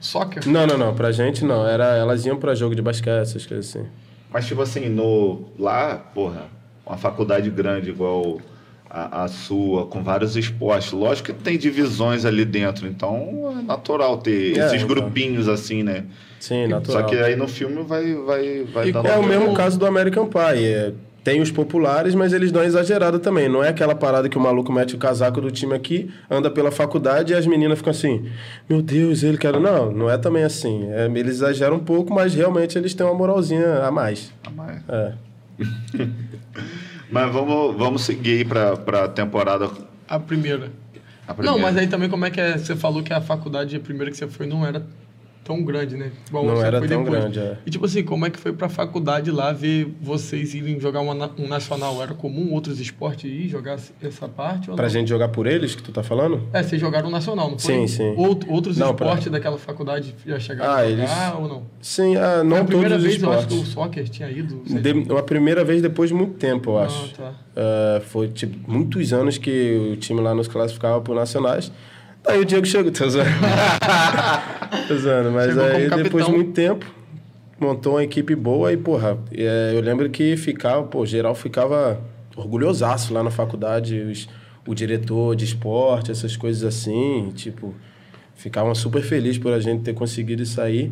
Soccer? 0.03 0.47
Não, 0.47 0.67
não, 0.67 0.77
não. 0.77 0.93
Pra 0.93 1.11
gente 1.11 1.45
não. 1.45 1.65
Era, 1.65 1.95
elas 1.95 2.25
iam 2.25 2.37
pra 2.37 2.53
jogo 2.53 2.75
de 2.75 2.81
basquete, 2.81 3.21
essas 3.21 3.45
coisas 3.45 3.69
assim. 3.69 3.87
Mas, 4.29 4.45
tipo 4.45 4.61
assim, 4.61 4.89
no, 4.89 5.45
lá, 5.57 5.95
porra, 5.95 6.47
uma 6.85 6.97
faculdade 6.97 7.49
grande 7.49 7.89
igual 7.89 8.41
a, 8.89 9.23
a, 9.23 9.27
sua, 9.27 9.85
com 9.85 10.03
vários 10.03 10.35
esportes. 10.35 10.91
Lógico 10.91 11.31
que 11.31 11.41
tem 11.41 11.57
divisões 11.57 12.25
ali 12.25 12.43
dentro, 12.43 12.85
então 12.85 13.57
é 13.59 13.61
natural 13.63 14.17
ter 14.17 14.57
é, 14.57 14.65
esses 14.65 14.81
então. 14.81 14.87
grupinhos 14.87 15.47
assim, 15.47 15.83
né? 15.83 16.05
Sim, 16.39 16.67
natural. 16.67 17.01
Só 17.01 17.07
que 17.07 17.15
aí 17.15 17.35
no 17.37 17.47
filme 17.47 17.81
vai, 17.83 18.13
vai, 18.15 18.63
vai 18.63 18.91
dar... 18.91 19.05
É 19.05 19.17
o 19.17 19.23
mesmo 19.23 19.53
caso 19.53 19.79
do 19.79 19.85
American 19.85 20.27
Pie. 20.27 20.65
É 20.65 20.93
tem 21.23 21.41
os 21.41 21.49
populares, 21.49 22.13
mas 22.13 22.33
eles 22.33 22.51
dão 22.51 22.63
exagerado 22.63 23.17
também. 23.17 23.47
Não 23.47 23.63
é 23.63 23.69
aquela 23.69 23.95
parada 23.95 24.27
que 24.27 24.37
o 24.37 24.41
maluco 24.41 24.71
mete 24.73 24.95
o 24.95 24.97
casaco 24.97 25.39
do 25.39 25.49
time 25.49 25.73
aqui, 25.73 26.11
anda 26.29 26.51
pela 26.51 26.69
faculdade 26.69 27.31
e 27.31 27.35
as 27.35 27.47
meninas 27.47 27.77
ficam 27.77 27.91
assim: 27.91 28.29
Meu 28.69 28.81
Deus, 28.81 29.23
ele 29.23 29.37
quer. 29.37 29.57
Não, 29.59 29.91
não 29.91 30.09
é 30.09 30.17
também 30.17 30.43
assim. 30.43 30.89
É, 30.91 31.05
eles 31.05 31.35
exageram 31.35 31.77
um 31.77 31.83
pouco, 31.83 32.13
mas 32.13 32.35
realmente 32.35 32.77
eles 32.77 32.93
têm 32.93 33.05
uma 33.05 33.15
moralzinha 33.15 33.83
a 33.83 33.91
mais. 33.91 34.33
A 34.45 34.49
mais. 34.49 34.81
É. 34.89 35.13
mas 37.09 37.31
vamos, 37.31 37.77
vamos 37.77 38.01
seguir 38.03 38.39
aí 38.39 38.45
para 38.45 39.05
a 39.05 39.07
temporada. 39.07 39.69
A 40.07 40.19
primeira. 40.19 40.71
a 41.25 41.33
primeira. 41.33 41.57
Não, 41.57 41.59
mas 41.59 41.77
aí 41.77 41.87
também 41.87 42.09
como 42.09 42.25
é 42.25 42.31
que 42.31 42.41
é? 42.41 42.57
Você 42.57 42.75
falou 42.75 43.01
que 43.01 43.13
a 43.13 43.21
faculdade 43.21 43.75
a 43.77 43.79
primeira 43.79 44.11
que 44.11 44.17
você 44.17 44.27
foi 44.27 44.45
não 44.45 44.65
era 44.65 44.85
tão 45.43 45.63
grande, 45.63 45.97
né? 45.97 46.11
Igual 46.27 46.45
não 46.45 46.61
era 46.61 46.79
tão 46.79 47.03
depois. 47.03 47.09
grande, 47.09 47.39
é. 47.39 47.57
E 47.65 47.69
tipo 47.69 47.85
assim, 47.85 48.03
como 48.03 48.25
é 48.25 48.29
que 48.29 48.39
foi 48.39 48.53
pra 48.53 48.69
faculdade 48.69 49.29
lá 49.31 49.51
ver 49.51 49.93
vocês 50.01 50.53
irem 50.53 50.79
jogar 50.79 51.01
uma, 51.01 51.31
um 51.37 51.47
nacional? 51.47 52.01
Era 52.01 52.13
comum 52.13 52.53
outros 52.53 52.79
esportes 52.79 53.25
ir 53.25 53.49
jogar 53.49 53.77
essa 54.01 54.27
parte? 54.27 54.69
Ou 54.69 54.75
pra 54.75 54.85
não? 54.85 54.91
gente 54.91 55.07
jogar 55.07 55.29
por 55.29 55.45
eles, 55.45 55.75
que 55.75 55.83
tu 55.83 55.91
tá 55.91 56.03
falando? 56.03 56.41
É, 56.53 56.63
vocês 56.63 56.79
jogaram 56.79 57.09
um 57.09 57.11
nacional, 57.11 57.51
não 57.51 57.59
foi? 57.59 57.73
Sim, 57.73 57.87
sim. 57.87 58.15
Out, 58.17 58.45
outros 58.49 58.77
não, 58.77 58.91
esportes 58.91 59.23
pra... 59.23 59.33
daquela 59.33 59.57
faculdade 59.57 60.15
já 60.25 60.39
chegaram 60.39 60.71
ah, 60.71 60.77
a 60.77 60.89
jogar 60.89 61.03
eles... 61.03 61.39
ou 61.39 61.47
não? 61.47 61.63
Sim, 61.81 62.15
ah, 62.15 62.43
não 62.43 62.57
a 62.57 62.63
primeira 62.63 62.97
vez 62.97 63.21
eu 63.21 63.31
acho 63.31 63.47
que 63.47 63.53
o 63.53 63.65
soccer 63.65 64.07
tinha 64.09 64.29
ido. 64.29 64.63
De, 64.65 65.13
a 65.17 65.23
primeira 65.23 65.63
vez 65.63 65.81
depois 65.81 66.09
de 66.09 66.15
muito 66.15 66.35
tempo, 66.35 66.71
eu 66.71 66.79
ah, 66.79 66.85
acho. 66.85 67.13
Tá. 67.15 67.29
Uh, 67.31 68.01
foi 68.01 68.29
tipo 68.29 68.71
muitos 68.71 69.13
anos 69.13 69.37
que 69.37 69.91
o 69.93 69.97
time 69.97 70.21
lá 70.21 70.33
nos 70.33 70.47
classificava 70.47 71.01
por 71.01 71.15
nacionais. 71.15 71.71
Aí 72.25 72.39
o 72.39 72.45
Diego 72.45 72.65
chegou, 72.65 72.91
tô 72.91 73.09
zoando. 73.09 73.29
tô 74.87 74.97
zoando, 74.97 75.31
mas 75.31 75.47
chegou 75.47 75.63
aí 75.63 75.89
depois 75.89 76.25
de 76.25 76.31
muito 76.31 76.51
tempo, 76.51 76.85
montou 77.59 77.93
uma 77.93 78.03
equipe 78.03 78.33
boa 78.35 78.71
e, 78.71 78.77
porra, 78.77 79.17
é, 79.33 79.71
eu 79.73 79.81
lembro 79.81 80.09
que 80.09 80.37
ficava, 80.37 80.83
pô, 80.83 81.05
geral 81.05 81.35
ficava 81.35 81.99
orgulhosaço 82.35 83.13
lá 83.13 83.21
na 83.21 83.29
faculdade, 83.29 83.99
os, 83.99 84.29
o 84.65 84.73
diretor 84.73 85.35
de 85.35 85.45
esporte, 85.45 86.11
essas 86.11 86.37
coisas 86.37 86.63
assim, 86.63 87.31
tipo, 87.35 87.75
ficavam 88.35 88.73
super 88.73 89.01
felizes 89.01 89.37
por 89.37 89.53
a 89.53 89.59
gente 89.59 89.83
ter 89.83 89.93
conseguido 89.93 90.41
isso 90.41 90.59
aí. 90.61 90.91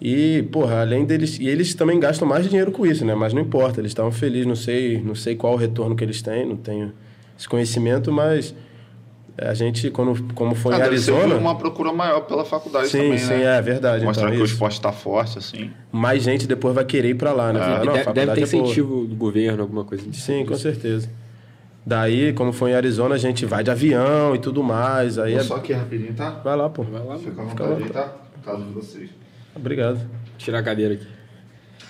E, 0.00 0.42
porra, 0.52 0.80
além 0.82 1.06
deles. 1.06 1.38
E 1.38 1.48
eles 1.48 1.74
também 1.74 1.98
gastam 1.98 2.28
mais 2.28 2.46
dinheiro 2.46 2.70
com 2.70 2.84
isso, 2.84 3.04
né? 3.04 3.14
Mas 3.14 3.32
não 3.32 3.40
importa, 3.40 3.80
eles 3.80 3.92
estavam 3.92 4.12
felizes, 4.12 4.46
não 4.46 4.56
sei, 4.56 5.00
não 5.00 5.14
sei 5.14 5.36
qual 5.36 5.54
o 5.54 5.56
retorno 5.56 5.96
que 5.96 6.04
eles 6.04 6.20
têm, 6.20 6.44
não 6.44 6.56
tenho 6.56 6.92
esse 7.38 7.48
conhecimento, 7.48 8.12
mas 8.12 8.54
a 9.38 9.52
gente, 9.52 9.90
quando, 9.90 10.32
como 10.34 10.54
foi 10.54 10.74
ah, 10.74 10.78
em 10.78 10.82
Arizona. 10.82 11.34
uma 11.34 11.56
procura 11.56 11.92
maior 11.92 12.20
pela 12.20 12.44
faculdade 12.44 12.88
sim, 12.88 12.98
também. 12.98 13.18
Sim, 13.18 13.26
sim, 13.26 13.34
né? 13.34 13.58
é 13.58 13.62
verdade. 13.62 14.04
Mostrar 14.04 14.28
então, 14.28 14.38
que 14.38 14.44
isso. 14.44 14.52
o 14.52 14.54
esporte 14.54 14.72
está 14.74 14.92
forte, 14.92 15.38
assim. 15.38 15.70
Mais 15.92 16.22
gente 16.22 16.46
depois 16.46 16.74
vai 16.74 16.84
querer 16.84 17.10
ir 17.10 17.14
para 17.16 17.32
lá, 17.32 17.52
né? 17.52 17.60
Ah, 17.62 17.84
não, 17.84 17.92
deve, 17.92 18.12
deve 18.12 18.32
ter 18.32 18.40
é 18.40 18.44
incentivo 18.44 19.04
do 19.04 19.14
governo, 19.14 19.62
alguma 19.62 19.84
coisa 19.84 20.08
assim. 20.08 20.12
Sim, 20.18 20.46
com 20.46 20.56
certeza. 20.56 21.10
Daí, 21.84 22.32
como 22.32 22.52
foi 22.52 22.70
em 22.70 22.74
Arizona, 22.74 23.14
a 23.14 23.18
gente 23.18 23.44
vai 23.44 23.62
de 23.62 23.70
avião 23.70 24.34
e 24.34 24.38
tudo 24.38 24.62
mais. 24.62 25.18
Aí 25.18 25.32
Vou 25.32 25.40
é... 25.40 25.44
Só 25.44 25.56
aqui 25.56 25.72
rapidinho, 25.72 26.14
tá? 26.14 26.30
Vai 26.42 26.56
lá, 26.56 26.68
pô. 26.70 26.82
Vai 26.82 27.04
lá, 27.04 27.18
Fica 27.18 27.42
à 27.42 27.44
vontade 27.44 27.82
aí, 27.84 27.90
tá? 27.90 28.02
Por 28.32 28.42
causa 28.42 28.64
de 28.64 28.72
vocês. 28.72 29.10
Obrigado. 29.54 30.00
Tirar 30.38 30.60
a 30.60 30.62
cadeira 30.62 30.94
aqui. 30.94 31.06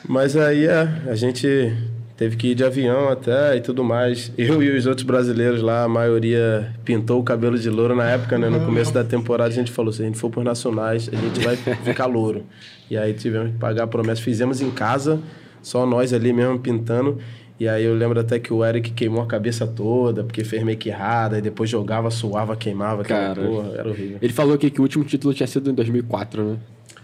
Mas 0.08 0.36
aí 0.36 0.66
é, 0.66 0.88
a 1.08 1.14
gente 1.14 1.72
teve 2.16 2.36
que 2.36 2.48
ir 2.48 2.54
de 2.54 2.64
avião 2.64 3.08
até 3.08 3.56
e 3.56 3.60
tudo 3.60 3.84
mais. 3.84 4.32
Eu 4.38 4.62
e 4.62 4.76
os 4.76 4.86
outros 4.86 5.06
brasileiros 5.06 5.60
lá, 5.60 5.84
a 5.84 5.88
maioria 5.88 6.72
pintou 6.84 7.20
o 7.20 7.22
cabelo 7.22 7.58
de 7.58 7.68
louro 7.68 7.94
na 7.94 8.08
época, 8.08 8.38
né? 8.38 8.48
No 8.48 8.64
começo 8.64 8.92
da 8.92 9.04
temporada 9.04 9.50
a 9.50 9.54
gente 9.54 9.70
falou, 9.70 9.92
se 9.92 10.02
a 10.02 10.06
gente 10.06 10.18
for 10.18 10.30
por 10.30 10.42
nacionais, 10.42 11.10
a 11.12 11.16
gente 11.16 11.40
vai 11.40 11.56
ficar 11.56 12.06
louro. 12.06 12.44
E 12.90 12.96
aí 12.96 13.12
tivemos 13.12 13.52
que 13.52 13.58
pagar 13.58 13.84
a 13.84 13.86
promessa. 13.86 14.22
Fizemos 14.22 14.60
em 14.60 14.70
casa, 14.70 15.20
só 15.60 15.84
nós 15.84 16.12
ali 16.12 16.32
mesmo 16.32 16.58
pintando. 16.58 17.18
E 17.58 17.66
aí 17.66 17.84
eu 17.84 17.94
lembro 17.94 18.20
até 18.20 18.38
que 18.38 18.52
o 18.52 18.64
Eric 18.64 18.90
queimou 18.92 19.22
a 19.22 19.26
cabeça 19.26 19.66
toda, 19.66 20.22
porque 20.22 20.44
fez 20.44 20.62
meio 20.62 20.76
que 20.76 20.90
errada, 20.90 21.38
e 21.38 21.40
depois 21.40 21.70
jogava, 21.70 22.10
suava, 22.10 22.54
queimava, 22.54 23.02
Cara, 23.02 23.42
porra, 23.42 23.70
era 23.78 23.88
horrível. 23.88 24.18
Ele 24.20 24.32
falou 24.32 24.54
aqui 24.54 24.70
que 24.70 24.78
o 24.78 24.82
último 24.82 25.04
título 25.04 25.32
tinha 25.32 25.46
sido 25.46 25.70
em 25.70 25.74
2004, 25.74 26.44
né? 26.44 26.56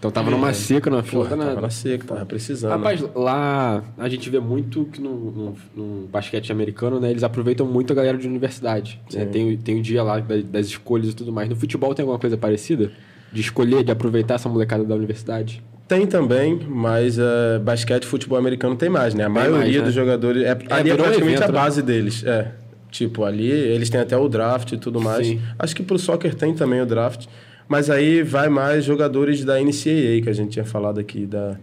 Então 0.03 0.11
tava 0.11 0.29
numa 0.29 0.49
é. 0.49 0.53
seca 0.53 0.89
na 0.89 1.01
fila. 1.01 1.23
Porra, 1.23 1.45
tava 1.45 1.61
na 1.61 1.69
seca, 1.69 2.05
tava 2.05 2.25
precisando. 2.25 2.71
Rapaz, 2.71 3.01
lá 3.15 3.81
a 3.97 4.09
gente 4.09 4.29
vê 4.29 4.37
muito 4.37 4.83
que 4.91 4.99
no, 4.99 5.31
no, 5.31 5.55
no, 5.73 6.07
basquete 6.07 6.51
americano, 6.51 6.99
né? 6.99 7.09
Eles 7.09 7.23
aproveitam 7.23 7.65
muito 7.65 7.93
a 7.93 7.95
galera 7.95 8.17
de 8.17 8.27
universidade. 8.27 8.99
Né? 9.13 9.23
Tem, 9.23 9.55
tem 9.55 9.79
o 9.79 9.81
dia 9.81 10.03
lá 10.03 10.19
das 10.19 10.65
escolhas 10.65 11.11
e 11.11 11.15
tudo 11.15 11.31
mais. 11.31 11.47
No 11.47 11.55
futebol 11.55 11.95
tem 11.95 12.03
alguma 12.03 12.19
coisa 12.19 12.35
parecida? 12.35 12.91
De 13.31 13.39
escolher, 13.39 13.81
de 13.81 13.93
aproveitar 13.93 14.33
essa 14.35 14.49
molecada 14.49 14.83
da 14.83 14.93
universidade? 14.93 15.63
Tem 15.87 16.05
também, 16.05 16.59
mas 16.67 17.17
uh, 17.17 17.61
basquete 17.63 18.03
e 18.03 18.05
futebol 18.05 18.37
americano 18.37 18.75
tem 18.75 18.89
mais, 18.89 19.13
né? 19.13 19.23
A 19.23 19.27
tem 19.27 19.33
maioria 19.33 19.59
mais, 19.59 19.75
né? 19.77 19.81
dos 19.83 19.93
jogadores. 19.93 20.43
É, 20.43 20.47
é, 20.47 20.51
ali 20.51 20.89
é 20.89 20.95
praticamente 20.95 21.21
evento, 21.21 21.43
a 21.43 21.47
né? 21.47 21.53
base 21.53 21.79
né? 21.79 21.87
deles. 21.87 22.25
É. 22.25 22.51
Tipo, 22.91 23.23
ali 23.23 23.49
eles 23.49 23.89
têm 23.89 24.01
até 24.01 24.17
o 24.17 24.27
draft 24.27 24.73
e 24.73 24.77
tudo 24.77 24.99
mais. 24.99 25.25
Sim. 25.25 25.41
Acho 25.57 25.73
que 25.73 25.81
pro 25.81 25.97
soccer 25.97 26.35
tem 26.35 26.53
também 26.53 26.81
o 26.81 26.85
draft. 26.85 27.25
Mas 27.67 27.89
aí 27.89 28.23
vai 28.23 28.49
mais 28.49 28.83
jogadores 28.83 29.43
da 29.43 29.59
NCAA, 29.59 30.21
que 30.23 30.29
a 30.29 30.33
gente 30.33 30.51
tinha 30.51 30.65
falado 30.65 30.99
aqui, 30.99 31.25
da 31.25 31.57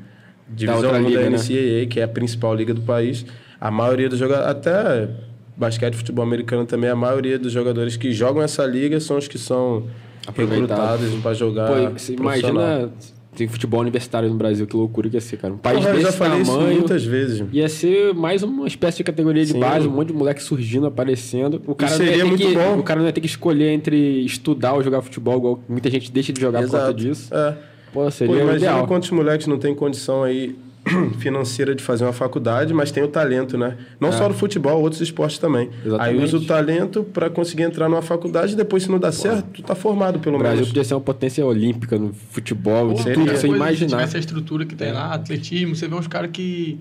divisão 0.49 0.93
da, 0.93 0.99
1 0.99 1.09
liga, 1.09 1.21
da 1.23 1.31
NCAA, 1.31 1.81
né? 1.81 1.87
que 1.87 2.01
é 2.01 2.03
a 2.03 2.09
principal 2.09 2.55
liga 2.55 2.75
do 2.75 2.83
país. 2.83 3.25
A 3.61 3.71
maioria 3.71 4.09
dos 4.09 4.19
jogadores, 4.19 4.51
até 4.51 5.09
basquete 5.57 5.95
e 5.95 5.97
futebol 5.97 6.25
americano 6.25 6.65
também, 6.65 6.89
a 6.89 6.97
maioria 6.97 7.39
dos 7.39 7.53
jogadores 7.53 7.97
que 7.97 8.13
jogam 8.13 8.43
essa 8.43 8.65
liga 8.65 8.99
são 8.99 9.19
os 9.19 9.29
que 9.29 9.39
são 9.39 9.87
recrutados 10.35 11.15
para 11.23 11.35
jogar. 11.35 11.69
Pô, 11.69 12.13
imagina 12.13 12.91
tem 13.37 13.47
futebol 13.47 13.81
universitário 13.81 14.29
no 14.29 14.35
Brasil, 14.35 14.67
que 14.67 14.77
loucura 14.77 15.09
que 15.09 15.17
ia 15.17 15.21
ser, 15.21 15.37
cara. 15.37 15.55
Um 15.55 15.59
país 15.59 15.79
Porra, 15.79 15.93
desse 15.93 16.05
eu 16.05 16.11
já 16.11 16.17
falei 16.17 16.45
tamanho, 16.45 16.69
isso 16.71 16.79
muitas 16.79 17.05
vezes. 17.05 17.45
Ia 17.53 17.69
ser 17.69 18.13
mais 18.15 18.43
uma 18.43 18.67
espécie 18.67 18.99
de 18.99 19.05
categoria 19.05 19.45
de 19.45 19.53
Sim. 19.53 19.61
base, 19.61 19.87
um 19.87 19.91
monte 19.91 20.09
de 20.09 20.15
moleque 20.15 20.43
surgindo, 20.43 20.87
aparecendo. 20.87 21.63
O 21.67 21.75
cara, 21.75 21.93
seria 21.97 22.25
muito 22.25 22.47
que, 22.47 22.55
bom. 22.55 22.79
o 22.79 22.83
cara 22.83 23.01
não 23.01 23.07
ia 23.07 23.13
ter 23.13 23.21
que 23.21 23.27
escolher 23.27 23.71
entre 23.71 24.25
estudar 24.25 24.75
ou 24.75 24.83
jogar 24.83 25.01
futebol, 25.01 25.39
igual 25.39 25.61
muita 25.69 25.89
gente 25.91 26.11
deixa 26.11 26.33
de 26.33 26.41
jogar 26.41 26.63
Exato. 26.63 26.77
por 26.77 26.93
conta 26.93 26.95
disso. 26.95 27.33
É. 27.35 27.57
Pô, 27.93 28.11
seria 28.11 28.35
Pô, 28.35 28.41
imagina 28.41 28.57
ideal. 28.73 28.87
quantos 28.87 29.11
moleques 29.11 29.47
não 29.47 29.59
tem 29.59 29.75
condição 29.75 30.23
aí 30.23 30.57
financeira 31.19 31.75
de 31.75 31.83
fazer 31.83 32.05
uma 32.05 32.13
faculdade, 32.13 32.73
mas 32.73 32.91
tem 32.91 33.03
o 33.03 33.09
talento, 33.09 33.57
né? 33.57 33.77
Não 33.99 34.09
é. 34.09 34.13
só 34.13 34.29
no 34.29 34.35
futebol, 34.35 34.81
outros 34.81 35.01
esportes 35.01 35.39
também. 35.39 35.71
Exatamente. 35.85 36.19
Aí 36.19 36.25
usa 36.25 36.37
o 36.37 36.45
talento 36.45 37.05
para 37.05 37.31
conseguir 37.31 37.63
entrar 37.63 37.89
numa 37.89 38.03
faculdade 38.03 38.53
e 38.53 38.57
depois, 38.57 38.83
se 38.83 38.91
não 38.91 38.99
dá 38.99 39.13
certo, 39.13 39.45
tu 39.53 39.63
tá 39.63 39.75
formado 39.75 40.19
pelo 40.19 40.39
menos. 40.39 40.51
O 40.51 40.55
Brasil 40.55 40.67
podia 40.67 40.85
ser 40.85 40.95
uma 40.95 41.01
potência 41.01 41.45
olímpica 41.45 41.99
no 41.99 42.13
futebol, 42.31 42.95
de 42.95 43.13
tudo 43.13 43.31
você 43.31 43.47
imaginar. 43.47 43.89
Se 43.89 43.97
tivesse 43.97 44.17
a 44.17 44.21
estrutura 44.21 44.65
que 44.65 44.75
tem 44.75 44.89
é. 44.89 44.93
lá, 44.93 45.15
atletismo, 45.15 45.75
você 45.75 45.89
vê 45.89 45.95
uns 45.95 46.07
caras 46.07 46.31
que 46.33 46.79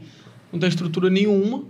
não 0.51 0.59
tem 0.59 0.69
estrutura 0.69 1.09
nenhuma 1.09 1.63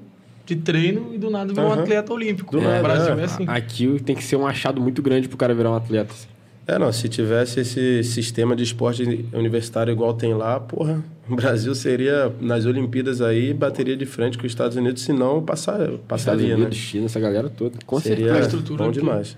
de 0.46 0.56
treino 0.56 1.14
e 1.14 1.18
do 1.18 1.30
nada 1.30 1.54
vira 1.54 1.62
uhum. 1.62 1.70
um 1.70 1.74
atleta 1.74 2.12
olímpico. 2.12 2.58
Do 2.58 2.68
é, 2.68 2.82
Brasil 2.82 3.20
é 3.20 3.24
assim. 3.24 3.46
Aqui 3.48 4.02
tem 4.04 4.16
que 4.16 4.24
ser 4.24 4.36
um 4.36 4.48
achado 4.48 4.82
muito 4.82 5.02
grande 5.02 5.28
pro 5.28 5.38
cara 5.38 5.54
virar 5.54 5.72
um 5.72 5.76
atleta. 5.76 6.14
Assim. 6.14 6.28
É, 6.70 6.78
não, 6.78 6.92
se 6.92 7.10
tivesse 7.10 7.62
esse 7.62 8.04
sistema 8.04 8.56
de 8.56 8.62
esporte 8.62 9.28
universitário 9.34 9.92
igual 9.92 10.14
tem 10.14 10.36
lá, 10.36 10.60
porra, 10.60 11.04
o 11.28 11.36
Brasil 11.36 11.74
seria, 11.74 12.32
nas 12.40 12.64
Olimpíadas 12.68 13.22
aí, 13.22 13.56
bateria 13.56 13.98
de 13.98 14.06
frente 14.06 14.38
com 14.38 14.46
os 14.46 14.52
Estados 14.52 14.78
Unidos, 14.78 15.02
se 15.02 15.12
não 15.12 15.42
passar, 15.42 15.80
passaria, 16.08 16.44
Estados 16.44 16.44
Unidos, 16.44 16.64
né? 16.66 16.72
China, 16.72 17.06
essa 17.08 17.20
galera 17.20 17.50
toda. 17.50 17.80
Com 17.88 18.00
seria 18.00 18.36
certeza. 18.44 18.78
bom 18.78 18.92
demais. 18.92 19.36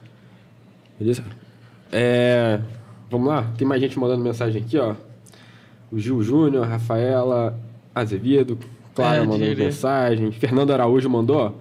Beleza? 1.00 1.24
É, 1.90 2.60
vamos 3.10 3.30
lá? 3.30 3.50
Tem 3.58 3.66
mais 3.66 3.80
gente 3.82 3.98
mandando 3.98 4.22
mensagem 4.22 4.62
aqui, 4.62 4.78
ó. 4.78 4.96
O 5.90 5.98
Gil 5.98 6.22
Júnior, 6.22 6.68
Rafaela 6.68 7.58
Azevedo, 7.96 8.60
Clara 8.94 9.24
é, 9.24 9.26
mandando 9.26 9.56
mensagem. 9.56 10.34
Fernando 10.34 10.72
Araújo 10.72 11.10
mandou, 11.10 11.38
ó. 11.38 11.52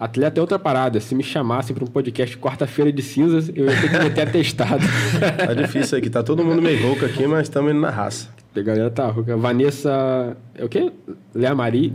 Atleta 0.00 0.40
é 0.40 0.42
outra 0.42 0.58
parada. 0.58 0.98
Se 0.98 1.14
me 1.14 1.22
chamassem 1.22 1.76
para 1.76 1.84
um 1.84 1.86
podcast 1.86 2.34
quarta-feira 2.38 2.90
de 2.90 3.02
cinzas, 3.02 3.50
eu 3.54 3.66
ia 3.66 3.78
ter 3.78 3.90
que 3.90 3.98
meter 3.98 4.28
atestado. 4.28 4.82
tá 5.36 5.52
difícil 5.52 5.98
aqui. 5.98 6.08
Tá 6.08 6.22
todo 6.22 6.42
mundo 6.42 6.62
meio 6.62 6.82
rouco 6.82 7.04
aqui, 7.04 7.26
mas 7.26 7.42
estamos 7.42 7.70
indo 7.70 7.82
na 7.82 7.90
raça. 7.90 8.30
A 8.56 8.60
galera 8.62 8.90
tá 8.90 9.06
rouca. 9.08 9.36
Vanessa... 9.36 10.34
É 10.54 10.64
o 10.64 10.70
quê? 10.70 10.90
Lea 11.34 11.54
Mari. 11.54 11.92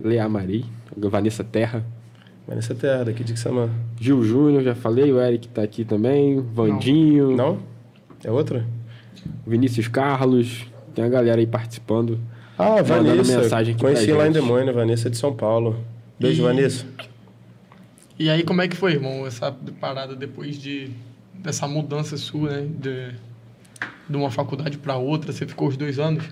Lea 0.00 0.28
Mari. 0.28 0.64
Vanessa 0.96 1.42
Terra. 1.42 1.84
Vanessa 2.46 2.76
Terra, 2.76 3.06
daqui 3.06 3.24
de 3.24 3.36
Xamã. 3.36 3.68
Gil 4.00 4.22
Júnior, 4.22 4.62
já 4.62 4.76
falei. 4.76 5.12
O 5.12 5.20
Eric 5.20 5.48
tá 5.48 5.62
aqui 5.62 5.84
também. 5.84 6.40
Vandinho. 6.40 7.32
Não? 7.32 7.54
Não? 7.54 7.58
É 8.22 8.30
outra? 8.30 8.64
Vinícius 9.44 9.88
Carlos. 9.88 10.64
Tem 10.94 11.04
a 11.04 11.08
galera 11.08 11.40
aí 11.40 11.46
participando. 11.46 12.20
Ah, 12.56 12.80
Vanessa. 12.82 13.40
Mensagem 13.40 13.74
aqui 13.74 13.82
Conheci 13.82 14.12
lá 14.12 14.28
em 14.28 14.32
Demônio, 14.32 14.72
Vanessa 14.72 15.10
de 15.10 15.16
São 15.16 15.34
Paulo. 15.34 15.76
Beijo, 16.20 16.40
e... 16.40 16.44
Vanessa. 16.44 16.86
E 18.18 18.28
aí, 18.28 18.42
como 18.42 18.60
é 18.60 18.66
que 18.66 18.76
foi, 18.76 18.92
irmão, 18.92 19.24
essa 19.26 19.52
parada 19.80 20.16
depois 20.16 20.60
de 20.60 20.90
dessa 21.32 21.68
mudança 21.68 22.16
sua, 22.16 22.50
né? 22.50 22.68
De, 22.68 23.14
de 24.08 24.16
uma 24.16 24.28
faculdade 24.28 24.76
para 24.76 24.96
outra, 24.96 25.32
você 25.32 25.46
ficou 25.46 25.68
os 25.68 25.76
dois 25.76 26.00
anos? 26.00 26.24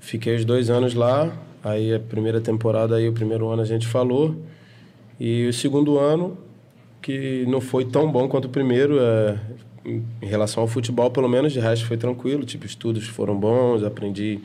Fiquei 0.00 0.34
os 0.34 0.44
dois 0.44 0.68
anos 0.68 0.94
lá, 0.94 1.32
aí 1.62 1.94
a 1.94 2.00
primeira 2.00 2.40
temporada, 2.40 2.96
aí 2.96 3.08
o 3.08 3.12
primeiro 3.12 3.48
ano 3.48 3.62
a 3.62 3.64
gente 3.64 3.86
falou, 3.86 4.34
e 5.20 5.46
o 5.46 5.52
segundo 5.52 5.96
ano, 5.96 6.36
que 7.00 7.46
não 7.46 7.60
foi 7.60 7.84
tão 7.84 8.10
bom 8.10 8.28
quanto 8.28 8.46
o 8.46 8.48
primeiro, 8.48 8.98
é, 8.98 9.38
em 9.84 10.26
relação 10.26 10.62
ao 10.62 10.68
futebol, 10.68 11.08
pelo 11.08 11.28
menos, 11.28 11.52
de 11.52 11.60
resto 11.60 11.86
foi 11.86 11.96
tranquilo, 11.96 12.44
tipo, 12.44 12.66
estudos 12.66 13.06
foram 13.06 13.38
bons, 13.38 13.84
aprendi, 13.84 14.40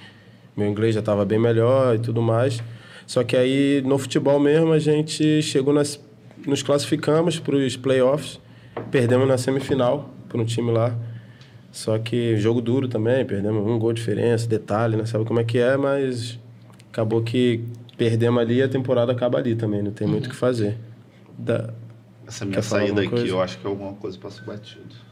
meu 0.56 0.68
inglês 0.68 0.94
já 0.94 1.00
estava 1.00 1.26
bem 1.26 1.40
melhor 1.40 1.96
e 1.96 2.00
tudo 2.00 2.22
mais. 2.22 2.62
Só 3.08 3.24
que 3.24 3.36
aí, 3.36 3.82
no 3.84 3.98
futebol 3.98 4.40
mesmo, 4.40 4.74
a 4.74 4.80
gente 4.80 5.42
chegou 5.42 5.74
nas 5.74 6.00
nos 6.48 6.64
classificamos 6.64 7.40
para 7.40 7.56
os 7.56 7.76
playoffs, 7.76 8.40
perdemos 8.90 9.28
na 9.28 9.38
semifinal 9.38 10.10
para 10.28 10.42
um 10.42 10.46
time 10.46 10.72
lá. 10.72 10.96
Só 11.72 11.98
que 12.00 12.38
jogo 12.38 12.62
duro 12.62 12.88
também, 12.88 13.26
perdemos 13.26 13.66
um 13.68 13.78
gol 13.78 13.94
de 13.94 14.00
diferença, 14.00 14.48
detalhe, 14.48 14.96
né? 14.96 15.06
Sabe 15.06 15.26
como 15.26 15.40
é 15.40 15.44
que 15.44 15.60
é, 15.60 15.78
mas 15.78 16.40
acabou 16.92 17.22
que 17.22 17.64
perdemos 17.98 18.42
ali 18.42 18.56
e 18.56 18.64
a 18.64 18.70
temporada 18.70 19.12
acaba 19.12 19.38
ali 19.38 19.56
também, 19.56 19.84
não 19.84 19.92
tem 19.92 20.08
muito 20.08 20.28
o 20.28 20.30
que 20.30 20.36
fazer. 20.36 20.78
Da... 21.38 21.74
Essa 22.26 22.46
minha 22.46 22.62
saída 22.62 23.02
aqui, 23.02 23.28
eu 23.28 23.42
acho 23.42 23.58
que 23.60 23.66
é 23.66 23.70
alguma 23.70 23.94
coisa 23.94 24.18
para 24.18 24.30
ser 24.32 24.44
batido. 24.44 25.07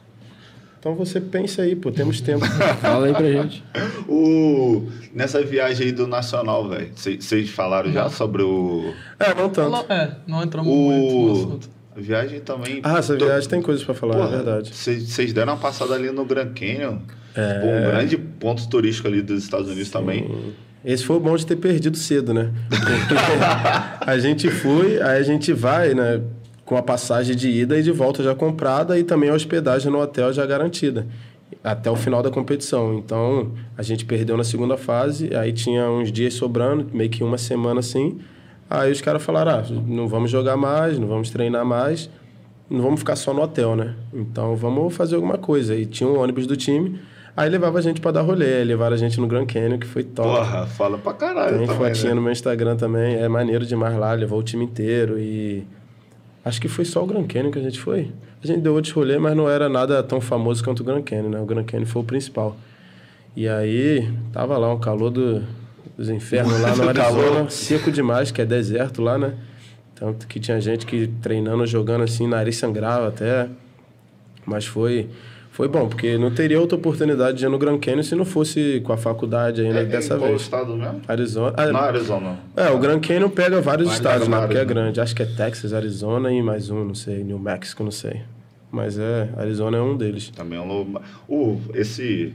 Então 0.85 0.93
você 0.93 1.19
pensa 1.19 1.63
aí, 1.63 1.75
pô, 1.75 1.91
temos 1.91 2.21
tempo. 2.21 2.45
Fala 2.79 3.07
aí 3.07 3.13
pra 3.15 3.31
gente. 3.31 3.63
o... 4.07 4.87
Nessa 5.11 5.41
viagem 5.41 5.87
aí 5.87 5.91
do 5.91 6.05
Nacional, 6.05 6.69
velho, 6.69 6.91
vocês 6.95 7.49
falaram 7.49 7.91
já 7.91 8.07
sobre 8.07 8.43
o. 8.43 8.93
É, 9.19 9.33
não 9.33 9.49
tanto. 9.49 9.91
É, 9.91 10.15
não 10.27 10.43
entramos 10.43 10.71
o... 10.71 10.75
muito 10.75 11.11
no 11.11 11.31
assunto. 11.31 11.69
A 11.97 11.99
viagem 11.99 12.39
também. 12.39 12.81
Ah, 12.83 12.99
essa 12.99 13.17
viagem 13.17 13.49
tem 13.49 13.63
coisas 13.63 13.83
para 13.83 13.95
falar, 13.95 14.13
Porra, 14.13 14.27
é 14.27 14.35
verdade. 14.35 14.71
Vocês 14.75 15.33
deram 15.33 15.53
uma 15.53 15.59
passada 15.59 15.95
ali 15.95 16.11
no 16.11 16.23
Grand 16.23 16.53
Canyon. 16.53 16.99
É. 17.33 17.59
Pô, 17.61 17.67
um 17.67 17.91
grande 17.91 18.17
ponto 18.19 18.69
turístico 18.69 19.07
ali 19.07 19.23
dos 19.23 19.43
Estados 19.43 19.67
Unidos 19.67 19.87
Sim. 19.87 19.93
também. 19.93 20.53
Esse 20.85 21.03
foi 21.03 21.15
o 21.15 21.19
bom 21.19 21.35
de 21.35 21.47
ter 21.47 21.55
perdido 21.55 21.97
cedo, 21.97 22.31
né? 22.31 22.51
Porque 22.69 22.93
a 24.05 24.19
gente 24.19 24.51
foi, 24.51 25.01
aí 25.01 25.17
a 25.17 25.23
gente 25.23 25.51
vai, 25.51 25.95
né? 25.95 26.21
Com 26.65 26.75
a 26.75 26.81
passagem 26.81 27.35
de 27.35 27.47
ida 27.47 27.77
e 27.77 27.83
de 27.83 27.91
volta 27.91 28.23
já 28.23 28.33
comprada 28.33 28.97
e 28.97 29.03
também 29.03 29.29
a 29.29 29.33
hospedagem 29.33 29.91
no 29.91 30.01
hotel 30.01 30.33
já 30.33 30.45
garantida. 30.45 31.07
até 31.63 31.89
o 31.91 31.95
final 31.95 32.23
da 32.23 32.31
competição. 32.31 32.95
Então, 32.95 33.51
a 33.77 33.83
gente 33.83 34.03
perdeu 34.03 34.35
na 34.35 34.43
segunda 34.43 34.75
fase, 34.75 35.35
aí 35.35 35.53
tinha 35.53 35.89
uns 35.89 36.11
dias 36.11 36.33
sobrando, 36.33 36.87
meio 36.91 37.09
que 37.09 37.23
uma 37.23 37.37
semana 37.37 37.79
assim. 37.79 38.19
Aí 38.69 38.91
os 38.91 38.99
caras 38.99 39.23
falaram: 39.23 39.51
ah, 39.51 39.63
não 39.87 40.07
vamos 40.07 40.31
jogar 40.31 40.57
mais, 40.57 40.97
não 40.97 41.07
vamos 41.07 41.29
treinar 41.29 41.63
mais, 41.63 42.09
não 42.69 42.81
vamos 42.81 42.99
ficar 42.99 43.15
só 43.15 43.33
no 43.33 43.41
hotel, 43.41 43.75
né? 43.75 43.95
Então, 44.13 44.55
vamos 44.55 44.93
fazer 44.95 45.15
alguma 45.15 45.37
coisa. 45.37 45.75
E 45.75 45.85
tinha 45.85 46.09
um 46.09 46.19
ônibus 46.19 46.47
do 46.47 46.57
time. 46.57 46.99
Aí 47.37 47.49
levava 47.49 47.77
a 47.77 47.81
gente 47.81 47.99
para 47.99 48.11
dar 48.11 48.21
rolê, 48.21 48.63
levaram 48.63 48.95
a 48.95 48.97
gente 48.97 49.19
no 49.19 49.27
Grand 49.27 49.45
Canyon, 49.45 49.77
que 49.77 49.85
foi 49.85 50.03
top. 50.03 50.29
Porra, 50.29 50.65
fala 50.65 50.97
pra 50.97 51.13
caralho. 51.13 51.57
Tem 51.57 51.67
fotinha 51.67 52.09
né? 52.09 52.15
no 52.15 52.21
meu 52.21 52.31
Instagram 52.31 52.77
também, 52.77 53.17
é 53.17 53.27
maneiro 53.27 53.65
demais 53.65 53.95
lá, 53.97 54.13
levou 54.13 54.39
o 54.39 54.43
time 54.43 54.63
inteiro 54.65 55.19
e. 55.19 55.67
Acho 56.45 56.61
que 56.61 56.67
foi 56.67 56.85
só 56.85 57.03
o 57.03 57.07
Grand 57.07 57.25
Canyon 57.25 57.49
que 57.49 57.57
a 57.57 57.63
gente 57.63 57.79
foi. 57.79 58.11
A 58.43 58.45
gente 58.45 58.61
deu 58.61 58.75
outros 58.75 58.93
rolê, 58.93 59.17
mas 59.17 59.35
não 59.35 59.49
era 59.49 59.67
nada 59.67 60.03
tão 60.03 60.21
famoso 60.21 60.63
quanto 60.63 60.81
o 60.81 60.83
Grand 60.83 61.01
Canyon, 61.01 61.29
né? 61.29 61.41
O 61.41 61.45
Grand 61.45 61.63
Canyon 61.63 61.87
foi 61.87 62.03
o 62.03 62.05
principal. 62.05 62.55
E 63.35 63.49
aí, 63.49 64.07
tava 64.31 64.55
lá 64.55 64.71
um 64.71 64.79
calor 64.79 65.09
do, 65.09 65.43
dos 65.97 66.07
infernos 66.07 66.61
lá 66.61 66.73
no 66.77 66.87
Arizona, 66.87 67.49
seco 67.49 67.91
demais, 67.91 68.29
que 68.29 68.39
é 68.41 68.45
deserto 68.45 69.01
lá, 69.01 69.17
né? 69.17 69.33
Tanto 69.95 70.27
que 70.27 70.39
tinha 70.39 70.61
gente 70.61 70.85
que 70.85 71.07
treinando, 71.19 71.65
jogando 71.65 72.03
assim, 72.03 72.27
nariz 72.27 72.57
sangrava 72.57 73.07
até. 73.07 73.49
Mas 74.45 74.67
foi 74.67 75.09
foi 75.55 75.69
bom, 75.69 75.87
porque 75.87 76.17
não 76.17 76.31
teria 76.31 76.59
outra 76.59 76.77
oportunidade 76.77 77.37
de 77.37 77.45
ir 77.45 77.47
no 77.47 77.57
Grand 77.57 77.79
Canyon 77.79 78.03
se 78.03 78.13
não 78.13 78.25
fosse 78.25 78.81
com 78.83 78.91
a 78.91 78.97
faculdade 78.97 79.61
ainda 79.61 79.79
é, 79.79 79.85
dessa 79.85 80.15
em 80.15 80.17
vez. 80.17 80.29
Qual 80.29 80.35
estado 80.35 80.75
mesmo? 80.75 81.01
Arizona. 81.07 81.53
Ah, 81.55 81.65
não, 81.67 81.79
Arizona. 81.79 82.39
É, 82.57 82.69
o 82.71 82.77
Grand 82.77 82.99
Canyon 82.99 83.29
pega 83.29 83.61
vários 83.61 83.89
estados, 83.93 84.27
né? 84.27 84.37
Porque 84.41 84.57
é 84.57 84.65
grande. 84.65 84.99
Acho 84.99 85.15
que 85.15 85.23
é 85.23 85.25
Texas, 85.25 85.71
Arizona 85.71 86.29
e 86.29 86.43
mais 86.43 86.69
um, 86.69 86.83
não 86.83 86.93
sei, 86.93 87.23
New 87.23 87.39
Mexico, 87.39 87.85
não 87.85 87.91
sei. 87.91 88.23
Mas 88.69 88.99
é, 88.99 89.29
Arizona 89.37 89.77
é 89.77 89.81
um 89.81 89.95
deles. 89.95 90.29
Também 90.31 90.59
é 90.59 90.61
um... 90.61 90.97
Uh, 91.29 91.61
esse... 91.73 92.33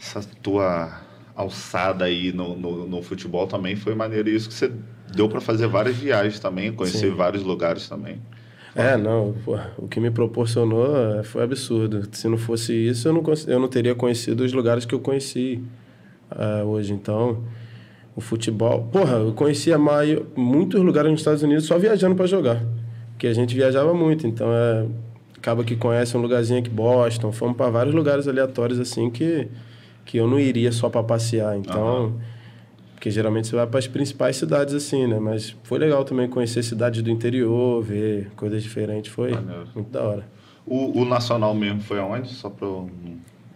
Essa 0.00 0.22
tua 0.40 1.00
alçada 1.34 2.04
aí 2.04 2.32
no, 2.32 2.56
no, 2.56 2.86
no, 2.86 3.02
futebol 3.02 3.48
também 3.48 3.74
foi 3.74 3.96
maneiro. 3.96 4.28
Isso 4.28 4.48
que 4.48 4.54
você 4.54 4.70
deu 5.12 5.28
para 5.28 5.40
fazer 5.40 5.66
várias 5.66 5.96
viagens 5.96 6.38
também, 6.38 6.72
conhecer 6.72 7.10
Sim. 7.10 7.16
vários 7.16 7.42
lugares 7.42 7.88
também. 7.88 8.20
É, 8.74 8.96
não, 8.96 9.34
pô, 9.44 9.58
o 9.78 9.88
que 9.88 9.98
me 9.98 10.10
proporcionou 10.10 11.18
é, 11.18 11.22
foi 11.22 11.42
absurdo. 11.42 12.08
Se 12.12 12.28
não 12.28 12.38
fosse 12.38 12.72
isso, 12.72 13.08
eu 13.08 13.12
não, 13.12 13.22
eu 13.46 13.58
não 13.58 13.68
teria 13.68 13.94
conhecido 13.94 14.44
os 14.44 14.52
lugares 14.52 14.84
que 14.84 14.94
eu 14.94 15.00
conheci 15.00 15.62
uh, 16.30 16.64
hoje. 16.66 16.92
Então, 16.92 17.42
o 18.14 18.20
futebol. 18.20 18.88
Porra, 18.92 19.16
eu 19.16 19.32
conhecia 19.32 19.76
mais, 19.76 20.18
muitos 20.36 20.80
lugares 20.82 21.10
nos 21.10 21.20
Estados 21.20 21.42
Unidos 21.42 21.64
só 21.64 21.78
viajando 21.78 22.14
para 22.14 22.26
jogar. 22.26 22.62
Porque 23.10 23.26
a 23.26 23.34
gente 23.34 23.54
viajava 23.54 23.92
muito, 23.92 24.26
então 24.26 24.48
é, 24.52 24.86
acaba 25.36 25.64
que 25.64 25.76
conhece 25.76 26.16
um 26.16 26.20
lugarzinho 26.20 26.60
aqui, 26.60 26.70
Boston. 26.70 27.32
Fomos 27.32 27.56
para 27.56 27.70
vários 27.70 27.94
lugares 27.94 28.28
aleatórios 28.28 28.78
assim 28.78 29.10
que, 29.10 29.48
que 30.04 30.16
eu 30.16 30.28
não 30.28 30.38
iria 30.38 30.70
só 30.70 30.88
para 30.88 31.02
passear. 31.02 31.56
Então. 31.56 32.04
Uhum 32.04 32.39
porque 33.00 33.10
geralmente 33.10 33.48
você 33.48 33.56
vai 33.56 33.66
para 33.66 33.78
as 33.78 33.86
principais 33.86 34.36
cidades 34.36 34.74
assim, 34.74 35.06
né? 35.06 35.18
Mas 35.18 35.56
foi 35.62 35.78
legal 35.78 36.04
também 36.04 36.28
conhecer 36.28 36.62
cidades 36.62 37.00
do 37.00 37.10
interior, 37.10 37.82
ver 37.82 38.30
coisas 38.36 38.62
diferentes. 38.62 39.10
Foi 39.10 39.30
Maneiro. 39.30 39.68
muito 39.74 39.90
da 39.90 40.02
hora. 40.02 40.28
O, 40.66 41.00
o 41.00 41.04
Nacional 41.06 41.54
mesmo 41.54 41.80
foi 41.80 41.98
aonde? 41.98 42.28
Só 42.28 42.50
para 42.50 42.68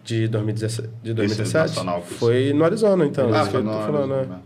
De 0.03 0.27
2017? 0.27 0.89
De 1.03 1.13
2017? 1.13 1.79
Foi 2.15 2.53
no 2.53 2.65
Arizona, 2.65 3.05
então. 3.05 3.31
Ah, 3.31 3.45
foi, 3.45 3.61
no 3.61 3.71
falando, 3.71 4.15
né? 4.15 4.25
né? 4.25 4.39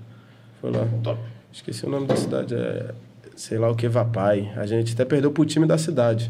Foi 0.60 0.70
lá. 0.70 0.86
Top. 1.02 1.22
Esqueci 1.50 1.86
o 1.86 1.90
nome 1.90 2.06
da 2.06 2.18
cidade. 2.18 2.54
É, 2.54 2.94
sei 3.38 3.58
lá 3.58 3.72
o 3.72 3.76
que, 3.76 3.88
Vapai. 3.88 4.52
A 4.58 4.66
gente 4.66 4.96
até 4.96 5.06
perdeu 5.06 5.32
pro 5.32 5.46
time 5.46 5.66
da 5.66 5.78
cidade. 5.78 6.30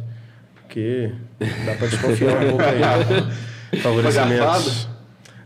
Porque 0.62 1.12
dá 1.40 1.74
para 1.74 1.88
desconfiar 1.88 2.38
um 2.46 2.50
pouco 2.50 2.64
aí. 2.64 3.82
Favorecimentos. 3.82 4.89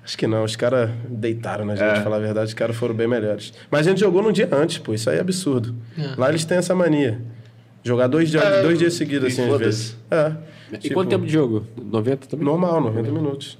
Acho 0.04 0.18
que 0.18 0.28
não, 0.28 0.44
os 0.44 0.56
caras 0.56 0.90
deitaram 1.08 1.64
na 1.64 1.76
gente, 1.76 2.00
é. 2.00 2.02
falar 2.02 2.18
a 2.18 2.20
verdade, 2.20 2.48
os 2.48 2.54
caras 2.54 2.76
foram 2.76 2.94
bem 2.94 3.08
melhores. 3.08 3.54
Mas 3.72 3.88
a 3.88 3.90
gente 3.90 4.02
jogou 4.02 4.22
num 4.22 4.32
dia 4.32 4.50
antes, 4.52 4.78
pô, 4.78 4.94
isso 4.94 5.10
aí 5.10 5.18
é 5.18 5.22
absurdo. 5.22 5.74
É. 5.98 6.16
Lá 6.18 6.30
eles 6.30 6.44
têm 6.44 6.58
essa 6.58 6.76
mania. 6.76 7.22
Jogar 7.84 8.08
dois 8.08 8.30
dias, 8.30 8.44
é, 8.44 8.62
dois 8.62 8.78
dias 8.78 8.94
seguidos, 8.94 9.32
assim, 9.32 9.50
às 9.50 9.60
vezes. 9.60 9.98
É. 10.12 10.32
E 10.74 10.78
tipo, 10.78 10.96
quanto 10.96 11.10
tempo 11.10 11.26
de 11.26 11.32
jogo? 11.32 11.66
90 11.82 12.28
também? 12.28 12.46
Normal, 12.46 12.82
90 12.82 13.12
minutos. 13.12 13.58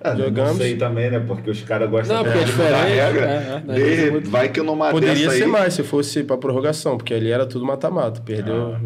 É, 0.00 0.16
Jogamos. 0.16 0.52
Não 0.52 0.58
sei 0.58 0.76
também, 0.76 1.10
né? 1.10 1.18
Porque 1.18 1.50
os 1.50 1.62
caras 1.62 1.88
gostam 1.88 2.16
não, 2.16 2.24
porque 2.24 2.38
é 2.38 2.44
diferente. 2.44 2.94
Regra. 2.94 3.26
É, 3.26 4.06
é, 4.06 4.20
vai 4.20 4.48
que 4.50 4.60
numa 4.60 4.90
Poderia 4.90 5.30
ser 5.30 5.44
aí... 5.44 5.48
mais 5.48 5.74
se 5.74 5.82
fosse 5.82 6.22
pra 6.22 6.36
prorrogação, 6.36 6.96
porque 6.96 7.14
ali 7.14 7.30
era 7.30 7.46
tudo 7.46 7.64
mata-mata. 7.64 8.20
Perdeu. 8.20 8.74
Ah. 8.74 8.80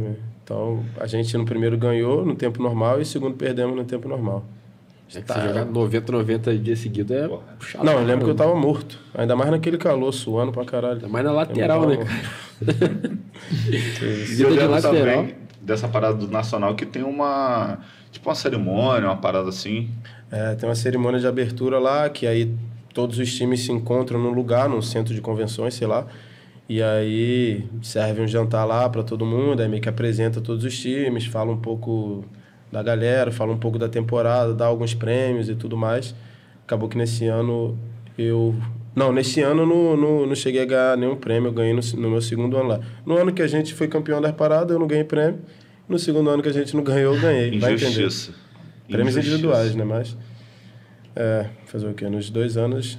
Então, 0.45 0.85
a 0.99 1.07
gente 1.07 1.37
no 1.37 1.45
primeiro 1.45 1.77
ganhou 1.77 2.25
no 2.25 2.35
tempo 2.35 2.63
normal 2.63 2.97
e 2.97 2.99
no 3.01 3.05
segundo 3.05 3.37
perdemos 3.37 3.77
no 3.77 3.85
tempo 3.85 4.09
normal. 4.09 4.45
É 5.15 5.21
tá. 5.21 5.35
Você 5.35 5.49
jogar 5.49 5.65
90, 5.65 6.13
90 6.13 6.59
dias 6.59 6.79
seguidos 6.81 7.17
é 7.17 7.29
puxado. 7.59 7.85
Não, 7.85 7.95
eu 7.95 8.05
lembro 8.05 8.25
que 8.25 8.31
eu 8.31 8.35
tava 8.35 8.55
morto. 8.55 8.99
Ainda 9.15 9.35
mais 9.35 9.51
naquele 9.51 9.79
calor, 9.79 10.13
suando 10.13 10.53
pra 10.53 10.65
caralho. 10.65 10.97
Ainda 10.97 11.09
mais 11.09 11.25
na 11.25 11.33
lateral, 11.33 11.89
né, 11.89 11.97
cara? 11.97 12.11
Vida 14.27 14.51
de 14.51 14.67
lateral. 14.67 14.93
Também 14.95 15.35
dessa 15.61 15.89
parada 15.89 16.15
do 16.15 16.29
Nacional 16.29 16.75
que 16.75 16.87
tem 16.87 17.03
uma... 17.03 17.79
Tipo 18.11 18.31
uma 18.31 18.35
cerimônia, 18.35 19.09
uma 19.09 19.17
parada 19.17 19.49
assim. 19.51 19.91
É, 20.31 20.55
tem 20.55 20.69
uma 20.69 20.75
cerimônia 20.75 21.21
de 21.21 21.27
abertura 21.27 21.79
lá, 21.79 22.09
que 22.09 22.27
aí 22.27 22.51
todos 22.95 23.19
os 23.19 23.35
times 23.35 23.61
se 23.61 23.71
encontram 23.71 24.19
num 24.19 24.31
lugar, 24.31 24.69
num 24.69 24.81
centro 24.81 25.15
de 25.15 25.21
convenções, 25.21 25.75
sei 25.75 25.87
lá. 25.87 26.07
E 26.69 26.83
aí 26.83 27.65
serve 27.83 28.21
um 28.21 28.29
jantar 28.29 28.65
lá 28.65 28.89
para 28.89 29.03
todo 29.03 29.25
mundo, 29.25 29.61
aí 29.61 29.69
meio 29.69 29.81
que 29.81 29.89
apresenta 29.89 30.41
todos 30.41 30.65
os 30.65 30.79
times, 30.79 31.27
fala 31.27 31.53
um 31.53 31.57
pouco 31.57 32.25
da 32.71 32.83
galera, 32.83 33.31
fala 33.31 33.53
um 33.53 33.59
pouco 33.59 33.79
da 33.79 33.89
temporada, 33.89 34.53
dá 34.55 34.67
alguns 34.67 34.95
prêmios 34.95 35.49
e 35.49 35.55
tudo 35.55 35.77
mais. 35.77 36.15
Acabou 36.65 36.89
que 36.89 36.97
nesse 36.97 37.27
ano 37.27 37.79
eu. 38.17 38.55
Não, 38.95 39.13
nesse 39.13 39.41
ano 39.41 39.63
eu 39.63 39.67
não, 39.67 39.97
não, 39.97 40.27
não 40.27 40.35
cheguei 40.35 40.63
a 40.63 40.65
ganhar 40.65 40.97
nenhum 40.97 41.17
prêmio, 41.17 41.49
eu 41.49 41.53
ganhei 41.53 41.73
no, 41.73 41.81
no 41.97 42.11
meu 42.11 42.21
segundo 42.21 42.57
ano 42.57 42.69
lá. 42.69 42.81
No 43.07 43.17
ano 43.17 43.33
que 43.33 43.43
a 43.43 43.47
gente 43.47 43.73
foi 43.75 43.89
campeão 43.89 44.21
da 44.21 44.33
parada, 44.33 44.75
eu 44.75 44.79
não 44.79 44.87
ganhei 44.87 45.05
prêmio. 45.05 45.41
No 45.89 45.99
segundo 45.99 46.29
ano 46.29 46.43
que 46.43 46.49
a 46.49 46.53
gente 46.53 46.77
não 46.77 46.83
ganhou, 46.83 47.15
eu 47.15 47.21
ganhei. 47.21 47.55
Injustiça. 47.55 48.33
Prêmios 48.89 49.17
individuais, 49.17 49.75
né? 49.75 49.85
Mas. 49.85 50.17
É, 51.17 51.47
fazer 51.67 51.89
o 51.89 51.95
quê? 51.95 52.09
Nos 52.09 52.31
dois 52.31 52.57
anos 52.57 52.99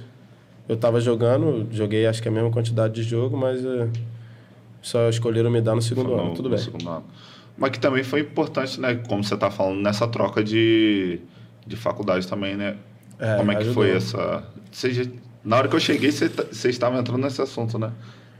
eu 0.70 0.76
tava 0.76 1.00
jogando, 1.00 1.66
joguei 1.72 2.06
acho 2.06 2.22
que 2.22 2.28
a 2.28 2.30
mesma 2.30 2.48
quantidade 2.48 2.94
de 2.94 3.02
jogo, 3.02 3.36
mas 3.36 3.64
é, 3.64 3.88
só 4.80 5.08
escolheram 5.08 5.50
me 5.50 5.60
dar 5.60 5.74
no 5.74 5.82
segundo 5.82 6.14
ano, 6.14 6.32
tudo 6.32 6.48
bem. 6.48 6.60
Mas 7.56 7.70
que 7.70 7.80
também 7.80 8.02
foi 8.02 8.20
importante, 8.20 8.80
né? 8.80 8.94
Como 9.08 9.22
você 9.22 9.34
está 9.34 9.50
falando, 9.50 9.80
nessa 9.80 10.06
troca 10.08 10.42
de, 10.42 11.20
de 11.66 11.76
faculdade 11.76 12.26
também, 12.26 12.56
né? 12.56 12.76
É, 13.18 13.36
Como 13.36 13.52
é 13.52 13.56
que 13.56 13.72
foi 13.72 13.90
essa... 13.90 14.44
Seja, 14.72 15.10
na 15.44 15.56
hora 15.56 15.68
que 15.68 15.76
eu 15.76 15.80
cheguei, 15.80 16.10
você, 16.10 16.28
você 16.28 16.70
estava 16.70 16.98
entrando 16.98 17.22
nesse 17.22 17.40
assunto, 17.42 17.78
né? 17.78 17.92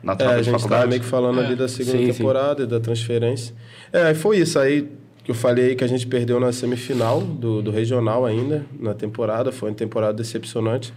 Na 0.02 0.16
troca 0.16 0.34
é, 0.34 0.38
a 0.38 0.42
gente 0.42 0.56
estava 0.56 0.86
meio 0.86 1.00
que 1.00 1.06
falando 1.06 1.40
é. 1.40 1.44
ali 1.44 1.54
da 1.54 1.68
segunda 1.68 1.98
sim, 1.98 2.06
temporada 2.06 2.62
sim. 2.62 2.62
e 2.62 2.66
da 2.66 2.80
transferência. 2.80 3.54
É, 3.92 4.14
foi 4.14 4.38
isso 4.38 4.58
aí 4.58 4.88
que 5.22 5.30
eu 5.30 5.34
falei 5.34 5.70
aí 5.70 5.76
que 5.76 5.84
a 5.84 5.86
gente 5.86 6.06
perdeu 6.06 6.40
na 6.40 6.52
semifinal 6.52 7.20
do, 7.20 7.60
do 7.60 7.70
regional 7.70 8.24
ainda, 8.24 8.64
na 8.78 8.94
temporada. 8.94 9.52
Foi 9.52 9.68
uma 9.68 9.76
temporada 9.76 10.14
decepcionante. 10.14 10.94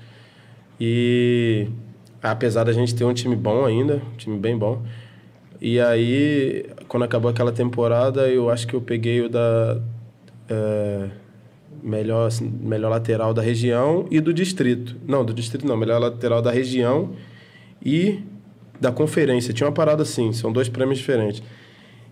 E 0.80 1.68
apesar 2.22 2.64
da 2.64 2.72
gente 2.72 2.96
ter 2.96 3.04
um 3.04 3.14
time 3.14 3.36
bom 3.36 3.66
ainda, 3.66 3.96
um 4.14 4.18
time 4.18 4.40
bem 4.40 4.58
bom, 4.58 4.82
e 5.66 5.80
aí, 5.80 6.66
quando 6.94 7.06
acabou 7.06 7.32
aquela 7.32 7.52
temporada, 7.52 8.30
eu 8.30 8.52
acho 8.52 8.68
que 8.68 8.76
eu 8.76 8.80
peguei 8.80 9.20
o 9.22 9.28
da 9.28 9.80
é, 10.48 11.08
melhor, 11.82 12.28
assim, 12.28 12.48
melhor 12.62 12.90
lateral 12.90 13.34
da 13.34 13.42
região 13.42 14.06
e 14.12 14.22
do 14.22 14.32
distrito. 14.32 14.96
Não, 15.08 15.26
do 15.26 15.34
distrito 15.34 15.66
não, 15.66 15.76
melhor 15.76 16.00
lateral 16.00 16.40
da 16.40 16.52
região 16.52 17.10
e 17.84 18.20
da 18.80 18.92
conferência. 18.92 19.52
Tinha 19.52 19.66
uma 19.66 19.74
parada 19.74 20.04
assim, 20.04 20.32
são 20.34 20.52
dois 20.52 20.70
prêmios 20.70 21.00
diferentes. 21.00 21.42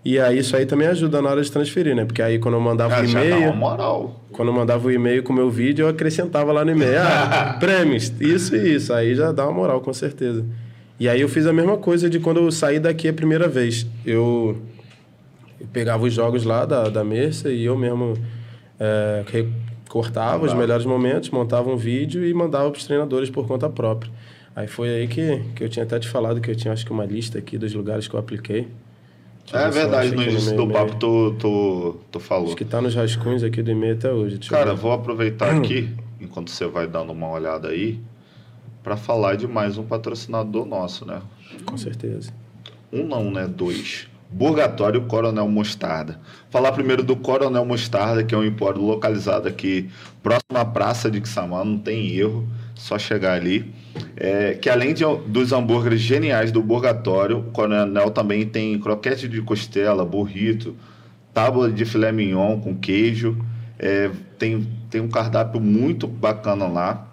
E 0.04 0.18
aí 0.18 0.38
isso 0.38 0.56
aí 0.56 0.66
também 0.66 0.88
ajuda 0.88 1.22
na 1.22 1.30
hora 1.30 1.42
de 1.42 1.52
transferir, 1.52 1.94
né? 1.94 2.04
Porque 2.04 2.20
aí 2.20 2.40
quando 2.40 2.54
eu 2.54 2.60
mandava 2.60 3.00
o 3.00 3.04
e-mail. 3.04 3.52
Quando 4.32 4.48
eu 4.48 4.54
mandava 4.54 4.88
o 4.88 4.90
e-mail 4.90 5.22
com 5.22 5.32
o 5.32 5.36
meu 5.36 5.48
vídeo, 5.48 5.84
eu 5.84 5.90
acrescentava 5.90 6.50
lá 6.50 6.64
no 6.64 6.72
e-mail. 6.72 6.98
Ah, 6.98 7.56
prêmios, 7.60 8.12
isso 8.20 8.56
e 8.56 8.74
isso. 8.74 8.92
Aí 8.92 9.14
já 9.14 9.30
dá 9.30 9.44
uma 9.44 9.52
moral, 9.52 9.80
com 9.80 9.92
certeza. 9.92 10.44
E 10.98 11.08
aí 11.08 11.20
eu 11.20 11.28
fiz 11.28 11.46
a 11.46 11.52
mesma 11.52 11.76
coisa 11.76 12.10
de 12.10 12.18
quando 12.18 12.38
eu 12.38 12.50
saí 12.50 12.80
daqui 12.80 13.06
a 13.06 13.12
primeira 13.12 13.46
vez. 13.46 13.86
Eu 14.04 14.60
pegava 15.72 16.04
os 16.04 16.12
jogos 16.12 16.44
lá 16.44 16.64
da, 16.64 16.88
da 16.88 17.04
Merça 17.04 17.50
e 17.50 17.64
eu 17.64 17.76
mesmo 17.76 18.14
é, 18.78 19.24
cortava 19.88 20.46
os 20.46 20.54
melhores 20.54 20.86
momentos, 20.86 21.28
montava 21.30 21.70
um 21.70 21.76
vídeo 21.76 22.26
e 22.26 22.32
mandava 22.32 22.70
para 22.70 22.78
os 22.78 22.86
treinadores 22.86 23.28
por 23.28 23.46
conta 23.46 23.68
própria. 23.68 24.10
Aí 24.54 24.66
foi 24.66 24.88
aí 24.88 25.08
que, 25.08 25.42
que 25.54 25.64
eu 25.64 25.68
tinha 25.68 25.84
até 25.84 25.98
te 25.98 26.08
falado 26.08 26.40
que 26.40 26.50
eu 26.50 26.56
tinha 26.56 26.72
acho 26.72 26.84
que 26.84 26.92
uma 26.92 27.04
lista 27.04 27.38
aqui 27.38 27.56
dos 27.56 27.74
lugares 27.74 28.08
que 28.08 28.14
eu 28.14 28.20
apliquei. 28.20 28.68
é 29.52 29.70
verdade, 29.70 30.14
no 30.14 30.22
início 30.22 30.56
do 30.56 30.68
papo 30.68 30.96
tu, 30.96 31.36
tu, 31.38 31.96
tu 32.10 32.20
falou. 32.20 32.46
Acho 32.46 32.56
que 32.56 32.64
tá 32.64 32.80
nos 32.80 32.94
rascunhos 32.94 33.42
aqui 33.42 33.62
do 33.62 33.70
e-mail 33.70 33.94
até 33.94 34.10
hoje. 34.10 34.38
Cara, 34.38 34.74
vou 34.74 34.92
aproveitar 34.92 35.52
aqui, 35.56 35.88
enquanto 36.20 36.50
você 36.50 36.66
vai 36.66 36.86
dando 36.86 37.12
uma 37.12 37.30
olhada 37.30 37.68
aí, 37.68 38.00
para 38.82 38.96
falar 38.96 39.36
de 39.36 39.46
mais 39.46 39.78
um 39.78 39.84
patrocinador 39.84 40.66
nosso, 40.66 41.06
né? 41.06 41.22
Com 41.64 41.76
certeza. 41.76 42.32
Um 42.92 43.06
não, 43.06 43.30
né? 43.30 43.46
Dois. 43.46 44.08
Burgatório 44.32 45.02
Coronel 45.02 45.46
Mostarda. 45.48 46.18
Falar 46.50 46.72
primeiro 46.72 47.02
do 47.02 47.14
Coronel 47.14 47.64
Mostarda, 47.64 48.24
que 48.24 48.34
é 48.34 48.38
um 48.38 48.44
empório 48.44 48.80
localizado 48.80 49.46
aqui 49.46 49.90
próximo 50.22 50.56
à 50.56 50.64
Praça 50.64 51.10
de 51.10 51.20
Quissamã, 51.20 51.62
não 51.64 51.78
tem 51.78 52.16
erro, 52.16 52.48
só 52.74 52.98
chegar 52.98 53.34
ali. 53.34 53.72
É, 54.16 54.54
que 54.54 54.70
além 54.70 54.94
de, 54.94 55.04
dos 55.26 55.52
hambúrgueres 55.52 56.00
geniais 56.00 56.50
do 56.50 56.62
Burgatório, 56.62 57.40
o 57.40 57.42
Coronel 57.52 58.10
também 58.10 58.46
tem 58.46 58.78
croquete 58.78 59.28
de 59.28 59.42
costela, 59.42 60.04
burrito, 60.04 60.74
tábua 61.34 61.70
de 61.70 61.84
filé 61.84 62.10
mignon 62.10 62.58
com 62.58 62.74
queijo. 62.74 63.36
É, 63.78 64.10
tem, 64.38 64.66
tem 64.88 65.00
um 65.00 65.08
cardápio 65.08 65.60
muito 65.60 66.06
bacana 66.06 66.66
lá. 66.66 67.11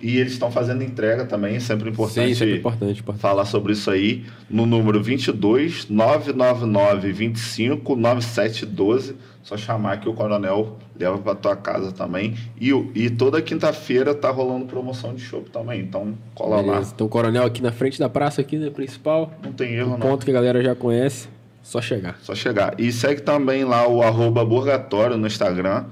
E 0.00 0.16
eles 0.18 0.32
estão 0.32 0.50
fazendo 0.50 0.84
entrega 0.84 1.24
também, 1.24 1.56
é 1.56 1.60
sempre 1.60 1.90
importante, 1.90 2.28
Sim, 2.28 2.34
sempre 2.34 2.56
importante, 2.58 3.00
importante, 3.00 3.20
falar 3.20 3.44
sobre 3.44 3.72
isso 3.72 3.90
aí, 3.90 4.24
no 4.48 4.64
número 4.64 5.02
22 5.02 5.88
999 5.88 7.12
25 7.12 7.96
9712. 7.96 9.16
Só 9.42 9.56
chamar 9.56 9.98
que 9.98 10.08
o 10.08 10.12
Coronel 10.12 10.76
leva 10.98 11.16
para 11.18 11.34
tua 11.34 11.56
casa 11.56 11.90
também. 11.90 12.36
E, 12.60 12.70
e 12.94 13.08
toda 13.08 13.40
quinta-feira 13.40 14.14
tá 14.14 14.30
rolando 14.30 14.66
promoção 14.66 15.14
de 15.14 15.22
show 15.22 15.40
também, 15.50 15.80
então 15.80 16.14
cola 16.34 16.58
Beleza. 16.58 16.80
lá. 16.80 16.86
Então 16.94 17.06
o 17.06 17.10
Coronel 17.10 17.44
aqui 17.44 17.62
na 17.62 17.72
frente 17.72 17.98
da 17.98 18.08
praça, 18.08 18.40
aqui, 18.40 18.56
né, 18.56 18.68
principal. 18.70 19.32
Não 19.42 19.52
tem 19.52 19.74
erro, 19.74 19.94
um 19.94 19.98
não. 19.98 20.06
Ponto 20.06 20.24
que 20.24 20.30
a 20.30 20.34
galera 20.34 20.62
já 20.62 20.74
conhece, 20.74 21.28
só 21.62 21.80
chegar. 21.80 22.18
Só 22.22 22.34
chegar. 22.34 22.74
E 22.78 22.92
segue 22.92 23.22
também 23.22 23.64
lá 23.64 23.88
o 23.88 24.02
arroba 24.02 24.44
Burgatório 24.44 25.16
no 25.16 25.26
Instagram, 25.26 25.86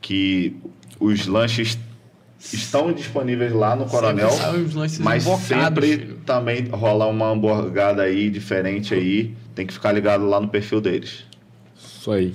que 0.00 0.56
os 1.00 1.26
lanches 1.26 1.76
estão 2.52 2.92
disponíveis 2.92 3.52
lá 3.52 3.76
no 3.76 3.86
Coronel, 3.86 4.30
mas 5.00 5.22
sempre 5.22 5.98
filho. 5.98 6.18
também 6.26 6.68
rola 6.68 7.06
uma 7.06 7.30
hamburgada 7.30 8.02
aí 8.02 8.28
diferente 8.28 8.94
aí, 8.94 9.34
tem 9.54 9.66
que 9.66 9.72
ficar 9.72 9.92
ligado 9.92 10.26
lá 10.26 10.40
no 10.40 10.48
perfil 10.48 10.80
deles. 10.80 11.24
Isso 11.76 12.10
aí. 12.10 12.32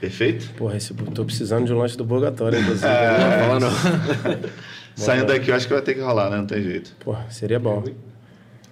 Perfeito? 0.00 0.50
Porra, 0.56 0.76
esse, 0.76 0.94
tô 0.94 1.24
precisando 1.24 1.66
de 1.66 1.72
um 1.72 1.78
lanche 1.78 1.96
do 1.96 2.04
Burgatório, 2.04 2.58
inclusive. 2.58 2.86
É, 2.86 3.48
não, 3.48 3.60
não. 3.60 3.70
Saindo 4.96 5.26
daqui, 5.26 5.50
eu 5.50 5.54
acho 5.54 5.66
que 5.66 5.72
vai 5.72 5.82
ter 5.82 5.94
que 5.94 6.00
rolar, 6.00 6.30
né? 6.30 6.38
Não 6.38 6.46
tem 6.46 6.62
jeito. 6.62 6.94
Porra, 7.00 7.26
seria 7.30 7.58
bom. 7.58 7.84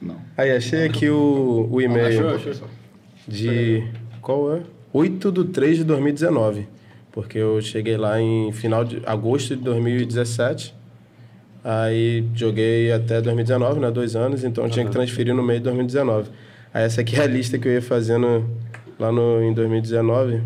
Não. 0.01 0.17
Aí, 0.37 0.53
achei 0.53 0.85
aqui 0.85 1.09
o, 1.09 1.69
o 1.71 1.81
e-mail 1.81 2.29
achou, 2.31 2.51
achou. 2.53 2.69
de... 3.27 3.87
Qual 4.23 4.55
é? 4.55 4.63
8 4.93 5.33
de 5.33 5.45
3 5.45 5.79
de 5.79 5.85
2019 5.85 6.78
porque 7.19 7.37
eu 7.37 7.61
cheguei 7.61 7.97
lá 7.97 8.21
em 8.21 8.53
final 8.53 8.85
de 8.85 9.03
agosto 9.05 9.57
de 9.57 9.65
2017. 9.65 10.73
Aí 11.65 12.25
joguei 12.33 12.93
até 12.93 13.21
2019, 13.21 13.81
né? 13.81 13.91
Dois 13.91 14.15
anos, 14.15 14.45
então 14.45 14.63
eu 14.63 14.71
tinha 14.71 14.85
que 14.85 14.93
transferir 14.93 15.35
no 15.35 15.43
meio 15.43 15.59
de 15.59 15.65
2019. 15.65 16.31
Aí 16.73 16.85
essa 16.85 17.01
aqui 17.01 17.17
é 17.17 17.25
a 17.25 17.27
lista 17.27 17.59
que 17.59 17.67
eu 17.67 17.73
ia 17.73 17.83
fazendo 17.83 18.49
lá 19.01 19.11
no, 19.11 19.43
em 19.43 19.53
2019. 19.53 20.43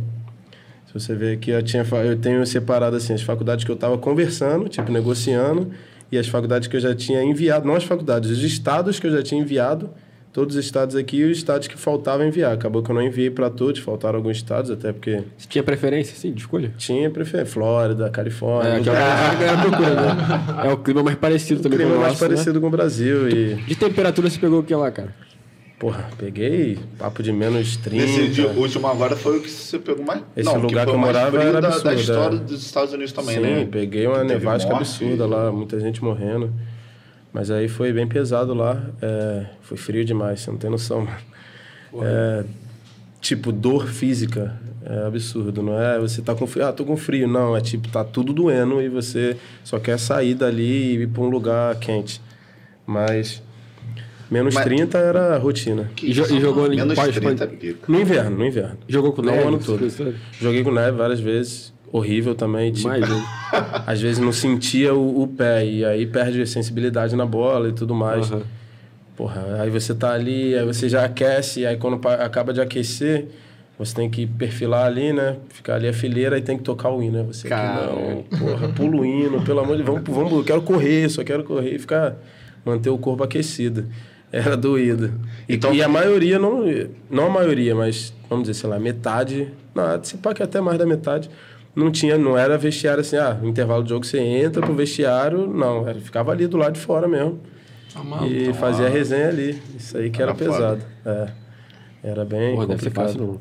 Se 0.87 0.95
você 0.95 1.15
ver 1.15 1.35
aqui, 1.35 1.51
eu, 1.51 1.63
tinha, 1.63 1.85
eu 2.07 2.17
tenho 2.17 2.47
separado 2.47 2.97
assim, 2.97 3.13
as 3.13 3.21
faculdades 3.21 3.67
que 3.67 3.71
eu 3.71 3.75
estava 3.75 3.99
conversando, 3.99 4.67
tipo, 4.67 4.91
negociando, 4.91 5.71
e 6.11 6.17
as 6.17 6.27
faculdades 6.27 6.69
que 6.69 6.77
eu 6.77 6.81
já 6.81 6.95
tinha 6.95 7.23
enviado, 7.23 7.67
não 7.67 7.75
as 7.75 7.85
faculdades, 7.85 8.31
os 8.31 8.43
estados 8.43 8.99
que 8.99 9.07
eu 9.07 9.13
já 9.13 9.23
tinha 9.23 9.39
enviado 9.39 9.91
todos 10.33 10.57
os 10.57 10.65
estados 10.65 10.97
aqui 10.97 11.19
e 11.19 11.25
os 11.25 11.37
estados 11.37 11.69
que 11.69 11.77
faltava 11.77 12.25
enviar. 12.27 12.53
Acabou 12.53 12.83
que 12.83 12.91
eu 12.91 12.95
não 12.95 13.03
enviei 13.03 13.31
para 13.31 13.51
todos, 13.51 13.81
faltaram 13.81 14.17
alguns 14.17 14.39
estados, 14.39 14.71
até 14.71 14.93
porque. 14.93 15.23
Você 15.37 15.49
tinha 15.49 15.63
preferência, 15.63 16.17
sim, 16.17 16.33
de 16.33 16.41
escolha? 16.41 16.73
Tinha 16.79 17.11
preferência. 17.11 17.53
Flórida, 17.53 18.09
Califórnia. 18.11 18.75
É, 18.75 18.81
que 18.81 18.89
é, 18.89 19.57
procura, 19.61 19.95
né? 19.95 20.17
é 20.65 20.73
o 20.73 20.79
clima 20.79 21.03
mais 21.03 21.19
parecido 21.19 21.61
também 21.61 21.79
com 21.79 21.85
o 21.85 21.89
clima 21.89 22.03
mais 22.03 22.21
né? 22.21 22.29
parecido 22.29 22.55
né? 22.55 22.61
com 22.61 22.67
o 22.67 22.71
Brasil. 22.71 23.29
E... 23.29 23.55
De 23.55 23.75
temperatura 23.75 24.31
você 24.31 24.39
pegou 24.39 24.61
o 24.61 24.63
que 24.63 24.75
lá, 24.75 24.91
cara? 24.91 25.15
Porra, 25.79 26.09
peguei 26.17 26.79
papo 26.97 27.25
de 27.25 27.33
menos 27.33 27.77
30. 27.77 28.05
Esse 28.05 28.41
último 28.43 28.87
agora 28.87 29.17
foi 29.17 29.39
o 29.39 29.43
que 29.43 29.51
você 29.51 29.81
pegou 29.81 30.05
mais. 30.05 30.23
Esse 30.37 30.47
não, 30.49 30.61
lugar 30.61 30.87
que, 30.87 30.93
que 30.93 30.97
eu 30.97 31.01
morava 31.01 31.43
era 31.43 31.59
absurdo. 31.59 31.83
Da, 31.83 31.91
da 31.91 32.01
história 32.01 32.39
dos 32.39 32.65
Estados 32.65 32.93
Unidos 32.93 33.13
também, 33.13 33.35
Sim, 33.35 33.41
né? 33.41 33.59
Sim, 33.59 33.67
peguei 33.67 34.07
uma 34.07 34.23
nevasca 34.23 34.77
absurda 34.77 35.27
lá, 35.27 35.51
muita 35.51 35.81
gente 35.81 36.03
morrendo. 36.03 36.53
Mas 37.33 37.51
aí 37.51 37.69
foi 37.69 37.93
bem 37.93 38.07
pesado 38.07 38.53
lá. 38.53 38.83
É, 39.01 39.47
foi 39.63 39.77
frio 39.77 40.05
demais, 40.05 40.41
você 40.41 40.51
não 40.51 40.59
tem 40.59 40.71
noção, 40.71 41.09
É, 42.01 42.45
tipo, 43.21 43.51
dor 43.53 43.87
física. 43.87 44.61
É 44.85 45.07
absurdo, 45.07 45.63
não 45.63 45.81
é? 45.81 45.99
Você 46.01 46.21
tá 46.21 46.35
com 46.35 46.45
frio, 46.47 46.67
ah, 46.67 46.73
tô 46.73 46.85
com 46.85 46.97
frio. 46.97 47.29
Não, 47.29 47.57
é 47.57 47.61
tipo, 47.61 47.89
tá 47.89 48.03
tudo 48.03 48.33
doendo 48.33 48.83
e 48.83 48.89
você 48.89 49.37
só 49.63 49.79
quer 49.79 49.97
sair 49.99 50.35
dali 50.35 50.97
e 50.97 51.03
ir 51.03 51.07
para 51.07 51.23
um 51.23 51.29
lugar 51.29 51.77
quente. 51.77 52.21
Mas 52.85 53.41
menos 54.29 54.55
Mas, 54.55 54.65
30 54.65 54.99
era 54.99 55.39
rotina. 55.39 55.89
E, 56.03 56.11
e 56.11 56.13
jogou 56.13 56.69
menos 56.69 56.95
quais, 56.95 57.15
30 57.15 57.45
é 57.45 57.75
No 57.87 58.01
inverno, 58.01 58.39
no 58.39 58.45
inverno. 58.45 58.79
Jogou 58.89 59.13
com 59.13 59.23
neve? 59.23 59.37
Não 59.37 59.45
o 59.45 59.49
ano 59.49 59.59
todo. 59.65 59.89
Joguei 60.41 60.65
com 60.65 60.73
neve 60.73 60.97
várias 60.97 61.21
vezes 61.21 61.73
horrível 61.93 62.35
também. 62.35 62.73
Tipo, 62.73 62.89
às 63.87 64.01
vezes 64.01 64.19
não 64.19 64.33
sentia 64.33 64.95
o, 64.95 65.23
o, 65.23 65.29
pé 65.29 65.65
e 65.65 65.85
aí 65.85 66.07
perde 66.07 66.41
a 66.41 66.47
sensibilidade 66.47 67.15
na 67.15 67.27
bola 67.27 67.69
e 67.69 67.73
tudo 67.73 67.95
mais. 67.95 68.31
Uhum. 68.31 68.43
Porra, 69.15 69.59
aí 69.61 69.69
você 69.69 69.95
tá 69.95 70.13
ali, 70.13 70.57
aí 70.57 70.65
você 70.65 70.89
já 70.89 71.05
aquece, 71.05 71.67
aí 71.67 71.77
quando 71.77 72.01
acaba 72.09 72.53
de 72.53 72.63
aquecer, 72.63 73.29
você 73.79 73.95
tem 73.95 74.09
que 74.09 74.27
perfilar 74.27 74.87
ali, 74.87 75.13
né? 75.13 75.37
Ficar 75.51 75.75
ali 75.75 75.87
a 75.87 75.93
fileira 75.93 76.39
e 76.39 76.43
tem 76.43 76.57
que 76.57 76.63
tocar 76.63 76.91
o 76.91 77.03
hino, 77.03 77.19
né? 77.19 77.25
Você 77.25 77.47
Cara. 77.47 77.93
não, 77.93 78.23
porra, 78.23 78.69
pula 78.71 78.97
o 78.97 79.05
hino, 79.05 79.43
pelo 79.43 79.61
amor 79.61 79.77
de 79.77 79.83
Deus, 79.83 79.97
vamos, 79.97 80.17
vamos, 80.17 80.33
eu 80.33 80.45
quero 80.45 80.63
correr, 80.63 81.11
só 81.11 81.23
quero 81.23 81.45
correr 81.45 81.75
e 81.75 81.79
ficar, 81.79 82.17
manter 82.65 82.89
o 82.89 82.97
corpo 82.97 83.23
aquecido. 83.23 83.87
Era 84.33 84.57
doído. 84.57 85.13
E, 85.47 85.57
então, 85.57 85.75
e 85.75 85.83
a 85.83 85.89
maioria, 85.89 86.39
não, 86.39 86.65
não 87.11 87.27
a 87.27 87.31
maioria, 87.31 87.75
mas 87.75 88.15
vamos 88.31 88.49
dizer, 88.49 88.61
sei 88.61 88.71
lá, 88.71 88.79
metade, 88.79 89.53
não, 89.75 90.03
se 90.03 90.17
pá 90.17 90.33
que 90.33 90.43
até 90.43 90.59
mais 90.59 90.79
da 90.79 90.87
metade, 90.87 91.29
não 91.75 91.91
tinha, 91.91 92.19
não 92.19 92.37
era 92.37 92.59
vestiário 92.59 93.01
assim, 93.01 93.17
ah, 93.17 93.35
no 93.35 93.49
intervalo 93.49 93.83
de 93.83 93.91
jogo 93.91 94.05
você 94.05 94.19
entra 94.19 94.63
pro 94.63 94.75
vestiário, 94.75 95.47
não, 95.47 95.89
era, 95.89 96.01
ficava 96.01 96.33
ali 96.33 96.47
do 96.47 96.57
lado 96.57 96.75
de 96.75 96.81
fora 96.81 97.09
mesmo. 97.09 97.41
E 98.27 98.47
tá 98.47 98.55
fazia 98.55 98.87
a 98.87 98.89
resenha 98.89 99.29
ali. 99.29 99.61
Isso 99.77 99.99
aí 99.99 100.11
que 100.11 100.23
era, 100.23 100.31
era 100.31 100.39
pesado. 100.39 100.83
É. 101.05 101.29
Era 102.03 102.25
bem 102.25 102.57
Pô, 102.57 102.67
complicado. 102.67 102.69
Deve 102.69 102.83
ser 102.83 102.91
fácil, 102.91 103.21
não. 103.21 103.41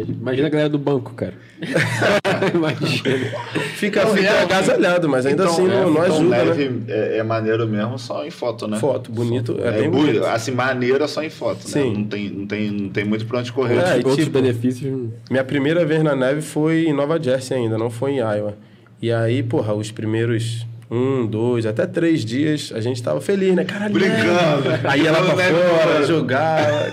Imagina 0.00 0.46
a 0.46 0.50
galera 0.50 0.68
do 0.70 0.78
banco, 0.78 1.12
cara. 1.14 1.34
Imagina. 2.54 3.30
Fica, 3.74 4.04
não, 4.04 4.14
fica 4.14 4.42
agasalhado, 4.42 5.08
mas 5.08 5.26
ainda 5.26 5.42
então, 5.42 5.54
assim 5.54 5.66
não, 5.66 5.74
é, 5.74 5.84
não 5.84 5.90
então 5.90 6.02
ajuda, 6.02 6.44
neve 6.44 6.68
né? 6.68 6.84
É, 6.88 7.18
é, 7.18 7.22
maneiro 7.22 7.68
mesmo 7.68 7.98
só 7.98 8.24
em 8.24 8.30
foto, 8.30 8.66
né? 8.66 8.78
Foto, 8.78 9.12
bonito. 9.12 9.58
É, 9.62 9.68
é 9.68 9.72
bem 9.72 9.90
bonito. 9.90 10.24
Assim, 10.24 10.52
maneiro 10.52 11.04
é 11.04 11.06
só 11.06 11.22
em 11.22 11.28
foto, 11.30 11.58
né? 11.58 11.70
Sim. 11.70 11.90
né? 11.90 11.98
Não 11.98 12.04
tem, 12.04 12.30
não, 12.30 12.46
tem, 12.46 12.70
não 12.70 12.88
tem 12.88 13.04
muito 13.04 13.26
pra 13.26 13.40
onde 13.40 13.52
correr. 13.52 13.76
É, 13.76 13.96
outros 13.96 14.16
tipo, 14.16 14.30
benefícios. 14.30 15.10
Minha 15.30 15.44
primeira 15.44 15.84
vez 15.84 16.02
na 16.02 16.16
neve 16.16 16.40
foi 16.40 16.86
em 16.86 16.92
Nova 16.94 17.22
Jersey 17.22 17.58
ainda, 17.58 17.76
não 17.76 17.90
foi 17.90 18.12
em 18.12 18.18
Iowa. 18.18 18.56
E 19.00 19.12
aí, 19.12 19.42
porra, 19.42 19.74
os 19.74 19.90
primeiros 19.90 20.66
um, 20.90 21.26
dois, 21.26 21.64
até 21.64 21.86
três 21.86 22.22
dias, 22.22 22.70
a 22.74 22.80
gente 22.80 23.02
tava 23.02 23.18
feliz, 23.18 23.54
né? 23.54 23.64
Caralho, 23.64 23.94
Brincando. 23.94 24.68
Aí 24.84 25.06
ela 25.06 25.22
pra 25.22 25.44
fora, 25.44 26.04
jogava. 26.06 26.92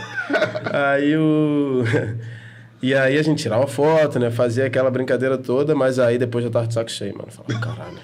aí 0.71 1.17
o... 1.17 1.83
E 2.81 2.93
aí 2.95 3.17
a 3.17 3.21
gente 3.21 3.41
tirava 3.43 3.67
foto, 3.67 4.19
né? 4.19 4.31
Fazia 4.31 4.65
aquela 4.65 4.89
brincadeira 4.89 5.37
toda, 5.37 5.75
mas 5.75 5.99
aí 5.99 6.17
depois 6.17 6.43
já 6.43 6.49
tava 6.49 6.67
de 6.67 6.73
saco 6.73 6.89
cheio, 6.89 7.17
mano. 7.17 7.29
Falava, 7.31 7.59
caralho. 7.59 7.99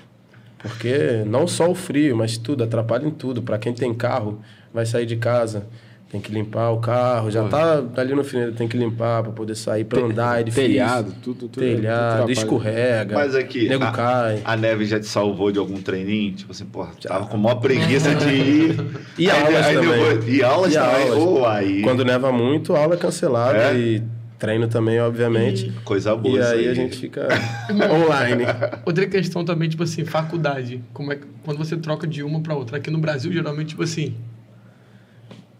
Porque 0.57 1.23
não 1.25 1.47
só 1.47 1.69
o 1.69 1.75
frio, 1.75 2.17
mas 2.17 2.37
tudo, 2.37 2.63
atrapalha 2.63 3.05
em 3.05 3.11
tudo. 3.11 3.41
Para 3.41 3.57
quem 3.57 3.73
tem 3.73 3.93
carro, 3.93 4.41
vai 4.73 4.85
sair 4.85 5.05
de 5.05 5.15
casa, 5.15 5.67
tem 6.11 6.19
que 6.19 6.31
limpar 6.31 6.71
o 6.71 6.79
carro, 6.79 7.29
já 7.29 7.47
tá 7.47 7.83
ali 7.97 8.15
no 8.15 8.23
final, 8.23 8.51
tem 8.51 8.67
que 8.67 8.75
limpar 8.75 9.21
para 9.21 9.31
poder 9.31 9.55
sair 9.55 9.83
para 9.83 10.01
andar, 10.01 10.39
é 10.39 10.43
difícil. 10.43 10.69
Telhado, 10.69 11.13
tudo, 11.21 11.39
tudo. 11.47 11.59
Telhado, 11.59 12.21
tudo 12.21 12.31
escorrega. 12.31 13.15
Mas 13.15 13.35
aqui, 13.35 13.69
nego 13.69 13.83
a, 13.83 13.91
cai. 13.91 14.41
A 14.43 14.57
neve 14.57 14.85
já 14.85 14.99
te 14.99 15.05
salvou 15.05 15.51
de 15.51 15.59
algum 15.59 15.81
treininho? 15.81 16.33
Tipo 16.33 16.51
assim, 16.51 16.65
porra, 16.65 16.91
tava 17.01 17.27
com 17.27 17.37
maior 17.37 17.55
preguiça 17.55 18.15
de 18.15 18.29
ir. 18.33 18.75
E 19.17 19.29
aí, 19.29 19.41
aulas 19.41 19.65
aí, 19.65 19.75
também. 19.75 20.35
e 20.35 20.43
aulas 20.43 20.73
e 20.73 20.77
também. 20.77 21.09
Aulas. 21.09 21.17
Oh, 21.17 21.45
aí. 21.45 21.81
Quando 21.83 22.03
neva 22.03 22.31
muito, 22.31 22.75
aula 22.75 22.95
é 22.95 22.97
cancelada 22.97 23.57
é? 23.57 23.77
e 23.77 24.14
treino 24.45 24.67
também, 24.67 24.99
obviamente. 24.99 25.67
E 25.67 25.71
coisa 25.83 26.15
boa. 26.15 26.37
E 26.37 26.41
aí, 26.41 26.59
aí, 26.59 26.67
a 26.67 26.73
gente 26.73 26.97
fica 26.97 27.27
online. 27.91 28.43
Outra 28.85 29.07
questão 29.07 29.43
também, 29.43 29.67
tipo 29.67 29.83
assim, 29.83 30.05
faculdade. 30.05 30.81
Como 30.93 31.11
é 31.11 31.19
quando 31.43 31.57
você 31.57 31.75
troca 31.75 32.05
de 32.05 32.23
uma 32.23 32.39
para 32.39 32.55
outra? 32.55 32.77
Aqui 32.77 32.91
no 32.91 32.99
Brasil, 32.99 33.31
geralmente, 33.31 33.69
tipo 33.69 33.83
assim, 33.83 34.15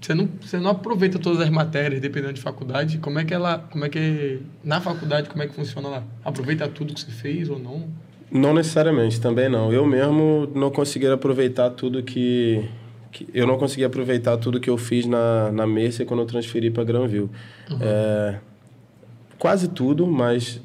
você 0.05 0.13
não, 0.13 0.29
você 0.39 0.57
não 0.59 0.69
aproveita 0.69 1.17
todas 1.17 1.41
as 1.41 1.49
matérias, 1.49 1.99
dependendo 1.99 2.33
de 2.33 2.41
faculdade. 2.41 2.99
Como 2.99 3.17
é 3.17 3.25
que 3.25 3.33
ela, 3.33 3.59
como 3.71 3.85
é 3.85 3.89
que 3.89 4.39
na 4.63 4.79
faculdade, 4.79 5.29
como 5.29 5.41
é 5.41 5.47
que 5.47 5.53
funciona 5.53 5.87
lá? 5.87 6.03
Aproveita 6.23 6.67
tudo 6.67 6.93
que 6.93 7.01
você 7.01 7.11
fez 7.11 7.49
ou 7.49 7.57
não? 7.57 7.87
Não 8.31 8.53
necessariamente, 8.53 9.19
também 9.19 9.49
não. 9.49 9.71
Eu 9.73 9.85
mesmo 9.85 10.49
não 10.53 10.69
consegui 10.69 11.07
aproveitar 11.07 11.71
tudo 11.71 12.03
que, 12.03 12.67
que 13.11 13.27
eu 13.33 13.47
não 13.47 13.57
consegui 13.57 13.83
aproveitar 13.83 14.37
tudo 14.37 14.59
que 14.59 14.69
eu 14.69 14.77
fiz 14.77 15.05
na 15.05 15.51
na 15.51 15.65
Mercer 15.65 16.05
quando 16.05 16.19
eu 16.19 16.25
transferi 16.25 16.69
para 16.69 16.83
Granville. 16.83 17.29
Uhum. 17.69 17.79
É, 17.81 18.39
quase 19.37 19.67
tudo, 19.67 20.05
mas 20.07 20.61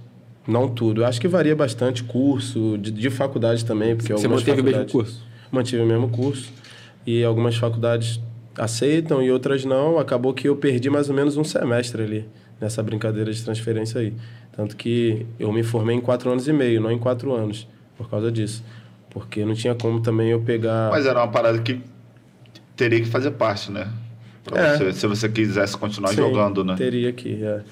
não 0.47 0.69
tudo. 0.69 1.05
Acho 1.05 1.21
que 1.21 1.29
varia 1.29 1.55
bastante 1.55 2.03
curso, 2.05 2.79
de, 2.79 2.91
de 2.91 3.11
faculdade 3.11 3.65
também, 3.65 3.97
porque 3.97 4.13
Você 4.13 4.29
manteve 4.29 4.61
o 4.61 4.65
mesmo 4.65 4.87
curso? 4.87 5.23
Mantive 5.51 5.83
o 5.83 5.87
mesmo 5.87 6.09
curso. 6.09 6.53
E 7.07 7.25
algumas 7.25 7.57
faculdades 7.57 8.21
aceitam 8.57 9.23
e 9.23 9.31
outras 9.31 9.65
não. 9.65 9.99
Acabou 9.99 10.35
que 10.35 10.49
eu 10.49 10.57
perdi 10.57 10.91
mais 10.91 11.09
ou 11.09 11.15
menos 11.15 11.37
um 11.37 11.45
semestre 11.45 12.03
ali 12.03 12.29
nessa 12.61 12.83
brincadeira 12.83 13.33
de 13.33 13.43
transferência 13.43 14.01
aí. 14.01 14.13
Tanto 14.53 14.77
que 14.77 15.27
eu 15.39 15.53
me 15.53 15.63
formei 15.63 15.97
em 15.97 16.01
quatro 16.01 16.31
anos 16.31 16.47
e 16.47 16.53
meio, 16.53 16.81
não 16.81 16.91
em 16.91 16.99
quatro 16.99 17.33
anos, 17.33 17.67
por 17.97 18.09
causa 18.11 18.31
disso. 18.31 18.63
Porque 19.09 19.45
não 19.45 19.55
tinha 19.55 19.75
como 19.75 20.01
também 20.01 20.29
eu 20.29 20.41
pegar. 20.41 20.91
Mas 20.91 21.07
era 21.07 21.21
uma 21.21 21.29
parada 21.29 21.59
que 21.59 21.81
teria 22.77 23.01
que 23.01 23.07
fazer 23.07 23.33
parte, 23.33 23.73
né? 23.73 23.89
É. 24.53 24.77
Você, 24.77 24.93
se 24.93 25.07
você 25.07 25.29
quisesse 25.29 25.77
continuar 25.77 26.11
Sim, 26.11 26.17
jogando, 26.17 26.65
né? 26.65 26.75
Teria 26.77 27.13
que, 27.13 27.43
é. 27.43 27.63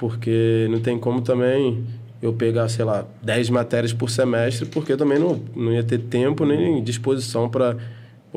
Porque 0.00 0.66
não 0.70 0.80
tem 0.80 0.98
como 0.98 1.20
também 1.20 1.84
eu 2.22 2.32
pegar, 2.32 2.66
sei 2.70 2.86
lá, 2.86 3.06
10 3.22 3.50
matérias 3.50 3.92
por 3.92 4.08
semestre, 4.08 4.64
porque 4.64 4.96
também 4.96 5.18
não, 5.18 5.38
não 5.54 5.74
ia 5.74 5.82
ter 5.82 5.98
tempo 5.98 6.46
nem 6.46 6.82
disposição 6.82 7.50
para 7.50 7.76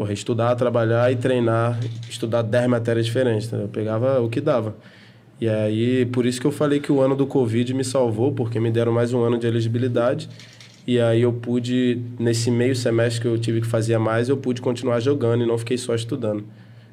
estudar, 0.09 0.53
trabalhar 0.57 1.09
e 1.09 1.15
treinar, 1.15 1.79
estudar 2.09 2.41
10 2.41 2.67
matérias 2.67 3.05
diferentes. 3.05 3.49
Eu 3.49 3.69
pegava 3.69 4.19
o 4.19 4.27
que 4.27 4.41
dava. 4.41 4.75
E 5.39 5.47
aí, 5.47 6.05
por 6.05 6.25
isso 6.25 6.41
que 6.41 6.45
eu 6.45 6.51
falei 6.51 6.81
que 6.81 6.91
o 6.91 6.99
ano 6.99 7.15
do 7.15 7.25
Covid 7.25 7.73
me 7.73 7.85
salvou, 7.85 8.33
porque 8.33 8.59
me 8.59 8.69
deram 8.69 8.91
mais 8.91 9.13
um 9.13 9.21
ano 9.23 9.39
de 9.39 9.47
elegibilidade. 9.47 10.29
E 10.85 10.99
aí 10.99 11.21
eu 11.21 11.31
pude, 11.31 12.01
nesse 12.19 12.51
meio 12.51 12.75
semestre 12.75 13.21
que 13.21 13.27
eu 13.29 13.37
tive 13.37 13.61
que 13.61 13.67
fazer 13.67 13.97
mais, 13.97 14.27
eu 14.27 14.35
pude 14.35 14.61
continuar 14.61 14.99
jogando 14.99 15.45
e 15.45 15.47
não 15.47 15.57
fiquei 15.57 15.77
só 15.77 15.95
estudando. 15.95 16.43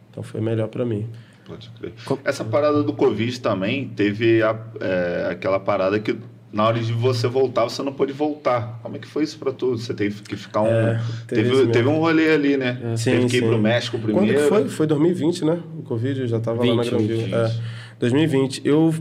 Então 0.08 0.22
foi 0.22 0.40
melhor 0.40 0.68
para 0.68 0.84
mim. 0.84 1.08
Pode 1.50 1.70
crer. 1.70 1.92
Essa 2.24 2.44
parada 2.44 2.82
do 2.82 2.92
Covid 2.92 3.40
também 3.40 3.88
teve 3.88 4.42
a, 4.42 4.58
é, 4.80 5.28
aquela 5.30 5.58
parada 5.58 5.98
que 5.98 6.16
na 6.52 6.66
hora 6.66 6.80
de 6.80 6.92
você 6.92 7.28
voltar, 7.28 7.64
você 7.64 7.82
não 7.82 7.92
pôde 7.92 8.12
voltar. 8.12 8.80
Como 8.82 8.96
é 8.96 8.98
que 8.98 9.06
foi 9.06 9.22
isso 9.22 9.38
para 9.38 9.52
tu? 9.52 9.78
Você 9.78 9.94
teve 9.94 10.22
que 10.22 10.36
ficar 10.36 10.62
um. 10.62 10.66
É, 10.66 11.00
teve, 11.26 11.50
teve, 11.50 11.66
teve, 11.68 11.88
um 11.88 11.98
rolê 11.98 12.32
ali, 12.32 12.56
né? 12.56 12.78
É. 12.92 12.96
Sim, 12.96 13.12
teve 13.12 13.26
que 13.26 13.36
ir 13.36 13.40
sim. 13.40 13.46
pro 13.46 13.58
México 13.58 13.98
primeiro. 13.98 14.48
Quando 14.48 14.48
foi? 14.48 14.68
Foi 14.68 14.86
2020, 14.86 15.44
né? 15.44 15.60
O 15.78 15.82
Covid, 15.82 16.20
eu 16.20 16.26
já 16.26 16.40
tava 16.40 16.62
20, 16.62 16.70
lá 16.70 16.76
na 16.76 16.90
Granville. 16.90 17.34
É, 17.34 17.52
2020. 18.00 18.62
Eu. 18.64 18.94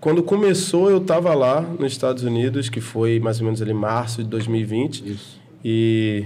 Quando 0.00 0.22
começou, 0.22 0.88
eu 0.88 1.00
tava 1.00 1.34
lá 1.34 1.60
nos 1.60 1.90
Estados 1.90 2.22
Unidos, 2.22 2.68
que 2.68 2.80
foi 2.80 3.18
mais 3.18 3.40
ou 3.40 3.44
menos 3.44 3.60
ali 3.60 3.74
março 3.74 4.22
de 4.22 4.28
2020. 4.28 5.10
Isso. 5.10 5.40
E 5.64 6.24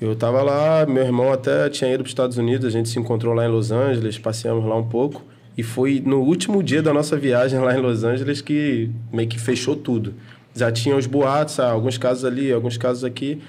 eu 0.00 0.16
tava 0.16 0.42
lá, 0.42 0.86
meu 0.86 1.02
irmão 1.02 1.30
até 1.30 1.68
tinha 1.68 1.92
ido 1.92 1.98
para 1.98 2.06
os 2.06 2.10
Estados 2.10 2.38
Unidos, 2.38 2.66
a 2.66 2.70
gente 2.70 2.88
se 2.88 2.98
encontrou 2.98 3.34
lá 3.34 3.44
em 3.44 3.48
Los 3.48 3.70
Angeles, 3.70 4.18
passeamos 4.18 4.64
lá 4.64 4.74
um 4.74 4.88
pouco. 4.88 5.22
E 5.58 5.62
foi 5.62 6.02
no 6.04 6.20
último 6.20 6.62
dia 6.62 6.82
da 6.82 6.92
nossa 6.92 7.18
viagem 7.18 7.60
lá 7.60 7.76
em 7.76 7.80
Los 7.82 8.02
Angeles 8.02 8.40
que 8.40 8.90
meio 9.12 9.28
que 9.28 9.38
fechou 9.38 9.76
tudo. 9.76 10.14
Já 10.54 10.72
tinha 10.72 10.96
os 10.96 11.06
boatos, 11.06 11.60
ah, 11.60 11.70
alguns 11.70 11.98
casos 11.98 12.24
ali, 12.24 12.50
alguns 12.50 12.78
casos 12.78 13.04
aqui. 13.04 13.42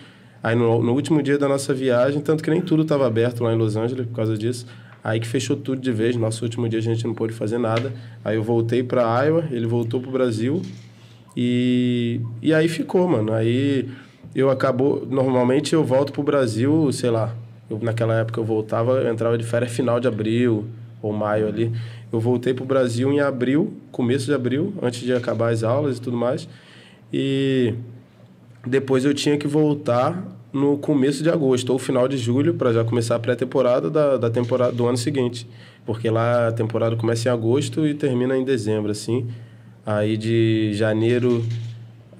Aí 0.44 0.54
no, 0.54 0.84
no, 0.84 0.94
último 0.94 1.24
dia 1.24 1.38
da 1.38 1.48
nossa 1.48 1.74
viagem, 1.74 2.20
tanto 2.20 2.44
que 2.44 2.50
nem 2.50 2.62
tudo 2.62 2.82
estava 2.82 3.08
aberto 3.08 3.44
lá 3.44 3.54
em 3.54 3.58
Los 3.58 3.78
Angeles 3.78 4.06
por 4.08 4.16
causa 4.16 4.38
disso. 4.38 4.66
Aí 5.02 5.20
que 5.22 5.28
fechou 5.28 5.56
tudo 5.56 5.80
de 5.80 5.92
vez. 5.92 6.18
Nosso 6.18 6.44
último 6.44 6.68
dia 6.68 6.80
a 6.80 6.82
gente 6.82 7.08
não 7.08 7.14
pôde 7.14 7.34
fazer 7.34 7.58
nada. 7.58 7.94
Aí 8.26 8.36
eu 8.36 8.44
voltei 8.44 8.84
para 8.84 9.24
Iowa, 9.24 9.46
ele 9.50 9.66
voltou 9.66 10.02
para 10.02 10.10
o 10.10 10.12
Brasil. 10.12 10.62
E, 11.38 12.20
e 12.42 12.54
aí 12.54 12.68
ficou, 12.68 13.08
mano. 13.08 13.32
Aí 13.32 13.88
eu 14.36 14.50
acabou. 14.50 15.06
Normalmente 15.10 15.74
eu 15.74 15.84
volto 15.84 16.12
para 16.12 16.22
o 16.22 16.24
Brasil, 16.24 16.92
sei 16.92 17.10
lá. 17.10 17.34
Eu, 17.70 17.80
naquela 17.82 18.16
época 18.20 18.40
eu 18.40 18.46
voltava, 18.46 18.94
eu 18.94 19.12
entrava 19.12 19.38
de 19.38 19.44
férias 19.44 19.72
final 19.72 20.00
de 20.00 20.08
abril 20.08 20.66
ou 21.02 21.14
maio 21.14 21.48
ali. 21.48 21.72
Eu 22.12 22.20
voltei 22.20 22.54
para 22.54 22.64
o 22.64 22.68
Brasil 22.68 23.12
em 23.12 23.20
abril, 23.20 23.74
começo 23.92 24.26
de 24.26 24.34
abril, 24.34 24.74
antes 24.82 25.02
de 25.02 25.14
acabar 25.14 25.52
as 25.52 25.64
aulas 25.64 25.98
e 25.98 26.02
tudo 26.02 26.18
mais. 26.18 26.48
E 27.12 27.74
depois 28.66 29.06
eu 29.06 29.14
tinha 29.14 29.38
que 29.38 29.48
voltar 29.48 30.22
no 30.54 30.78
começo 30.78 31.24
de 31.24 31.30
agosto 31.30 31.72
ou 31.72 31.80
final 31.80 32.08
de 32.08 32.18
julho 32.18 32.56
para 32.56 32.74
já 32.74 32.84
começar 32.84 33.16
a 33.16 33.20
pré-temporada 33.20 33.90
da, 33.90 34.18
da 34.18 34.30
temporada 34.30 34.74
do 34.74 34.86
ano 34.86 34.98
seguinte, 34.98 35.48
porque 35.86 36.10
lá 36.10 36.50
a 36.50 36.52
temporada 36.52 36.96
começa 36.96 37.30
em 37.30 37.32
agosto 37.32 37.88
e 37.88 37.94
termina 37.94 38.38
em 38.38 38.44
dezembro 38.44 38.92
assim. 38.92 39.28
Aí 39.86 40.18
de 40.18 40.74
janeiro 40.74 41.44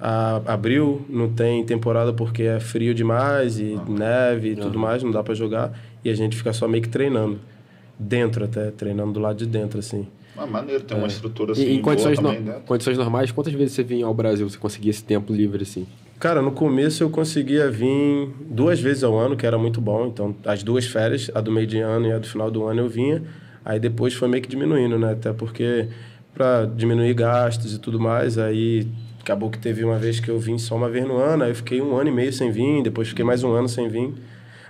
a 0.04 0.42
abril 0.52 1.06
não 1.08 1.28
tem 1.28 1.64
temporada 1.64 2.12
porque 2.12 2.42
é 2.42 2.58
frio 2.58 2.92
demais 2.92 3.60
e 3.60 3.78
neve 3.88 4.50
e 4.50 4.56
tudo 4.56 4.76
mais, 4.76 5.00
não 5.00 5.12
dá 5.12 5.22
para 5.22 5.32
jogar 5.32 5.72
e 6.04 6.10
a 6.10 6.14
gente 6.14 6.36
fica 6.36 6.52
só 6.52 6.66
meio 6.66 6.82
que 6.82 6.88
treinando 6.88 7.38
dentro 7.96 8.44
até, 8.44 8.72
treinando 8.72 9.12
do 9.12 9.20
lado 9.20 9.36
de 9.36 9.46
dentro, 9.46 9.78
assim. 9.78 10.08
Ah, 10.36 10.44
maneiro, 10.44 10.82
tem 10.82 10.96
é. 10.96 11.00
uma 11.00 11.06
estrutura 11.06 11.52
assim. 11.52 11.62
E 11.62 11.76
em 11.76 11.80
condições, 11.80 12.18
no... 12.18 12.34
condições 12.66 12.98
normais, 12.98 13.30
quantas 13.30 13.52
vezes 13.52 13.74
você 13.74 13.84
vinha 13.84 14.04
ao 14.04 14.12
Brasil? 14.12 14.48
Você 14.48 14.58
conseguia 14.58 14.90
esse 14.90 15.04
tempo 15.04 15.32
livre 15.32 15.62
assim? 15.62 15.86
Cara, 16.18 16.42
no 16.42 16.50
começo 16.50 17.04
eu 17.04 17.10
conseguia 17.10 17.70
vir 17.70 18.28
duas 18.40 18.80
vezes 18.80 19.04
ao 19.04 19.16
ano, 19.16 19.36
que 19.36 19.46
era 19.46 19.56
muito 19.56 19.80
bom. 19.80 20.06
Então, 20.06 20.34
as 20.44 20.64
duas 20.64 20.84
férias, 20.84 21.30
a 21.32 21.40
do 21.40 21.52
meio 21.52 21.66
de 21.66 21.78
ano 21.78 22.08
e 22.08 22.12
a 22.12 22.18
do 22.18 22.26
final 22.26 22.50
do 22.50 22.64
ano, 22.64 22.80
eu 22.80 22.88
vinha. 22.88 23.22
Aí 23.64 23.78
depois 23.78 24.14
foi 24.14 24.26
meio 24.26 24.42
que 24.42 24.48
diminuindo, 24.48 24.98
né? 24.98 25.12
Até 25.12 25.32
porque 25.32 25.88
para 26.34 26.64
diminuir 26.64 27.14
gastos 27.14 27.74
e 27.74 27.78
tudo 27.78 28.00
mais, 28.00 28.38
aí 28.38 28.88
acabou 29.22 29.48
que 29.50 29.58
teve 29.58 29.84
uma 29.84 29.98
vez 29.98 30.20
que 30.20 30.28
eu 30.28 30.38
vim 30.38 30.58
só 30.58 30.76
uma 30.76 30.90
vez 30.90 31.06
no 31.06 31.16
ano, 31.16 31.44
aí 31.44 31.50
eu 31.50 31.54
fiquei 31.54 31.80
um 31.80 31.96
ano 31.96 32.10
e 32.10 32.12
meio 32.12 32.32
sem 32.32 32.50
vir, 32.50 32.82
depois 32.82 33.08
fiquei 33.08 33.24
mais 33.24 33.42
um 33.42 33.52
ano 33.52 33.68
sem 33.68 33.88
vir. 33.88 34.12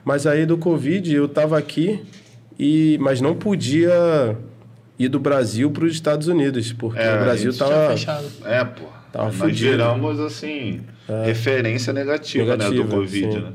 Mas 0.04 0.26
aí 0.26 0.44
do 0.46 0.58
Covid 0.58 1.12
eu 1.12 1.28
tava 1.28 1.58
aqui 1.58 2.02
e, 2.58 2.98
mas 3.00 3.20
não 3.20 3.34
podia 3.34 4.36
ir 4.98 5.08
do 5.08 5.18
Brasil 5.18 5.70
para 5.70 5.84
os 5.84 5.92
Estados 5.92 6.28
Unidos, 6.28 6.72
porque 6.72 7.00
é, 7.00 7.16
o 7.16 7.20
Brasil 7.20 7.50
estava 7.50 7.90
fechado. 7.90 8.26
É, 8.44 8.64
pô. 8.64 8.84
Tava 9.10 9.26
Nós 9.26 9.36
fudido. 9.36 9.58
geramos 9.58 10.18
assim 10.20 10.80
é. 11.08 11.26
referência 11.26 11.92
negativa, 11.92 12.56
negativa, 12.56 12.82
né, 12.82 12.82
do 12.82 12.88
Covid, 12.88 13.32
sim. 13.32 13.40
né? 13.40 13.52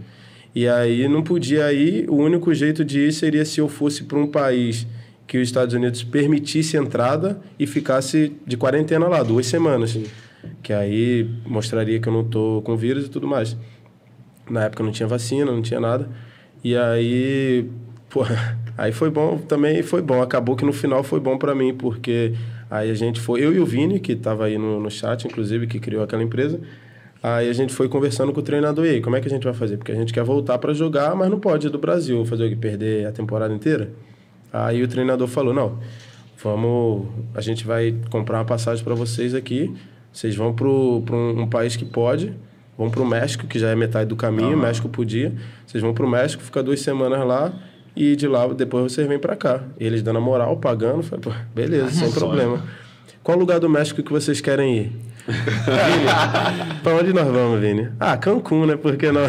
E 0.53 0.67
aí 0.67 1.07
não 1.07 1.21
podia 1.21 1.71
ir, 1.71 2.09
o 2.09 2.15
único 2.15 2.53
jeito 2.53 2.83
de 2.83 2.99
ir 3.07 3.11
seria 3.11 3.45
se 3.45 3.59
eu 3.59 3.67
fosse 3.67 4.03
para 4.03 4.17
um 4.17 4.27
país 4.27 4.87
que 5.27 5.37
os 5.37 5.47
Estados 5.47 5.75
Unidos 5.75 6.03
permitisse 6.03 6.77
entrada 6.77 7.39
e 7.59 7.67
ficasse 7.67 8.31
de 8.45 8.57
quarentena 8.57 9.07
lá, 9.07 9.21
duas 9.21 9.45
semanas. 9.45 9.91
Sim. 9.91 10.05
Que 10.61 10.73
aí 10.73 11.29
mostraria 11.45 11.99
que 11.99 12.07
eu 12.07 12.13
não 12.13 12.23
tô 12.23 12.61
com 12.63 12.75
vírus 12.75 13.05
e 13.05 13.09
tudo 13.09 13.27
mais. 13.27 13.57
Na 14.49 14.65
época 14.65 14.83
não 14.83 14.91
tinha 14.91 15.07
vacina, 15.07 15.51
não 15.51 15.61
tinha 15.61 15.79
nada. 15.79 16.09
E 16.63 16.75
aí, 16.75 17.69
pô, 18.09 18.23
Aí 18.77 18.91
foi 18.91 19.09
bom, 19.09 19.39
também 19.39 19.81
foi 19.81 20.01
bom. 20.01 20.21
Acabou 20.21 20.55
que 20.55 20.63
no 20.63 20.71
final 20.71 21.03
foi 21.03 21.19
bom 21.19 21.37
para 21.37 21.55
mim, 21.55 21.73
porque 21.73 22.33
aí 22.69 22.91
a 22.91 22.93
gente 22.93 23.19
foi, 23.19 23.43
eu 23.43 23.51
e 23.51 23.59
o 23.59 23.65
Vini, 23.65 23.99
que 23.99 24.11
estava 24.11 24.45
aí 24.45 24.57
no, 24.57 24.79
no 24.79 24.91
chat, 24.91 25.25
inclusive, 25.25 25.65
que 25.65 25.79
criou 25.79 26.03
aquela 26.03 26.21
empresa, 26.21 26.59
aí 27.23 27.49
a 27.49 27.53
gente 27.53 27.73
foi 27.73 27.89
conversando 27.89 28.31
com 28.31 28.39
o 28.39 28.43
treinador, 28.43 28.85
e 28.85 28.89
aí, 28.89 29.01
como 29.01 29.15
é 29.15 29.21
que 29.21 29.27
a 29.27 29.31
gente 29.31 29.43
vai 29.43 29.53
fazer? 29.53 29.77
Porque 29.77 29.91
a 29.91 29.95
gente 29.95 30.13
quer 30.13 30.23
voltar 30.23 30.59
para 30.59 30.73
jogar, 30.73 31.15
mas 31.15 31.27
não 31.29 31.39
pode 31.39 31.69
do 31.69 31.79
Brasil, 31.79 32.23
fazer 32.23 32.45
o 32.45 32.49
que? 32.49 32.55
Perder 32.55 33.07
a 33.07 33.11
temporada 33.11 33.51
inteira? 33.51 33.89
Aí 34.53 34.83
o 34.83 34.87
treinador 34.87 35.27
falou, 35.27 35.53
não, 35.53 35.79
vamos, 36.41 37.07
a 37.33 37.41
gente 37.41 37.65
vai 37.65 37.95
comprar 38.11 38.37
uma 38.37 38.45
passagem 38.45 38.83
para 38.83 38.93
vocês 38.93 39.33
aqui, 39.33 39.73
vocês 40.17 40.35
vão 40.35 40.51
para 40.51 40.67
um, 40.67 41.41
um 41.41 41.47
país 41.47 41.75
que 41.75 41.85
pode, 41.85 42.33
vão 42.75 42.89
para 42.89 43.03
o 43.03 43.05
México, 43.05 43.45
que 43.45 43.59
já 43.59 43.69
é 43.69 43.75
metade 43.75 44.09
do 44.09 44.15
caminho, 44.15 44.53
uhum. 44.53 44.57
México 44.57 44.89
podia, 44.89 45.31
vocês 45.63 45.79
vão 45.79 45.93
para 45.93 46.03
o 46.03 46.09
México, 46.09 46.41
ficar 46.41 46.63
duas 46.63 46.81
semanas 46.81 47.23
lá, 47.23 47.53
e 47.95 48.15
de 48.15 48.27
lá, 48.27 48.47
depois 48.47 48.91
vocês 48.91 49.07
vêm 49.07 49.19
para 49.19 49.35
cá. 49.35 49.61
Eles 49.79 50.01
dando 50.01 50.17
a 50.17 50.21
moral, 50.21 50.57
pagando. 50.57 51.03
Falei, 51.03 51.21
pô, 51.21 51.31
beleza, 51.53 51.91
sem 52.05 52.11
problema. 52.11 52.63
Qual 53.21 53.37
lugar 53.37 53.59
do 53.59 53.69
México 53.69 54.01
que 54.01 54.11
vocês 54.11 54.41
querem 54.41 54.77
ir? 54.77 54.91
Vini, 55.27 56.81
pra 56.81 56.95
onde 56.95 57.13
nós 57.13 57.27
vamos, 57.27 57.59
Vini? 57.59 57.89
Ah, 57.99 58.17
Cancún, 58.17 58.65
né? 58.65 58.75
Por 58.75 58.97
que 58.97 59.11
não? 59.11 59.21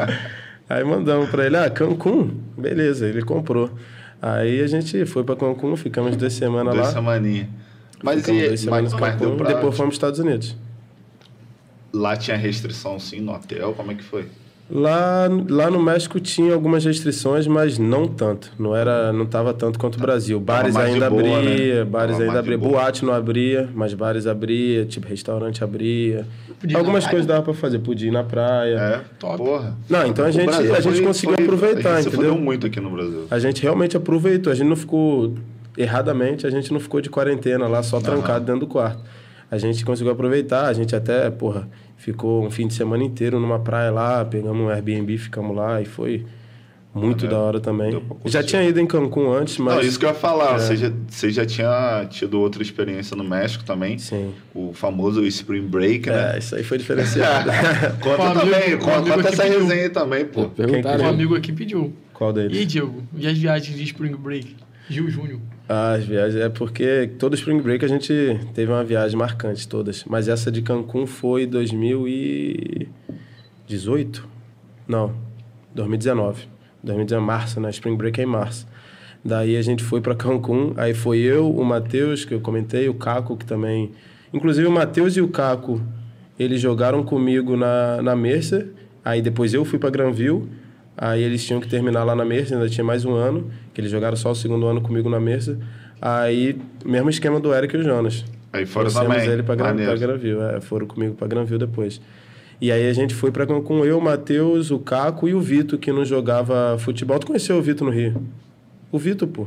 Aí 0.66 0.82
mandamos 0.82 1.28
para 1.28 1.44
ele, 1.44 1.58
ah, 1.58 1.68
Cancún? 1.68 2.30
Beleza, 2.56 3.06
ele 3.06 3.20
comprou. 3.20 3.70
Aí 4.20 4.62
a 4.62 4.66
gente 4.66 5.04
foi 5.04 5.24
para 5.24 5.36
Cancún, 5.36 5.76
ficamos 5.76 6.16
duas 6.16 6.32
semanas 6.32 6.72
duas 6.72 6.86
lá. 6.86 6.92
Semaninha. 6.92 7.50
Mas 8.02 8.26
e, 8.26 8.68
mas, 8.68 8.92
mas 8.92 9.16
depois 9.16 9.46
fomos 9.46 9.76
para 9.76 9.86
os 9.86 9.94
Estados 9.94 10.18
Unidos. 10.18 10.56
Lá 11.92 12.16
tinha 12.16 12.36
restrição 12.36 12.98
sim 12.98 13.20
no 13.20 13.32
hotel, 13.32 13.74
como 13.74 13.92
é 13.92 13.94
que 13.94 14.02
foi? 14.02 14.26
Lá, 14.74 15.28
lá 15.50 15.70
no 15.70 15.82
México 15.82 16.18
tinha 16.18 16.54
algumas 16.54 16.82
restrições, 16.82 17.46
mas 17.46 17.78
não 17.78 18.08
tanto. 18.08 18.50
Não 18.58 18.74
era, 18.74 19.12
não 19.12 19.26
tava 19.26 19.52
tanto 19.52 19.78
quanto 19.78 19.96
o 19.96 20.00
Brasil. 20.00 20.40
Bares 20.40 20.74
ainda 20.74 21.10
boa, 21.10 21.22
né? 21.22 21.36
abria, 21.36 21.74
né? 21.74 21.84
bares 21.84 22.18
ainda 22.18 22.38
abria. 22.38 22.56
Boate 22.56 23.04
não 23.04 23.12
abria, 23.12 23.68
mas 23.74 23.92
bares 23.92 24.26
abria, 24.26 24.86
tipo 24.86 25.06
restaurante 25.06 25.62
abria. 25.62 26.26
Algumas 26.74 27.06
coisas 27.06 27.26
dava 27.26 27.42
para 27.42 27.52
fazer, 27.52 27.80
podia 27.80 28.08
ir 28.08 28.12
na 28.12 28.24
praia. 28.24 28.76
É, 28.76 29.00
top. 29.18 29.36
Porra. 29.36 29.76
Não, 29.90 30.06
então 30.06 30.24
a 30.24 30.30
gente, 30.30 30.48
a 30.48 30.80
gente 30.80 30.96
foi, 30.96 31.06
conseguiu 31.06 31.34
foi, 31.34 31.44
aproveitar, 31.44 31.96
a 31.96 32.00
gente 32.00 32.14
entendeu? 32.14 32.38
muito 32.38 32.66
aqui 32.66 32.80
no 32.80 32.88
Brasil. 32.88 33.26
A 33.30 33.38
gente 33.38 33.62
realmente 33.62 33.94
aproveitou, 33.94 34.50
a 34.50 34.56
gente 34.56 34.68
não 34.68 34.76
ficou 34.76 35.34
erradamente, 35.76 36.46
a 36.46 36.50
gente 36.50 36.72
não 36.72 36.80
ficou 36.80 37.00
de 37.00 37.10
quarentena 37.10 37.66
lá 37.66 37.82
só 37.82 38.00
trancado 38.00 38.44
dentro 38.44 38.60
do 38.60 38.66
quarto. 38.66 39.02
A 39.50 39.58
gente 39.58 39.84
conseguiu 39.84 40.12
aproveitar, 40.12 40.66
a 40.66 40.72
gente 40.72 40.96
até, 40.96 41.30
porra, 41.30 41.68
ficou 41.96 42.44
um 42.44 42.50
fim 42.50 42.66
de 42.66 42.74
semana 42.74 43.04
inteiro 43.04 43.38
numa 43.38 43.58
praia 43.58 43.90
lá, 43.90 44.24
pegamos 44.24 44.62
um 44.62 44.68
Airbnb, 44.70 45.18
ficamos 45.18 45.54
lá 45.54 45.80
e 45.80 45.84
foi 45.84 46.24
muito 46.94 47.24
ah, 47.26 47.28
da 47.28 47.38
hora 47.38 47.60
também. 47.60 48.02
Já 48.26 48.42
tinha 48.42 48.62
ido 48.62 48.78
em 48.78 48.86
Cancún 48.86 49.32
antes, 49.32 49.56
mas. 49.58 49.74
Não, 49.74 49.82
isso 49.82 49.98
que 49.98 50.04
eu 50.04 50.10
ia 50.10 50.14
falar. 50.14 50.56
É. 50.56 50.58
Você, 50.58 50.76
já, 50.76 50.92
você 51.08 51.30
já 51.30 51.46
tinha 51.46 52.06
tido 52.10 52.38
outra 52.38 52.62
experiência 52.62 53.16
no 53.16 53.24
México 53.24 53.64
também. 53.64 53.98
Sim. 53.98 54.32
O 54.54 54.72
famoso 54.74 55.24
Spring 55.26 55.66
Break, 55.66 56.08
né? 56.10 56.34
É, 56.34 56.38
isso 56.38 56.54
aí 56.54 56.62
foi 56.62 56.76
diferenciado. 56.76 57.50
conta 58.02 58.40
também, 58.40 58.78
conta, 58.78 59.10
conta 59.10 59.28
essa 59.28 59.44
resenha 59.44 59.82
aí 59.84 59.88
também, 59.88 60.24
pô. 60.26 60.50
Quem, 60.50 60.84
um 61.02 61.08
amigo 61.08 61.34
aqui 61.34 61.52
pediu. 61.52 61.92
Qual 62.12 62.32
deles? 62.32 62.58
E 62.58 62.66
Diego, 62.66 63.02
e 63.16 63.26
as 63.26 63.38
viagens 63.38 63.76
de 63.76 63.84
Spring 63.84 64.14
Break? 64.14 64.54
Gil 64.88 65.08
Júnior. 65.08 65.40
Ah, 65.74 65.94
as 65.94 66.04
viagens, 66.04 66.38
é 66.38 66.50
porque 66.50 67.08
todo 67.18 67.34
Spring 67.34 67.62
Break 67.62 67.82
a 67.82 67.88
gente 67.88 68.12
teve 68.52 68.70
uma 68.70 68.84
viagem 68.84 69.16
marcante, 69.16 69.66
todas. 69.66 70.04
Mas 70.04 70.28
essa 70.28 70.52
de 70.52 70.60
Cancún 70.60 71.06
foi 71.06 71.46
2018? 71.46 74.28
Não, 74.86 75.14
2019. 75.74 76.46
2019, 76.82 77.26
março, 77.26 77.58
né? 77.58 77.70
Spring 77.70 77.96
Break 77.96 78.20
é 78.20 78.24
em 78.24 78.26
março. 78.26 78.68
Daí 79.24 79.56
a 79.56 79.62
gente 79.62 79.82
foi 79.82 80.02
para 80.02 80.14
Cancún, 80.14 80.74
aí 80.76 80.92
foi 80.92 81.20
eu, 81.20 81.50
o 81.50 81.64
Matheus, 81.64 82.26
que 82.26 82.34
eu 82.34 82.40
comentei, 82.42 82.90
o 82.90 82.94
Caco, 82.94 83.34
que 83.34 83.46
também... 83.46 83.92
Inclusive 84.30 84.66
o 84.66 84.70
Matheus 84.70 85.16
e 85.16 85.22
o 85.22 85.28
Caco, 85.28 85.80
eles 86.38 86.60
jogaram 86.60 87.02
comigo 87.02 87.56
na, 87.56 88.02
na 88.02 88.14
Mercer, 88.14 88.68
aí 89.02 89.22
depois 89.22 89.54
eu 89.54 89.64
fui 89.64 89.78
para 89.78 89.88
Granville, 89.88 90.46
aí 90.96 91.22
eles 91.22 91.44
tinham 91.44 91.60
que 91.60 91.68
terminar 91.68 92.04
lá 92.04 92.14
na 92.14 92.24
Mercer, 92.24 92.56
ainda 92.56 92.68
tinha 92.68 92.84
mais 92.84 93.04
um 93.04 93.14
ano, 93.14 93.50
que 93.72 93.80
eles 93.80 93.90
jogaram 93.90 94.16
só 94.16 94.30
o 94.30 94.34
segundo 94.34 94.66
ano 94.66 94.80
comigo 94.80 95.08
na 95.08 95.20
Mercer. 95.20 95.56
Aí, 96.00 96.58
mesmo 96.84 97.10
esquema 97.10 97.38
do 97.38 97.54
Eric 97.54 97.76
e 97.76 97.78
o 97.78 97.82
Jonas. 97.82 98.24
Aí 98.52 98.66
foram 98.66 98.90
Trouxemos 98.90 99.16
também. 99.16 99.32
ele 99.32 99.42
para 99.42 99.54
Granville, 99.96 100.40
é, 100.40 100.60
foram 100.60 100.86
comigo 100.86 101.14
para 101.14 101.26
Granville 101.26 101.58
depois. 101.58 102.00
E 102.60 102.70
aí 102.70 102.88
a 102.88 102.92
gente 102.92 103.14
foi 103.14 103.32
para 103.32 103.46
com 103.46 103.84
eu, 103.84 103.98
o 103.98 104.00
Matheus, 104.00 104.70
o 104.70 104.78
Caco 104.78 105.28
e 105.28 105.34
o 105.34 105.40
Vitor, 105.40 105.78
que 105.78 105.90
não 105.90 106.04
jogava 106.04 106.76
futebol. 106.78 107.18
Tu 107.18 107.26
conheceu 107.26 107.56
o 107.56 107.62
Vitor 107.62 107.86
no 107.86 107.92
Rio? 107.92 108.22
O 108.90 108.98
Vitor, 108.98 109.26
pô. 109.26 109.46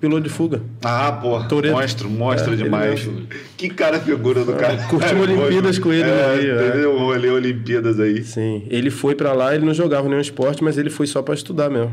Piloto 0.00 0.22
de 0.22 0.28
fuga. 0.28 0.62
Ah, 0.84 1.10
pô. 1.10 1.42
Toreto. 1.44 1.74
Monstro, 1.74 2.08
monstro 2.08 2.52
é, 2.52 2.56
demais. 2.56 3.08
Que 3.56 3.68
cara 3.68 3.98
figura 3.98 4.44
do 4.44 4.52
é, 4.52 4.56
cara. 4.56 4.76
Curtimos 4.84 5.28
Olimpíadas 5.28 5.78
com 5.80 5.92
ele 5.92 6.08
é, 6.08 6.36
no 6.36 6.40
Rio. 6.40 6.58
É. 6.58 6.68
Entendeu? 6.68 7.14
É. 7.14 7.32
Olimpíadas 7.32 7.98
aí. 7.98 8.22
Sim. 8.22 8.64
Ele 8.70 8.90
foi 8.90 9.16
para 9.16 9.32
lá, 9.32 9.54
ele 9.54 9.66
não 9.66 9.74
jogava 9.74 10.08
nenhum 10.08 10.20
esporte, 10.20 10.62
mas 10.62 10.78
ele 10.78 10.88
foi 10.88 11.08
só 11.08 11.20
para 11.20 11.34
estudar 11.34 11.68
mesmo. 11.68 11.92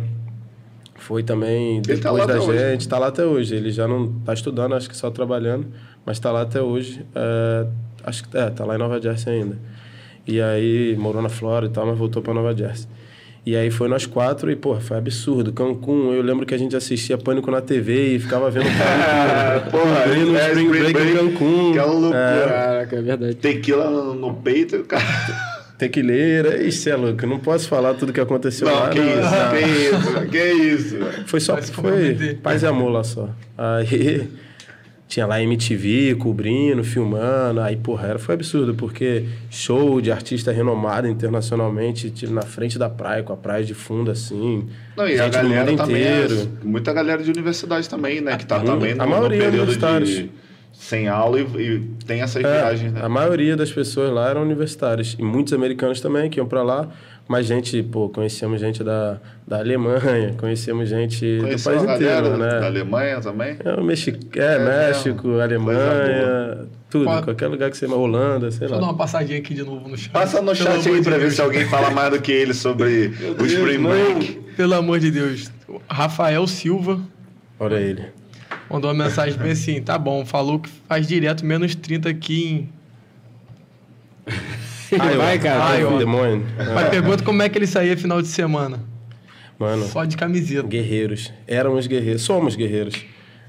Foi 0.96 1.24
também 1.24 1.78
ele 1.88 1.98
tá 1.98 2.12
depois 2.12 2.26
tá 2.26 2.34
da 2.34 2.40
gente, 2.40 2.78
hoje. 2.78 2.88
tá 2.88 3.00
lá 3.00 3.08
até 3.08 3.26
hoje. 3.26 3.56
Ele 3.56 3.72
já 3.72 3.88
não 3.88 4.12
tá 4.20 4.34
estudando, 4.34 4.76
acho 4.76 4.90
que 4.90 4.96
só 4.96 5.10
trabalhando, 5.10 5.68
mas 6.06 6.20
tá 6.20 6.32
lá 6.32 6.42
até 6.42 6.62
hoje. 6.62 7.04
É, 7.16 7.68
acho 8.04 8.28
que 8.28 8.38
é, 8.38 8.50
tá 8.52 8.66
lá 8.66 8.76
em 8.76 8.80
Nova 8.80 9.02
Jersey 9.02 9.34
ainda. 9.34 9.58
E 10.28 10.40
aí 10.42 10.96
morou 10.96 11.22
na 11.22 11.30
Flórida 11.30 11.72
e 11.72 11.76
tal, 11.76 11.88
mas 11.88 11.98
voltou 11.98 12.22
para 12.22 12.34
Nova 12.34 12.56
Jersey. 12.56 12.88
E 13.46 13.56
aí 13.56 13.70
foi 13.70 13.88
nós 13.88 14.08
quatro 14.08 14.50
e, 14.52 14.56
pô, 14.56 14.80
foi 14.80 14.98
absurdo. 14.98 15.54
Cancún, 15.54 16.12
eu 16.14 16.24
lembro 16.24 16.48
que 16.48 16.56
a 16.56 16.58
gente 16.58 16.76
assistia 16.76 17.16
Pânico 17.16 17.52
na 17.52 17.62
TV 17.62 18.16
e 18.16 18.20
ficava 18.20 18.50
vendo 18.50 18.66
Pânico. 18.74 19.70
porra, 19.70 20.08
no 20.08 20.36
é, 20.36 20.48
Spring, 20.48 20.70
Break, 20.70 20.94
Break 20.94 21.12
em 21.12 21.16
Cancún. 21.16 21.72
Que 21.74 21.78
é 21.78 21.84
loucura. 21.84 22.18
É, 22.18 22.48
Caraca, 22.48 22.96
é 22.96 23.02
verdade. 23.02 23.36
Tequila 23.36 23.90
no, 23.92 24.16
no 24.16 24.34
peito, 24.34 24.84
cara. 24.86 25.04
Tequileira, 25.78 26.64
isso 26.64 26.90
é 26.90 26.96
louco. 26.96 27.24
Eu 27.24 27.30
não 27.30 27.40
posso 27.40 27.68
falar 27.68 27.94
tudo 27.94 28.12
que 28.12 28.20
aconteceu 28.20 28.68
não, 28.68 28.74
lá. 28.74 28.90
Que 28.90 29.00
não, 29.00 29.08
isso, 29.08 29.50
que 29.52 29.62
isso, 29.94 30.30
que 30.32 30.54
isso. 30.54 30.98
Foi 31.28 31.40
só, 31.40 31.62
foi 31.62 32.40
paz 32.42 32.64
e 32.64 32.66
amor 32.66 32.90
lá 32.90 33.04
só. 33.04 33.30
Aí 33.56 34.28
tinha 35.08 35.26
lá 35.26 35.42
MTV 35.42 36.16
cobrindo, 36.16 36.84
filmando. 36.84 37.62
Aí, 37.62 37.76
porra, 37.76 38.08
era, 38.08 38.20
foi 38.20 38.36
absurdo, 38.36 38.74
porque 38.74 39.26
show 39.50 40.02
de 40.02 40.12
artista 40.12 40.52
renomado 40.52 41.08
internacionalmente, 41.08 42.10
tipo, 42.10 42.34
na 42.34 42.42
frente 42.42 42.80
da 42.80 42.90
praia, 42.90 43.24
com 43.24 43.34
a 43.34 43.38
praia 43.38 43.64
de 43.64 43.74
fundo, 43.74 44.10
assim. 44.10 44.68
Não, 44.98 45.08
e 45.08 45.20
a 45.20 45.30
galera 45.30 45.76
também, 45.76 46.04
é 46.04 46.28
muita 46.64 46.92
galera 46.92 47.24
de 47.24 47.30
universidade 47.30 47.88
também, 47.88 48.20
né? 48.22 48.36
Que 48.36 48.46
tá 48.46 48.58
a, 48.58 48.60
também 48.62 48.96
no, 48.96 49.04
a 49.04 49.06
maioria 49.06 49.46
no 49.46 49.52
período 49.52 50.06
de 50.06 50.30
sem 50.78 51.08
aula 51.08 51.40
e, 51.40 51.44
e 51.44 51.80
tem 52.06 52.22
essas 52.22 52.44
é, 52.44 52.52
viagens, 52.52 52.94
né? 52.94 53.02
A 53.02 53.10
maioria 53.10 53.56
das 53.56 53.72
pessoas 53.72 54.12
lá 54.12 54.30
eram 54.30 54.42
universitários. 54.42 55.16
E 55.18 55.24
muitos 55.24 55.54
americanos 55.54 56.02
também 56.02 56.30
que 56.30 56.40
iam 56.40 56.48
para 56.48 56.64
lá. 56.64 56.90
Mas 57.28 57.48
gente, 57.48 57.82
pô, 57.82 58.08
conhecemos 58.08 58.62
gente 58.62 58.84
da, 58.84 59.20
da 59.48 59.58
Alemanha, 59.58 60.36
conhecemos 60.38 60.88
gente 60.88 61.40
Conheceu 61.42 61.80
do 61.80 61.86
país 61.86 61.96
inteiro, 61.96 62.38
né? 62.38 62.60
Da 62.60 62.68
Alemanha 62.68 63.20
também? 63.20 63.58
É, 63.66 63.82
Mexi 63.82 64.16
é, 64.36 64.40
é 64.40 64.60
México, 64.60 65.28
mesmo. 65.28 65.42
Alemanha, 65.42 66.68
tudo, 66.88 67.06
Pode... 67.06 67.24
qualquer 67.24 67.48
lugar 67.48 67.72
que 67.72 67.78
você... 67.78 67.88
Holanda, 67.88 68.52
sei 68.52 68.60
Deixa 68.60 68.66
lá. 68.66 68.70
Deixa 68.70 68.76
eu 68.76 68.80
dar 68.80 68.86
uma 68.86 68.98
passadinha 68.98 69.40
aqui 69.40 69.56
de 69.56 69.64
novo 69.64 69.90
no 69.90 69.98
chat. 69.98 70.12
Passa 70.12 70.40
no 70.40 70.54
chat 70.54 70.88
aí 70.88 71.04
pra 71.04 71.18
ver 71.18 71.32
se 71.32 71.42
alguém 71.42 71.66
fala 71.66 71.90
mais 71.90 72.12
do 72.12 72.22
que 72.22 72.32
ele 72.32 72.54
sobre 72.54 73.12
o 73.40 73.46
Spring 73.46 73.82
Break. 73.82 74.34
Pelo 74.56 74.76
amor 74.76 75.00
de 75.00 75.10
Deus. 75.10 75.52
Rafael 75.90 76.46
Silva. 76.46 77.02
Olha 77.60 77.76
ele. 77.76 78.06
Mandou 78.70 78.92
uma 78.92 79.04
mensagem 79.06 79.38
bem 79.38 79.52
assim, 79.52 79.82
tá 79.82 79.98
bom, 79.98 80.26
falou 80.26 80.60
que 80.60 80.70
faz 80.88 81.08
direto 81.08 81.46
menos 81.46 81.76
30 81.76 82.10
aqui 82.10 82.46
em 82.46 82.70
Ai, 85.00 85.18
vai, 85.18 85.40
cara. 85.40 85.64
Ai, 85.64 85.84
ó. 85.84 85.98
Demônio. 85.98 86.46
Mas 86.74 86.90
pergunta 86.90 87.24
como 87.24 87.42
é 87.42 87.50
que 87.50 87.58
ele 87.58 87.68
saía 87.68 87.98
final 87.98 88.22
de 88.22 88.28
semana. 88.28 88.80
Mano. 89.58 89.86
Só 89.88 90.04
de 90.06 90.18
camiseta. 90.18 90.68
Guerreiros. 90.68 91.32
Éramos 91.48 91.88
guerreiros. 91.88 92.22
Somos 92.22 92.56
guerreiros. 92.56 93.06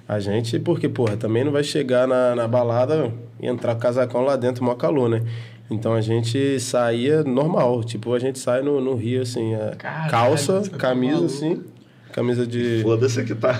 A 0.08 0.20
gente, 0.20 0.58
porque, 0.60 0.88
porra, 0.88 1.16
também 1.16 1.44
não 1.44 1.50
vai 1.50 1.64
chegar 1.64 2.06
na, 2.06 2.34
na 2.34 2.46
balada 2.46 3.12
e 3.40 3.46
entrar 3.46 3.74
com 3.74 3.80
casacão 3.80 4.22
lá 4.22 4.36
dentro, 4.36 4.64
mó 4.64 4.74
calor, 4.74 5.08
né? 5.08 5.22
Então 5.68 5.94
a 5.94 6.00
gente 6.00 6.60
saía 6.60 7.24
normal. 7.24 7.82
Tipo, 7.82 8.14
a 8.14 8.18
gente 8.20 8.38
sai 8.38 8.62
no, 8.62 8.80
no 8.80 8.94
Rio, 8.94 9.22
assim, 9.22 9.54
é 9.54 9.74
Caralho, 9.76 10.10
calça, 10.10 10.62
tá 10.62 10.76
camisa, 10.76 11.26
assim. 11.26 11.64
Camisa 12.12 12.46
de. 12.46 12.82
Foda-se 12.82 13.24
que 13.24 13.34
tá. 13.34 13.54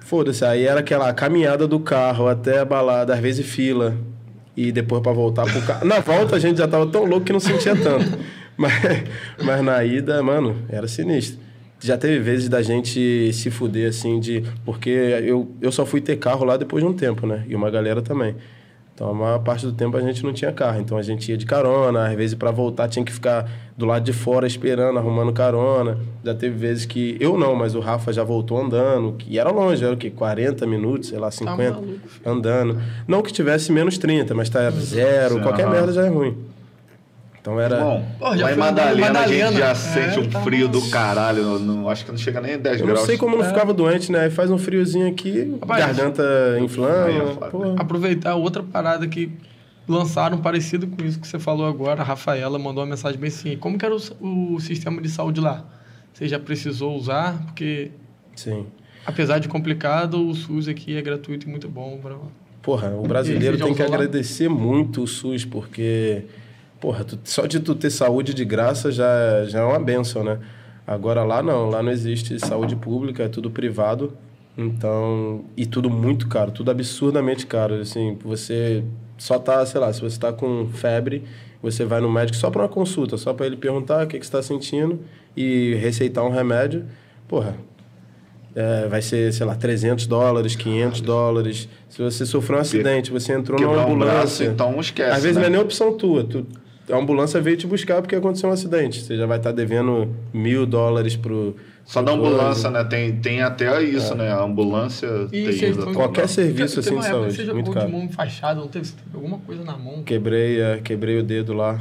Foda-se. 0.00 0.42
Aí 0.42 0.64
era 0.64 0.80
aquela 0.80 1.12
caminhada 1.12 1.68
do 1.68 1.78
carro 1.78 2.28
até 2.28 2.60
a 2.60 2.64
balada, 2.64 3.12
às 3.12 3.20
vezes 3.20 3.44
fila 3.44 3.94
e 4.58 4.72
depois 4.72 5.00
para 5.00 5.12
voltar 5.12 5.44
pro 5.44 5.62
carro. 5.62 5.86
Na 5.86 6.00
volta 6.00 6.34
a 6.34 6.38
gente 6.40 6.58
já 6.58 6.66
tava 6.66 6.84
tão 6.88 7.04
louco 7.04 7.24
que 7.24 7.32
não 7.32 7.38
sentia 7.38 7.76
tanto. 7.76 8.18
mas, 8.58 8.72
mas 9.40 9.62
na 9.62 9.84
ida, 9.84 10.20
mano, 10.20 10.56
era 10.68 10.88
sinistro. 10.88 11.38
Já 11.78 11.96
teve 11.96 12.18
vezes 12.18 12.48
da 12.48 12.60
gente 12.60 13.32
se 13.32 13.52
fuder 13.52 13.88
assim 13.88 14.18
de. 14.18 14.42
Porque 14.64 14.90
eu, 14.90 15.48
eu 15.60 15.70
só 15.70 15.86
fui 15.86 16.00
ter 16.00 16.16
carro 16.16 16.44
lá 16.44 16.56
depois 16.56 16.82
de 16.82 16.90
um 16.90 16.92
tempo, 16.92 17.24
né? 17.24 17.44
E 17.48 17.54
uma 17.54 17.70
galera 17.70 18.02
também. 18.02 18.34
Então, 18.98 19.10
a 19.10 19.14
maior 19.14 19.38
parte 19.38 19.64
do 19.64 19.70
tempo 19.72 19.96
a 19.96 20.00
gente 20.00 20.24
não 20.24 20.32
tinha 20.32 20.50
carro. 20.50 20.80
Então, 20.80 20.98
a 20.98 21.02
gente 21.02 21.30
ia 21.30 21.36
de 21.36 21.46
carona. 21.46 22.08
Às 22.08 22.16
vezes, 22.16 22.34
para 22.34 22.50
voltar, 22.50 22.88
tinha 22.88 23.04
que 23.04 23.12
ficar 23.12 23.48
do 23.76 23.86
lado 23.86 24.02
de 24.02 24.12
fora 24.12 24.44
esperando, 24.44 24.98
arrumando 24.98 25.32
carona. 25.32 25.96
Já 26.24 26.34
teve 26.34 26.56
vezes 26.56 26.84
que... 26.84 27.16
Eu 27.20 27.38
não, 27.38 27.54
mas 27.54 27.76
o 27.76 27.80
Rafa 27.80 28.12
já 28.12 28.24
voltou 28.24 28.60
andando. 28.60 29.16
E 29.28 29.38
era 29.38 29.52
longe, 29.52 29.84
era 29.84 29.94
o 29.94 29.96
quê? 29.96 30.10
40 30.10 30.66
minutos, 30.66 31.10
sei 31.10 31.18
lá, 31.20 31.30
50. 31.30 31.74
Tá 32.24 32.28
andando. 32.28 32.76
Não 33.06 33.22
que 33.22 33.32
tivesse 33.32 33.70
menos 33.70 33.98
30, 33.98 34.34
mas 34.34 34.50
tá 34.50 34.68
zero. 34.72 35.40
Qualquer 35.42 35.70
merda 35.70 35.92
já 35.92 36.04
é 36.04 36.08
ruim. 36.08 36.36
Então 37.40 37.60
era. 37.60 37.78
Bom, 37.78 38.04
Pô, 38.18 38.24
lá 38.26 38.52
em 38.52 38.56
Madalena, 38.56 39.06
Madalena, 39.06 39.20
a 39.20 39.26
gente 39.28 39.58
já 39.58 39.70
é, 39.70 39.74
sente 39.74 40.20
um 40.20 40.28
tá 40.28 40.40
frio 40.42 40.68
do 40.68 40.80
caralho. 40.90 41.42
Não, 41.42 41.58
não, 41.58 41.88
acho 41.88 42.04
que 42.04 42.10
não 42.10 42.18
chega 42.18 42.40
nem 42.40 42.54
a 42.54 42.58
10 42.58 42.80
eu 42.80 42.86
graus. 42.86 43.00
Não 43.00 43.06
sei 43.06 43.16
como 43.16 43.36
não 43.36 43.44
é. 43.44 43.48
ficava 43.48 43.72
doente, 43.72 44.10
né? 44.12 44.28
Faz 44.30 44.50
um 44.50 44.58
friozinho 44.58 45.08
aqui, 45.08 45.56
Rapaz, 45.60 45.86
garganta 45.86 46.22
inflama. 46.60 47.10
É 47.10 47.80
aproveitar 47.80 48.34
outra 48.34 48.62
parada 48.62 49.06
que 49.06 49.32
lançaram 49.88 50.38
parecido 50.38 50.86
com 50.86 51.02
isso 51.04 51.18
que 51.18 51.26
você 51.26 51.38
falou 51.38 51.66
agora. 51.66 52.02
A 52.02 52.04
Rafaela 52.04 52.58
mandou 52.58 52.82
uma 52.82 52.90
mensagem 52.90 53.18
bem 53.18 53.28
assim: 53.28 53.56
como 53.56 53.78
que 53.78 53.84
era 53.84 53.94
o, 53.94 54.54
o 54.54 54.60
sistema 54.60 55.00
de 55.00 55.08
saúde 55.08 55.40
lá? 55.40 55.64
Você 56.12 56.28
já 56.28 56.38
precisou 56.38 56.96
usar? 56.96 57.40
Porque. 57.46 57.90
Sim. 58.34 58.66
Apesar 59.06 59.38
de 59.38 59.48
complicado, 59.48 60.28
o 60.28 60.34
SUS 60.34 60.68
aqui 60.68 60.96
é 60.96 61.00
gratuito 61.00 61.46
e 61.46 61.50
muito 61.50 61.68
bom. 61.68 61.98
Pra... 62.02 62.16
Porra, 62.60 62.90
o 62.90 63.02
brasileiro 63.02 63.56
tem 63.56 63.72
que 63.72 63.82
lá? 63.82 63.88
agradecer 63.88 64.48
muito 64.48 65.02
o 65.02 65.06
SUS, 65.06 65.44
porque 65.44 66.24
porra, 66.80 67.04
tu, 67.04 67.18
só 67.24 67.46
de 67.46 67.60
tu 67.60 67.74
ter 67.74 67.90
saúde 67.90 68.32
de 68.34 68.44
graça 68.44 68.90
já, 68.90 69.44
já 69.46 69.60
é 69.60 69.64
uma 69.64 69.78
benção, 69.78 70.24
né? 70.24 70.38
Agora 70.86 71.22
lá 71.22 71.42
não, 71.42 71.68
lá 71.68 71.82
não 71.82 71.92
existe 71.92 72.38
saúde 72.38 72.74
pública, 72.74 73.24
é 73.24 73.28
tudo 73.28 73.50
privado. 73.50 74.12
Então, 74.56 75.44
e 75.56 75.64
tudo 75.66 75.88
muito 75.88 76.26
caro, 76.26 76.50
tudo 76.50 76.70
absurdamente 76.70 77.46
caro. 77.46 77.74
Assim, 77.74 78.18
você 78.24 78.82
só 79.16 79.38
tá, 79.38 79.64
sei 79.64 79.80
lá, 79.80 79.92
se 79.92 80.00
você 80.00 80.18
tá 80.18 80.32
com 80.32 80.66
febre, 80.68 81.22
você 81.62 81.84
vai 81.84 82.00
no 82.00 82.10
médico 82.10 82.36
só 82.36 82.50
para 82.50 82.62
uma 82.62 82.68
consulta, 82.68 83.16
só 83.16 83.32
para 83.32 83.46
ele 83.46 83.56
perguntar 83.56 84.04
o 84.04 84.08
que, 84.08 84.18
que 84.18 84.26
você 84.26 84.28
está 84.28 84.42
sentindo 84.42 85.00
e 85.36 85.74
receitar 85.74 86.24
um 86.24 86.30
remédio. 86.30 86.86
Porra, 87.28 87.56
é, 88.54 88.88
vai 88.88 89.02
ser, 89.02 89.32
sei 89.32 89.46
lá, 89.46 89.54
300 89.54 90.06
dólares, 90.06 90.56
500 90.56 91.00
dólares. 91.02 91.68
Se 91.88 92.02
você 92.02 92.26
sofreu 92.26 92.58
um 92.58 92.62
acidente, 92.62 93.12
você 93.12 93.34
entrou 93.34 93.60
numa 93.60 93.84
ambulância. 93.84 93.92
Um 93.92 93.98
braço, 93.98 94.44
então 94.44 94.80
esquece. 94.80 95.10
Às 95.10 95.22
vezes 95.22 95.36
né? 95.36 95.42
não 95.42 95.48
é 95.48 95.50
nem 95.50 95.60
opção 95.60 95.92
tua. 95.96 96.24
Tu 96.24 96.44
a 96.90 96.96
ambulância 96.96 97.40
veio 97.40 97.56
te 97.56 97.66
buscar 97.66 98.00
porque 98.00 98.16
aconteceu 98.16 98.48
um 98.48 98.52
acidente. 98.52 99.02
Você 99.02 99.16
já 99.16 99.26
vai 99.26 99.38
estar 99.38 99.52
devendo 99.52 100.08
mil 100.32 100.66
dólares 100.66 101.16
pro. 101.16 101.54
Só 101.84 102.02
da 102.02 102.12
ambulância, 102.12 102.70
né? 102.70 102.84
Tem, 102.84 103.16
tem 103.16 103.42
até 103.42 103.82
isso, 103.82 104.12
é. 104.12 104.16
né? 104.16 104.32
A 104.32 104.42
ambulância 104.42 105.06
e 105.32 105.58
tem. 105.58 105.74
Qualquer 105.94 106.28
serviço 106.28 106.80
assim 106.80 106.98
de 106.98 107.04
saúde. 107.04 107.36
Você 107.36 107.52
muito 107.52 107.70
caro. 107.70 107.86
de 107.86 107.92
mão 107.92 108.02
enfaixada, 108.02 108.60
não 108.60 108.68
teve, 108.68 108.90
alguma 109.14 109.38
coisa 109.38 109.64
na 109.64 109.76
mão. 109.76 110.02
Quebrei, 110.02 110.60
é, 110.60 110.78
quebrei 110.78 111.18
o 111.18 111.22
dedo 111.22 111.52
lá. 111.52 111.80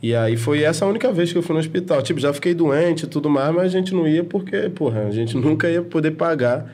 E 0.00 0.14
aí 0.14 0.36
foi 0.36 0.62
essa 0.62 0.84
a 0.84 0.88
única 0.88 1.12
vez 1.12 1.32
que 1.32 1.38
eu 1.38 1.42
fui 1.42 1.54
no 1.54 1.60
hospital. 1.60 2.00
Tipo, 2.02 2.20
já 2.20 2.32
fiquei 2.32 2.54
doente 2.54 3.04
e 3.04 3.06
tudo 3.08 3.28
mais, 3.28 3.52
mas 3.54 3.64
a 3.64 3.68
gente 3.68 3.92
não 3.92 4.06
ia 4.06 4.22
porque, 4.22 4.68
porra, 4.68 5.06
a 5.06 5.10
gente 5.10 5.34
nunca 5.38 5.68
ia 5.68 5.82
poder 5.82 6.12
pagar 6.12 6.72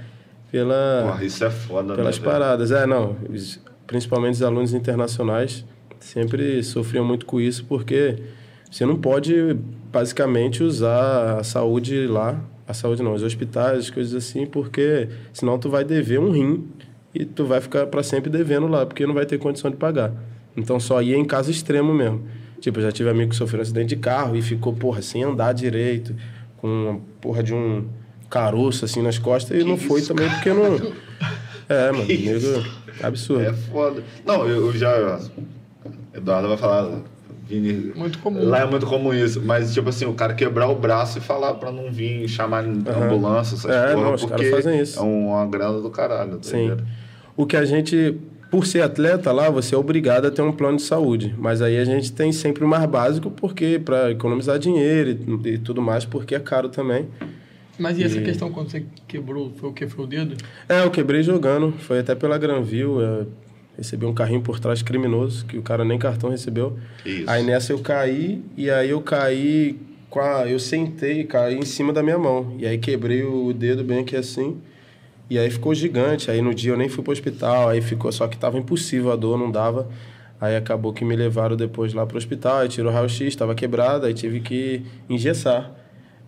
pela. 0.53 1.05
Porra, 1.07 1.25
isso 1.25 1.45
é 1.45 1.51
foda, 1.51 1.89
né, 1.89 1.97
Pelas 1.97 2.19
né, 2.19 2.25
paradas. 2.25 2.71
É, 2.71 2.87
não. 2.87 3.17
Principalmente 3.87 4.35
os 4.35 4.43
alunos 4.43 4.75
internacionais 4.75 5.65
sempre 6.05 6.63
sofriam 6.63 7.05
muito 7.05 7.27
com 7.27 7.41
isso, 7.41 7.65
porque 7.65 8.17
você 8.71 8.85
não 8.85 8.97
pode 8.97 9.35
basicamente 9.93 10.63
usar 10.63 11.39
a 11.39 11.45
saúde 11.45 12.07
lá 12.07 12.43
a 12.67 12.73
saúde 12.73 13.03
não, 13.03 13.13
os 13.13 13.23
hospitais, 13.23 13.79
as 13.79 13.91
coisas 13.91 14.15
assim, 14.15 14.47
porque 14.47 15.09
senão 15.33 15.59
tu 15.59 15.69
vai 15.69 15.85
dever 15.85 16.19
um 16.19 16.31
rim 16.31 16.67
e 17.15 17.25
tu 17.25 17.45
vai 17.45 17.61
ficar 17.61 17.87
para 17.87 18.03
sempre 18.03 18.31
devendo 18.31 18.67
lá, 18.67 18.87
porque 18.87 19.07
não 19.07 19.15
vai 19.15 19.27
ter 19.27 19.39
condição 19.39 19.71
de 19.71 19.77
pagar. 19.77 20.13
Então 20.57 20.81
só 20.81 21.03
ia 21.03 21.17
em 21.17 21.25
caso 21.25 21.51
extremo 21.51 21.93
mesmo. 21.93 22.23
Tipo, 22.61 22.79
eu 22.79 22.85
já 22.85 22.93
tive 22.93 23.11
amigo 23.11 23.31
que 23.31 23.37
sofreu 23.37 23.61
um 23.61 23.63
acidente 23.63 23.89
de 23.89 23.97
carro 23.97 24.35
e 24.35 24.41
ficou, 24.41 24.73
porra, 24.73 25.03
sem 25.03 25.23
andar 25.23 25.53
direito, 25.53 26.15
com 26.57 26.69
uma 26.69 27.01
porra 27.21 27.43
de 27.43 27.53
um 27.53 27.87
caroço 28.31 28.85
assim 28.85 29.03
nas 29.03 29.19
costas, 29.19 29.59
e 29.59 29.63
que 29.63 29.69
não 29.69 29.77
foi 29.77 30.01
também 30.03 30.29
porque 30.31 30.53
não. 30.53 30.81
É, 31.67 31.91
mano, 31.91 32.05
nego, 32.07 32.63
absurdo. 33.03 33.43
É 33.43 33.53
foda. 33.55 34.05
Não, 34.27 34.47
eu, 34.47 34.67
eu 34.67 34.73
já. 34.77 35.19
Eduardo 36.15 36.49
vai 36.49 36.57
falar. 36.57 37.01
Vini, 37.47 37.93
muito 37.95 38.19
comum. 38.21 38.43
Lá 38.49 38.61
é 38.61 38.65
muito 38.65 38.87
comum 38.87 39.13
isso. 39.13 39.43
Mas, 39.45 39.75
tipo 39.75 39.89
assim, 39.89 40.07
o 40.07 40.15
cara 40.15 40.35
quebrar 40.35 40.69
o 40.69 40.75
braço 40.75 41.19
e 41.19 41.21
falar 41.21 41.55
pra 41.55 41.71
não 41.71 41.91
vir 41.91 42.27
chamar 42.29 42.65
uhum. 42.65 42.83
ambulância, 43.03 43.55
essas 43.55 43.71
é, 43.71 43.93
porra, 43.93 44.05
não, 44.05 44.15
os 44.15 44.25
caras 44.25 44.51
fazem 44.51 44.81
isso. 44.81 44.99
É 44.99 45.03
uma 45.03 45.47
grana 45.47 45.81
do 45.81 45.91
caralho. 45.91 46.39
Tá 46.39 46.43
Sim. 46.43 46.77
O 47.37 47.45
que 47.45 47.57
a 47.57 47.65
gente 47.65 48.19
por 48.55 48.67
ser 48.67 48.83
atleta 48.83 49.33
lá, 49.33 49.51
você 49.51 49.75
é 49.75 49.79
obrigado 49.79 50.27
a 50.27 50.31
ter 50.31 50.41
um 50.41 50.53
plano 50.53 50.77
de 50.77 50.85
saúde. 50.85 51.35
Mas 51.37 51.61
aí 51.61 51.77
a 51.77 51.85
gente 51.85 52.13
tem 52.13 52.31
sempre 52.31 52.65
o 52.65 52.69
mais 52.69 52.87
básico, 52.87 53.29
porque 53.29 53.81
para 53.85 54.13
economizar 54.13 54.61
dinheiro 54.61 55.11
e, 55.45 55.49
e, 55.49 55.59
tudo 55.59 55.83
mais, 55.83 56.05
porque 56.05 56.37
é 56.37 56.39
caro 56.39 56.69
também. 56.69 57.09
Mas 57.77 57.99
e, 57.99 58.03
e, 58.03 58.05
essa 58.05 58.21
questão 58.21 58.53
quando 58.53 58.71
você 58.71 58.87
quebrou, 59.09 59.53
foi 59.57 59.71
o 59.71 59.73
que? 59.73 59.89
Foi 59.89 60.05
o 60.05 60.07
dedo? 60.07 60.37
É, 60.69 60.85
eu 60.85 60.91
quebrei 60.93 61.21
jogando. 61.25 61.73
Foi 61.81 61.99
até 61.99 62.15
pela 62.15 62.39
Granville. 62.39 63.27
Recebi 63.77 64.07
um 64.07 64.15
carrinho 64.15 64.41
por 64.41 64.61
trás 64.61 64.83
criminoso, 64.83 65.45
que 65.47 65.59
o 65.59 65.63
cara 65.63 65.85
nem 65.85 65.99
cartão 65.99 66.31
recebeu. 66.31 66.79
Isso. 67.05 67.29
Aí 67.29 67.43
nessa 67.43 67.73
eu 67.73 67.79
caí, 67.81 68.43
e 68.57 68.71
aí 68.71 68.91
eu 68.91 69.01
caí 69.01 69.77
com 70.09 70.21
a... 70.21 70.47
Eu 70.47 70.61
sentei, 70.61 71.25
caí 71.25 71.57
em 71.57 71.65
cima 71.65 71.93
da 71.93 72.03
minha 72.03 72.19
mão. 72.19 72.55
E 72.59 72.67
aí 72.67 72.79
quebrei 72.79 73.25
o 73.25 73.53
dedo 73.53 73.83
bem 73.83 74.01
aqui 74.01 74.17
assim. 74.17 74.59
E 75.29 75.39
aí 75.39 75.51
ficou 75.51 75.75
gigante. 75.75 76.31
Aí 76.31 76.41
no 76.41 76.55
dia 76.55 76.73
eu 76.73 76.77
nem 76.77 76.89
fui 76.89 77.03
pro 77.03 77.13
hospital, 77.13 77.69
aí 77.69 77.81
ficou, 77.81 78.13
só 78.13 78.29
que 78.29 78.39
tava 78.39 78.59
impossível, 78.59 79.11
a 79.11 79.17
dor 79.17 79.37
não 79.37 79.51
dava. 79.51 79.89
Aí 80.41 80.57
acabou 80.57 80.93
que 80.93 81.05
me 81.05 81.17
levaram 81.17 81.57
depois 81.57 81.95
lá 81.95 82.07
pro 82.07 82.19
hospital, 82.19 82.59
aí 82.59 82.69
tirou 82.69 82.93
o 82.93 82.95
raio-x, 82.95 83.35
tava 83.35 83.55
quebrado, 83.55 84.07
aí 84.07 84.15
tive 84.15 84.41
que 84.41 84.83
engessar. 85.09 85.73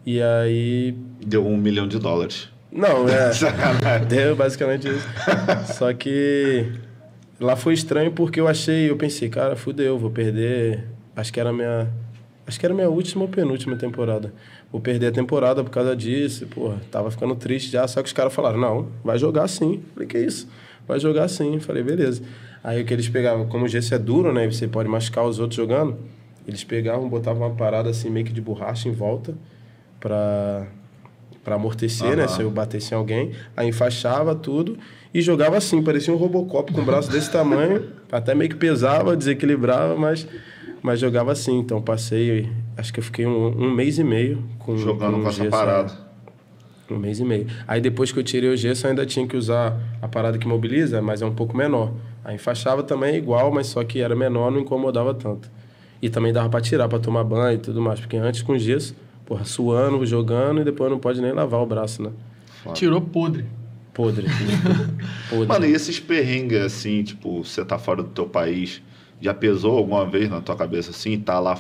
E 0.05 0.23
aí. 0.23 0.94
Deu 1.24 1.47
um 1.47 1.56
milhão 1.56 1.86
de 1.86 1.98
dólares. 1.98 2.48
Não, 2.73 3.09
é. 3.09 3.31
Deu 4.09 4.35
basicamente 4.36 4.89
isso. 4.89 5.06
Só 5.74 5.93
que 5.93 6.66
lá 7.41 7.57
foi 7.57 7.75
estranho 7.75 8.13
porque 8.13 8.41
eu 8.41 8.49
achei, 8.49 8.91
eu 8.91 8.97
pensei, 8.97 9.29
cara, 9.29 9.57
fudeu, 9.57 9.99
vou 9.99 10.11
perder. 10.11 10.85
Acho 11.15 11.33
que 11.33 11.41
era 11.41 11.53
minha. 11.53 11.89
Acho 12.47 12.61
que 12.61 12.67
era 12.67 12.75
minha 12.75 12.89
última 12.89 13.23
ou 13.23 13.29
penúltima 13.29 13.77
temporada 13.77 14.33
vou 14.71 14.81
perder 14.81 15.09
a 15.09 15.13
temporada 15.13 15.63
por 15.63 15.71
causa 15.71 15.95
disso. 15.97 16.47
Porra, 16.47 16.81
tava 16.91 17.11
ficando 17.11 17.35
triste 17.35 17.71
já, 17.71 17.87
só 17.87 18.03
que 18.03 18.09
os 18.09 18.13
caras 18.13 18.35
falaram, 18.35 18.59
não, 18.59 18.89
vai 19.05 19.19
jogar 19.19 19.49
sim. 19.49 19.83
Falei, 19.95 20.09
que 20.09 20.19
isso? 20.19 20.49
Vai 20.87 21.01
jogar 21.01 21.29
sim. 21.29 21.59
Falei, 21.61 21.83
beleza. 21.83 22.23
Aí 22.63 22.83
o 22.83 22.85
que 22.85 22.93
eles 22.93 23.09
pegavam, 23.09 23.47
como 23.47 23.65
o 23.65 23.69
gesso 23.69 23.95
é 23.95 23.99
duro, 23.99 24.33
né? 24.33 24.47
Você 24.47 24.67
pode 24.67 24.89
machucar 24.89 25.25
os 25.25 25.39
outros 25.39 25.57
jogando. 25.57 25.97
Eles 26.47 26.63
pegavam, 26.63 27.09
botavam 27.09 27.47
uma 27.47 27.55
parada 27.55 27.91
assim, 27.91 28.11
meio 28.11 28.27
que 28.27 28.33
de 28.33 28.41
borracha 28.41 28.89
em 28.89 28.93
volta 28.93 29.35
pra, 29.99 30.67
pra 31.43 31.57
amortecer, 31.57 32.11
uhum. 32.11 32.17
né? 32.17 32.29
Se 32.29 32.43
eu 32.43 32.51
batesse 32.51 32.93
em 32.93 32.97
alguém. 32.97 33.33
Aí 33.57 33.69
enfaixava 33.69 34.35
tudo 34.35 34.79
e 35.17 35.23
jogava 35.23 35.57
assim, 35.57 35.83
parecia 35.83 36.13
um 36.13 36.17
Robocop 36.19 36.71
com 36.71 36.83
um 36.83 36.85
braço 36.85 37.11
desse 37.11 37.33
tamanho. 37.33 37.85
Até 38.13 38.35
meio 38.35 38.51
que 38.51 38.57
pesava, 38.57 39.17
desequilibrava, 39.17 39.97
mas 39.97 40.29
mas 40.83 41.01
jogava 41.01 41.33
assim, 41.33 41.59
então 41.59 41.81
passei, 41.81 42.49
acho 42.77 42.93
que 42.93 43.01
eu 43.01 43.05
fiquei 43.05 43.27
um, 43.27 43.47
um 43.47 43.75
mês 43.75 43.99
e 43.99 44.05
meio 44.05 44.45
com 44.59 44.77
Jogando 44.77 45.17
com, 45.17 45.23
com 45.23 45.29
essa 45.31 45.47
parada. 45.47 45.93
É. 46.91 46.93
Um 46.93 46.99
mês 46.99 47.19
e 47.19 47.25
meio. 47.25 47.47
Aí 47.67 47.81
depois 47.81 48.13
que 48.13 48.19
eu 48.19 48.23
tirei 48.23 48.51
o 48.51 48.57
gesso, 48.57 48.87
ainda 48.87 49.07
tinha 49.07 49.27
que 49.27 49.39
usar 49.39 49.81
a 50.03 50.07
parada 50.07 50.37
que 50.37 50.47
mobiliza, 50.47 51.01
mas 51.01 51.23
é 51.23 51.27
um 51.27 51.35
pouco 51.35 51.57
menor. 51.57 51.95
Aí 52.23 52.35
enfaixava 52.35 52.83
também 52.83 53.17
igual, 53.17 53.51
mas 53.51 53.69
só 53.69 53.83
que 53.83 54.01
era 54.01 54.15
menor, 54.15 54.53
não 54.53 54.61
incomodava 54.61 55.15
tanto. 55.15 55.51
E 56.03 56.11
também 56.11 56.31
dava 56.31 56.51
para 56.51 56.61
tirar, 56.61 56.89
para 56.89 56.99
tomar 56.99 57.25
banho 57.25 57.57
e 57.57 57.59
tudo 57.59 57.81
mais, 57.81 57.99
porque 57.99 58.19
antes 58.19 58.43
com 58.43 58.57
gesso, 58.59 58.95
porra, 59.25 59.47
suando, 59.47 60.05
jogando 60.05 60.61
e 60.61 60.65
depois 60.65 60.91
não 60.91 60.99
pode 60.99 61.23
nem 61.23 61.33
lavar 61.33 61.63
o 61.63 61.67
braço, 61.67 62.03
né? 62.03 62.11
Tirou 62.75 63.01
podre. 63.01 63.47
Podre. 63.97 64.27
podre. 65.31 65.47
Mano, 65.47 65.64
e 65.64 65.73
esses 65.73 65.98
perrengues 65.98 66.60
assim, 66.60 67.02
tipo, 67.02 67.43
você 67.43 67.64
tá 67.64 67.78
fora 67.78 68.02
do 68.02 68.10
teu 68.10 68.27
país, 68.27 68.82
já 69.23 69.32
pesou 69.32 69.78
alguma 69.78 70.05
vez 70.05 70.28
na 70.28 70.43
tua 70.43 70.55
cabeça 70.55 70.90
assim, 70.90 71.18
tá 71.18 71.40
lá, 71.40 71.59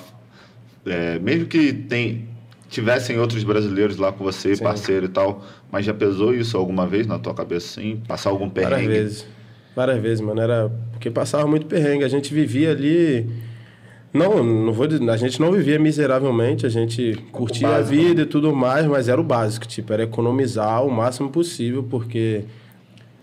é, 0.84 1.18
mesmo 1.18 1.46
que 1.46 1.72
tem, 1.72 2.28
tivessem 2.68 3.18
outros 3.18 3.42
brasileiros 3.42 3.96
lá 3.96 4.12
com 4.12 4.22
você, 4.22 4.54
Sim. 4.54 4.62
parceiro 4.62 5.06
e 5.06 5.08
tal, 5.08 5.42
mas 5.72 5.86
já 5.86 5.94
pesou 5.94 6.34
isso 6.34 6.58
alguma 6.58 6.86
vez 6.86 7.06
na 7.06 7.18
tua 7.18 7.32
cabeça 7.32 7.80
assim, 7.80 8.02
passar 8.06 8.28
algum 8.28 8.50
perrengue? 8.50 8.74
Várias 8.74 9.02
vezes, 9.02 9.26
várias 9.74 10.02
vezes, 10.02 10.20
mano, 10.20 10.38
era 10.38 10.70
porque 10.92 11.10
passava 11.10 11.46
muito 11.46 11.64
perrengue, 11.64 12.04
a 12.04 12.08
gente 12.08 12.34
vivia 12.34 12.72
ali 12.72 13.26
não, 14.12 14.42
não 14.42 14.72
vou 14.72 14.86
a 14.86 15.16
gente 15.16 15.40
não 15.40 15.52
vivia 15.52 15.78
miseravelmente, 15.78 16.64
a 16.64 16.68
gente 16.68 17.16
curtia 17.32 17.68
básico, 17.68 17.94
a 17.94 17.96
vida 17.96 18.22
e 18.22 18.26
tudo 18.26 18.54
mais, 18.54 18.86
mas 18.86 19.08
era 19.08 19.20
o 19.20 19.24
básico, 19.24 19.66
tipo, 19.66 19.92
era 19.92 20.04
economizar 20.04 20.84
o 20.84 20.90
máximo 20.90 21.28
possível, 21.28 21.82
porque 21.82 22.44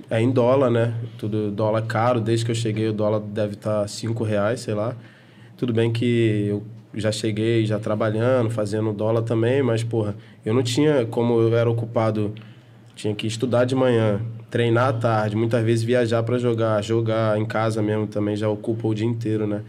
é 0.10 0.22
em 0.22 0.30
dólar, 0.30 0.70
né? 0.70 0.94
Tudo 1.18 1.50
dólar 1.50 1.82
caro. 1.84 2.22
Desde 2.22 2.46
que 2.46 2.52
eu 2.52 2.56
cheguei, 2.56 2.88
o 2.88 2.94
dólar 2.94 3.20
deve 3.20 3.54
estar 3.54 3.82
tá 3.82 3.88
cinco 3.88 4.24
reais, 4.24 4.60
sei 4.60 4.76
lá. 4.76 4.96
Tudo 5.58 5.74
bem 5.74 5.92
que 5.92 6.48
eu 6.50 6.64
já 6.94 7.12
cheguei 7.12 7.66
já 7.66 7.80
trabalhando, 7.80 8.50
fazendo 8.52 8.94
dólar 8.94 9.24
também, 9.24 9.64
mas, 9.64 9.84
porra, 9.84 10.16
eu 10.46 10.54
não 10.54 10.62
tinha, 10.62 11.06
como 11.06 11.40
eu 11.40 11.56
era 11.58 11.70
ocupado, 11.70 12.34
tinha 12.96 13.16
que 13.16 13.26
estudar 13.26 13.66
de 13.66 13.74
manhã, 13.74 14.22
treinar 14.52 14.90
à 14.90 14.94
tarde, 14.94 15.36
muitas 15.36 15.64
vezes 15.64 15.84
viajar 15.84 16.22
para 16.22 16.38
jogar, 16.38 16.84
jogar 16.84 17.40
em 17.40 17.46
casa 17.46 17.82
mesmo 17.82 18.06
também 18.06 18.36
já 18.36 18.48
ocupa 18.48 18.88
o 18.88 18.94
dia 18.94 19.08
inteiro, 19.08 19.48
né? 19.48 19.64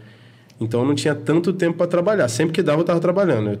Então 0.59 0.81
eu 0.81 0.85
não 0.85 0.95
tinha 0.95 1.13
tanto 1.13 1.51
tempo 1.53 1.77
para 1.77 1.87
trabalhar. 1.87 2.27
Sempre 2.27 2.53
que 2.53 2.61
dava, 2.61 2.79
eu 2.79 2.81
estava 2.81 2.99
trabalhando. 2.99 3.49
Eu, 3.49 3.59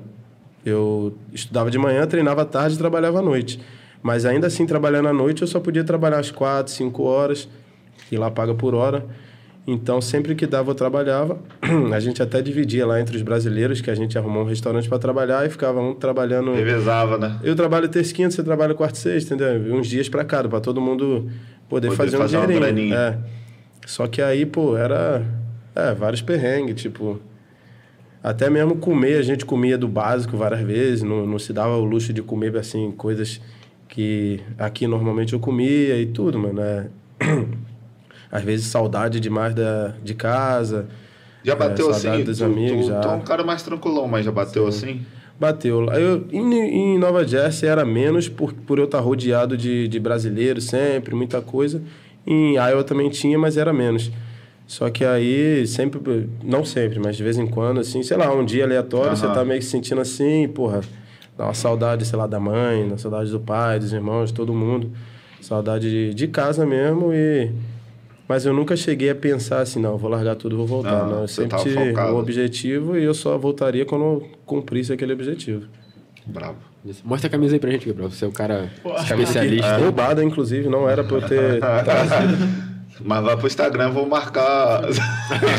eu 0.65 1.13
estudava 1.33 1.69
de 1.69 1.77
manhã, 1.77 2.05
treinava 2.07 2.43
à 2.43 2.45
tarde 2.45 2.75
e 2.75 2.77
trabalhava 2.77 3.19
à 3.19 3.21
noite. 3.21 3.59
Mas 4.01 4.25
ainda 4.25 4.47
assim, 4.47 4.65
trabalhando 4.65 5.07
à 5.07 5.13
noite, 5.13 5.41
eu 5.41 5.47
só 5.47 5.59
podia 5.59 5.83
trabalhar 5.83 6.19
às 6.19 6.29
quatro, 6.31 6.71
cinco 6.71 7.03
horas, 7.03 7.49
e 8.11 8.17
lá 8.17 8.29
paga 8.29 8.53
por 8.53 8.75
hora. 8.75 9.05
Então, 9.67 9.99
sempre 9.99 10.35
que 10.35 10.45
dava, 10.45 10.69
eu 10.69 10.75
trabalhava. 10.75 11.39
A 11.91 11.99
gente 11.99 12.21
até 12.21 12.39
dividia 12.39 12.85
lá 12.85 13.01
entre 13.01 13.15
os 13.17 13.23
brasileiros, 13.23 13.81
que 13.81 13.89
a 13.89 13.95
gente 13.95 14.15
arrumou 14.15 14.43
um 14.43 14.45
restaurante 14.45 14.87
para 14.87 14.99
trabalhar 14.99 15.43
e 15.45 15.49
ficava 15.49 15.81
um 15.81 15.95
trabalhando. 15.95 16.53
Revezava, 16.53 17.17
né? 17.17 17.39
Eu 17.43 17.55
trabalho 17.55 17.89
terça 17.89 18.13
quinta, 18.13 18.29
você 18.29 18.43
trabalha 18.43 18.75
quarta 18.75 18.95
e 18.99 19.01
sexta, 19.01 19.33
entendeu? 19.33 19.75
Uns 19.75 19.87
dias 19.87 20.07
para 20.07 20.23
cada, 20.23 20.47
para 20.47 20.59
todo 20.59 20.79
mundo 20.79 21.27
poder, 21.67 21.87
poder 21.87 21.95
fazer, 21.95 22.17
fazer 22.17 22.37
um 22.37 22.45
dinheirinho. 22.45 22.93
É. 22.93 23.17
Só 23.87 24.05
que 24.05 24.21
aí, 24.21 24.45
pô, 24.45 24.77
era. 24.77 25.25
É, 25.75 25.93
vários 25.93 26.21
perrengues, 26.21 26.81
tipo. 26.81 27.19
Até 28.23 28.49
mesmo 28.49 28.77
comer, 28.77 29.19
a 29.19 29.21
gente 29.21 29.45
comia 29.45 29.77
do 29.77 29.87
básico 29.87 30.35
várias 30.35 30.61
vezes, 30.61 31.03
não, 31.03 31.27
não 31.27 31.37
se 31.37 31.53
dava 31.53 31.77
o 31.77 31.85
luxo 31.85 32.11
de 32.11 32.23
comer, 32.23 32.57
assim, 32.57 32.91
coisas 32.91 33.39
que 33.87 34.41
aqui 34.57 34.87
normalmente 34.87 35.33
eu 35.33 35.39
comia 35.39 35.99
e 36.01 36.07
tudo, 36.07 36.39
mano. 36.39 36.59
É... 36.61 36.87
Às 38.31 38.43
vezes 38.43 38.65
saudade 38.65 39.19
demais 39.19 39.53
da, 39.53 39.93
de 40.03 40.13
casa. 40.15 40.87
Já 41.43 41.53
é, 41.53 41.55
bateu 41.55 41.89
é, 41.89 41.91
assim? 41.91 42.23
Dos 42.23 42.39
tu, 42.39 42.45
amigos, 42.45 42.85
tu, 42.87 42.89
já. 42.89 42.99
tu 42.99 43.07
é 43.07 43.11
um 43.11 43.21
cara 43.21 43.43
mais 43.43 43.61
tranquilão, 43.61 44.07
mas 44.07 44.25
já 44.25 44.31
bateu 44.31 44.69
Sim. 44.71 44.89
assim? 44.89 45.05
Bateu. 45.39 45.85
Eu, 45.91 46.25
em, 46.31 46.53
em, 46.53 46.97
Nova 46.97 47.25
Jersey 47.27 47.69
era 47.69 47.85
menos 47.85 48.27
por, 48.27 48.53
por 48.53 48.79
eu 48.79 48.85
estar 48.85 48.99
rodeado 48.99 49.55
de, 49.55 49.87
de 49.87 49.99
brasileiros 49.99 50.65
sempre, 50.65 51.13
muita 51.13 51.41
coisa. 51.41 51.81
Em 52.25 52.55
Iowa 52.55 52.83
também 52.83 53.09
tinha, 53.09 53.37
mas 53.37 53.55
era 53.55 53.71
menos. 53.71 54.11
Só 54.67 54.89
que 54.89 55.05
aí, 55.05 55.67
sempre, 55.67 56.27
não 56.43 56.65
sempre, 56.65 56.99
mas 56.99 57.15
de 57.15 57.23
vez 57.23 57.37
em 57.37 57.45
quando, 57.45 57.79
assim, 57.79 58.01
sei 58.01 58.17
lá, 58.17 58.33
um 58.33 58.43
dia 58.43 58.63
aleatório, 58.63 59.11
uhum. 59.11 59.15
você 59.15 59.27
tá 59.27 59.45
meio 59.45 59.59
que 59.59 59.65
sentindo 59.65 60.01
assim, 60.01 60.47
porra, 60.47 60.81
Dá 61.37 61.45
uma 61.45 61.53
saudade, 61.53 62.05
sei 62.05 62.17
lá, 62.17 62.27
da 62.27 62.39
mãe, 62.39 62.87
da 62.87 62.97
saudade 62.97 63.29
do 63.29 63.39
pai, 63.39 63.77
dos 63.77 63.91
irmãos, 63.91 64.27
de 64.27 64.33
todo 64.33 64.53
mundo. 64.53 64.91
Saudade 65.41 65.89
de, 65.89 66.13
de 66.13 66.27
casa 66.27 66.65
mesmo 66.65 67.13
e... 67.13 67.51
Mas 68.27 68.43
eu 68.43 68.53
nunca 68.53 68.75
cheguei 68.75 69.11
a 69.11 69.15
pensar 69.15 69.59
assim, 69.59 69.79
não, 69.79 69.97
vou 69.97 70.09
largar 70.09 70.35
tudo, 70.35 70.57
vou 70.57 70.65
voltar. 70.65 71.03
Não, 71.03 71.11
não 71.11 71.21
eu 71.21 71.27
sempre 71.27 71.59
tive 71.59 71.93
um 71.93 72.17
objetivo 72.17 72.97
e 72.97 73.03
eu 73.03 73.13
só 73.13 73.37
voltaria 73.37 73.85
quando 73.85 74.03
eu 74.03 74.29
cumprisse 74.47 74.91
aquele 74.91 75.13
objetivo. 75.13 75.67
Bravo. 76.25 76.57
Mostra 77.03 77.27
a 77.27 77.31
camisa 77.31 77.55
aí 77.55 77.59
pra 77.59 77.69
gente, 77.69 77.85
Gabriel. 77.85 78.09
Você 78.09 78.25
é 78.25 78.27
o 78.27 78.31
cara 78.31 78.71
Porra. 78.81 79.03
especialista. 79.03 79.67
É. 79.67 79.77
Roubada, 79.77 80.23
inclusive, 80.23 80.67
não 80.69 80.89
era 80.89 81.03
pra 81.03 81.17
eu 81.17 81.21
ter 81.21 81.59
Mas 82.99 83.23
vai 83.23 83.35
pro 83.35 83.47
Instagram, 83.47 83.91
vou 83.91 84.07
marcar. 84.07 84.81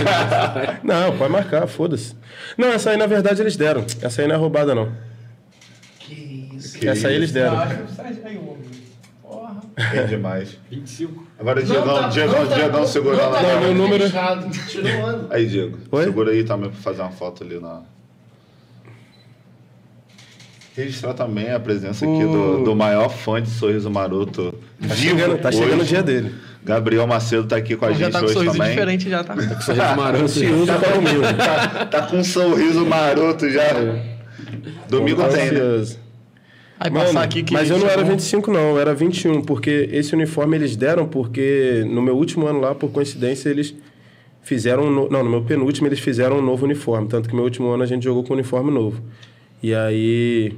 não, 0.83 1.17
pode 1.17 1.33
marcar, 1.33 1.67
foda-se. 1.67 2.15
Não, 2.57 2.69
essa 2.69 2.91
aí 2.91 2.97
na 2.97 3.07
verdade 3.07 3.43
eles 3.43 3.57
deram. 3.57 3.85
Essa 4.01 4.23
aí 4.23 4.29
não 4.29 4.35
é 4.35 4.39
roubada, 4.39 4.75
não. 4.75 4.91
Que 6.79 6.89
Essa 6.89 7.09
aí 7.09 7.15
eles 7.15 7.33
deram. 7.33 7.57
Porra. 9.23 9.63
É 9.77 10.05
demais. 10.05 10.57
25. 10.71 11.27
Agora, 11.39 11.63
Diego, 11.63 11.85
tá, 11.85 12.09
Diego, 12.09 12.33
não, 12.33 12.47
Diego, 12.47 12.79
tá, 12.79 12.87
segura 12.87 13.17
não, 13.17 13.31
lá. 13.31 13.43
Não, 13.43 13.61
meu 13.61 13.75
número. 13.75 14.05
Aí, 15.31 15.47
Diego. 15.47 15.79
Oi? 15.91 16.05
Segura 16.05 16.31
aí 16.31 16.45
também 16.45 16.71
pra 16.71 16.81
fazer 16.81 17.03
uma 17.03 17.11
foto 17.11 17.45
ali 17.45 17.61
na. 17.61 17.83
Registrar 20.75 21.15
também 21.15 21.51
a 21.53 21.61
presença 21.61 22.05
aqui 22.05 22.23
do, 22.23 22.63
do 22.63 22.77
maior 22.77 23.09
fã 23.09 23.41
de 23.41 23.49
Sorriso 23.49 23.91
Maroto. 23.91 24.55
Tá 24.87 24.95
chegando, 24.95 25.39
tá 25.39 25.51
chegando 25.51 25.81
o 25.81 25.85
dia 25.85 26.03
dele. 26.03 26.35
Gabriel 26.67 27.07
Macedo 27.07 27.47
tá 27.47 27.57
aqui 27.57 27.77
com 27.77 27.85
a 27.87 27.93
gente 27.93 28.01
já 28.01 28.11
tá 28.11 28.19
com 28.19 28.25
hoje 28.27 28.35
sorriso 28.35 28.53
também. 28.55 28.71
diferente, 28.71 29.09
já 29.09 29.25
tá. 29.25 29.35
Sorriso 29.63 29.97
maroto. 29.97 30.25
Ansioso 30.25 30.67
para 30.67 30.99
o 30.99 31.03
meu. 31.03 31.23
tá, 31.23 31.87
tá 31.87 32.03
com 32.03 32.17
um 32.19 32.25
sorriso 32.25 32.85
maroto 32.85 33.49
já. 33.49 33.63
Domingo 34.89 35.23
Tá 35.23 35.29
tem, 35.29 35.51
né? 35.53 35.61
ansioso. 35.61 35.99
Aí 36.79 36.91
Mano, 36.91 37.07
passar 37.07 37.23
aqui 37.23 37.43
que. 37.43 37.53
mas 37.55 37.71
eu 37.71 37.79
não 37.79 37.87
era 37.87 37.99
chegou- 38.01 38.11
25 38.13 38.53
não, 38.53 38.61
eu 38.73 38.79
era 38.79 38.95
21, 38.95 39.41
porque 39.43 39.89
esse 39.93 40.15
uniforme 40.15 40.57
eles 40.57 40.77
deram 40.77 41.07
porque 41.07 41.85
no 41.89 42.03
meu 42.03 42.15
último 42.17 42.47
ano 42.47 42.61
lá, 42.61 42.75
por 42.75 42.91
coincidência, 42.91 43.49
eles 43.49 43.75
fizeram 44.43 44.85
um 44.85 44.91
no... 44.91 45.09
não, 45.09 45.25
no 45.25 45.31
meu 45.31 45.43
penúltimo 45.43 45.87
eles 45.89 45.99
fizeram 46.01 46.39
um 46.39 46.43
novo 46.43 46.65
uniforme, 46.67 47.09
tanto 47.09 47.29
que 47.29 47.35
no 47.35 47.37
meu 47.37 47.45
último 47.45 47.71
ano 47.71 47.83
a 47.83 47.87
gente 47.87 48.05
jogou 48.05 48.23
com 48.23 48.35
um 48.35 48.37
uniforme 48.37 48.71
novo. 48.71 49.01
E 49.63 49.75
aí 49.75 50.53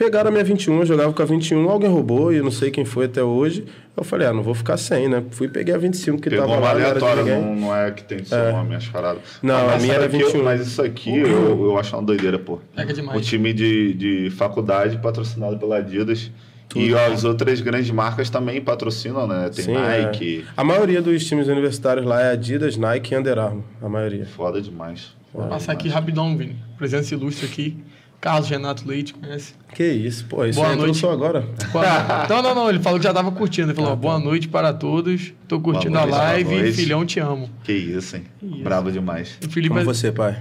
pegaram 0.00 0.28
a 0.28 0.32
minha 0.32 0.42
21, 0.42 0.80
eu 0.80 0.86
jogava 0.86 1.12
com 1.12 1.20
a 1.20 1.26
21, 1.26 1.68
alguém 1.68 1.90
roubou 1.90 2.32
e 2.32 2.38
eu 2.38 2.42
não 2.44 2.50
sei 2.50 2.70
quem 2.70 2.86
foi 2.86 3.04
até 3.04 3.22
hoje. 3.22 3.66
Eu 3.94 4.02
falei, 4.02 4.26
ah, 4.26 4.32
não 4.32 4.42
vou 4.42 4.54
ficar 4.54 4.78
sem, 4.78 5.08
né? 5.10 5.22
Fui 5.30 5.46
e 5.46 5.50
peguei 5.50 5.74
a 5.74 5.78
25 5.78 6.18
que 6.22 6.30
Pegou 6.30 6.46
tava 6.46 6.58
uma 6.58 6.66
lá, 6.68 6.72
não 6.74 6.80
era 6.80 6.98
de 6.98 7.04
aleatória, 7.04 7.38
não, 7.38 7.54
não 7.54 7.76
é 7.76 7.90
que 7.90 8.02
tem 8.04 8.24
seu 8.24 8.50
nome, 8.52 8.74
as 8.76 8.86
paradas. 8.88 9.20
Não, 9.42 9.54
Ah, 9.54 9.64
mas 9.66 9.74
a 9.74 9.78
minha 9.78 9.94
era 9.94 10.08
que 10.08 10.16
eu- 10.16 10.26
21. 10.28 10.42
mas 10.42 10.66
isso 10.66 10.80
aqui 10.80 11.18
eu, 11.18 11.64
eu 11.66 11.78
acho 11.78 11.94
uma 11.94 12.02
doideira, 12.02 12.38
pô. 12.38 12.58
Pega 12.74 12.94
demais. 12.94 13.18
O 13.18 13.20
time 13.20 13.52
de, 13.52 13.92
de 13.92 14.30
faculdade 14.30 14.96
patrocinado 14.96 15.58
pela 15.58 15.76
Adidas. 15.76 16.30
E 16.74 16.94
as 16.94 17.24
outras 17.24 17.60
grandes 17.60 17.90
marcas 17.90 18.30
também 18.30 18.58
patrocinam, 18.60 19.26
né? 19.26 19.50
Tem 19.54 19.64
Sim, 19.66 19.72
Nike. 19.74 20.46
é. 20.48 20.52
A 20.56 20.64
maioria 20.64 21.02
dos 21.02 21.22
times 21.26 21.46
universitários 21.48 22.06
lá 22.06 22.22
é 22.22 22.30
Adidas, 22.32 22.76
Nike 22.78 23.12
e 23.12 23.18
Under 23.18 23.38
Armour, 23.38 23.64
a 23.82 23.88
maioria. 23.88 24.24
Foda 24.24 24.62
demais. 24.62 25.12
Vou 25.34 25.46
passar 25.46 25.72
aqui 25.72 25.88
rapidão, 25.88 26.36
Vini. 26.38 26.56
Presença 26.78 27.12
ilustre 27.14 27.44
aqui. 27.46 27.76
Carlos 28.20 28.50
Renato 28.50 28.86
Leite, 28.86 29.14
conhece? 29.14 29.54
Que 29.74 29.88
isso, 29.90 30.26
pô, 30.26 30.44
isso 30.44 30.56
Boa 30.58 30.68
aí 30.68 30.74
entrou 30.74 30.88
noite. 30.88 31.00
só 31.00 31.10
agora. 31.10 31.48
Boa- 31.72 32.26
Não, 32.28 32.42
não, 32.42 32.54
não. 32.54 32.68
Ele 32.68 32.78
falou 32.78 32.98
que 32.98 33.04
já 33.04 33.14
tava 33.14 33.32
curtindo. 33.32 33.68
Ele 33.68 33.74
falou: 33.74 33.96
boa 33.96 34.18
noite 34.18 34.46
para 34.46 34.74
todos. 34.74 35.32
Tô 35.48 35.58
curtindo 35.58 35.92
Boa 35.92 36.04
noite, 36.06 36.18
a 36.18 36.22
live. 36.24 36.72
Filhão, 36.72 37.06
te 37.06 37.18
amo. 37.18 37.48
Que 37.64 37.72
isso, 37.72 38.16
hein? 38.16 38.24
isso. 38.42 38.62
Bravo 38.62 38.92
demais. 38.92 39.38
O 39.46 39.50
Felipe 39.50 39.68
Como 39.70 39.80
é... 39.80 39.84
você, 39.84 40.12
pai? 40.12 40.36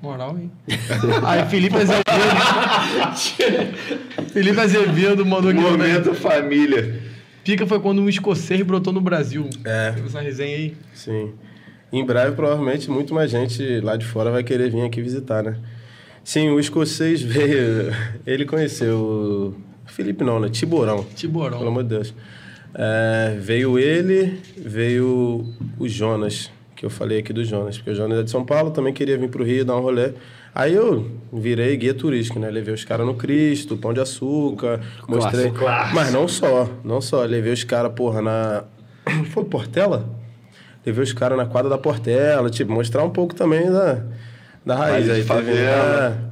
Moral, 0.00 0.38
hein? 0.38 0.52
Aí, 1.26 1.44
Felipe 1.46 1.74
Azevedo. 1.74 2.04
Felipe 4.32 4.60
Azevedo 4.60 5.26
mandou 5.26 5.50
aqui. 5.50 5.60
Momento 5.60 6.14
família. 6.14 7.00
Pica 7.42 7.66
foi 7.66 7.80
quando 7.80 8.00
um 8.02 8.08
escocês 8.08 8.60
brotou 8.62 8.92
no 8.92 9.00
Brasil. 9.00 9.48
É. 9.64 9.92
Teve 9.92 10.06
essa 10.06 10.20
resenha 10.20 10.56
aí. 10.56 10.76
Sim. 10.94 11.32
Em 11.92 12.04
breve, 12.04 12.32
provavelmente, 12.36 12.90
muito 12.90 13.14
mais 13.14 13.30
gente 13.30 13.80
lá 13.80 13.96
de 13.96 14.04
fora 14.04 14.30
vai 14.30 14.44
querer 14.44 14.70
vir 14.70 14.82
aqui 14.82 15.00
visitar, 15.00 15.42
né? 15.42 15.56
Sim, 16.28 16.50
o 16.50 16.60
escocês 16.60 17.22
veio. 17.22 17.90
Ele 18.26 18.44
conheceu. 18.44 18.98
o 18.98 19.54
Felipe 19.86 20.22
não, 20.22 20.38
né? 20.38 20.50
Tiborão. 20.50 21.02
Tiborão. 21.16 21.56
Pelo 21.56 21.70
amor 21.70 21.82
de 21.84 21.88
Deus. 21.88 22.14
É, 22.74 23.34
veio 23.40 23.78
ele, 23.78 24.38
veio 24.54 25.46
o 25.78 25.88
Jonas, 25.88 26.50
que 26.76 26.84
eu 26.84 26.90
falei 26.90 27.20
aqui 27.20 27.32
do 27.32 27.42
Jonas, 27.42 27.78
porque 27.78 27.92
o 27.92 27.94
Jonas 27.94 28.18
é 28.18 28.22
de 28.24 28.30
São 28.30 28.44
Paulo, 28.44 28.70
também 28.70 28.92
queria 28.92 29.16
vir 29.16 29.30
pro 29.30 29.42
Rio 29.42 29.64
dar 29.64 29.76
um 29.76 29.80
rolê. 29.80 30.12
Aí 30.54 30.74
eu 30.74 31.10
virei 31.32 31.74
guia 31.78 31.94
turístico, 31.94 32.38
né? 32.38 32.50
Levei 32.50 32.74
os 32.74 32.84
caras 32.84 33.06
no 33.06 33.14
Cristo, 33.14 33.78
Pão 33.78 33.94
de 33.94 34.00
Açúcar, 34.00 34.82
mostrei. 35.08 35.50
Clássico. 35.50 35.94
Mas 35.94 36.12
não 36.12 36.28
só, 36.28 36.68
não 36.84 37.00
só. 37.00 37.24
Levei 37.24 37.54
os 37.54 37.64
caras, 37.64 37.90
porra, 37.94 38.20
na. 38.20 38.64
Foi 39.32 39.46
Portela? 39.46 40.06
Levei 40.84 41.02
os 41.02 41.14
caras 41.14 41.38
na 41.38 41.46
quadra 41.46 41.70
da 41.70 41.78
Portela, 41.78 42.50
tipo, 42.50 42.70
mostrar 42.70 43.02
um 43.02 43.10
pouco 43.10 43.34
também 43.34 43.70
da, 43.72 44.04
da 44.68 44.76
raiz. 44.76 45.08
Aí 45.08 45.16
teve- 45.16 45.22
favela. 45.26 46.22
é. 46.24 46.28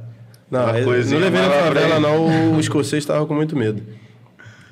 Não, 0.49 0.65
aí, 0.67 0.85
não 0.85 0.91
levei 1.19 1.41
na 1.41 1.49
favela, 1.49 1.99
não. 1.99 2.53
O 2.55 2.59
escocês 2.61 3.03
estava 3.03 3.25
com 3.25 3.33
muito 3.33 3.55
medo. 3.57 3.81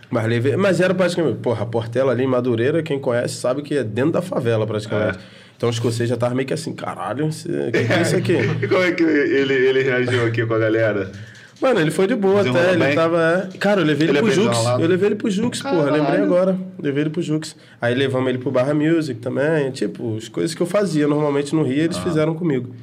Mas, 0.10 0.26
levei, 0.28 0.56
mas 0.56 0.80
era 0.80 0.94
praticamente. 0.94 1.40
Porra, 1.40 1.64
a 1.64 1.66
Portela 1.66 2.12
ali 2.14 2.24
em 2.24 2.28
Madureira, 2.28 2.82
quem 2.82 2.98
conhece 3.00 3.36
sabe 3.36 3.62
que 3.62 3.76
é 3.76 3.84
dentro 3.84 4.12
da 4.14 4.22
favela 4.22 4.66
praticamente. 4.66 5.18
Então 5.58 5.68
o 5.68 5.72
escocês 5.72 6.08
já 6.08 6.16
tava 6.16 6.36
meio 6.36 6.48
que 6.48 6.54
assim, 6.54 6.74
caralho, 6.74 7.28
o 7.28 7.30
que, 7.72 7.84
que 7.86 7.94
é 7.94 8.02
isso 8.02 8.16
aqui? 8.16 8.38
E 8.62 8.68
como 8.68 8.84
é 8.84 8.92
que 8.92 9.04
ele, 9.04 9.54
ele 9.54 9.84
reagiu 9.84 10.26
aqui 10.26 10.46
com 10.46 10.54
a 10.54 10.60
galera? 10.60 11.12
Mano, 11.62 11.80
ele 11.80 11.92
foi 11.92 12.06
de 12.08 12.16
boa 12.16 12.42
até, 12.42 12.72
ele 12.72 12.84
bem? 12.84 12.96
tava. 12.96 13.50
é. 13.54 13.58
Cara, 13.58 13.80
eu 13.82 13.86
levei 13.86 14.10
ele, 14.10 14.18
Ele 14.18 14.28
é 14.28 14.32
pro 14.34 14.44
Jux. 14.44 14.58
Eu 14.80 14.88
levei 14.88 15.08
ele 15.08 15.16
pro 15.16 15.30
Jux, 15.30 15.62
porra, 15.62 15.76
Caralho. 15.86 16.04
lembrei 16.04 16.22
agora. 16.22 16.58
Levei 16.82 17.04
ele 17.04 17.10
pro 17.10 17.22
Jux. 17.22 17.56
Aí 17.82 17.96
levamos 17.96 18.28
ele 18.30 18.38
pro 18.38 18.52
Barra 18.52 18.74
Music 18.74 19.20
também. 19.22 19.72
Tipo, 19.72 20.18
as 20.18 20.28
coisas 20.28 20.54
que 20.54 20.62
eu 20.62 20.66
fazia 20.68 21.08
normalmente 21.08 21.56
no 21.56 21.64
Rio, 21.64 21.84
eles 21.86 21.98
fizeram 21.98 22.36
comigo. 22.36 22.76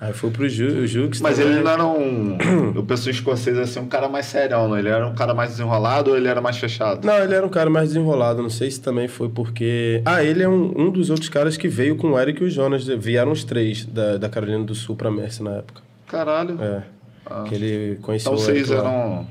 Aí 0.00 0.12
foi 0.12 0.30
pro 0.30 0.48
Ju, 0.48 0.86
Jux. 0.86 1.18
Ah. 1.18 1.22
Mas 1.24 1.38
também. 1.38 1.54
ele 1.54 1.62
não 1.62 1.70
era 1.70 1.84
um. 1.84 2.38
Eu 2.74 2.84
penso 2.84 3.08
em 3.08 3.12
escocês 3.12 3.58
assim, 3.58 3.80
um 3.80 3.88
cara 3.88 4.08
mais 4.08 4.26
serião, 4.26 4.68
não? 4.68 4.78
Ele 4.78 4.88
era 4.88 5.06
um 5.06 5.14
cara 5.14 5.34
mais 5.34 5.50
desenrolado 5.50 6.10
ou 6.10 6.16
ele 6.16 6.28
era 6.28 6.40
mais 6.40 6.56
fechado? 6.56 7.04
Não, 7.04 7.18
ele 7.18 7.34
era 7.34 7.44
um 7.44 7.48
cara 7.48 7.68
mais 7.68 7.88
desenrolado. 7.88 8.40
Não 8.40 8.50
sei 8.50 8.70
se 8.70 8.80
também 8.80 9.08
foi 9.08 9.28
porque. 9.28 10.00
Ah, 10.04 10.22
ele 10.22 10.42
é 10.42 10.48
um, 10.48 10.72
um 10.76 10.90
dos 10.90 11.10
outros 11.10 11.28
caras 11.28 11.56
que 11.56 11.66
veio 11.66 11.96
com 11.96 12.12
o 12.12 12.18
Eric 12.18 12.42
e 12.42 12.46
o 12.46 12.50
Jonas. 12.50 12.86
Vieram 12.86 13.32
os 13.32 13.42
três 13.42 13.84
da, 13.84 14.16
da 14.16 14.28
Carolina 14.28 14.64
do 14.64 14.74
Sul 14.74 14.94
pra 14.94 15.10
Mercy 15.10 15.42
na 15.42 15.56
época. 15.56 15.82
Caralho. 16.06 16.58
É. 16.62 16.82
Que 17.46 17.54
ele 17.54 17.98
conheceu 18.00 18.32
Então 18.32 18.44
o 18.44 18.50
Eric 18.50 18.66
vocês 18.66 18.78
eram. 18.78 19.26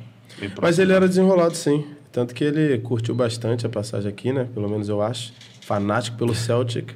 Mas 0.61 0.79
ele 0.79 0.91
era 0.91 1.07
desenrolado, 1.07 1.55
sim. 1.55 1.85
Tanto 2.11 2.33
que 2.33 2.43
ele 2.43 2.77
curtiu 2.79 3.15
bastante 3.15 3.65
a 3.65 3.69
passagem 3.69 4.09
aqui, 4.09 4.33
né? 4.33 4.47
Pelo 4.53 4.69
menos 4.69 4.89
eu 4.89 5.01
acho. 5.01 5.33
Fanático 5.61 6.17
pelo 6.17 6.35
Celtic. 6.35 6.91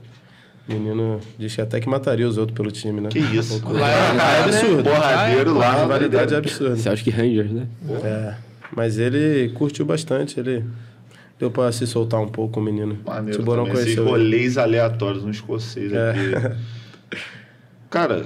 Menino 0.68 1.20
diz 1.38 1.56
que 1.56 1.62
até 1.62 1.80
que 1.80 1.90
mataria 1.90 2.28
os 2.28 2.38
outros 2.38 2.56
pelo 2.56 2.72
time, 2.72 3.02
né? 3.02 3.10
Que 3.10 3.20
isso? 3.20 3.62
Lá 3.68 3.90
é, 3.90 4.14
lá 4.14 4.32
é 4.38 4.44
absurdo. 4.44 4.84
Porradeiro 4.84 5.54
Lá 5.54 5.60
lá. 5.60 5.74
a 5.74 5.82
rivalidade 5.82 6.34
é 6.34 6.38
absurda. 6.38 6.76
Celtic 6.78 7.14
Rangers, 7.14 7.52
né? 7.52 7.68
É. 8.04 8.36
Mas 8.76 8.98
ele 8.98 9.50
curtiu 9.50 9.86
bastante, 9.86 10.40
ele 10.40 10.64
deu 11.38 11.52
pra 11.52 11.72
se 11.72 11.86
soltar 11.86 12.22
um 12.22 12.28
pouco 12.28 12.60
o 12.60 12.64
menino. 12.64 12.98
Maneiro 13.06 13.40
Tiborão 13.40 13.66
também, 13.66 13.82
esses 13.82 13.96
conheceu 13.96 14.16
ele. 14.16 14.24
rolês 14.24 14.58
aleatórios, 14.58 15.24
um 15.26 15.30
escocês 15.32 15.92
É. 15.92 16.12
aqui. 16.12 16.58
Cara, 17.90 18.18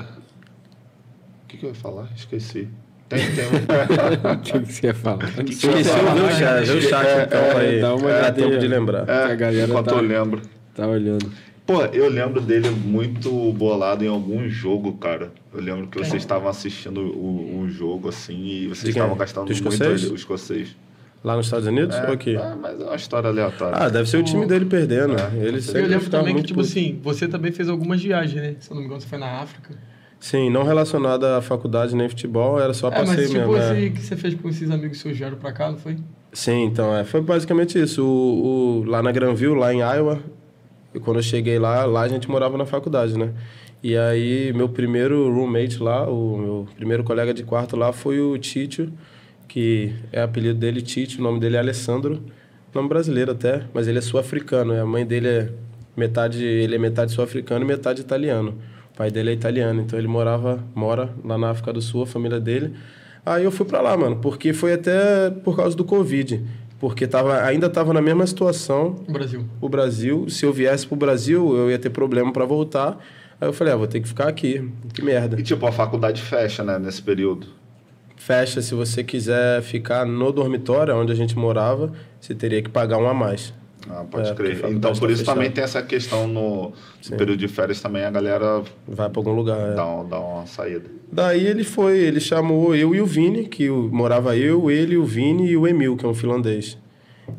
o 1.43 1.47
que, 1.47 1.57
que 1.57 1.65
eu 1.65 1.69
ia 1.69 1.75
falar? 1.75 2.07
Esqueci. 2.15 2.67
Tem, 3.09 3.19
tem 3.19 3.45
um... 3.45 3.49
O 4.33 4.37
que 4.39 4.59
que 4.59 4.73
você 4.73 4.87
ia 4.87 4.93
falar? 4.93 5.23
Esqueci 5.29 5.67
o 5.67 5.83
chat, 5.83 6.65
vê 6.65 6.71
o 6.73 6.81
chat 6.81 7.07
então 7.27 7.57
aí. 7.57 7.81
dá 7.81 7.95
uma 7.95 8.05
olhadinha. 8.07 8.33
tempo 8.49 8.59
de 8.59 8.67
lembrar. 8.67 9.07
É, 9.09 9.23
A 9.31 9.35
galera 9.35 9.67
enquanto 9.69 9.85
tá- 9.87 9.95
eu 9.95 10.01
lembro. 10.01 10.41
Tá 10.75 10.87
olhando. 10.87 11.31
Pô, 11.65 11.81
eu 11.85 12.07
lembro 12.09 12.39
dele 12.41 12.69
muito 12.69 13.51
bolado 13.53 14.03
em 14.05 14.07
algum 14.07 14.47
jogo, 14.47 14.93
cara. 14.93 15.31
Eu 15.51 15.61
lembro 15.61 15.87
que 15.87 15.97
vocês 15.97 16.21
estavam 16.21 16.47
assistindo 16.47 17.01
o, 17.01 17.61
o 17.61 17.69
jogo, 17.69 18.09
assim, 18.09 18.45
e 18.45 18.67
vocês 18.67 18.89
estavam 18.95 19.15
gastando 19.17 19.45
Do 19.47 19.63
muito 19.63 20.11
o 20.11 20.15
escocês. 20.15 20.75
Lá 21.23 21.35
nos 21.35 21.47
Estados 21.47 21.65
Unidos 21.65 21.95
ou 22.05 22.13
aqui? 22.13 22.35
Ah, 22.35 22.55
mas 22.61 22.79
é 22.79 22.83
uma 22.83 22.95
história 22.95 23.29
aleatória. 23.31 23.75
Ah, 23.79 23.89
deve 23.89 24.07
ser 24.07 24.17
o 24.17 24.23
time 24.23 24.45
dele 24.45 24.65
perdendo. 24.65 25.15
É, 25.17 25.31
Ele 25.43 25.57
Eu 25.57 25.61
sempre 25.63 25.81
lembro 25.87 26.01
ficava 26.01 26.21
também 26.21 26.35
que, 26.35 26.39
muito 26.41 26.47
tipo 26.49 26.59
puto. 26.59 26.69
assim, 26.71 26.99
você 27.01 27.27
também 27.27 27.51
fez 27.51 27.67
algumas 27.67 27.99
viagens, 27.99 28.39
né? 28.39 28.55
Se 28.59 28.69
eu 28.69 28.75
não 28.75 28.81
me 28.81 28.85
engano, 28.87 29.01
você 29.01 29.07
foi 29.07 29.17
na 29.17 29.39
África. 29.41 29.75
Sim, 30.19 30.51
não 30.51 30.63
relacionada 30.63 31.37
à 31.37 31.41
faculdade 31.41 31.95
nem 31.95 32.07
futebol, 32.07 32.59
era 32.59 32.75
só 32.75 32.89
É, 32.89 32.91
mas 32.99 33.09
passeio 33.09 33.27
tipo 33.29 33.39
mesmo. 33.39 33.57
é. 33.57 33.79
esse 33.81 33.89
que 33.91 34.01
você 34.03 34.15
fez 34.15 34.33
com 34.35 34.49
esses 34.49 34.69
amigos 34.69 34.99
seus 34.99 35.17
vieram 35.17 35.37
pra 35.37 35.51
cá, 35.51 35.71
não 35.71 35.77
foi? 35.79 35.97
Sim, 36.31 36.65
então, 36.65 36.95
é, 36.95 37.03
foi 37.03 37.21
basicamente 37.21 37.81
isso. 37.81 38.03
O, 38.05 38.81
o- 38.81 38.83
lá 38.85 39.01
na 39.01 39.11
Granville, 39.11 39.55
lá 39.55 39.73
em 39.73 39.79
Iowa, 39.79 40.19
e 40.95 40.99
quando 40.99 41.17
eu 41.17 41.23
cheguei 41.23 41.59
lá, 41.59 41.85
lá 41.85 42.01
a 42.01 42.07
gente 42.07 42.29
morava 42.29 42.57
na 42.57 42.65
faculdade, 42.65 43.17
né? 43.17 43.33
E 43.83 43.95
aí, 43.97 44.51
meu 44.53 44.69
primeiro 44.69 45.31
roommate 45.31 45.83
lá, 45.83 46.09
o 46.09 46.37
meu 46.37 46.67
primeiro 46.75 47.03
colega 47.03 47.33
de 47.33 47.43
quarto 47.43 47.75
lá 47.75 47.91
foi 47.91 48.19
o 48.19 48.37
Títio, 48.37 48.91
que 49.47 49.93
é 50.11 50.21
apelido 50.21 50.57
dele 50.57 50.81
Títio, 50.81 51.19
o 51.19 51.23
nome 51.23 51.39
dele 51.39 51.57
é 51.57 51.59
Alessandro, 51.59 52.23
nome 52.73 52.89
brasileiro 52.89 53.31
até, 53.31 53.63
mas 53.73 53.87
ele 53.87 53.99
é 53.99 54.01
sul-africano, 54.01 54.73
a 54.73 54.85
mãe 54.85 55.05
dele 55.05 55.27
é 55.27 55.49
metade, 55.95 56.43
ele 56.43 56.75
é 56.75 56.77
metade 56.77 57.11
sul-africano 57.11 57.63
e 57.63 57.67
metade 57.67 58.01
italiano. 58.01 58.55
O 58.93 58.97
pai 58.97 59.11
dele 59.11 59.31
é 59.31 59.33
italiano, 59.33 59.81
então 59.81 59.99
ele 59.99 60.07
morava, 60.07 60.63
mora 60.73 61.13
lá 61.23 61.37
na 61.37 61.49
África 61.49 61.71
do 61.73 61.81
Sul, 61.81 62.03
a 62.03 62.07
família 62.07 62.39
dele. 62.39 62.73
Aí 63.25 63.43
eu 63.43 63.51
fui 63.51 63.65
pra 63.65 63.81
lá, 63.81 63.95
mano, 63.97 64.17
porque 64.17 64.53
foi 64.53 64.73
até 64.73 65.29
por 65.29 65.55
causa 65.55 65.75
do 65.75 65.83
Covid. 65.83 66.41
Porque 66.85 67.07
tava, 67.07 67.41
ainda 67.41 67.67
tava 67.67 67.91
na 67.93 67.99
mesma 67.99 68.27
situação 68.27 68.97
No 69.07 69.13
Brasil. 69.15 69.43
o 69.59 69.67
Brasil. 69.67 70.29
Se 70.29 70.45
eu 70.45 70.53
viesse 70.53 70.85
pro 70.85 70.95
Brasil, 70.95 71.57
eu 71.57 71.71
ia 71.71 71.79
ter 71.79 71.89
problema 71.89 72.31
para 72.31 72.45
voltar. 72.45 72.99
Aí 73.41 73.47
eu 73.47 73.53
falei, 73.53 73.73
ah, 73.73 73.75
vou 73.75 73.87
ter 73.87 73.99
que 73.99 74.07
ficar 74.07 74.27
aqui. 74.27 74.69
Que 74.93 75.01
merda. 75.01 75.39
E 75.39 75.41
tipo, 75.41 75.65
a 75.65 75.71
faculdade 75.71 76.21
fecha, 76.21 76.63
né, 76.63 76.77
nesse 76.77 77.01
período. 77.01 77.47
Fecha, 78.15 78.61
se 78.61 78.75
você 78.75 79.03
quiser 79.03 79.63
ficar 79.63 80.05
no 80.05 80.31
dormitório 80.31 80.95
onde 80.95 81.11
a 81.11 81.15
gente 81.15 81.35
morava, 81.35 81.91
você 82.21 82.35
teria 82.35 82.61
que 82.61 82.69
pagar 82.69 82.99
um 82.99 83.09
a 83.09 83.15
mais. 83.15 83.51
Ah, 83.89 84.03
pode 84.09 84.29
É, 84.29 84.33
crer. 84.33 84.57
Então, 84.69 84.93
tá 84.93 84.99
por 84.99 85.11
isso 85.11 85.23
também 85.23 85.51
tem 85.51 85.63
essa 85.63 85.81
questão 85.83 86.27
no, 86.27 86.71
no 87.09 87.17
período 87.17 87.37
de 87.37 87.47
férias 87.47 87.79
também, 87.81 88.03
a 88.03 88.09
galera 88.09 88.63
Vai 88.87 89.09
para 89.09 89.19
algum 89.19 89.31
lugar. 89.33 89.59
é. 89.71 89.75
dá, 89.75 89.85
um- 89.85 90.07
dá 90.09 90.19
uma 90.19 90.45
saída. 90.47 90.85
Daí 91.11 91.45
ele 91.45 91.63
foi, 91.63 91.99
ele 91.99 92.19
chamou 92.19 92.73
eu 92.75 92.95
e 92.95 93.01
o 93.01 93.05
Vini, 93.05 93.45
que 93.45 93.69
morava 93.69 94.35
eu, 94.35 94.71
ele, 94.71 94.97
o 94.97 95.05
Vini 95.05 95.47
e 95.49 95.55
o 95.57 95.67
Emil, 95.67 95.95
que 95.95 96.05
é 96.05 96.09
um 96.09 96.15
finlandês. 96.15 96.77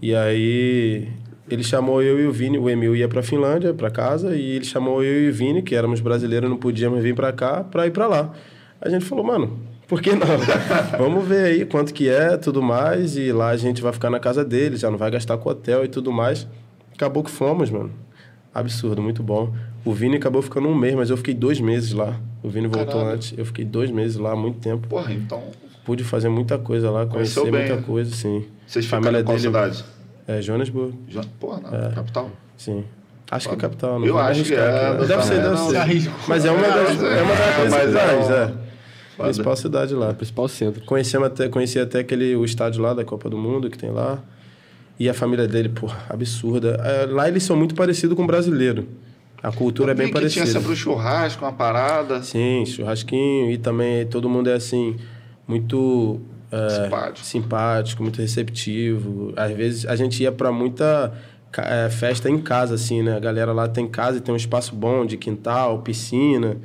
E 0.00 0.14
aí 0.14 1.08
ele 1.50 1.62
chamou 1.64 2.00
eu 2.02 2.20
e 2.20 2.26
o 2.26 2.32
Vini, 2.32 2.58
o 2.58 2.70
Emil 2.70 2.94
ia 2.94 3.08
para 3.08 3.22
Finlândia, 3.22 3.74
para 3.74 3.90
casa, 3.90 4.36
e 4.36 4.52
ele 4.56 4.64
chamou 4.64 5.02
eu 5.02 5.22
e 5.26 5.30
o 5.30 5.32
Vini, 5.32 5.62
que 5.62 5.74
éramos 5.74 6.00
brasileiros, 6.00 6.48
não 6.48 6.56
podíamos 6.56 7.02
vir 7.02 7.14
para 7.14 7.32
cá, 7.32 7.64
para 7.64 7.86
ir 7.86 7.90
para 7.90 8.06
lá. 8.06 8.32
A 8.80 8.88
gente 8.88 9.04
falou, 9.04 9.24
mano, 9.24 9.58
Por 9.86 10.02
que 10.02 10.12
não? 10.14 10.26
Vamos 10.98 11.26
ver 11.26 11.44
aí 11.44 11.64
quanto 11.64 11.94
que 11.94 12.08
é, 12.08 12.36
tudo 12.36 12.62
mais. 12.62 13.16
E 13.16 13.32
lá 13.32 13.50
a 13.50 13.56
gente 13.56 13.80
vai 13.80 13.92
ficar 13.92 14.10
na 14.10 14.18
casa 14.18 14.44
dele, 14.44 14.76
já 14.76 14.90
não 14.90 14.98
vai 14.98 15.10
gastar 15.10 15.38
com 15.38 15.48
hotel 15.48 15.84
e 15.84 15.88
tudo 15.88 16.12
mais. 16.12 16.46
Acabou 16.92 17.22
que 17.22 17.30
fomos, 17.30 17.70
mano. 17.70 17.92
Absurdo, 18.52 19.00
muito 19.02 19.22
bom. 19.22 19.54
O 19.84 19.92
Vini 19.92 20.16
acabou 20.16 20.42
ficando 20.42 20.66
um 20.66 20.74
mês, 20.74 20.94
mas 20.94 21.10
eu 21.10 21.16
fiquei 21.16 21.34
dois 21.34 21.60
meses 21.60 21.92
lá. 21.92 22.18
O 22.42 22.48
Vini 22.48 22.66
voltou 22.66 22.94
Caralho. 22.94 23.14
antes. 23.14 23.34
Eu 23.36 23.44
fiquei 23.44 23.64
dois 23.64 23.90
meses 23.90 24.16
lá, 24.16 24.34
muito 24.34 24.58
tempo. 24.58 24.88
Porra, 24.88 25.12
então. 25.12 25.42
Pude 25.84 26.02
fazer 26.02 26.28
muita 26.28 26.58
coisa 26.58 26.90
lá, 26.90 27.06
conhecer 27.06 27.42
bem, 27.42 27.52
muita 27.52 27.76
né? 27.76 27.82
coisa, 27.86 28.12
sim. 28.12 28.44
Vocês 28.66 28.86
família 28.86 29.22
dele, 29.22 29.38
cidade? 29.38 29.84
É, 30.26 30.42
Joanesburgo. 30.42 30.98
Jo... 31.06 31.20
Porra, 31.38 31.60
não, 31.60 31.86
é. 31.86 31.92
capital? 31.92 32.30
Sim. 32.56 32.84
Acho 33.30 33.48
que 33.48 33.54
é 33.54 33.58
capital, 33.58 34.00
não 34.00 34.06
Eu 34.06 34.18
acho 34.18 34.42
que 34.42 34.54
é. 34.54 34.94
Deve 35.06 35.22
ser, 35.22 35.42
deve 35.42 35.56
ser. 35.56 36.10
Mas 36.26 36.44
é 36.44 36.50
uma 36.50 36.62
das, 36.62 37.02
é 37.02 37.22
uma 37.22 37.76
das 37.86 38.30
é. 38.30 38.65
Principal 39.16 39.56
cidade 39.56 39.94
lá. 39.94 40.12
Principal 40.12 40.48
centro. 40.48 40.84
Conheci 40.84 41.16
até, 41.16 41.48
conheci 41.48 41.78
até 41.78 42.00
aquele, 42.00 42.36
o 42.36 42.44
estádio 42.44 42.82
lá 42.82 42.92
da 42.92 43.04
Copa 43.04 43.30
do 43.30 43.38
Mundo 43.38 43.70
que 43.70 43.78
tem 43.78 43.90
lá. 43.90 44.22
E 44.98 45.08
a 45.08 45.14
família 45.14 45.46
dele, 45.46 45.68
pô, 45.68 45.90
absurda. 46.08 46.80
É, 46.82 47.06
lá 47.06 47.28
eles 47.28 47.42
são 47.42 47.56
muito 47.56 47.74
parecidos 47.74 48.16
com 48.16 48.24
o 48.24 48.26
brasileiro. 48.26 48.88
A 49.42 49.52
cultura 49.52 49.92
é 49.92 49.94
bem 49.94 50.10
parecida. 50.10 50.44
Tinha 50.44 50.60
sempre 50.60 50.72
o 50.72 50.76
churrasco, 50.76 51.44
uma 51.44 51.52
parada. 51.52 52.22
Sim, 52.22 52.64
churrasquinho. 52.66 53.50
E 53.50 53.58
também 53.58 54.06
todo 54.06 54.28
mundo 54.28 54.48
é 54.48 54.54
assim, 54.54 54.96
muito 55.46 56.20
é, 56.50 56.84
simpático. 56.84 57.26
simpático, 57.26 58.02
muito 58.02 58.20
receptivo. 58.20 59.32
Às 59.36 59.52
vezes 59.52 59.86
a 59.86 59.94
gente 59.94 60.22
ia 60.22 60.32
para 60.32 60.50
muita 60.50 61.12
é, 61.58 61.88
festa 61.90 62.30
em 62.30 62.38
casa, 62.38 62.74
assim, 62.74 63.02
né? 63.02 63.16
A 63.16 63.20
galera 63.20 63.52
lá 63.52 63.68
tem 63.68 63.86
casa 63.86 64.18
e 64.18 64.20
tem 64.20 64.32
um 64.32 64.36
espaço 64.36 64.74
bom 64.74 65.04
de 65.04 65.16
quintal, 65.16 65.80
piscina. 65.82 66.56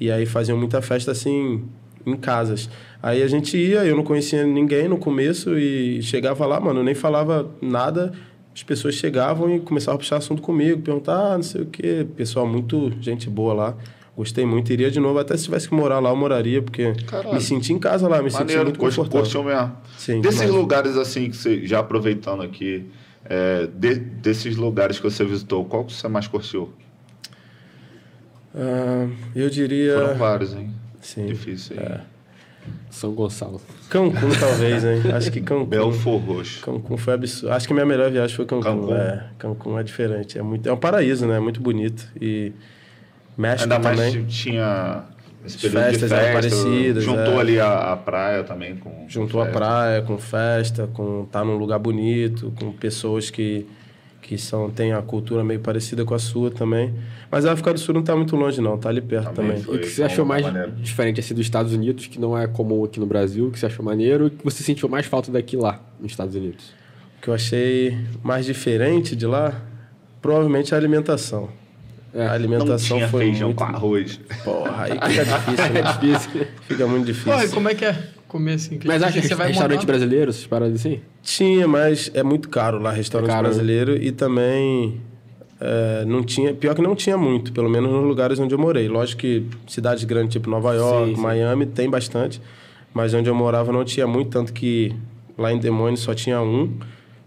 E 0.00 0.10
aí 0.10 0.26
faziam 0.26 0.58
muita 0.58 0.82
festa 0.82 1.12
assim 1.12 1.64
em 2.08 2.16
casas. 2.16 2.68
Aí 3.02 3.22
a 3.22 3.28
gente 3.28 3.56
ia, 3.56 3.84
eu 3.84 3.96
não 3.96 4.02
conhecia 4.02 4.44
ninguém 4.44 4.88
no 4.88 4.98
começo 4.98 5.56
e 5.56 6.02
chegava 6.02 6.44
lá, 6.46 6.58
mano, 6.58 6.80
eu 6.80 6.84
nem 6.84 6.94
falava 6.94 7.48
nada. 7.62 8.12
As 8.54 8.62
pessoas 8.62 8.96
chegavam 8.96 9.54
e 9.54 9.60
começavam 9.60 9.94
a 9.94 9.98
puxar 9.98 10.16
assunto 10.16 10.42
comigo, 10.42 10.82
perguntar, 10.82 11.32
ah, 11.32 11.36
não 11.36 11.44
sei 11.44 11.62
o 11.62 11.66
quê. 11.66 12.04
Pessoal, 12.16 12.44
muito 12.46 12.92
gente 13.00 13.30
boa 13.30 13.54
lá. 13.54 13.76
Gostei 14.16 14.44
muito, 14.44 14.72
iria 14.72 14.90
de 14.90 14.98
novo. 14.98 15.16
Até 15.20 15.36
se 15.36 15.44
tivesse 15.44 15.68
que 15.68 15.74
morar 15.76 16.00
lá, 16.00 16.10
eu 16.10 16.16
moraria, 16.16 16.60
porque 16.60 16.92
Caralho. 17.06 17.34
me 17.34 17.40
senti 17.40 17.72
em 17.72 17.78
casa 17.78 18.08
lá, 18.08 18.20
me 18.20 18.32
Maneiro, 18.32 18.50
senti 18.50 18.64
muito 18.64 18.78
confortável. 18.80 19.20
Curtiu 19.22 19.44
mesmo. 19.44 19.72
Sim, 19.96 20.20
Desses 20.20 20.40
demais. 20.40 20.56
lugares 20.56 20.96
assim, 20.96 21.30
que 21.30 21.36
você, 21.36 21.64
já 21.64 21.78
aproveitando 21.78 22.42
aqui, 22.42 22.84
é, 23.24 23.68
de, 23.72 23.94
desses 23.94 24.56
lugares 24.56 24.98
que 24.98 25.04
você 25.04 25.24
visitou, 25.24 25.64
qual 25.64 25.84
que 25.84 25.92
você 25.92 26.08
mais 26.08 26.26
curtiu? 26.26 26.72
Uh, 28.52 29.12
eu 29.36 29.48
diria... 29.48 29.94
Foram 29.94 30.14
vários, 30.16 30.52
hein? 30.52 30.68
Sim. 31.00 31.26
Difícil, 31.26 31.76
hein? 31.76 31.82
É. 31.82 32.00
São 32.90 33.12
Gonçalo. 33.12 33.60
Cancún, 33.88 34.30
talvez, 34.38 34.84
hein? 34.84 35.02
Acho 35.14 35.30
que 35.30 35.40
Cancún. 35.40 35.66
Belfor 35.66 36.20
Roxo. 36.20 36.64
Cancún 36.64 36.96
foi 36.96 37.14
absurdo. 37.14 37.52
Acho 37.52 37.66
que 37.66 37.74
minha 37.74 37.86
melhor 37.86 38.10
viagem 38.10 38.34
foi 38.36 38.44
Cancún. 38.46 38.62
Cancún. 38.62 38.94
É, 38.94 39.24
Cancún 39.38 39.78
é 39.78 39.82
diferente. 39.82 40.38
É, 40.38 40.42
muito, 40.42 40.68
é 40.68 40.72
um 40.72 40.76
paraíso, 40.76 41.26
né? 41.26 41.36
É 41.36 41.40
muito 41.40 41.60
bonito. 41.60 42.06
E 42.20 42.52
México 43.36 43.72
Ainda 43.72 43.88
também. 43.88 44.12
mais 44.12 44.34
tinha 44.34 45.04
esse 45.44 45.58
período 45.58 45.84
festas 45.84 46.10
de 46.10 46.16
festa, 46.16 46.32
parecidas. 46.32 47.04
Juntou 47.04 47.34
é. 47.34 47.40
ali 47.40 47.60
a, 47.60 47.92
a, 47.92 47.96
praia 47.96 48.44
também 48.44 48.76
com. 48.76 49.06
Juntou 49.08 49.42
com 49.42 49.48
a 49.48 49.52
praia 49.52 50.02
com 50.02 50.18
festa, 50.18 50.88
com 50.88 51.22
estar 51.22 51.40
tá 51.40 51.44
num 51.44 51.56
lugar 51.56 51.78
bonito, 51.78 52.52
com 52.58 52.72
pessoas 52.72 53.30
que 53.30 53.66
que 54.28 54.36
são 54.36 54.68
tem 54.68 54.92
a 54.92 55.00
cultura 55.00 55.42
meio 55.42 55.58
parecida 55.58 56.04
com 56.04 56.12
a 56.12 56.18
sua 56.18 56.50
também. 56.50 56.92
Mas 57.30 57.46
a 57.46 57.52
África 57.52 57.72
do 57.72 57.80
Sul 57.80 57.94
não 57.94 58.02
está 58.02 58.14
muito 58.14 58.36
longe 58.36 58.60
não, 58.60 58.74
está 58.74 58.90
ali 58.90 59.00
perto 59.00 59.32
também. 59.32 59.62
também. 59.62 59.74
E 59.74 59.78
o 59.78 59.80
que 59.80 59.88
você 59.88 60.02
achou 60.02 60.22
mais 60.22 60.44
maneiro. 60.44 60.72
diferente 60.72 61.18
assim 61.18 61.32
dos 61.32 61.46
Estados 61.46 61.72
Unidos, 61.72 62.06
que 62.06 62.20
não 62.20 62.36
é 62.36 62.46
comum 62.46 62.84
aqui 62.84 63.00
no 63.00 63.06
Brasil, 63.06 63.46
o 63.46 63.50
que 63.50 63.58
você 63.58 63.64
achou 63.64 63.82
maneiro, 63.82 64.26
e 64.26 64.30
que 64.30 64.44
você 64.44 64.62
sentiu 64.62 64.86
mais 64.86 65.06
falta 65.06 65.32
daqui 65.32 65.56
lá 65.56 65.80
nos 65.98 66.12
Estados 66.12 66.34
Unidos? 66.34 66.74
O 67.16 67.22
que 67.22 67.28
eu 67.28 67.34
achei 67.34 67.96
mais 68.22 68.44
diferente 68.44 69.16
de 69.16 69.24
lá, 69.24 69.62
provavelmente 70.20 70.74
a 70.74 70.76
alimentação. 70.76 71.48
É. 72.12 72.26
A 72.26 72.32
alimentação 72.34 72.98
não 72.98 73.06
tinha 73.06 73.08
foi 73.08 73.24
feijão 73.24 73.48
muito... 73.48 73.58
com 73.58 73.64
arroz. 73.64 74.20
Porra, 74.44 74.84
aí 74.84 74.92
fica 75.08 75.24
difícil, 75.24 75.72
né? 75.72 75.80
é 75.80 75.92
difícil. 75.92 76.46
Fica 76.68 76.86
muito 76.86 77.06
difícil. 77.06 77.32
Pô, 77.32 77.40
e 77.40 77.48
como 77.48 77.68
é 77.70 77.74
que 77.74 77.86
é? 77.86 77.96
comer 78.28 78.54
assim. 78.54 78.78
Mas 78.84 79.02
acha 79.02 79.20
que 79.20 79.26
você 79.26 79.34
vai 79.34 79.48
restaurante 79.48 79.84
brasileiro, 79.84 80.30
essas 80.30 80.46
paradas 80.46 80.78
assim? 80.78 81.00
Tinha, 81.28 81.68
mas 81.68 82.10
é 82.14 82.22
muito 82.22 82.48
caro 82.48 82.78
lá, 82.78 82.90
restaurante 82.90 83.28
caro, 83.28 83.42
né? 83.42 83.48
brasileiro. 83.50 84.02
E 84.02 84.10
também 84.10 84.98
é, 85.60 86.02
não 86.06 86.24
tinha. 86.24 86.54
Pior 86.54 86.74
que 86.74 86.80
não 86.80 86.96
tinha 86.96 87.18
muito, 87.18 87.52
pelo 87.52 87.68
menos 87.68 87.92
nos 87.92 88.02
lugares 88.02 88.38
onde 88.38 88.54
eu 88.54 88.58
morei. 88.58 88.88
Lógico 88.88 89.20
que 89.20 89.44
cidades 89.66 90.04
grandes, 90.04 90.32
tipo 90.32 90.48
Nova 90.48 90.72
York, 90.72 91.14
sim, 91.14 91.20
Miami, 91.20 91.66
sim. 91.66 91.70
tem 91.72 91.90
bastante. 91.90 92.40
Mas 92.94 93.12
onde 93.12 93.28
eu 93.28 93.34
morava 93.34 93.70
não 93.70 93.84
tinha 93.84 94.06
muito, 94.06 94.30
tanto 94.30 94.54
que 94.54 94.94
lá 95.36 95.52
em 95.52 95.58
Demônio 95.58 95.98
só 95.98 96.14
tinha 96.14 96.40
um. 96.40 96.78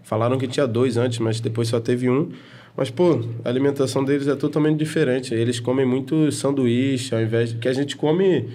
Falaram 0.02 0.36
que 0.36 0.48
tinha 0.48 0.66
dois 0.66 0.96
antes, 0.96 1.20
mas 1.20 1.38
depois 1.38 1.68
só 1.68 1.78
teve 1.78 2.10
um. 2.10 2.30
Mas, 2.76 2.90
pô, 2.90 3.20
a 3.44 3.48
alimentação 3.48 4.04
deles 4.04 4.26
é 4.26 4.34
totalmente 4.34 4.78
diferente. 4.78 5.32
Eles 5.32 5.60
comem 5.60 5.86
muito 5.86 6.32
sanduíche, 6.32 7.14
ao 7.14 7.22
invés 7.22 7.50
de. 7.50 7.58
que 7.58 7.68
a 7.68 7.72
gente 7.72 7.96
come 7.96 8.48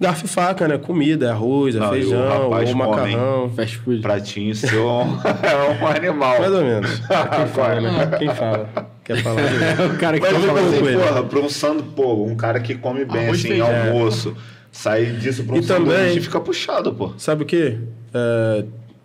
garfo 0.00 0.26
e 0.26 0.28
faca, 0.28 0.68
né? 0.68 0.78
Comida, 0.78 1.30
arroz, 1.32 1.74
é 1.74 1.78
Não, 1.78 1.90
feijão, 1.90 2.50
ou 2.50 2.74
macarrão. 2.74 3.50
Fast 3.54 3.78
food. 3.78 4.00
Pratinho 4.00 4.54
seu 4.54 4.88
é 5.42 5.82
um 5.82 5.86
animal. 5.86 6.38
Mais 6.40 6.52
ou 6.52 6.62
menos. 6.62 6.90
Quem 7.36 7.46
fala, 7.46 7.80
né? 7.80 8.10
Quem 8.18 8.34
fala. 8.34 8.68
Quer 9.06 9.22
falar? 9.22 9.40
É 9.78 9.86
o 9.86 9.98
cara 9.98 10.18
que 10.18 10.26
Mas, 10.26 10.40
tipo 10.42 10.56
assim, 10.56 10.98
porra, 10.98 11.22
pra 11.22 11.38
um 11.38 11.48
sando, 11.48 11.82
pô, 11.82 12.24
um 12.24 12.34
cara 12.34 12.58
que 12.58 12.74
come 12.74 13.04
bem, 13.04 13.24
arroz 13.24 13.38
assim, 13.38 13.48
feijão. 13.48 13.68
almoço, 13.68 14.36
sair 14.72 15.16
disso 15.18 15.44
pra 15.44 15.54
um 15.54 15.58
e 15.58 15.62
também, 15.62 16.20
fica 16.20 16.40
puxado, 16.40 16.92
pô. 16.92 17.12
Sabe 17.16 17.44
o 17.44 17.46
quê? 17.46 17.78
É, 18.12 18.64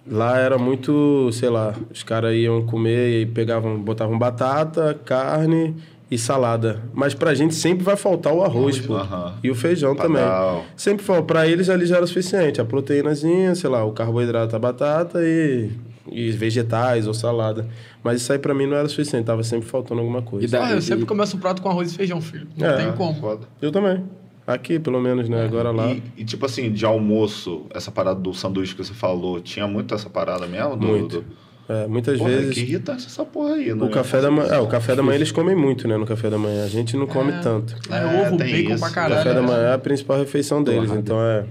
lá 0.09 0.39
era 0.39 0.57
muito, 0.57 1.29
sei 1.31 1.49
lá, 1.49 1.75
os 1.93 2.01
caras 2.01 2.33
iam 2.33 2.63
comer 2.63 3.21
e 3.21 3.25
pegavam, 3.27 3.79
botavam 3.79 4.17
batata, 4.17 4.99
carne 5.05 5.75
e 6.11 6.17
salada. 6.17 6.83
Mas 6.93 7.13
pra 7.13 7.33
gente 7.33 7.55
sempre 7.55 7.85
vai 7.85 7.95
faltar 7.95 8.33
o 8.33 8.43
arroz, 8.43 8.77
pô. 8.81 8.95
E 9.41 9.49
o 9.49 9.55
feijão 9.55 9.95
Padal. 9.95 10.11
também. 10.11 10.65
Sempre 10.75 11.05
falta. 11.05 11.23
Pra 11.23 11.47
eles 11.47 11.69
ali 11.69 11.85
já 11.85 11.95
era 11.95 12.03
o 12.03 12.07
suficiente. 12.07 12.59
A 12.59 12.65
proteínazinha, 12.65 13.55
sei 13.55 13.69
lá, 13.69 13.85
o 13.85 13.93
carboidrato, 13.93 14.53
a 14.53 14.59
batata 14.59 15.19
e, 15.23 15.71
e 16.11 16.29
vegetais 16.31 17.07
ou 17.07 17.13
salada. 17.13 17.65
Mas 18.03 18.21
isso 18.21 18.33
aí 18.33 18.39
pra 18.39 18.53
mim 18.53 18.67
não 18.67 18.75
era 18.75 18.89
suficiente. 18.89 19.23
Tava 19.23 19.41
sempre 19.41 19.69
faltando 19.69 20.01
alguma 20.01 20.21
coisa. 20.21 20.45
E 20.45 20.49
daí, 20.49 20.73
ah, 20.73 20.75
eu 20.75 20.81
sempre 20.81 21.05
começo 21.05 21.37
o 21.37 21.39
prato 21.39 21.61
com 21.61 21.69
arroz 21.69 21.93
e 21.93 21.95
feijão, 21.95 22.19
filho. 22.19 22.45
Não 22.57 22.67
é, 22.67 22.75
tem 22.75 22.91
como. 22.91 23.17
Foda. 23.17 23.47
Eu 23.61 23.71
também. 23.71 24.03
Aqui, 24.45 24.79
pelo 24.79 24.99
menos, 24.99 25.29
né? 25.29 25.45
Agora 25.45 25.71
lá. 25.71 25.91
E, 25.91 26.03
e, 26.17 26.25
tipo 26.25 26.45
assim, 26.45 26.73
de 26.73 26.83
almoço, 26.83 27.67
essa 27.69 27.89
parada 27.89 28.19
do 28.19 28.33
sanduíche 28.33 28.75
que 28.75 28.83
você 28.83 28.93
falou, 28.93 29.39
tinha 29.39 29.65
muito 29.65 29.95
essa 29.95 30.09
parada 30.09 30.45
mesmo? 30.45 30.75
Do, 30.75 30.87
muito. 30.87 31.21
Do... 31.21 31.25
É, 31.71 31.87
muitas 31.87 32.17
porra, 32.17 32.31
vezes. 32.31 32.53
Que 32.53 32.75
essa 32.91 33.23
porra 33.23 33.53
aí, 33.53 33.71
O 33.71 33.89
café 33.89 34.19
da 34.19 34.29
manhã. 34.29 34.49
É, 34.49 34.59
o 34.59 34.67
café 34.67 34.93
da 34.93 35.01
manhã 35.01 35.15
eles 35.15 35.31
comem 35.31 35.55
muito, 35.55 35.87
né? 35.87 35.95
No 35.95 36.05
café 36.05 36.29
da 36.29 36.37
manhã. 36.37 36.65
A 36.65 36.67
gente 36.67 36.97
não 36.97 37.07
come 37.07 37.31
é, 37.31 37.39
tanto. 37.39 37.77
É, 37.89 38.27
ovo, 38.27 38.37
bacon 38.37 38.73
isso. 38.73 38.79
pra 38.79 38.89
caralho. 38.89 39.13
O 39.13 39.17
café 39.17 39.33
da 39.33 39.41
manhã 39.41 39.69
é 39.69 39.73
a 39.73 39.77
principal 39.77 40.17
refeição 40.17 40.61
deles. 40.61 40.89
Porra, 40.89 40.99
então 40.99 41.21
é. 41.21 41.45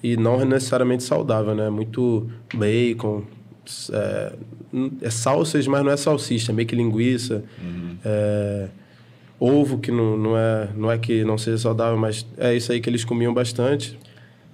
E 0.00 0.16
não 0.16 0.44
necessariamente 0.44 1.02
saudável, 1.02 1.56
né? 1.56 1.68
Muito 1.68 2.30
bacon. 2.54 3.24
É, 3.92 4.32
é 5.02 5.10
salsas, 5.10 5.66
mas 5.66 5.84
não 5.84 5.90
é 5.90 5.96
salsicha, 5.96 6.52
é 6.52 6.54
meio 6.54 6.68
que 6.68 6.76
linguiça. 6.76 7.42
Uhum. 7.60 7.96
É, 8.04 8.68
ovo, 9.40 9.78
que 9.78 9.90
não, 9.90 10.16
não, 10.16 10.38
é, 10.38 10.68
não 10.76 10.92
é 10.92 10.98
que 10.98 11.24
não 11.24 11.36
seja 11.36 11.58
saudável, 11.58 11.98
mas 11.98 12.24
é 12.36 12.54
isso 12.54 12.70
aí 12.70 12.80
que 12.80 12.88
eles 12.88 13.04
comiam 13.04 13.34
bastante. 13.34 13.98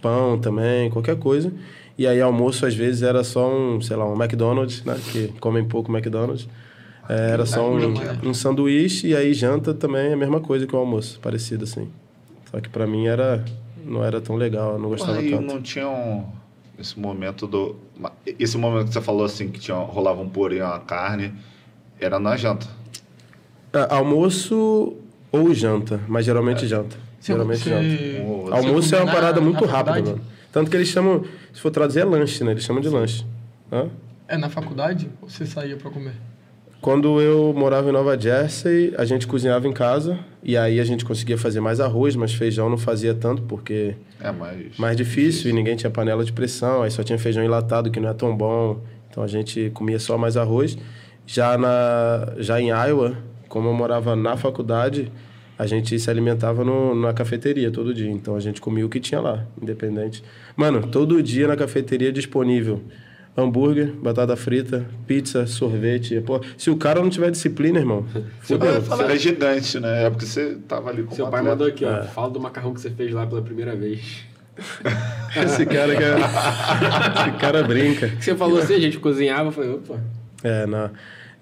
Pão 0.01 0.39
também, 0.39 0.89
qualquer 0.89 1.16
coisa. 1.16 1.52
E 1.96 2.06
aí 2.06 2.20
almoço 2.20 2.66
às 2.66 2.74
vezes 2.74 3.02
era 3.02 3.22
só 3.22 3.48
um, 3.48 3.80
sei 3.80 3.96
lá, 3.96 4.04
um 4.04 4.20
McDonald's, 4.20 4.84
né? 4.84 4.98
Que 5.12 5.28
comem 5.40 5.64
pouco 5.64 5.92
McDonald's. 5.92 6.48
É, 7.08 7.30
era 7.30 7.46
só 7.46 7.70
um, 7.70 7.94
um 8.24 8.34
sanduíche 8.34 9.08
e 9.08 9.16
aí 9.16 9.34
janta 9.34 9.74
também 9.74 10.08
é 10.08 10.12
a 10.14 10.16
mesma 10.16 10.40
coisa 10.40 10.66
que 10.66 10.74
o 10.74 10.78
almoço, 10.78 11.20
parecido 11.20 11.64
assim. 11.64 11.88
Só 12.50 12.60
que 12.60 12.68
para 12.68 12.86
mim 12.86 13.06
era 13.06 13.44
não 13.84 14.02
era 14.02 14.20
tão 14.20 14.36
legal, 14.36 14.72
eu 14.72 14.78
não 14.78 14.88
gostava 14.88 15.18
aí 15.18 15.30
tanto. 15.30 15.42
não 15.42 15.60
tinha 15.60 15.88
um, 15.88 16.24
esse 16.78 16.98
momento 16.98 17.46
do 17.46 17.76
esse 18.26 18.56
momento 18.56 18.86
que 18.86 18.94
você 18.94 19.00
falou 19.00 19.24
assim 19.24 19.48
que 19.48 19.60
tinha 19.60 19.76
rolava 19.76 20.20
um 20.20 20.28
purê, 20.28 20.62
uma 20.62 20.80
carne, 20.80 21.34
era 22.00 22.18
na 22.18 22.36
janta. 22.36 22.66
É, 23.72 23.86
almoço 23.94 24.96
ou 25.30 25.52
janta, 25.52 26.00
mas 26.08 26.24
geralmente 26.24 26.64
é. 26.64 26.68
janta. 26.68 26.96
Geralmente 27.20 27.60
você, 27.60 27.70
janta. 27.70 28.56
Almoço 28.56 28.94
é 28.94 29.02
uma 29.02 29.12
parada 29.12 29.40
muito 29.40 29.64
rápida, 29.64 30.02
mano. 30.02 30.34
Tanto 30.55 30.70
que 30.70 30.76
eles 30.76 30.86
chamam, 30.86 31.24
se 31.52 31.60
for 31.60 31.72
traduzir, 31.72 31.98
é 31.98 32.05
lanche, 32.05 32.44
né? 32.44 32.52
Eles 32.52 32.62
chamam 32.62 32.81
de 32.81 32.89
lanche. 32.89 33.26
Hã? 33.72 33.89
É 34.28 34.36
na 34.36 34.48
faculdade 34.48 35.10
ou 35.20 35.28
você 35.28 35.44
saía 35.44 35.76
para 35.76 35.90
comer? 35.90 36.14
Quando 36.81 37.20
eu 37.20 37.52
morava 37.52 37.89
em 37.89 37.93
Nova 37.93 38.16
Jersey, 38.16 38.94
a 38.97 39.05
gente 39.05 39.26
cozinhava 39.26 39.66
em 39.66 39.72
casa 39.72 40.16
e 40.44 40.56
aí 40.56 40.78
a 40.78 40.85
gente 40.85 41.05
conseguia 41.05 41.36
fazer 41.36 41.59
mais 41.59 41.81
arroz, 41.81 42.14
mas 42.14 42.32
feijão 42.32 42.70
não 42.70 42.78
fazia 42.78 43.12
tanto 43.12 43.43
porque 43.43 43.97
é 44.20 44.31
mais, 44.31 44.78
mais 44.78 44.97
difícil, 44.97 45.22
difícil, 45.22 45.51
e 45.51 45.52
ninguém 45.52 45.74
tinha 45.74 45.90
panela 45.90 46.24
de 46.24 46.32
pressão, 46.32 46.82
aí 46.82 46.90
só 46.93 47.02
tinha 47.02 47.18
feijão 47.18 47.43
enlatado 47.43 47.90
que 47.90 47.98
não 47.98 48.10
é 48.10 48.14
tão 48.14 48.36
bom. 48.36 48.78
Então 49.10 49.24
a 49.24 49.26
gente 49.26 49.72
comia 49.74 49.98
só 49.98 50.16
mais 50.16 50.36
arroz. 50.36 50.78
Já 51.26 51.59
na 51.59 52.32
já 52.39 52.60
em 52.60 52.68
Iowa, 52.68 53.18
como 53.48 53.70
eu 53.70 53.74
morava 53.74 54.14
na 54.14 54.36
faculdade, 54.36 55.10
a 55.59 55.66
gente 55.66 55.98
se 55.98 56.10
alimentava 56.10 56.64
no, 56.64 56.94
na 56.94 57.12
cafeteria 57.12 57.70
todo 57.70 57.94
dia. 57.94 58.10
Então 58.10 58.36
a 58.36 58.40
gente 58.40 58.60
comia 58.60 58.85
o 58.85 58.89
que 58.89 59.01
tinha 59.01 59.20
lá, 59.20 59.47
independente. 59.60 60.22
Mano, 60.56 60.86
todo 60.86 61.22
dia 61.22 61.47
na 61.47 61.56
cafeteria 61.56 62.12
disponível 62.12 62.82
hambúrguer, 63.36 63.93
batata 63.93 64.36
frita, 64.36 64.86
pizza, 65.06 65.47
sorvete. 65.47 66.20
Pô, 66.20 66.40
se 66.56 66.70
o 66.70 66.76
cara 66.76 67.01
não 67.01 67.10
tiver 67.10 67.31
disciplina, 67.31 67.78
irmão. 67.78 68.06
Você 68.40 68.55
era 68.55 69.18
gigante, 69.18 69.81
né? 69.81 70.06
É 70.06 70.10
porque 70.10 70.24
você 70.24 70.56
tava 70.68 70.90
ali 70.90 71.02
com 71.02 71.14
Seu 71.14 71.26
pai 71.28 71.43
mandou 71.43 71.66
aqui, 71.66 71.85
ó. 71.85 71.97
É. 71.98 72.02
Fala 72.05 72.31
do 72.31 72.40
macarrão 72.40 72.72
que 72.72 72.81
você 72.81 72.90
fez 72.90 73.12
lá 73.12 73.26
pela 73.26 73.43
primeira 73.43 73.74
vez. 73.74 74.24
Esse 75.36 75.66
cara 75.66 75.97
que 75.97 76.02
é... 76.02 76.14
Esse 77.26 77.39
cara 77.39 77.64
brinca. 77.64 78.09
Você 78.20 78.36
falou 78.36 78.59
assim, 78.59 78.74
a 78.74 78.81
gente 78.81 78.98
cozinhava, 78.98 79.48
eu 79.48 79.52
falei, 79.52 79.70
opa. 79.70 80.01
É, 80.44 80.66
não. 80.66 80.90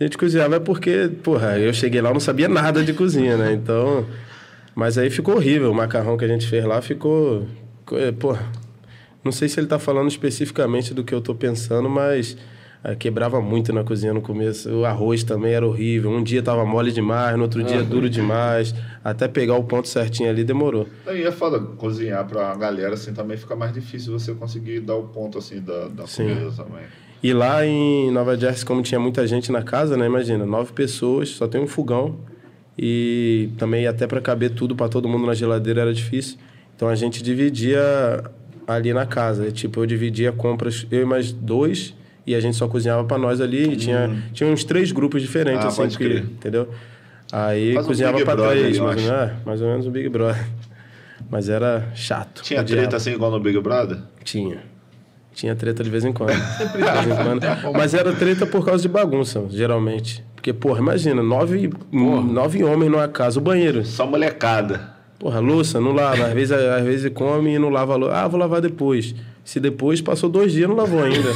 A 0.02 0.04
gente 0.04 0.18
cozinhava 0.18 0.56
é 0.56 0.58
porque, 0.58 1.08
porra, 1.22 1.60
eu 1.60 1.72
cheguei 1.72 2.00
lá, 2.00 2.10
eu 2.10 2.14
não 2.14 2.20
sabia 2.20 2.48
nada 2.48 2.82
de 2.82 2.92
cozinha, 2.92 3.36
né? 3.36 3.52
Então. 3.52 4.04
Mas 4.74 4.98
aí 4.98 5.10
ficou 5.10 5.36
horrível. 5.36 5.70
O 5.70 5.74
macarrão 5.74 6.16
que 6.16 6.24
a 6.24 6.28
gente 6.28 6.44
fez 6.48 6.64
lá 6.64 6.82
ficou. 6.82 7.46
Porra. 8.18 8.50
Não 9.24 9.30
sei 9.30 9.48
se 9.48 9.60
ele 9.60 9.68
tá 9.68 9.78
falando 9.78 10.08
especificamente 10.08 10.92
do 10.92 11.04
que 11.04 11.14
eu 11.14 11.20
tô 11.20 11.36
pensando, 11.36 11.88
mas 11.88 12.36
é, 12.82 12.96
quebrava 12.96 13.40
muito 13.40 13.72
na 13.72 13.84
cozinha 13.84 14.12
no 14.12 14.20
começo. 14.20 14.68
O 14.70 14.84
arroz 14.84 15.22
também 15.22 15.52
era 15.52 15.64
horrível. 15.64 16.10
Um 16.10 16.20
dia 16.20 16.42
tava 16.42 16.66
mole 16.66 16.90
demais, 16.90 17.36
no 17.36 17.44
outro 17.44 17.62
dia 17.62 17.78
ah, 17.78 17.84
duro 17.84 18.10
demais. 18.10 18.74
Até 19.04 19.28
pegar 19.28 19.54
o 19.54 19.62
ponto 19.62 19.86
certinho 19.86 20.28
ali 20.28 20.42
demorou. 20.42 20.88
E 21.14 21.22
é 21.22 21.30
foda 21.30 21.60
cozinhar 21.60 22.26
pra 22.26 22.52
galera 22.56 22.94
assim 22.94 23.14
também 23.14 23.36
fica 23.36 23.54
mais 23.54 23.72
difícil 23.72 24.18
você 24.18 24.34
conseguir 24.34 24.80
dar 24.80 24.96
o 24.96 25.04
ponto 25.04 25.38
assim 25.38 25.60
da, 25.60 25.86
da 25.86 26.02
comida 26.02 26.50
também. 26.56 26.86
E 27.22 27.32
lá 27.32 27.64
em 27.64 28.10
Nova 28.10 28.36
Jersey, 28.36 28.66
como 28.66 28.82
tinha 28.82 28.98
muita 28.98 29.26
gente 29.26 29.52
na 29.52 29.62
casa, 29.62 29.96
né? 29.96 30.06
Imagina, 30.06 30.44
nove 30.44 30.72
pessoas, 30.72 31.28
só 31.28 31.46
tem 31.46 31.60
um 31.60 31.68
fogão. 31.68 32.18
E 32.76 33.50
também 33.58 33.86
até 33.86 34.06
para 34.06 34.20
caber 34.20 34.50
tudo 34.50 34.74
para 34.74 34.88
todo 34.88 35.08
mundo 35.08 35.26
na 35.26 35.34
geladeira 35.34 35.82
era 35.82 35.94
difícil. 35.94 36.38
Então 36.74 36.88
a 36.88 36.94
gente 36.96 37.22
dividia 37.22 37.80
ali 38.66 38.92
na 38.92 39.06
casa. 39.06 39.52
Tipo, 39.52 39.80
eu 39.80 39.86
dividia 39.86 40.32
compras, 40.32 40.84
eu 40.90 41.02
e 41.02 41.04
mais 41.04 41.30
dois, 41.30 41.94
e 42.26 42.34
a 42.34 42.40
gente 42.40 42.56
só 42.56 42.66
cozinhava 42.66 43.04
para 43.04 43.18
nós 43.18 43.40
ali. 43.40 43.68
Hum. 43.68 43.72
E 43.72 43.76
tinha, 43.76 44.22
tinha 44.32 44.50
uns 44.50 44.64
três 44.64 44.90
grupos 44.90 45.22
diferentes, 45.22 45.64
ah, 45.64 45.68
assim, 45.68 45.96
que, 45.96 46.16
entendeu? 46.18 46.68
Aí 47.30 47.74
Faz 47.74 47.86
cozinhava 47.86 48.18
um 48.18 48.24
para 48.24 48.48
três, 48.48 48.78
mais, 48.78 48.80
ou 48.80 49.02
menos, 49.02 49.10
é, 49.10 49.34
mais 49.46 49.62
ou 49.62 49.68
menos 49.68 49.86
um 49.86 49.90
Big 49.90 50.08
Brother. 50.08 50.44
Mas 51.30 51.48
era 51.48 51.88
chato. 51.94 52.42
Tinha 52.42 52.64
treta 52.64 52.96
assim 52.96 53.12
igual 53.12 53.30
no 53.30 53.38
Big 53.38 53.58
Brother? 53.60 53.98
Tinha. 54.24 54.71
Tinha 55.34 55.54
treta 55.54 55.82
de 55.82 55.90
vez 55.90 56.04
em 56.04 56.12
quando. 56.12 56.32
de 56.32 56.78
vez 56.78 57.06
em 57.06 57.24
quando. 57.24 57.42
Mas 57.72 57.94
era 57.94 58.12
treta 58.12 58.46
por 58.46 58.64
causa 58.64 58.82
de 58.82 58.88
bagunça, 58.88 59.44
geralmente. 59.50 60.24
Porque, 60.34 60.52
porra, 60.52 60.80
imagina, 60.80 61.22
nove, 61.22 61.70
nove 61.92 62.64
homens 62.64 62.90
numa 62.90 63.08
casa, 63.08 63.38
o 63.38 63.42
banheiro. 63.42 63.84
Só 63.84 64.06
molecada. 64.06 64.92
Porra, 65.18 65.38
louça, 65.38 65.80
não 65.80 65.92
lava. 65.92 66.26
Às 66.26 66.32
vezes, 66.32 66.52
às 66.52 66.84
vezes 66.84 67.12
come 67.12 67.54
e 67.54 67.58
não 67.58 67.70
lava 67.70 67.94
a 67.94 67.96
louça. 67.96 68.16
Ah, 68.16 68.28
vou 68.28 68.40
lavar 68.40 68.60
depois. 68.60 69.14
Se 69.44 69.60
depois 69.60 70.00
passou 70.00 70.28
dois 70.28 70.52
dias, 70.52 70.68
não 70.68 70.76
lavou 70.76 71.02
ainda. 71.02 71.28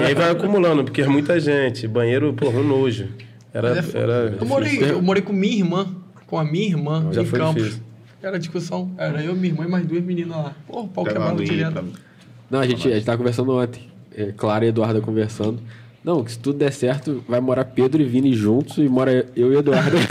e 0.00 0.06
aí 0.06 0.14
vai 0.14 0.30
acumulando, 0.30 0.84
porque 0.84 1.02
é 1.02 1.06
muita 1.06 1.38
gente. 1.38 1.86
Banheiro, 1.86 2.32
porra, 2.32 2.58
um 2.58 2.64
nojo. 2.64 3.08
Era, 3.52 3.78
é 3.78 3.84
era 3.94 4.36
eu, 4.40 4.46
morei, 4.46 4.82
eu 4.82 5.02
morei 5.02 5.22
com 5.22 5.32
minha 5.32 5.56
irmã, 5.56 5.88
com 6.26 6.38
a 6.38 6.44
minha 6.44 6.66
irmã, 6.66 7.08
Já 7.12 7.22
em 7.22 7.26
foi 7.26 7.38
Campos. 7.38 7.62
Difícil. 7.62 7.82
Era 8.22 8.38
discussão. 8.38 8.90
Era 8.98 9.22
eu, 9.22 9.34
minha 9.34 9.52
irmã 9.52 9.64
e 9.64 9.68
mais 9.68 9.86
duas 9.86 10.02
meninas 10.02 10.36
lá. 10.36 10.52
Porra, 10.66 10.82
o 10.82 10.88
pau 10.88 11.04
quebrado 11.04 11.44
direto. 11.44 11.84
Não, 12.50 12.60
a 12.60 12.66
gente, 12.66 12.88
a 12.88 12.94
gente 12.94 13.04
tava 13.04 13.18
conversando 13.18 13.52
ontem. 13.52 13.88
É, 14.16 14.32
Clara 14.36 14.64
e 14.64 14.68
Eduardo 14.68 15.00
conversando. 15.02 15.60
Não, 16.02 16.24
que 16.24 16.32
se 16.32 16.38
tudo 16.38 16.58
der 16.58 16.72
certo, 16.72 17.22
vai 17.28 17.40
morar 17.40 17.64
Pedro 17.64 18.00
e 18.00 18.04
Vini 18.04 18.32
juntos 18.32 18.78
e 18.78 18.88
mora 18.88 19.26
eu 19.36 19.52
e 19.52 19.56
Eduardo 19.56 19.96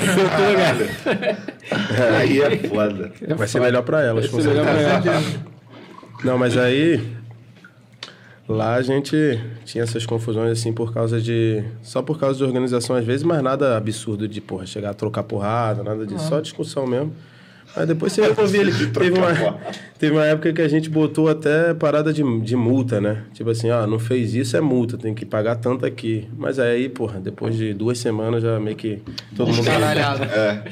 Aí 2.20 2.42
é 2.42 2.58
foda. 2.58 3.12
É 3.22 3.34
vai 3.34 3.48
ser 3.48 3.62
melhor 3.62 3.82
pra 3.84 4.04
elas, 4.04 4.32
melhor 4.32 4.66
pra 4.66 4.80
elas. 4.80 5.40
Não, 6.24 6.38
mas 6.38 6.58
aí. 6.58 7.18
Lá 8.48 8.76
a 8.76 8.82
gente 8.82 9.16
tinha 9.66 9.84
essas 9.84 10.06
confusões 10.06 10.52
assim 10.52 10.72
por 10.72 10.94
causa 10.94 11.20
de. 11.20 11.64
Só 11.82 12.02
por 12.02 12.18
causa 12.18 12.38
de 12.38 12.44
organização 12.46 12.96
às 12.96 13.06
vezes, 13.06 13.24
mas 13.24 13.42
nada 13.44 13.76
absurdo 13.76 14.28
de, 14.28 14.40
porra, 14.40 14.66
chegar 14.66 14.92
a 14.92 14.94
trocar 14.94 15.24
porrada, 15.24 15.84
nada 15.84 16.06
disso. 16.06 16.24
Ah. 16.26 16.30
Só 16.30 16.40
discussão 16.40 16.88
mesmo. 16.88 17.14
Aí 17.78 17.86
depois 17.86 18.12
você 18.12 18.22
resolvia 18.22 18.62
ele. 18.62 18.72
Teve 18.90 19.18
uma, 19.18 19.60
teve 20.00 20.14
uma 20.14 20.26
época 20.26 20.52
que 20.52 20.62
a 20.62 20.68
gente 20.68 20.90
botou 20.90 21.30
até 21.30 21.74
parada 21.76 22.12
de, 22.12 22.24
de 22.42 22.56
multa, 22.56 23.00
né? 23.00 23.24
Tipo 23.34 23.52
assim, 23.52 23.70
ah, 23.70 23.86
não 23.86 24.00
fez 24.00 24.34
isso, 24.34 24.58
é 24.58 24.62
multa, 24.62 24.98
tem 24.98 25.14
que 25.14 25.26
pagar 25.26 25.56
tanto 25.58 25.86
aqui. 25.86 26.28
Mas 26.36 26.58
aí, 26.58 26.90
porra, 26.90 27.20
depois 27.20 27.56
de 27.56 27.74
duas 27.76 28.00
semanas 28.00 28.42
já 28.42 28.60
meio 28.60 28.76
que 28.76 29.00
todo 29.36 29.54
mundo. 29.54 29.68
É. 30.34 30.64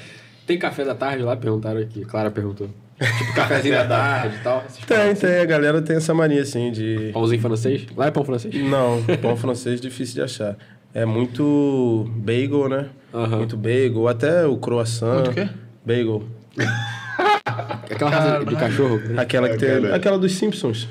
Tem 0.47 0.57
café 0.57 0.83
da 0.83 0.95
tarde 0.95 1.23
lá? 1.23 1.35
Perguntaram 1.35 1.79
aqui. 1.79 2.03
Clara 2.05 2.31
perguntou. 2.31 2.69
Tipo, 2.99 3.33
cafezinho 3.33 3.75
da 3.75 3.85
tarde 3.87 4.35
e 4.37 4.43
tal? 4.43 4.63
Tem, 4.87 5.15
tem. 5.15 5.39
A 5.39 5.45
galera 5.45 5.81
tem 5.81 5.97
essa 5.97 6.13
mania, 6.13 6.41
assim, 6.41 6.71
de... 6.71 7.11
Pãozinho 7.13 7.41
francês? 7.41 7.85
Lá 7.95 8.07
é 8.07 8.11
pão 8.11 8.23
francês? 8.23 8.53
Não, 8.55 9.03
pão 9.21 9.35
francês 9.35 9.81
difícil 9.81 10.15
de 10.15 10.21
achar. 10.21 10.57
É 10.93 11.05
muito 11.05 12.09
bagel, 12.15 12.69
né? 12.69 12.89
Uhum. 13.13 13.37
Muito 13.37 13.57
bagel. 13.57 14.07
Até 14.07 14.45
o 14.45 14.57
croissant. 14.57 15.15
Muito 15.15 15.31
o 15.31 15.33
quê? 15.33 15.49
Bagel. 15.85 16.23
aquela 17.91 18.11
raça 18.11 18.45
de 18.45 18.55
cachorro? 18.55 18.99
Aquela 19.17 19.49
que 19.49 19.57
tem. 19.57 19.91
Aquela 19.91 20.17
dos 20.17 20.33
Simpsons. 20.33 20.87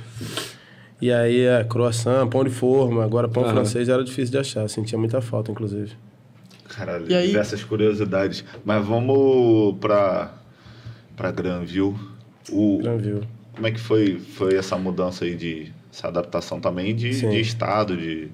E 1.01 1.13
aí, 1.13 1.41
é, 1.43 1.65
croissant, 1.65 2.29
pão 2.29 2.45
de 2.45 2.51
forma, 2.51 3.05
agora 3.05 3.29
pão 3.29 3.43
uhum. 3.43 3.51
francês 3.51 3.89
era 3.89 4.03
difícil 4.03 4.33
de 4.33 4.39
achar, 4.39 4.67
sentia 4.69 4.99
muita 4.99 5.21
falta, 5.21 5.51
inclusive. 5.51 5.93
Caralho, 6.69 7.07
e 7.09 7.15
aí... 7.15 7.27
diversas 7.27 7.63
curiosidades. 7.63 8.45
Mas 8.65 8.85
vamos 8.87 9.77
pra, 9.79 10.33
pra 11.17 11.31
Granville. 11.31 11.95
O, 12.51 12.79
Granville. 12.79 13.29
Como 13.55 13.67
é 13.67 13.71
que 13.71 13.81
foi, 13.81 14.19
foi 14.19 14.57
essa 14.57 14.77
mudança 14.77 15.25
aí 15.25 15.37
de. 15.37 15.73
essa 15.93 16.09
adaptação 16.09 16.61
também 16.61 16.95
de, 16.95 17.11
de 17.11 17.41
estado, 17.41 17.97
de. 17.97 18.29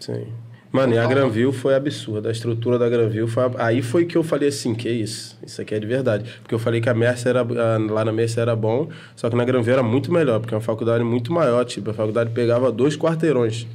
Sim. 0.00 0.26
Mano, 0.74 0.92
e 0.92 0.98
a 0.98 1.06
Granville 1.06 1.52
foi 1.52 1.76
absurda. 1.76 2.30
A 2.30 2.32
estrutura 2.32 2.76
da 2.76 2.88
Granville 2.88 3.28
foi. 3.28 3.44
Aí 3.58 3.80
foi 3.80 4.04
que 4.04 4.18
eu 4.18 4.24
falei 4.24 4.48
assim: 4.48 4.74
que 4.74 4.90
isso? 4.90 5.38
Isso 5.46 5.62
aqui 5.62 5.72
é 5.72 5.78
de 5.78 5.86
verdade. 5.86 6.28
Porque 6.42 6.52
eu 6.52 6.58
falei 6.58 6.80
que 6.80 6.88
a 6.88 6.94
Mercer 6.94 7.36
era, 7.36 7.46
lá 7.78 8.04
na 8.04 8.10
Mercer 8.10 8.40
era 8.40 8.56
bom, 8.56 8.88
só 9.14 9.30
que 9.30 9.36
na 9.36 9.44
Granville 9.44 9.74
era 9.74 9.84
muito 9.84 10.12
melhor, 10.12 10.40
porque 10.40 10.52
é 10.52 10.56
uma 10.56 10.60
faculdade 10.60 11.04
muito 11.04 11.32
maior. 11.32 11.64
Tipo, 11.64 11.90
a 11.90 11.94
faculdade 11.94 12.30
pegava 12.30 12.72
dois 12.72 12.96
quarteirões. 12.96 13.68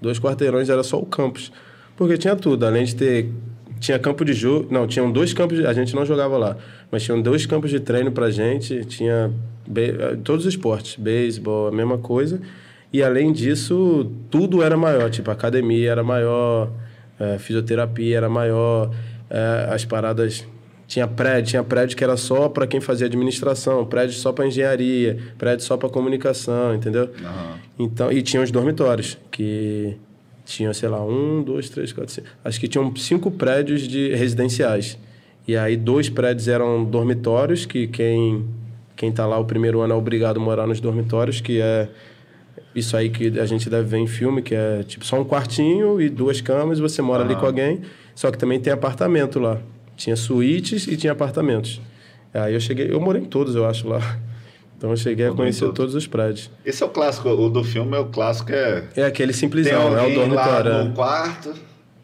Dois 0.00 0.18
quarteirões 0.18 0.70
era 0.70 0.82
só 0.82 0.98
o 0.98 1.04
campus. 1.04 1.52
Porque 1.94 2.16
tinha 2.16 2.34
tudo, 2.34 2.64
além 2.64 2.84
de 2.86 2.96
ter. 2.96 3.30
Tinha 3.78 3.98
campo 3.98 4.24
de 4.24 4.32
jogo. 4.32 4.66
Não, 4.70 4.86
tinham 4.86 5.12
dois 5.12 5.34
campos. 5.34 5.58
De, 5.58 5.66
a 5.66 5.74
gente 5.74 5.94
não 5.94 6.06
jogava 6.06 6.38
lá. 6.38 6.56
Mas 6.90 7.02
tinham 7.02 7.20
dois 7.20 7.44
campos 7.44 7.68
de 7.68 7.80
treino 7.80 8.10
pra 8.10 8.30
gente. 8.30 8.82
Tinha 8.86 9.30
be, 9.68 9.92
todos 10.24 10.46
os 10.46 10.54
esportes. 10.54 10.96
Beisebol, 10.96 11.68
a 11.68 11.70
mesma 11.70 11.98
coisa. 11.98 12.40
E 12.96 13.02
além 13.02 13.30
disso, 13.30 14.10
tudo 14.30 14.62
era 14.62 14.74
maior, 14.74 15.10
tipo, 15.10 15.30
academia 15.30 15.90
era 15.90 16.02
maior, 16.02 16.70
é, 17.20 17.36
fisioterapia 17.36 18.16
era 18.16 18.26
maior, 18.30 18.90
é, 19.28 19.68
as 19.70 19.84
paradas. 19.84 20.46
Tinha 20.86 21.06
prédio, 21.06 21.50
tinha 21.50 21.62
prédio 21.62 21.94
que 21.94 22.02
era 22.02 22.16
só 22.16 22.48
para 22.48 22.66
quem 22.66 22.80
fazia 22.80 23.06
administração, 23.06 23.84
prédio 23.84 24.14
só 24.14 24.32
para 24.32 24.46
engenharia, 24.46 25.18
prédio 25.36 25.62
só 25.66 25.76
para 25.76 25.90
comunicação, 25.90 26.74
entendeu? 26.74 27.10
Uhum. 27.20 27.58
Então, 27.78 28.10
e 28.10 28.22
tinha 28.22 28.42
os 28.42 28.50
dormitórios, 28.50 29.18
que 29.30 29.94
tinham, 30.46 30.72
sei 30.72 30.88
lá, 30.88 31.04
um, 31.04 31.42
dois, 31.42 31.68
três, 31.68 31.92
quatro, 31.92 32.10
cinco. 32.14 32.28
Acho 32.42 32.58
que 32.58 32.66
tinham 32.66 32.96
cinco 32.96 33.30
prédios 33.30 33.86
de 33.86 34.14
residenciais. 34.14 34.96
E 35.46 35.54
aí 35.54 35.76
dois 35.76 36.08
prédios 36.08 36.48
eram 36.48 36.82
dormitórios, 36.82 37.66
que 37.66 37.88
quem 37.88 38.42
quem 38.96 39.10
está 39.10 39.26
lá 39.26 39.38
o 39.38 39.44
primeiro 39.44 39.82
ano 39.82 39.92
é 39.92 39.96
obrigado 39.96 40.38
a 40.38 40.42
morar 40.42 40.66
nos 40.66 40.80
dormitórios, 40.80 41.42
que 41.42 41.60
é 41.60 41.90
isso 42.76 42.94
aí 42.94 43.08
que 43.08 43.40
a 43.40 43.46
gente 43.46 43.70
deve 43.70 43.88
ver 43.88 43.96
em 43.96 44.06
filme, 44.06 44.42
que 44.42 44.54
é 44.54 44.82
tipo 44.82 45.04
só 45.04 45.18
um 45.18 45.24
quartinho 45.24 45.98
e 46.00 46.10
duas 46.10 46.42
camas, 46.42 46.78
você 46.78 47.00
mora 47.00 47.24
ali 47.24 47.34
com 47.34 47.46
alguém, 47.46 47.80
só 48.14 48.30
que 48.30 48.36
também 48.36 48.60
tem 48.60 48.70
apartamento 48.70 49.40
lá. 49.40 49.58
Tinha 49.96 50.14
suítes 50.14 50.86
e 50.86 50.94
tinha 50.94 51.12
apartamentos. 51.12 51.80
Aí 52.34 52.52
eu 52.52 52.60
cheguei, 52.60 52.92
eu 52.92 53.00
morei 53.00 53.22
em 53.22 53.24
todos, 53.24 53.54
eu 53.54 53.64
acho, 53.64 53.88
lá. 53.88 54.18
Então 54.76 54.90
eu 54.90 54.96
cheguei 54.96 55.26
a 55.26 55.32
conhecer 55.32 55.72
todos 55.72 55.94
os 55.94 56.06
prédios. 56.06 56.50
Esse 56.66 56.82
é 56.82 56.86
o 56.86 56.90
clássico, 56.90 57.30
o 57.30 57.48
do 57.48 57.64
filme 57.64 57.96
é 57.96 57.98
o 57.98 58.04
clássico, 58.06 58.52
é... 58.52 58.84
É 58.94 59.04
aquele 59.06 59.32
simplesão, 59.32 59.96
é 59.96 60.06
o 60.06 60.14
dormitório. 60.14 60.70
Lá 60.70 60.84
no 60.84 60.90
é. 60.90 60.94
quarto, 60.94 61.54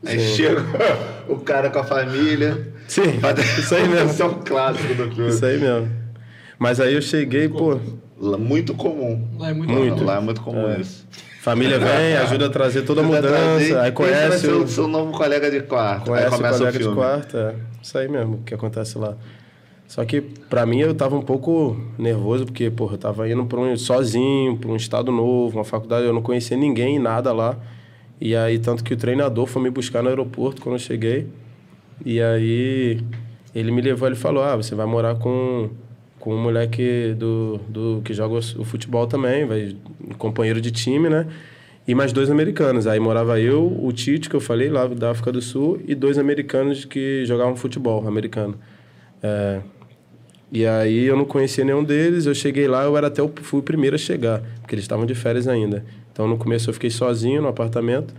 aí 0.07 0.19
Sim. 0.19 0.37
chega 0.37 0.65
o 1.29 1.37
cara 1.37 1.69
com 1.69 1.81
a 1.81 1.85
família. 1.85 2.73
Sim, 2.89 3.21
isso 3.59 3.75
aí 3.75 3.87
mesmo. 3.89 4.11
Esse 4.11 4.23
é 4.23 4.25
o 4.25 4.37
clássico 4.37 4.95
do 4.95 5.15
filme. 5.15 5.29
Isso 5.29 5.45
aí 5.45 5.59
mesmo. 5.59 5.91
Mas 6.59 6.81
aí 6.81 6.95
eu 6.95 7.03
cheguei, 7.03 7.47
pô... 7.47 7.79
Muito 8.23 8.75
comum. 8.75 9.27
Lá 9.37 9.51
é 9.51 9.55
muito, 9.55 9.73
muito. 9.73 10.05
Lá 10.05 10.17
é 10.17 10.21
muito 10.21 10.41
comum 10.41 10.69
é. 10.69 10.81
isso. 10.81 11.07
Família 11.41 11.77
vem, 11.77 12.17
ajuda 12.19 12.47
a 12.47 12.51
trazer 12.51 12.83
toda 12.83 13.01
a 13.01 13.05
mudança, 13.05 13.29
trazer, 13.29 13.79
aí 13.79 13.91
conhece 13.91 14.47
o 14.47 14.69
seu 14.69 14.87
novo 14.87 15.11
colega 15.11 15.51
de 15.51 15.61
quarto. 15.63 16.13
Conhece 16.13 16.29
o 16.29 16.39
colega 16.39 16.69
o 16.69 16.73
de 16.79 16.89
quarto, 16.95 17.37
é. 17.37 17.55
Isso 17.83 17.99
aí 17.99 18.09
mesmo 18.09 18.43
que 18.47 18.55
acontece 18.55 18.97
lá. 18.97 19.17
Só 19.89 20.05
que 20.05 20.21
para 20.21 20.65
mim 20.65 20.79
eu 20.79 20.95
tava 20.95 21.17
um 21.17 21.21
pouco 21.21 21.77
nervoso 21.99 22.47
porque, 22.47 22.71
porra, 22.71 22.95
eu 22.95 22.99
tava 22.99 23.29
indo 23.29 23.45
para 23.45 23.59
um 23.59 23.77
sozinho, 23.77 24.57
para 24.57 24.71
um 24.71 24.77
estado 24.77 25.11
novo, 25.11 25.59
uma 25.59 25.65
faculdade, 25.65 26.07
eu 26.07 26.15
não 26.15 26.23
conhecia 26.23 26.57
ninguém, 26.57 27.01
nada 27.01 27.33
lá. 27.33 27.59
E 28.21 28.37
aí 28.37 28.61
tanto 28.61 28.85
que 28.85 28.95
o 28.95 28.97
treinador 28.97 29.47
foi 29.47 29.61
me 29.61 29.69
buscar 29.69 30.01
no 30.01 30.09
aeroporto 30.09 30.63
quando 30.63 30.77
eu 30.77 30.79
cheguei. 30.79 31.27
E 32.07 32.23
aí 32.23 33.01
ele 33.53 33.73
me 33.73 33.83
levou, 33.83 34.09
ele 34.09 34.17
falou, 34.17 34.45
ah, 34.45 34.55
você 34.55 34.77
vai 34.77 34.87
morar 34.87 35.17
com, 35.17 35.71
com 36.23 36.37
um 36.37 36.41
moleque 36.41 37.17
do, 37.19 37.59
do, 37.69 38.01
que 38.05 38.15
joga 38.15 38.37
o 38.37 38.65
futebol 38.65 39.09
também, 39.09 39.45
vai, 39.45 39.75
um 40.09 40.15
companheiro 40.15 40.61
de 40.61 40.71
time, 40.71 41.09
né? 41.09 41.27
E 41.85 41.97
mais 41.97 42.13
dois 42.13 42.31
americanos. 42.31 42.87
Aí 42.87 43.01
morava 43.01 43.41
eu, 43.41 43.67
o 43.83 43.93
Tite, 43.93 44.31
que 44.31 44.37
eu 44.37 44.41
falei, 44.41 44.71
lá 44.71 44.87
da 44.87 45.11
África 45.11 45.33
do 45.33 45.43
Sul, 45.43 45.81
e 45.85 45.97
dois 45.97 46.19
americanos 46.19 46.85
que 46.85 47.27
jogavam 47.27 47.57
futebol 47.57 48.07
americano. 48.07 48.55
É, 49.21 49.63
e 50.53 50.65
aí 50.65 51.05
eu 51.07 51.17
não 51.17 51.25
conhecia 51.25 51.65
nenhum 51.65 51.83
deles, 51.83 52.25
eu 52.25 52.37
cheguei 52.37 52.69
lá, 52.69 52.85
eu 52.85 52.97
era 52.97 53.09
até 53.09 53.21
o, 53.21 53.29
fui 53.43 53.59
o 53.59 53.63
primeiro 53.65 53.97
a 53.97 53.99
chegar, 53.99 54.43
porque 54.61 54.77
eles 54.77 54.85
estavam 54.85 55.05
de 55.05 55.17
férias 55.17 55.49
ainda. 55.49 55.85
Então 56.13 56.29
no 56.29 56.39
começo 56.39 56.71
eu 56.71 56.75
fiquei 56.75 56.91
sozinho 56.91 57.43
no 57.43 57.49
apartamento. 57.49 58.15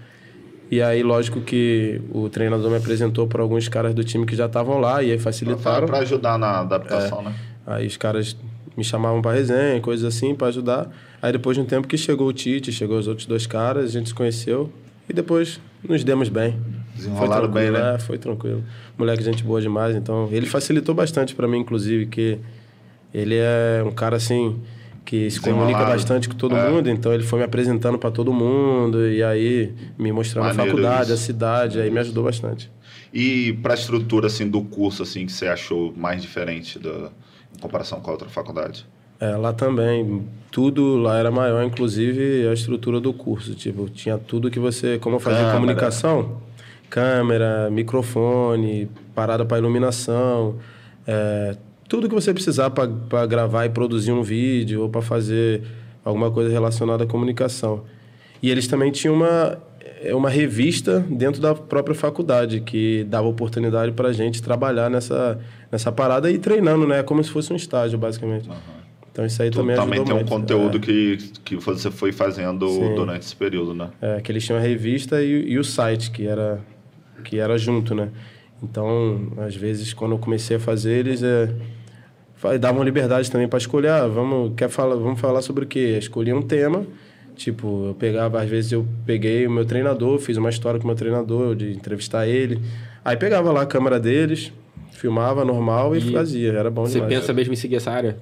E 0.69 0.81
aí, 0.81 1.03
lógico 1.03 1.39
que 1.39 2.01
o 2.11 2.27
treinador 2.27 2.69
me 2.69 2.77
apresentou 2.77 3.27
para 3.27 3.41
alguns 3.41 3.69
caras 3.69 3.93
do 3.93 4.03
time 4.03 4.25
que 4.25 4.35
já 4.35 4.47
estavam 4.47 4.79
lá 4.79 5.01
e 5.03 5.11
aí 5.11 5.19
facilitaram. 5.19 5.87
Para 5.87 5.99
ajudar 5.99 6.37
na 6.37 6.61
adaptação, 6.61 7.21
é, 7.21 7.25
né? 7.25 7.35
Aí 7.65 7.87
os 7.87 7.97
caras 7.97 8.35
me 8.75 8.83
chamavam 8.83 9.21
para 9.21 9.35
resenha, 9.35 9.79
coisas 9.79 10.05
assim, 10.05 10.35
para 10.35 10.47
ajudar. 10.47 10.91
Aí 11.21 11.31
depois 11.31 11.55
de 11.55 11.61
um 11.61 11.65
tempo 11.65 11.87
que 11.87 11.97
chegou 11.97 12.27
o 12.27 12.33
Tite, 12.33 12.71
chegou 12.71 12.97
os 12.97 13.07
outros 13.07 13.25
dois 13.25 13.47
caras, 13.47 13.85
a 13.85 13.91
gente 13.91 14.09
se 14.09 14.15
conheceu 14.15 14.71
e 15.07 15.13
depois 15.13 15.59
nos 15.87 16.03
demos 16.03 16.29
bem. 16.29 16.59
Desenrolaram 16.95 17.47
bem, 17.47 17.71
né? 17.71 17.95
É, 17.95 17.99
foi 17.99 18.17
tranquilo. 18.17 18.63
Moleque, 18.97 19.23
gente 19.23 19.43
boa 19.43 19.61
demais, 19.61 19.95
então 19.95 20.29
ele 20.31 20.45
facilitou 20.45 20.93
bastante 20.93 21.33
para 21.33 21.47
mim, 21.47 21.59
inclusive, 21.59 22.05
que 22.07 22.39
ele 23.13 23.35
é 23.35 23.83
um 23.85 23.91
cara 23.91 24.17
assim 24.17 24.59
que 25.05 25.29
se 25.29 25.39
comunica 25.39 25.83
bastante 25.83 26.29
com 26.29 26.35
todo 26.35 26.55
é. 26.55 26.69
mundo, 26.69 26.89
então 26.89 27.13
ele 27.13 27.23
foi 27.23 27.39
me 27.39 27.45
apresentando 27.45 27.97
para 27.97 28.09
todo 28.09 28.31
mundo 28.31 29.05
e 29.09 29.21
aí 29.21 29.73
me 29.97 30.11
mostrando 30.13 30.45
Maneiro 30.45 30.61
a 30.61 30.65
faculdade, 30.65 31.03
isso. 31.03 31.13
a 31.13 31.17
cidade, 31.17 31.81
aí 31.81 31.91
me 31.91 31.99
ajudou 31.99 32.23
bastante. 32.23 32.71
E 33.13 33.53
para 33.61 33.73
a 33.73 33.75
estrutura 33.75 34.27
assim 34.27 34.49
do 34.49 34.61
curso 34.61 35.03
assim 35.03 35.25
que 35.25 35.31
você 35.31 35.47
achou 35.47 35.93
mais 35.95 36.21
diferente 36.21 36.79
da 36.79 36.89
em 36.99 37.11
comparação 37.63 37.99
com 37.99 38.09
a 38.09 38.13
outra 38.13 38.29
faculdade? 38.29 38.85
É, 39.19 39.37
lá 39.37 39.53
também, 39.53 40.27
tudo 40.51 40.97
lá 40.97 41.17
era 41.17 41.31
maior, 41.31 41.63
inclusive 41.63 42.47
a 42.47 42.53
estrutura 42.53 42.99
do 42.99 43.13
curso, 43.13 43.55
tipo, 43.55 43.89
tinha 43.89 44.17
tudo 44.17 44.51
que 44.51 44.59
você, 44.59 44.99
como 44.99 45.19
fazer 45.19 45.37
câmera. 45.37 45.55
comunicação, 45.55 46.41
câmera, 46.89 47.69
microfone, 47.71 48.89
parada 49.15 49.45
para 49.45 49.57
iluminação, 49.57 50.57
é, 51.07 51.55
tudo 51.87 52.09
que 52.09 52.15
você 52.15 52.33
precisar 52.33 52.69
para 52.71 53.25
gravar 53.25 53.65
e 53.65 53.69
produzir 53.69 54.11
um 54.11 54.23
vídeo 54.23 54.81
ou 54.81 54.89
para 54.89 55.01
fazer 55.01 55.61
alguma 56.03 56.29
coisa 56.29 56.51
relacionada 56.51 57.03
à 57.03 57.07
comunicação. 57.07 57.83
E 58.41 58.49
eles 58.49 58.67
também 58.67 58.91
tinham 58.91 59.15
uma, 59.15 59.57
é, 60.03 60.13
uma 60.13 60.29
revista 60.29 60.99
dentro 61.09 61.41
da 61.41 61.55
própria 61.55 61.95
faculdade 61.95 62.59
que 62.59 63.03
dava 63.05 63.27
oportunidade 63.27 63.91
para 63.93 64.09
a 64.09 64.13
gente 64.13 64.41
trabalhar 64.41 64.89
nessa, 64.89 65.39
nessa 65.71 65.91
parada 65.91 66.29
e 66.29 66.37
treinando, 66.37 66.85
né? 66.87 67.01
Como 67.03 67.23
se 67.23 67.29
fosse 67.29 67.53
um 67.53 67.55
estágio, 67.55 67.97
basicamente. 67.97 68.49
Uhum. 68.49 68.55
Então 69.11 69.25
isso 69.25 69.41
aí 69.41 69.51
também 69.51 69.75
Também 69.75 70.03
tem 70.03 70.15
um 70.15 70.25
conteúdo 70.25 70.77
é. 70.77 70.79
que, 70.81 71.17
que 71.45 71.55
você 71.55 71.89
foi 71.91 72.11
fazendo 72.11 72.67
Sim. 72.67 72.95
durante 72.95 73.21
esse 73.21 73.35
período, 73.35 73.73
né? 73.73 73.89
É, 74.01 74.19
que 74.19 74.31
eles 74.31 74.43
tinham 74.43 74.57
a 74.57 74.61
revista 74.61 75.21
e, 75.21 75.51
e 75.51 75.59
o 75.59 75.63
site, 75.63 76.11
que 76.11 76.25
era, 76.27 76.59
que 77.23 77.39
era 77.39 77.57
junto, 77.57 77.95
né? 77.95 78.09
Então, 78.61 79.31
às 79.37 79.55
vezes, 79.55 79.93
quando 79.93 80.13
eu 80.13 80.17
comecei 80.17 80.57
a 80.57 80.59
fazer, 80.59 81.05
eles 81.05 81.21
é, 81.21 81.49
davam 82.59 82.83
liberdade 82.83 83.29
também 83.29 83.47
para 83.47 83.59
escolher. 83.59 83.89
Ah, 83.89 84.07
vamos, 84.07 84.53
quer 84.55 84.69
falar, 84.69 84.95
vamos 84.95 85.19
falar 85.19 85.41
sobre 85.41 85.65
o 85.65 85.67
quê? 85.67 85.97
Escolhi 85.99 86.33
um 86.33 86.41
tema. 86.41 86.85
Tipo, 87.35 87.87
eu 87.87 87.95
pegava, 87.95 88.41
às 88.41 88.49
vezes 88.49 88.71
eu 88.71 88.85
peguei 89.05 89.45
o 89.47 89.51
meu 89.51 89.65
treinador, 89.65 90.19
fiz 90.19 90.37
uma 90.37 90.49
história 90.49 90.79
com 90.79 90.85
o 90.85 90.87
meu 90.87 90.95
treinador, 90.95 91.55
de 91.55 91.71
entrevistar 91.71 92.27
ele. 92.27 92.61
Aí 93.03 93.17
pegava 93.17 93.51
lá 93.51 93.63
a 93.63 93.65
câmera 93.65 93.99
deles, 93.99 94.53
filmava 94.91 95.43
normal 95.43 95.95
e, 95.95 95.99
e 95.99 96.11
fazia. 96.11 96.53
Era 96.53 96.69
bom 96.69 96.85
você 96.85 96.95
demais. 96.95 97.13
Você 97.13 97.19
pensa 97.19 97.33
mesmo 97.33 97.53
em 97.53 97.55
seguir 97.57 97.75
essa 97.77 97.91
área? 97.91 98.17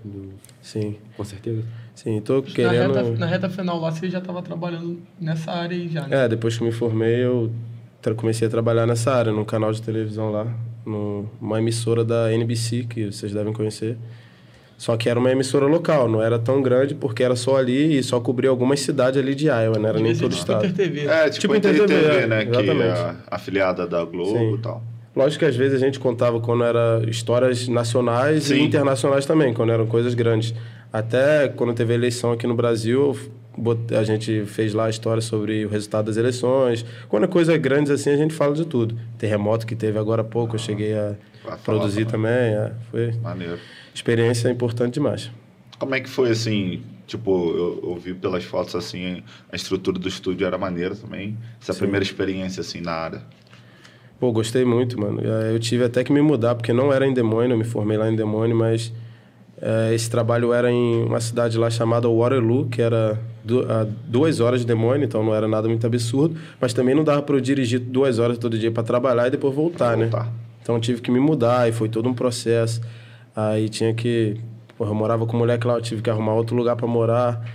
Sim. 0.61 0.95
Com 1.17 1.23
certeza? 1.23 1.63
Sim, 1.93 2.19
tô 2.21 2.41
querendo... 2.41 2.93
Na 2.93 3.01
reta, 3.01 3.17
na 3.17 3.25
reta 3.25 3.49
final 3.49 3.79
lá, 3.79 3.91
você 3.91 4.09
já 4.09 4.19
estava 4.19 4.41
trabalhando 4.41 4.99
nessa 5.19 5.51
área 5.51 5.77
aí 5.77 5.87
já, 5.87 6.07
né? 6.07 6.25
É, 6.25 6.27
depois 6.27 6.57
que 6.57 6.63
me 6.63 6.71
formei, 6.71 7.23
eu 7.23 7.51
comecei 8.15 8.47
a 8.47 8.51
trabalhar 8.51 8.87
nessa 8.87 9.13
área, 9.13 9.31
num 9.31 9.45
canal 9.45 9.71
de 9.71 9.81
televisão 9.81 10.31
lá, 10.31 10.47
numa 10.85 11.59
emissora 11.59 12.03
da 12.03 12.33
NBC, 12.33 12.85
que 12.89 13.11
vocês 13.11 13.33
devem 13.33 13.53
conhecer. 13.53 13.97
Só 14.81 14.97
que 14.97 15.07
era 15.07 15.19
uma 15.19 15.31
emissora 15.31 15.67
local, 15.67 16.09
não 16.09 16.23
era 16.23 16.39
tão 16.39 16.59
grande 16.59 16.95
porque 16.95 17.21
era 17.21 17.35
só 17.35 17.57
ali 17.57 17.99
e 17.99 18.01
só 18.01 18.19
cobria 18.19 18.49
algumas 18.49 18.79
cidades 18.79 19.21
ali 19.21 19.35
de 19.35 19.45
Iowa, 19.45 19.77
não 19.77 19.87
era 19.87 19.99
nem 19.99 20.15
todo 20.15 20.31
o 20.31 20.35
estado. 20.35 20.65
Inter 20.65 20.87
TV. 20.87 21.05
É, 21.05 21.29
tipo, 21.29 21.41
tipo 21.41 21.55
Inter 21.55 21.71
TV, 21.71 21.87
TV 21.87 22.25
né? 22.25 22.41
Exatamente. 22.41 22.73
Que 22.73 22.81
é 22.81 23.15
afiliada 23.29 23.85
da 23.85 24.03
Globo 24.03 24.39
Sim. 24.39 24.55
e 24.55 24.57
tal. 24.57 24.83
Lógico 25.15 25.41
que 25.41 25.45
às 25.45 25.55
vezes 25.55 25.79
a 25.79 25.85
gente 25.85 25.99
contava 25.99 26.39
quando 26.39 26.63
era 26.63 26.99
histórias 27.07 27.67
nacionais 27.67 28.45
Sim. 28.45 28.55
e 28.55 28.63
internacionais 28.63 29.23
também, 29.23 29.53
quando 29.53 29.71
eram 29.71 29.85
coisas 29.85 30.15
grandes. 30.15 30.51
Até 30.91 31.47
quando 31.49 31.75
teve 31.75 31.93
eleição 31.93 32.31
aqui 32.31 32.47
no 32.47 32.55
Brasil, 32.55 33.15
a 33.95 34.03
gente 34.03 34.45
fez 34.47 34.73
lá 34.73 34.85
a 34.85 34.89
história 34.89 35.21
sobre 35.21 35.63
o 35.63 35.69
resultado 35.69 36.07
das 36.07 36.17
eleições. 36.17 36.83
Quando 37.07 37.25
é 37.25 37.27
coisa 37.27 37.55
grande 37.55 37.91
assim, 37.91 38.09
a 38.09 38.17
gente 38.17 38.33
fala 38.33 38.55
de 38.55 38.65
tudo. 38.65 38.97
Terremoto 39.19 39.67
que 39.67 39.75
teve 39.75 39.99
agora 39.99 40.23
há 40.23 40.25
pouco, 40.25 40.55
eu 40.55 40.59
cheguei 40.59 40.95
a 40.95 41.13
produzir 41.63 42.05
também. 42.05 42.31
É, 42.31 42.71
foi 42.89 43.11
Maneiro. 43.21 43.59
experiência 43.93 44.49
importante 44.49 44.95
demais. 44.95 45.31
Como 45.79 45.95
é 45.95 45.99
que 45.99 46.09
foi 46.09 46.29
assim? 46.29 46.83
Tipo, 47.07 47.51
eu, 47.51 47.79
eu 47.83 47.95
vi 47.97 48.13
pelas 48.13 48.43
fotos 48.43 48.75
assim, 48.75 49.23
a 49.51 49.55
estrutura 49.55 49.99
do 49.99 50.07
estúdio 50.07 50.45
era 50.47 50.57
maneira 50.57 50.95
também. 50.95 51.37
Essa 51.61 51.73
Sim. 51.73 51.79
primeira 51.79 52.03
experiência 52.03 52.61
assim 52.61 52.81
na 52.81 52.91
área. 52.91 53.21
Pô, 54.19 54.31
gostei 54.31 54.63
muito, 54.63 54.99
mano. 54.99 55.19
Eu 55.21 55.59
tive 55.59 55.83
até 55.83 56.03
que 56.03 56.13
me 56.13 56.21
mudar, 56.21 56.53
porque 56.53 56.71
não 56.71 56.93
era 56.93 57.07
em 57.07 57.13
Demônio, 57.13 57.53
eu 57.53 57.57
me 57.57 57.63
formei 57.63 57.97
lá 57.97 58.09
em 58.09 58.15
Demônio, 58.15 58.55
mas 58.55 58.93
é, 59.59 59.93
esse 59.93 60.09
trabalho 60.09 60.53
era 60.53 60.71
em 60.71 61.03
uma 61.03 61.19
cidade 61.19 61.57
lá 61.57 61.69
chamada 61.69 62.07
Waterloo, 62.07 62.67
que 62.67 62.81
era 62.81 63.19
du 63.43 63.61
a 63.61 63.85
duas 64.07 64.39
horas 64.39 64.61
de 64.61 64.67
Demônio, 64.67 65.05
então 65.05 65.23
não 65.23 65.33
era 65.33 65.47
nada 65.47 65.67
muito 65.67 65.85
absurdo, 65.87 66.35
mas 66.59 66.73
também 66.73 66.93
não 66.93 67.03
dava 67.03 67.21
para 67.23 67.35
eu 67.35 67.41
dirigir 67.41 67.79
duas 67.79 68.19
horas 68.19 68.37
todo 68.37 68.57
dia 68.57 68.71
para 68.71 68.83
trabalhar 68.83 69.27
e 69.27 69.31
depois 69.31 69.53
voltar, 69.55 69.97
né? 69.97 70.05
voltar, 70.05 70.25
né? 70.25 70.31
Então 70.71 70.79
tive 70.79 71.01
que 71.01 71.11
me 71.11 71.19
mudar 71.19 71.67
e 71.67 71.73
foi 71.73 71.89
todo 71.89 72.07
um 72.07 72.13
processo. 72.13 72.81
Aí 73.35 73.67
tinha 73.67 73.93
que. 73.93 74.37
Porra, 74.77 74.91
eu 74.91 74.95
morava 74.95 75.25
com 75.25 75.35
moleque 75.35 75.67
lá, 75.67 75.73
eu 75.73 75.81
tive 75.81 76.01
que 76.01 76.09
arrumar 76.09 76.33
outro 76.33 76.55
lugar 76.55 76.77
para 76.77 76.87
morar. 76.87 77.45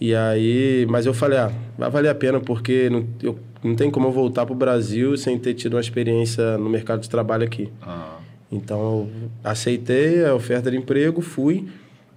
E 0.00 0.14
aí. 0.14 0.86
Mas 0.88 1.04
eu 1.04 1.12
falei, 1.12 1.38
ah, 1.38 1.50
vai 1.76 1.90
valer 1.90 2.10
a 2.10 2.14
pena 2.14 2.38
porque 2.38 2.88
não, 2.88 3.04
eu 3.20 3.36
não 3.64 3.74
tem 3.74 3.90
como 3.90 4.06
eu 4.06 4.12
voltar 4.12 4.46
para 4.46 4.52
o 4.52 4.56
Brasil 4.56 5.16
sem 5.16 5.36
ter 5.38 5.54
tido 5.54 5.74
uma 5.74 5.80
experiência 5.80 6.56
no 6.56 6.70
mercado 6.70 7.00
de 7.00 7.10
trabalho 7.10 7.44
aqui. 7.44 7.68
Ah. 7.82 8.18
Então, 8.50 9.08
aceitei 9.42 10.24
a 10.24 10.34
oferta 10.34 10.70
de 10.70 10.76
emprego, 10.76 11.20
fui 11.20 11.66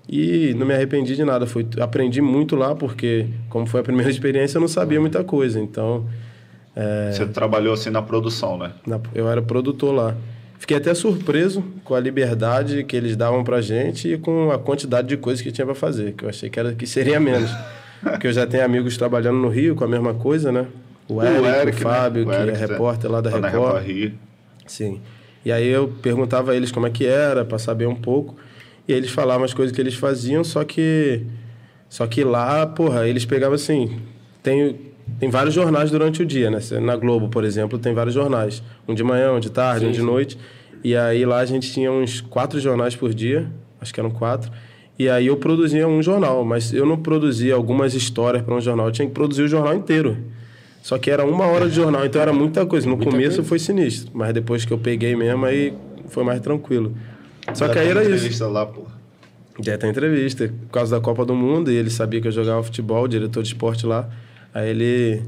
e 0.07 0.53
não 0.55 0.67
me 0.67 0.75
arrependi 0.75 1.15
de 1.15 1.23
nada. 1.23 1.47
Fui, 1.47 1.65
aprendi 1.79 2.21
muito 2.21 2.55
lá, 2.55 2.75
porque, 2.75 3.25
como 3.49 3.65
foi 3.65 3.79
a 3.79 3.83
primeira 3.83 4.11
experiência, 4.11 4.57
eu 4.57 4.61
não 4.61 4.67
sabia 4.67 5.01
muita 5.01 5.23
coisa. 5.23 5.59
Então. 5.59 6.05
É... 6.75 7.11
Você 7.11 7.25
trabalhou 7.25 7.73
assim 7.73 7.89
na 7.89 8.03
produção, 8.03 8.59
né? 8.59 8.73
Na, 8.85 8.99
eu 9.15 9.27
era 9.27 9.41
produtor 9.41 9.91
lá. 9.91 10.15
Fiquei 10.59 10.77
até 10.77 10.93
surpreso 10.93 11.63
com 11.83 11.93
a 11.93 11.99
liberdade 11.99 12.83
que 12.83 12.95
eles 12.95 13.15
davam 13.15 13.43
pra 13.43 13.61
gente 13.61 14.13
e 14.13 14.17
com 14.17 14.51
a 14.51 14.57
quantidade 14.57 15.07
de 15.07 15.17
coisas 15.17 15.41
que 15.41 15.51
tinha 15.51 15.65
para 15.65 15.75
fazer, 15.75 16.13
que 16.13 16.25
eu 16.25 16.29
achei 16.29 16.49
que, 16.49 16.59
era, 16.59 16.73
que 16.73 16.87
seria 16.87 17.19
menos. 17.19 17.51
porque 18.01 18.27
eu 18.27 18.33
já 18.33 18.47
tenho 18.47 18.63
amigos 18.63 18.97
trabalhando 18.97 19.37
no 19.37 19.49
Rio 19.49 19.75
com 19.75 19.83
a 19.83 19.87
mesma 19.87 20.13
coisa, 20.13 20.51
né? 20.51 20.65
O 21.07 21.21
Eric, 21.21 21.39
o, 21.39 21.45
Eric, 21.45 21.77
o 21.77 21.81
Fábio, 21.81 22.25
né? 22.25 22.31
o 22.31 22.41
Eric, 22.41 22.57
que 22.57 22.63
é 22.63 22.67
repórter 22.67 23.11
lá 23.11 23.21
da 23.21 23.29
tá 23.29 23.47
Record. 23.47 23.85
Rio. 23.85 24.13
Sim. 24.65 25.01
E 25.43 25.51
aí 25.51 25.67
eu 25.67 25.87
perguntava 26.01 26.51
a 26.51 26.55
eles 26.55 26.71
como 26.71 26.87
é 26.87 26.89
que 26.89 27.05
era, 27.05 27.45
para 27.45 27.59
saber 27.59 27.87
um 27.87 27.95
pouco. 27.95 28.35
E 28.87 28.93
eles 28.93 29.11
falavam 29.11 29.43
as 29.43 29.53
coisas 29.53 29.75
que 29.75 29.81
eles 29.81 29.93
faziam, 29.93 30.43
só 30.43 30.63
que 30.63 31.23
só 31.89 32.07
que 32.07 32.23
lá, 32.23 32.65
porra, 32.65 33.07
eles 33.07 33.25
pegavam 33.25 33.55
assim, 33.55 33.99
tem 34.41 34.84
tem 35.19 35.29
vários 35.29 35.53
jornais 35.53 35.91
durante 35.91 36.21
o 36.21 36.25
dia, 36.25 36.49
né? 36.49 36.59
Na 36.81 36.95
Globo, 36.95 37.29
por 37.29 37.43
exemplo, 37.43 37.79
tem 37.79 37.93
vários 37.93 38.13
jornais, 38.13 38.61
um 38.87 38.93
de 38.93 39.03
manhã, 39.03 39.31
um 39.31 39.39
de 39.39 39.49
tarde, 39.49 39.81
sim, 39.81 39.87
um 39.87 39.91
de 39.91 39.99
sim. 39.99 40.05
noite. 40.05 40.37
E 40.83 40.95
aí 40.95 41.25
lá 41.25 41.39
a 41.39 41.45
gente 41.45 41.71
tinha 41.71 41.91
uns 41.91 42.21
quatro 42.21 42.59
jornais 42.59 42.95
por 42.95 43.13
dia, 43.13 43.49
acho 43.79 43.93
que 43.93 43.99
eram 43.99 44.11
quatro. 44.11 44.51
E 44.97 45.09
aí 45.09 45.27
eu 45.27 45.37
produzia 45.37 45.87
um 45.87 46.01
jornal, 46.01 46.45
mas 46.45 46.73
eu 46.73 46.85
não 46.85 46.97
produzia 46.97 47.55
algumas 47.55 47.93
histórias 47.93 48.43
para 48.43 48.55
um 48.55 48.61
jornal, 48.61 48.87
eu 48.87 48.91
tinha 48.91 49.07
que 49.07 49.13
produzir 49.13 49.43
o 49.43 49.47
jornal 49.47 49.73
inteiro. 49.73 50.17
Só 50.81 50.99
que 50.99 51.09
era 51.09 51.25
uma 51.25 51.45
hora 51.47 51.67
de 51.67 51.75
jornal, 51.75 52.05
então 52.05 52.21
era 52.21 52.31
muita 52.31 52.65
coisa. 52.65 52.87
No 52.87 52.95
muita 52.95 53.09
começo 53.09 53.37
coisa. 53.37 53.49
foi 53.49 53.57
sinistro, 53.57 54.11
mas 54.13 54.33
depois 54.33 54.65
que 54.65 54.71
eu 54.71 54.77
peguei 54.77 55.15
mesmo, 55.15 55.43
aí 55.43 55.73
foi 56.09 56.23
mais 56.23 56.39
tranquilo. 56.39 56.93
Só 57.53 57.65
Já 57.65 57.73
que 57.73 57.79
aí 57.79 57.87
era 57.89 58.03
isso. 58.03 58.47
lá, 58.47 58.65
pô. 58.65 58.83
Já 59.63 59.77
tem 59.77 59.89
entrevista, 59.89 60.47
por 60.47 60.71
causa 60.71 60.95
da 60.95 61.01
Copa 61.01 61.25
do 61.25 61.33
Mundo, 61.33 61.71
e 61.71 61.75
ele 61.75 61.89
sabia 61.89 62.21
que 62.21 62.27
eu 62.27 62.31
jogava 62.31 62.61
futebol, 62.61 63.07
diretor 63.07 63.41
de 63.41 63.47
esporte 63.47 63.85
lá. 63.85 64.07
Aí 64.55 64.69
ele 64.69 65.21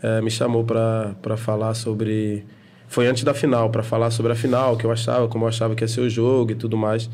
é, 0.00 0.22
me 0.22 0.30
chamou 0.30 0.62
para 0.64 1.36
falar 1.36 1.74
sobre. 1.74 2.44
Foi 2.86 3.08
antes 3.08 3.24
da 3.24 3.34
final, 3.34 3.68
para 3.68 3.82
falar 3.82 4.12
sobre 4.12 4.30
a 4.30 4.36
final, 4.36 4.76
que 4.76 4.86
eu 4.86 4.92
achava, 4.92 5.26
como 5.26 5.44
eu 5.44 5.48
achava 5.48 5.74
que 5.74 5.82
ia 5.82 5.88
ser 5.88 6.02
o 6.02 6.08
jogo 6.08 6.52
e 6.52 6.54
tudo 6.54 6.76
mais. 6.76 7.10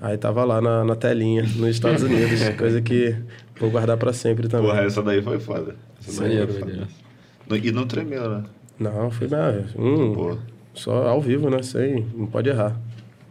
Aí 0.00 0.16
tava 0.16 0.44
lá 0.44 0.60
na, 0.60 0.84
na 0.84 0.94
telinha, 0.94 1.42
nos 1.42 1.70
Estados 1.70 2.04
Unidos, 2.04 2.48
coisa 2.56 2.80
que 2.80 3.16
vou 3.58 3.68
guardar 3.70 3.96
para 3.96 4.12
sempre 4.12 4.46
também. 4.46 4.68
Porra, 4.68 4.82
essa 4.82 5.02
daí 5.02 5.20
foi 5.20 5.40
foda. 5.40 5.74
Essa 6.06 6.22
daí 6.22 6.46
foi 6.46 6.60
foda. 6.60 6.88
E 7.56 7.72
não 7.72 7.84
tremeu, 7.84 8.30
né? 8.30 8.44
Não, 8.78 9.10
foi 9.10 9.28
nada. 9.28 9.66
Um, 9.76 10.38
só 10.72 11.08
ao 11.08 11.20
vivo, 11.20 11.50
né? 11.50 11.62
Sem, 11.62 12.06
não 12.14 12.26
pode 12.26 12.48
errar. 12.48 12.80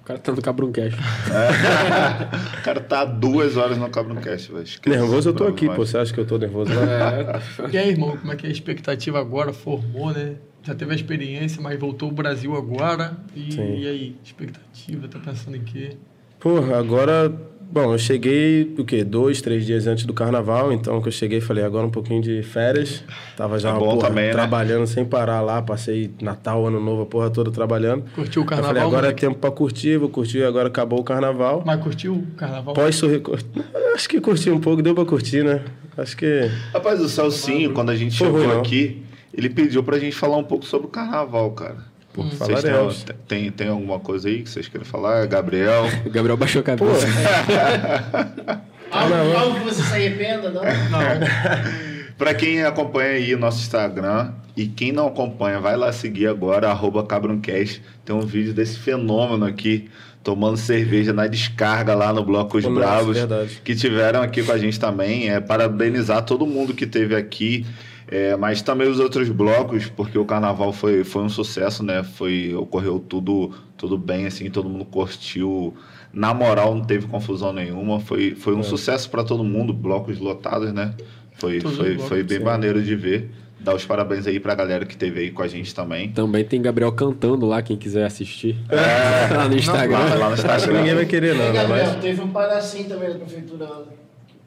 O 0.01 0.03
cara 0.03 0.19
tá 0.19 0.31
no 0.31 0.41
Cabruncast. 0.41 0.97
É. 1.31 2.59
o 2.59 2.63
cara 2.63 2.81
tá 2.81 3.05
duas 3.05 3.55
horas 3.55 3.77
no 3.77 3.87
Cabruncast, 3.89 4.51
velho. 4.51 4.65
Nervoso 4.87 5.29
eu 5.29 5.33
tô 5.33 5.45
aqui, 5.45 5.67
pô. 5.67 5.85
Você 5.85 5.97
acha 5.97 6.11
que 6.11 6.19
eu 6.19 6.25
tô 6.25 6.37
nervoso 6.37 6.73
lá? 6.73 6.81
É. 6.81 7.41
E 7.71 7.77
aí, 7.77 7.89
irmão, 7.89 8.17
como 8.17 8.33
é 8.33 8.35
que 8.35 8.47
é 8.47 8.49
a 8.49 8.51
expectativa 8.51 9.19
agora? 9.19 9.53
Formou, 9.53 10.11
né? 10.11 10.35
Já 10.63 10.73
teve 10.73 10.91
a 10.91 10.95
experiência, 10.95 11.61
mas 11.61 11.79
voltou 11.79 12.09
ao 12.09 12.15
Brasil 12.15 12.55
agora. 12.55 13.15
E, 13.35 13.55
e 13.55 13.87
aí, 13.87 14.15
expectativa? 14.23 15.07
Tá 15.07 15.19
pensando 15.19 15.55
em 15.55 15.63
quê? 15.63 15.97
Pô, 16.39 16.57
agora 16.73 17.31
Bom, 17.72 17.93
eu 17.93 17.98
cheguei, 17.98 18.76
o 18.77 18.84
quê? 18.84 19.02
Dois, 19.02 19.41
três 19.41 19.65
dias 19.65 19.88
antes 19.88 20.06
do 20.06 20.14
carnaval, 20.14 20.73
então 20.73 21.02
que 21.02 21.07
eu 21.07 21.11
cheguei, 21.11 21.39
falei, 21.39 21.64
agora 21.64 21.88
um 21.88 21.89
pouquinho 21.89 22.22
de 22.22 22.43
férias. 22.43 23.02
Tava 23.38 23.57
já 23.57 23.69
é 23.69 23.80
porra, 23.80 24.10
também, 24.10 24.26
né? 24.26 24.31
trabalhando 24.31 24.85
sem 24.85 25.06
parar 25.06 25.39
lá, 25.39 25.61
passei 25.61 26.11
Natal, 26.22 26.68
Ano 26.68 26.81
Novo, 26.81 27.03
a 27.03 27.06
porra 27.06 27.30
toda 27.30 27.49
trabalhando. 27.49 28.03
Curtiu 28.14 28.41
o 28.41 28.45
carnaval? 28.45 28.72
Eu 28.72 28.76
falei, 28.76 28.88
agora 28.89 29.07
é 29.07 29.14
tempo 29.14 29.38
pra 29.38 29.49
curtir, 29.52 29.98
vou 29.98 30.10
curtir, 30.10 30.43
agora 30.43 30.68
acabou 30.68 30.99
o 30.99 31.03
carnaval. 31.03 31.64
Mas 31.65 31.81
curtiu 31.81 32.14
o 32.14 32.27
carnaval? 32.35 32.73
Pós 32.73 32.95
sorrir. 32.95 33.22
Acho 33.95 34.10
que 34.10 34.19
curti 34.19 34.49
um 34.49 34.60
pouco, 34.60 34.81
deu 34.81 34.93
pra 34.93 35.06
curtir, 35.06 35.41
né? 35.41 35.64
Acho 35.98 36.18
que. 36.18 36.52
Rapaz, 36.73 36.99
o 36.99 37.07
Celcinho, 37.07 37.72
quando 37.72 37.91
a 37.91 37.95
gente 37.95 38.15
chegou 38.15 38.45
ruim, 38.45 38.60
aqui, 38.60 39.02
ele 39.34 39.49
pediu 39.49 39.81
pra 39.81 39.98
gente 39.98 40.15
falar 40.15 40.35
um 40.35 40.43
pouco 40.43 40.65
sobre 40.65 40.88
o 40.88 40.89
carnaval, 40.89 41.52
cara. 41.52 41.90
Pô, 42.13 42.23
hum. 42.23 42.31
falaremos. 42.31 43.03
Tem, 43.03 43.15
tem, 43.27 43.51
tem 43.51 43.67
alguma 43.69 43.99
coisa 43.99 44.27
aí 44.27 44.43
que 44.43 44.49
vocês 44.49 44.67
querem 44.67 44.85
falar? 44.85 45.25
Gabriel? 45.27 45.85
o 46.05 46.09
Gabriel 46.09 46.38
baixou 46.38 46.59
a 46.61 46.63
cabeça. 46.63 47.07
algo, 48.91 49.13
algo 49.38 49.59
que 49.59 49.65
você 49.65 49.81
se 49.83 49.93
arrependa, 49.93 50.49
não? 50.49 50.61
Não. 50.61 52.11
Para 52.17 52.35
quem 52.35 52.61
acompanha 52.63 53.13
aí 53.13 53.33
o 53.33 53.39
nosso 53.39 53.59
Instagram 53.61 54.31
e 54.55 54.67
quem 54.67 54.91
não 54.91 55.07
acompanha, 55.07 55.59
vai 55.59 55.75
lá 55.75 55.91
seguir 55.91 56.27
agora, 56.27 56.69
arroba 56.69 57.03
Cabroncast. 57.03 57.81
Tem 58.05 58.15
um 58.15 58.21
vídeo 58.21 58.53
desse 58.53 58.77
fenômeno 58.77 59.45
aqui, 59.45 59.89
tomando 60.23 60.57
cerveja 60.57 61.13
na 61.13 61.25
descarga 61.25 61.95
lá 61.95 62.13
no 62.13 62.23
Bloco 62.23 62.57
Os 62.57 62.65
Bravos, 62.65 63.17
que 63.63 63.73
tiveram 63.73 64.21
aqui 64.21 64.43
com 64.43 64.51
a 64.51 64.57
gente 64.57 64.79
também. 64.79 65.29
É, 65.29 65.39
parabenizar 65.39 66.23
todo 66.23 66.45
mundo 66.45 66.73
que 66.75 66.83
esteve 66.83 67.15
aqui. 67.15 67.65
É, 68.11 68.35
mas 68.35 68.61
também 68.61 68.89
os 68.89 68.99
outros 68.99 69.29
blocos, 69.29 69.88
porque 69.88 70.17
o 70.17 70.25
carnaval 70.25 70.73
foi, 70.73 71.01
foi 71.05 71.23
um 71.23 71.29
sucesso, 71.29 71.81
né? 71.81 72.03
Foi, 72.03 72.53
ocorreu 72.53 72.99
tudo, 72.99 73.51
tudo 73.77 73.97
bem, 73.97 74.25
assim, 74.25 74.49
todo 74.51 74.67
mundo 74.67 74.83
curtiu. 74.83 75.73
Na 76.11 76.33
moral, 76.33 76.75
não 76.75 76.83
teve 76.83 77.07
confusão 77.07 77.53
nenhuma. 77.53 78.01
Foi, 78.01 78.35
foi 78.35 78.53
um 78.53 78.59
é. 78.59 78.63
sucesso 78.63 79.09
para 79.09 79.23
todo 79.23 79.45
mundo, 79.45 79.71
blocos 79.71 80.19
lotados, 80.19 80.73
né? 80.73 80.93
Foi, 81.35 81.61
foi, 81.61 81.71
blocos, 81.95 82.09
foi 82.09 82.21
bem 82.21 82.39
sim. 82.39 82.43
maneiro 82.43 82.83
de 82.83 82.97
ver. 82.97 83.31
Dar 83.57 83.75
os 83.75 83.85
parabéns 83.85 84.27
aí 84.27 84.41
pra 84.41 84.55
galera 84.55 84.85
que 84.85 84.97
teve 84.97 85.21
aí 85.21 85.31
com 85.31 85.43
a 85.43 85.47
gente 85.47 85.73
também. 85.73 86.09
Também 86.09 86.43
tem 86.43 86.61
Gabriel 86.61 86.91
cantando 86.91 87.45
lá, 87.45 87.61
quem 87.61 87.77
quiser 87.77 88.03
assistir. 88.03 88.57
É, 88.69 89.31
lá 89.33 89.47
no 89.47 89.55
Instagram. 89.55 89.99
Não, 89.99 90.17
lá, 90.17 90.27
no 90.27 90.33
Instagram. 90.33 90.55
Acho 90.55 90.67
que 90.67 90.73
ninguém 90.73 90.95
vai 90.95 91.05
querer, 91.05 91.35
não. 91.35 91.53
Gabriel, 91.53 91.91
mas... 91.93 91.95
teve 92.01 92.19
um 92.19 92.29
palhacinho 92.29 92.89
também 92.89 93.09
da 93.09 93.15
prefeitura. 93.15 93.67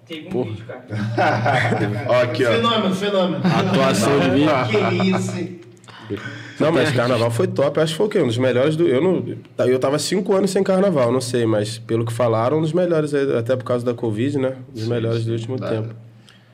Teve 0.07 0.29
um 0.29 0.31
Porra. 0.31 0.51
vídeo, 0.51 0.65
cara. 0.67 2.23
aqui, 2.23 2.45
ó. 2.45 2.53
Fenômeno, 2.53 2.95
fenômeno. 2.95 3.43
Atuação 3.45 4.21
de 4.21 4.31
vídeo. 4.31 4.51
Que 6.09 6.15
isso. 6.15 6.25
Não, 6.61 6.71
mas 6.71 6.93
carnaval 6.93 7.31
foi 7.31 7.47
top. 7.47 7.81
Acho 7.81 7.93
que 7.93 7.97
foi 7.97 8.07
o 8.07 8.11
quê? 8.11 8.21
Um 8.21 8.27
dos 8.27 8.37
melhores 8.37 8.77
do. 8.77 8.87
Eu 8.87 9.03
não. 9.03 9.25
Eu 9.67 9.79
tava 9.79 9.99
cinco 9.99 10.35
anos 10.35 10.51
sem 10.51 10.63
carnaval, 10.63 11.11
não 11.11 11.21
sei, 11.21 11.47
mas 11.47 11.79
pelo 11.79 12.05
que 12.05 12.13
falaram, 12.13 12.59
um 12.59 12.61
dos 12.61 12.75
melhores, 12.75 13.15
até 13.15 13.57
por 13.57 13.65
causa 13.65 13.85
da 13.85 13.95
Covid, 13.95 14.39
né? 14.39 14.57
Um 14.69 14.73
dos 14.75 14.83
Sim, 14.85 14.91
melhores 14.91 15.25
do 15.25 15.33
último 15.33 15.59
da, 15.59 15.69
tempo. 15.71 15.95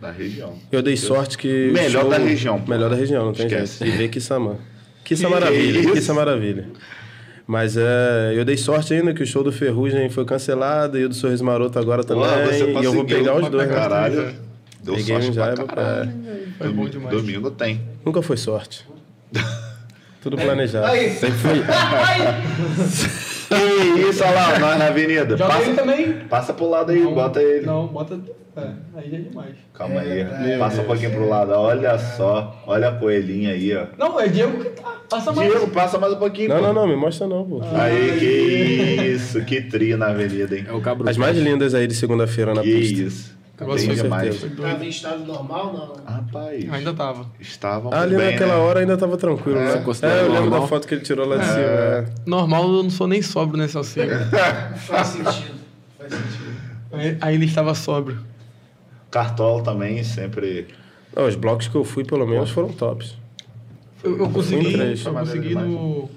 Da 0.01 0.11
região. 0.13 0.55
Eu 0.71 0.81
dei 0.83 0.97
sorte 0.97 1.37
que. 1.37 1.71
Melhor 1.73 2.03
show, 2.03 2.11
da 2.11 2.19
região. 2.19 2.63
Melhor 2.67 2.91
da 2.91 2.97
região, 2.97 3.27
não 3.27 3.33
tem 3.33 3.47
Esquece. 3.47 3.85
jeito. 3.85 3.95
E 3.95 3.99
ver 3.99 4.09
que 4.11 4.21
Samã. 4.21 4.57
Que, 5.05 5.17
que 5.17 5.27
maravilha, 5.27 5.91
que 5.93 5.99
isso 5.99 6.15
maravilha. 6.15 6.69
Mas 7.51 7.77
é, 7.77 8.33
eu 8.37 8.45
dei 8.45 8.57
sorte 8.57 8.95
ainda 8.95 9.13
que 9.13 9.25
o 9.25 9.27
show 9.27 9.43
do 9.43 9.51
Ferrugem 9.51 10.09
foi 10.09 10.25
cancelado 10.25 10.97
e 10.97 11.05
o 11.05 11.09
do 11.09 11.15
Sorriso 11.17 11.45
Maroto 11.45 11.81
agora 11.81 12.05
também. 12.05 12.23
e 12.23 12.85
eu 12.85 12.93
vou 12.93 13.05
pegar 13.05 13.35
os 13.35 13.49
dois. 13.49 13.67
Né? 13.67 13.75
Caralho. 13.75 14.37
Deu 14.85 14.95
Peguei 14.95 15.21
sorte 15.21 15.31
um 15.31 15.35
pra 15.57 15.65
caralho. 15.65 16.11
É. 16.29 16.59
Foi 16.59 16.73
bom 16.73 16.89
demais. 16.89 17.17
Domingo 17.17 17.51
tem. 17.51 17.81
Nunca 18.07 18.23
foi 18.23 18.37
sorte. 18.37 18.87
Tudo 20.23 20.37
planejado. 20.37 20.87
Aí. 20.87 21.11
Sempre 21.11 21.39
foi. 21.39 21.61
que 23.57 24.09
isso, 24.09 24.23
olha 24.23 24.33
lá, 24.33 24.59
nós 24.59 24.79
na 24.79 24.87
avenida. 24.87 25.37
Joga 25.37 25.55
passa, 25.55 25.67
ele 25.67 25.77
também. 25.77 26.13
Passa 26.29 26.55
pro 26.55 26.69
lado 26.69 26.93
aí, 26.93 27.01
não, 27.01 27.15
bota 27.15 27.43
ele. 27.43 27.67
Não, 27.67 27.87
bota. 27.89 28.21
É, 28.57 28.73
aí 28.97 29.11
já 29.11 29.17
é 29.17 29.21
demais. 29.21 29.55
Calma 29.75 30.01
aí. 30.01 30.21
É, 30.21 30.59
passa 30.59 30.77
Deus. 30.77 30.85
um 30.85 30.89
pouquinho 30.89 31.11
pro 31.13 31.29
lado. 31.29 31.53
Olha 31.53 31.99
só. 31.99 32.63
Olha 32.67 32.89
a 32.89 32.93
coelhinha 32.93 33.53
aí, 33.53 33.77
ó. 33.77 33.87
Não, 33.97 34.21
é 34.21 34.29
Diego 34.29 34.63
que 34.63 34.71
tá. 34.71 34.97
Passa 35.09 35.33
mais. 35.33 35.51
Diego, 35.51 35.69
passa 35.69 35.99
mais 35.99 36.13
um 36.13 36.19
pouquinho. 36.19 36.49
Não, 36.49 36.57
pô. 36.57 36.63
não, 36.63 36.73
não, 36.73 36.87
me 36.87 36.97
mostra 36.97 37.27
não, 37.27 37.45
pô. 37.45 37.61
Aí, 37.75 38.19
que 38.19 39.07
isso. 39.15 39.45
Que 39.45 39.63
trio 39.63 39.97
na 39.97 40.09
avenida, 40.09 40.57
hein? 40.57 40.67
É 40.69 40.73
o 40.73 40.81
cabro. 40.81 41.09
As 41.09 41.17
mais 41.17 41.37
lindas 41.37 41.75
aí 41.75 41.87
de 41.87 41.95
segunda-feira 41.95 42.55
na 42.55 42.63
que 42.63 42.73
pista. 42.73 42.95
Que 42.95 43.03
isso. 43.03 43.40
Tem 43.61 43.95
demais. 43.95 44.41
Tava 44.41 44.85
em 44.85 44.89
estado 44.89 45.25
normal, 45.25 45.73
não? 45.73 46.15
Rapaz. 46.15 46.73
Ainda 46.73 46.95
tava. 46.95 47.27
Estavam 47.39 47.93
Ali 47.93 48.17
bem, 48.17 48.33
naquela 48.33 48.55
né? 48.55 48.61
hora 48.61 48.81
ainda 48.81 48.97
tava 48.97 49.17
tranquilo, 49.17 49.59
é, 49.59 49.65
né? 49.65 49.85
É, 50.03 50.21
eu 50.23 50.33
lembro 50.33 50.51
da 50.51 50.67
foto 50.67 50.89
que 50.89 50.95
ele 50.95 51.03
tirou 51.03 51.27
lá 51.27 51.37
de 51.37 51.45
cima. 51.45 51.59
É. 51.59 52.07
Normal, 52.25 52.63
eu 52.65 52.83
não 52.83 52.91
sou 52.91 53.07
nem 53.07 53.21
sóbrio 53.21 53.59
nessa 53.59 53.79
alcega. 53.79 54.27
Faz 54.77 55.09
sentido. 55.09 55.61
Faz 55.99 56.13
sentido. 56.13 56.57
Aí, 56.93 57.19
aí 57.21 57.35
ele 57.35 57.45
estava 57.45 57.75
sóbrio. 57.75 58.19
Cartola 59.11 59.63
também, 59.63 60.03
sempre. 60.05 60.69
Não, 61.15 61.27
os 61.27 61.35
blocos 61.35 61.69
que 61.69 61.75
eu 61.75 61.85
fui, 61.85 62.05
pelo 62.05 62.27
menos, 62.27 62.51
foram 62.51 62.69
tops. 62.71 63.17
Eu, 64.03 64.19
eu 64.19 64.31
consegui, 64.31 64.75
eu 65.05 65.13
consegui 65.13 65.55
no. 65.55 66.09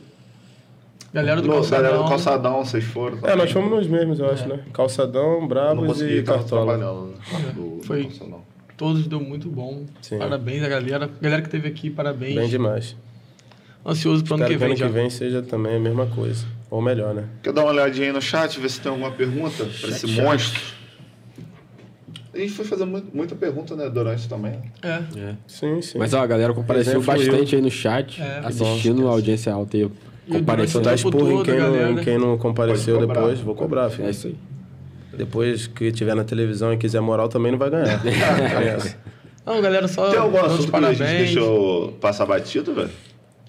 Galera 1.14 1.42
do 1.42 1.48
no, 1.48 1.54
Calçadão. 1.54 1.84
Galera 1.84 2.04
do 2.04 2.10
Calçadão, 2.10 2.66
vocês 2.66 2.84
foram. 2.84 3.18
Também. 3.18 3.32
É, 3.32 3.36
nós 3.36 3.52
fomos 3.52 3.70
nós 3.70 3.88
mesmos, 3.88 4.20
eu 4.20 4.30
acho, 4.32 4.46
é. 4.46 4.48
né? 4.48 4.60
Calçadão, 4.74 5.48
Bravos 5.48 6.02
e 6.02 6.24
Cartola. 6.24 6.78
Do, 7.54 7.80
Foi. 7.84 8.04
Do 8.04 8.54
Todos 8.76 9.08
deu 9.08 9.20
muito 9.20 9.48
bom. 9.50 9.86
Sim. 10.02 10.18
Parabéns 10.18 10.64
a 10.64 10.68
galera. 10.68 11.10
Galera 11.22 11.42
que 11.42 11.48
esteve 11.48 11.68
aqui, 11.68 11.92
parabéns. 11.92 12.36
Bem 12.36 12.50
demais. 12.50 12.96
Ansioso 13.86 14.24
pro 14.24 14.36
ano 14.36 14.46
que 14.46 14.58
vem. 14.58 14.70
ano 14.70 14.76
que 14.76 14.88
vem 14.88 15.10
seja 15.10 15.42
também 15.44 15.76
a 15.76 15.80
mesma 15.80 16.08
coisa. 16.08 16.46
Ou 16.72 16.82
melhor, 16.82 17.14
né? 17.14 17.26
Quer 17.44 17.54
dar 17.54 17.62
uma 17.62 17.72
olhadinha 17.72 18.08
aí 18.08 18.14
no 18.14 18.22
chat, 18.22 18.60
ver 18.60 18.70
se 18.70 18.82
tem 18.82 18.90
alguma 18.90 19.12
pergunta 19.12 19.64
para 19.64 19.90
esse 19.90 20.08
chat. 20.08 20.24
monstro? 20.24 20.62
A 22.34 22.38
gente 22.40 22.54
foi 22.54 22.66
fazer 22.66 22.86
muita 22.86 23.36
pergunta, 23.36 23.76
né, 23.76 23.88
durante 23.92 24.28
também. 24.28 24.60
É. 24.82 25.04
é. 25.16 25.36
Sim, 25.46 25.84
sim. 25.84 26.00
Mas 26.00 26.16
ó, 26.16 26.22
a 26.22 26.26
galera 26.26 26.52
compareceu 26.52 27.00
bastante 27.00 27.56
aí 27.56 27.62
no 27.62 27.70
chat, 27.70 28.20
é, 28.20 28.40
assistindo 28.44 29.08
a 29.08 29.12
audiência 29.12 29.54
alta 29.54 29.78
aí. 29.78 29.88
Compareceu. 30.30 30.82
Tá 30.82 30.94
esporro 30.94 31.42
em 31.42 31.44
quem, 31.44 31.60
não, 31.60 31.92
em 31.92 31.96
quem 31.98 32.18
não 32.18 32.38
compareceu 32.38 33.06
depois, 33.06 33.40
vou 33.40 33.56
cobrar, 33.56 33.90
filho. 33.90 34.08
É 34.08 34.12
isso 34.12 34.28
aí. 34.28 34.38
Depois 35.16 35.68
que 35.68 35.92
tiver 35.92 36.16
na 36.16 36.24
televisão 36.24 36.74
e 36.74 36.78
quiser 36.78 37.02
moral, 37.02 37.30
também 37.30 37.52
não 37.52 37.60
vai 37.60 37.70
ganhar. 37.70 38.02
não, 39.46 39.62
galera, 39.62 39.88
só. 39.88 40.10
Tem 40.10 40.20
algum 40.20 40.40
assunto 40.40 40.72
parabéns. 40.72 40.98
que 40.98 41.04
a 41.04 41.08
gente 41.08 41.18
deixou 41.18 41.92
passar 41.94 42.26
batido, 42.26 42.74
velho? 42.74 42.90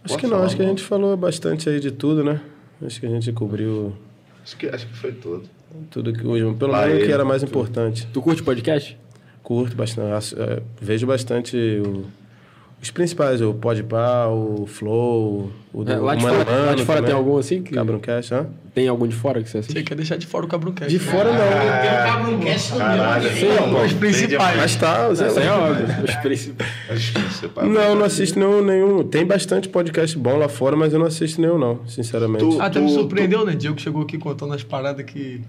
Acho 0.05 0.19
que 0.19 0.27
não, 0.27 0.43
acho 0.43 0.55
que 0.55 0.63
a 0.63 0.67
gente 0.67 0.83
falou 0.83 1.17
bastante 1.17 1.69
aí 1.71 1.81
de 1.81 1.91
tudo, 1.91 2.23
né? 2.23 2.41
Acho 2.85 3.01
que 3.01 3.07
a 3.07 3.09
gente 3.09 3.33
cobriu. 3.33 3.95
Acho 4.43 4.57
que, 4.57 4.67
acho 4.67 4.87
que 4.87 4.95
foi 4.95 5.13
tudo. 5.13 5.49
Tudo 5.91 6.13
que 6.13 6.27
hoje, 6.27 6.45
pelo 6.57 6.73
menos 6.73 7.03
o 7.03 7.07
que 7.07 7.13
era 7.13 7.25
mais 7.25 7.41
tudo. 7.41 7.49
importante. 7.49 8.07
Tu 8.13 8.21
curte 8.21 8.43
podcast? 8.43 8.99
Curto 9.43 9.75
bastante. 9.75 10.35
É, 10.39 10.63
vejo 10.81 11.07
bastante 11.07 11.57
o, 11.57 12.05
os 12.85 12.91
principais, 12.91 13.41
o 13.41 13.55
Podpah, 13.55 14.29
o 14.29 14.67
Flow, 14.67 15.51
o 15.73 15.91
é, 15.91 15.97
lá, 15.97 16.15
de 16.15 16.23
fora, 16.23 16.67
lá 16.67 16.75
de 16.75 16.85
fora 16.85 17.03
tem 17.03 17.15
algum 17.15 17.39
assim? 17.39 17.63
Que... 17.63 17.75
Cabroncast, 17.75 18.35
hã? 18.35 18.47
Tem 18.75 18.89
algum 18.89 19.07
de 19.07 19.15
fora 19.15 19.43
que 19.43 19.49
você 19.49 19.59
assiste? 19.59 19.73
Você 19.73 19.83
quer 19.83 19.95
deixar 19.95 20.17
de 20.17 20.27
fora 20.27 20.45
o 20.45 20.49
Cabroncast. 20.49 20.91
De 20.93 20.99
fora 20.99 21.33
não. 21.33 21.41
Ah, 21.41 21.81
tem 21.81 21.91
o 21.91 22.05
Cabroncast 22.13 22.73
meu. 22.75 23.31
Sim, 23.33 23.85
os 23.87 23.93
principais. 23.95 24.57
Mas 24.59 24.77
tá, 24.77 25.09
os 25.09 25.21
é 25.21 25.51
óbvio. 25.51 25.87
Os 26.05 26.15
principais. 26.17 26.69
Não, 27.65 27.95
não 27.95 28.05
assisto 28.05 28.39
nenhum, 28.39 28.63
nenhum. 28.63 29.05
Tem 29.05 29.25
bastante 29.25 29.69
podcast 29.69 30.17
bom 30.19 30.37
lá 30.37 30.49
fora, 30.49 30.77
mas 30.77 30.93
eu 30.93 30.99
não 30.99 31.07
assisto 31.07 31.41
nenhum 31.41 31.59
não, 31.59 31.81
sinceramente. 31.87 32.45
Tu, 32.45 32.61
Até 32.61 32.79
tu, 32.79 32.85
me 32.85 32.91
surpreendeu, 32.91 33.41
tu... 33.41 33.47
né? 33.47 33.55
Diego 33.55 33.81
chegou 33.81 34.03
aqui 34.03 34.19
contando 34.19 34.55
as 34.55 34.63
paradas 34.63 35.05
que 35.05 35.41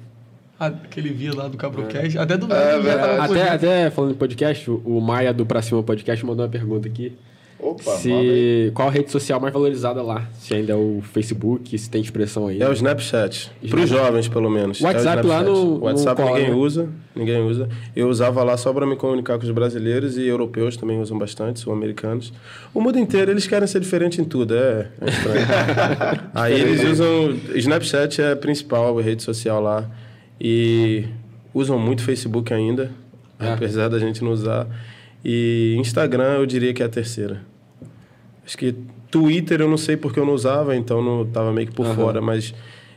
que 0.90 1.00
ele 1.00 1.10
via 1.10 1.34
lá 1.34 1.48
do 1.48 1.58
Cabrocast, 1.58 2.18
é. 2.18 2.22
até 2.22 2.38
do 2.38 2.52
é, 2.52 2.80
né? 2.82 2.94
até, 3.20 3.50
até 3.50 3.90
falando 3.90 4.12
em 4.12 4.18
podcast, 4.18 4.70
o 4.70 5.02
Maia 5.02 5.34
do 5.34 5.46
Pra 5.46 5.62
Cima 5.62 5.84
Podcast 5.84 6.26
mandou 6.26 6.46
uma 6.46 6.52
pergunta 6.52 6.88
aqui. 6.88 7.14
Opa, 7.58 7.96
se 7.98 8.72
qual 8.76 8.90
a 8.90 8.92
rede 8.92 9.10
social 9.10 9.40
mais 9.40 9.54
valorizada 9.54 10.02
lá? 10.02 10.28
Se 10.34 10.54
ainda 10.54 10.74
é 10.74 10.76
o 10.76 11.02
Facebook, 11.02 11.78
se 11.78 11.90
tem 11.90 12.02
expressão 12.02 12.48
aí. 12.48 12.62
É 12.62 12.70
o 12.70 12.74
Snapchat. 12.74 13.50
Para 13.70 13.80
os 13.80 13.90
jovens, 13.90 14.28
pelo 14.28 14.50
menos. 14.50 14.82
WhatsApp 14.82 15.26
é 15.26 15.28
lá 15.28 15.42
no. 15.42 15.80
WhatsApp 15.80 16.22
no 16.22 16.28
ninguém 16.28 16.54
usa. 16.54 16.90
Ninguém 17.16 17.42
usa. 17.42 17.70
Eu 17.96 18.10
usava 18.10 18.44
lá 18.44 18.58
só 18.58 18.74
para 18.74 18.86
me 18.86 18.98
comunicar 18.98 19.38
com 19.38 19.46
os 19.46 19.52
brasileiros 19.52 20.18
e 20.18 20.28
europeus 20.28 20.76
também 20.76 21.00
usam 21.00 21.18
bastante, 21.18 21.62
são 21.62 21.72
americanos. 21.72 22.34
O 22.74 22.82
mundo 22.82 23.00
inteiro, 23.00 23.32
eles 23.32 23.48
querem 23.48 23.68
ser 23.68 23.80
diferente 23.80 24.20
em 24.20 24.26
tudo. 24.26 24.54
É, 24.54 24.90
é 25.02 25.10
estranho. 25.10 25.48
aí 26.36 26.60
eles 26.60 26.84
usam. 26.84 27.36
Snapchat 27.56 28.22
é 28.22 28.34
a 28.34 28.36
principal 28.36 28.96
rede 28.98 29.24
social 29.24 29.62
lá. 29.62 29.90
E 30.40 31.06
usam 31.54 31.80
muito 31.80 32.02
Facebook 32.04 32.54
ainda, 32.54 32.92
é. 33.40 33.54
apesar 33.54 33.88
da 33.90 34.00
gente 34.00 34.24
não 34.24 34.32
usar. 34.32 34.68
E 35.24 35.76
Instagram 35.80 36.36
eu 36.36 36.46
diria 36.46 36.74
que 36.74 36.84
é 36.84 36.86
a 36.86 36.90
terceira. 36.90 37.42
Acho 38.46 38.58
que 38.58 38.76
Twitter 39.10 39.62
eu 39.62 39.70
não 39.70 39.78
sei 39.78 39.98
porque 39.98 40.20
eu 40.20 40.26
não 40.26 40.34
usava, 40.34 40.76
então 40.76 41.02
não 41.02 41.26
tava 41.26 41.52
meio 41.52 41.68
que 41.68 41.74
por 41.74 41.86
uhum. 41.86 41.96
fora, 41.96 42.22
mas 42.22 42.54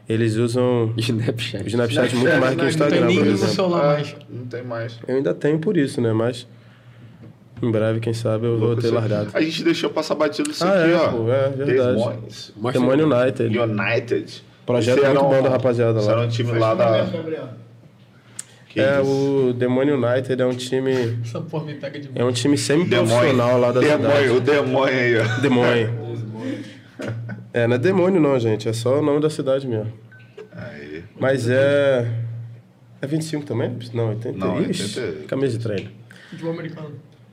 Eles 0.09 0.37
usam 0.37 0.93
Snapchat. 0.97 1.65
o 1.65 1.67
Snapchat 1.69 2.17
muito 2.17 2.39
mais 2.41 2.55
que 2.57 2.65
o 2.65 2.69
Instagram, 2.69 3.01
Não 3.01 3.07
tem 3.09 3.17
por 3.17 3.23
nem 3.23 3.31
no 3.31 3.37
exemplo. 3.37 3.55
celular 3.55 3.85
Ah, 3.85 3.93
mais. 3.95 4.17
não 4.31 4.47
tem 4.47 4.63
mais. 4.65 4.99
Eu 5.07 5.17
ainda 5.17 5.35
tenho 5.35 5.59
por 5.59 5.77
isso, 5.77 6.01
né? 6.01 6.13
Mas 6.15 6.47
em 7.63 7.71
breve, 7.71 8.01
quem 8.01 8.15
sabe, 8.15 8.47
eu 8.47 8.59
vou 8.59 8.75
ter 8.77 8.91
largado. 8.91 9.31
A 9.35 9.41
gente 9.41 9.63
deixou 9.65 9.91
passar 9.91 10.15
batido 10.15 10.51
isso 10.51 10.65
Ah, 10.65 10.83
aqui, 10.83 10.93
é, 10.93 10.97
ó. 10.97 11.09
pô, 11.13 11.31
é 11.31 11.49
verdade. 11.51 11.97
Demônios. 11.97 12.53
Demônio 12.73 13.07
United. 13.11 13.59
United. 13.59 14.45
Projeto 14.69 15.03
muito 15.03 15.21
bom 15.23 15.43
da 15.43 15.49
rapaziada 15.49 16.01
lá. 16.01 16.13
Era 16.13 16.21
um 16.21 16.29
time 16.29 16.53
lá 16.59 16.75
da. 16.75 17.07
Que 18.69 18.81
É, 18.81 19.01
isso? 19.01 19.49
o 19.49 19.53
Demônio 19.55 19.97
United 19.97 20.41
é 20.43 20.47
um 20.47 20.55
time. 20.55 21.19
Essa 21.25 21.41
porra 21.41 21.65
me 21.65 21.75
pega 21.75 21.99
de 21.99 22.11
É 22.15 22.23
um 22.23 22.31
time 22.33 22.57
semi-profissional 22.59 23.59
lá 23.59 23.73
da 23.73 23.81
demônio, 23.81 24.07
cidade. 24.11 24.29
o 24.31 24.41
demônio 24.41 24.95
aí, 24.99 25.19
ó. 25.19 25.41
Demônio. 25.41 26.09
É, 27.53 27.67
não 27.67 27.77
é 27.77 27.79
demônio 27.79 28.21
não, 28.21 28.39
gente. 28.39 28.69
É 28.69 28.73
só 28.73 28.99
o 28.99 29.03
nome 29.03 29.21
da 29.21 29.31
cidade 29.31 29.67
mesmo. 29.67 29.91
Aí. 30.55 31.03
Mas 31.19 31.49
é. 31.49 32.07
É 33.01 33.07
25 33.07 33.47
também? 33.47 33.75
Não, 33.95 34.11
80. 34.11 34.37
Não, 34.39 34.61
Ixi, 34.61 35.01
80. 35.01 35.27
camisa 35.29 35.57
de 35.57 35.65
treino. 35.65 35.91
futebol 36.29 36.53
americano. 36.53 36.91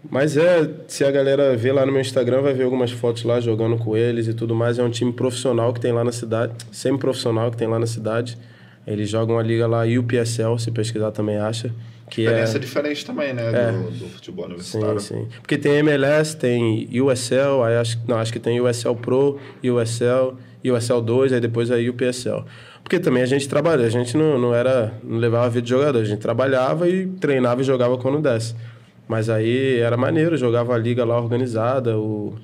Mas 0.10 0.38
é, 0.38 0.70
se 0.88 1.04
a 1.04 1.12
galera 1.12 1.56
ver 1.56 1.72
lá 1.72 1.86
no 1.86 1.92
meu 1.92 2.02
Instagram, 2.02 2.42
vai 2.42 2.54
ver 2.54 2.64
algumas 2.64 2.92
fotos 2.92 3.24
lá 3.24 3.40
jogando 3.40 3.78
com 3.78 3.96
eles 3.96 4.28
e 4.28 4.34
tudo 4.34 4.56
mais. 4.56 4.80
É 4.80 4.84
um 4.84 4.90
time 4.90 5.12
profissional 5.12 5.74
que 5.74 5.80
tem 5.80 5.92
lá 5.92 6.04
na 6.04 6.12
cidade, 6.12 6.54
semi-profissional 6.72 7.52
que 7.52 7.58
tem 7.58 7.68
lá 7.68 7.80
na 7.80 7.88
cidade. 7.88 8.38
Eles 8.86 9.10
jogam 9.10 9.40
a 9.40 9.44
liga 9.44 9.66
lá 9.66 9.84
UPSL, 9.84 10.58
se 10.60 10.70
pesquisar 10.72 11.12
também 11.12 11.38
acha. 11.38 11.72
Que 12.10 12.22
é, 12.22 12.26
Experiência 12.26 12.60
diferente 12.60 13.06
também, 13.06 13.34
né? 13.34 13.44
É. 13.48 13.72
Do, 13.72 13.90
do 13.90 14.10
futebol 14.10 14.46
Sim, 14.46 14.52
universitário. 14.52 15.00
sim. 15.00 15.28
Porque 15.42 15.58
tem 15.58 15.78
MLS, 15.78 16.38
tem 16.38 16.88
USL, 17.02 17.64
aí 17.64 17.78
acho, 17.78 18.00
não, 18.08 18.18
acho 18.18 18.32
que 18.32 18.40
tem 18.40 18.62
USL 18.62 18.96
Pro, 18.96 19.40
USL, 19.64 20.38
USL 20.64 21.02
2, 21.02 21.34
aí 21.34 21.40
depois 21.40 21.72
a 21.72 21.78
UPSL. 21.78 22.46
Porque 22.84 23.00
também 23.00 23.24
a 23.24 23.26
gente 23.26 23.50
trabalha, 23.50 23.84
a 23.84 23.90
gente 23.90 24.16
não, 24.16 24.38
não 24.38 24.54
era, 24.54 24.94
não 25.04 25.18
levava 25.18 25.48
a 25.48 25.50
vida 25.50 25.64
de 25.64 25.70
jogador, 25.70 26.00
a 26.00 26.06
gente 26.06 26.20
trabalhava 26.20 26.88
e 26.88 27.08
treinava 27.08 27.62
e 27.62 27.64
jogava 27.64 27.98
quando 27.98 28.22
desse. 28.22 28.54
Mas 29.08 29.30
aí 29.30 29.80
era 29.80 29.96
maneiro, 29.96 30.36
jogava 30.38 30.74
a 30.74 30.78
liga 30.78 31.06
lá 31.06 31.20
organizada, 31.20 31.98
o, 31.98 32.36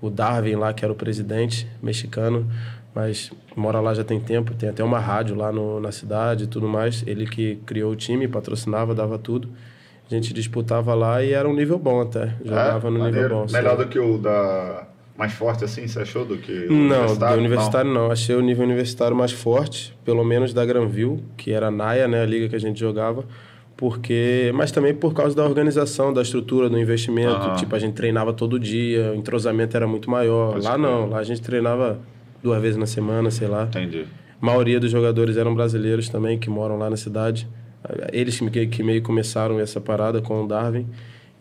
o 0.00 0.08
Darwin 0.10 0.54
lá, 0.56 0.72
que 0.72 0.84
era 0.84 0.92
o 0.92 0.96
presidente 0.96 1.66
mexicano, 1.82 2.46
mas 2.94 3.30
mora 3.56 3.80
lá 3.80 3.92
já 3.92 4.04
tem 4.04 4.20
tempo, 4.20 4.54
tem 4.54 4.68
até 4.68 4.84
uma 4.84 4.98
rádio 5.00 5.34
lá 5.34 5.50
no, 5.50 5.80
na 5.80 5.90
cidade 5.90 6.44
e 6.44 6.46
tudo 6.46 6.68
mais. 6.68 7.02
Ele 7.06 7.26
que 7.26 7.56
criou 7.66 7.92
o 7.92 7.96
time, 7.96 8.28
patrocinava, 8.28 8.94
dava 8.94 9.18
tudo. 9.18 9.48
A 10.08 10.14
gente 10.14 10.32
disputava 10.32 10.94
lá 10.94 11.22
e 11.22 11.32
era 11.32 11.48
um 11.48 11.54
nível 11.54 11.78
bom 11.78 12.00
até. 12.00 12.34
Jogava 12.44 12.86
É? 12.86 12.90
no 12.90 12.98
Maneiro. 13.00 13.22
nível 13.28 13.44
bom. 13.46 13.52
Melhor 13.52 13.76
sim. 13.76 13.82
do 13.82 13.88
que 13.88 13.98
o 13.98 14.18
da. 14.18 14.86
Mais 15.18 15.32
forte 15.32 15.64
assim, 15.64 15.88
você 15.88 16.00
achou? 16.00 16.24
Do 16.26 16.36
que 16.36 16.52
o 16.68 16.72
Não, 16.72 17.16
do 17.16 17.24
universitário 17.38 17.90
não. 17.90 18.10
Achei 18.12 18.36
o 18.36 18.40
nível 18.42 18.64
universitário 18.64 19.16
mais 19.16 19.32
forte, 19.32 19.96
pelo 20.04 20.22
menos 20.22 20.52
da 20.52 20.64
Granville, 20.64 21.24
que 21.38 21.52
era 21.52 21.68
a 21.68 21.70
NAIA, 21.70 22.06
né, 22.06 22.22
a 22.22 22.26
liga 22.26 22.48
que 22.50 22.54
a 22.54 22.60
gente 22.60 22.78
jogava. 22.78 23.24
Porque, 23.76 24.50
mas 24.54 24.72
também 24.72 24.94
por 24.94 25.12
causa 25.12 25.36
da 25.36 25.44
organização, 25.44 26.12
da 26.12 26.22
estrutura, 26.22 26.68
do 26.70 26.78
investimento. 26.78 27.34
Aham. 27.34 27.56
Tipo, 27.56 27.76
a 27.76 27.78
gente 27.78 27.94
treinava 27.94 28.32
todo 28.32 28.58
dia, 28.58 29.12
o 29.12 29.14
entrosamento 29.14 29.76
era 29.76 29.86
muito 29.86 30.10
maior. 30.10 30.52
Pode 30.52 30.64
lá 30.64 30.78
não, 30.78 31.10
lá 31.10 31.18
a 31.18 31.22
gente 31.22 31.42
treinava 31.42 31.98
duas 32.42 32.60
vezes 32.62 32.78
na 32.78 32.86
semana, 32.86 33.30
sei 33.30 33.48
lá. 33.48 33.64
Entendi. 33.64 34.06
A 34.40 34.46
maioria 34.46 34.80
dos 34.80 34.90
jogadores 34.90 35.36
eram 35.36 35.54
brasileiros 35.54 36.08
também, 36.08 36.38
que 36.38 36.48
moram 36.48 36.78
lá 36.78 36.88
na 36.88 36.96
cidade. 36.96 37.46
Eles 38.12 38.38
que, 38.40 38.66
que 38.66 38.82
meio 38.82 39.02
começaram 39.02 39.60
essa 39.60 39.80
parada 39.80 40.22
com 40.22 40.44
o 40.44 40.48
Darwin. 40.48 40.86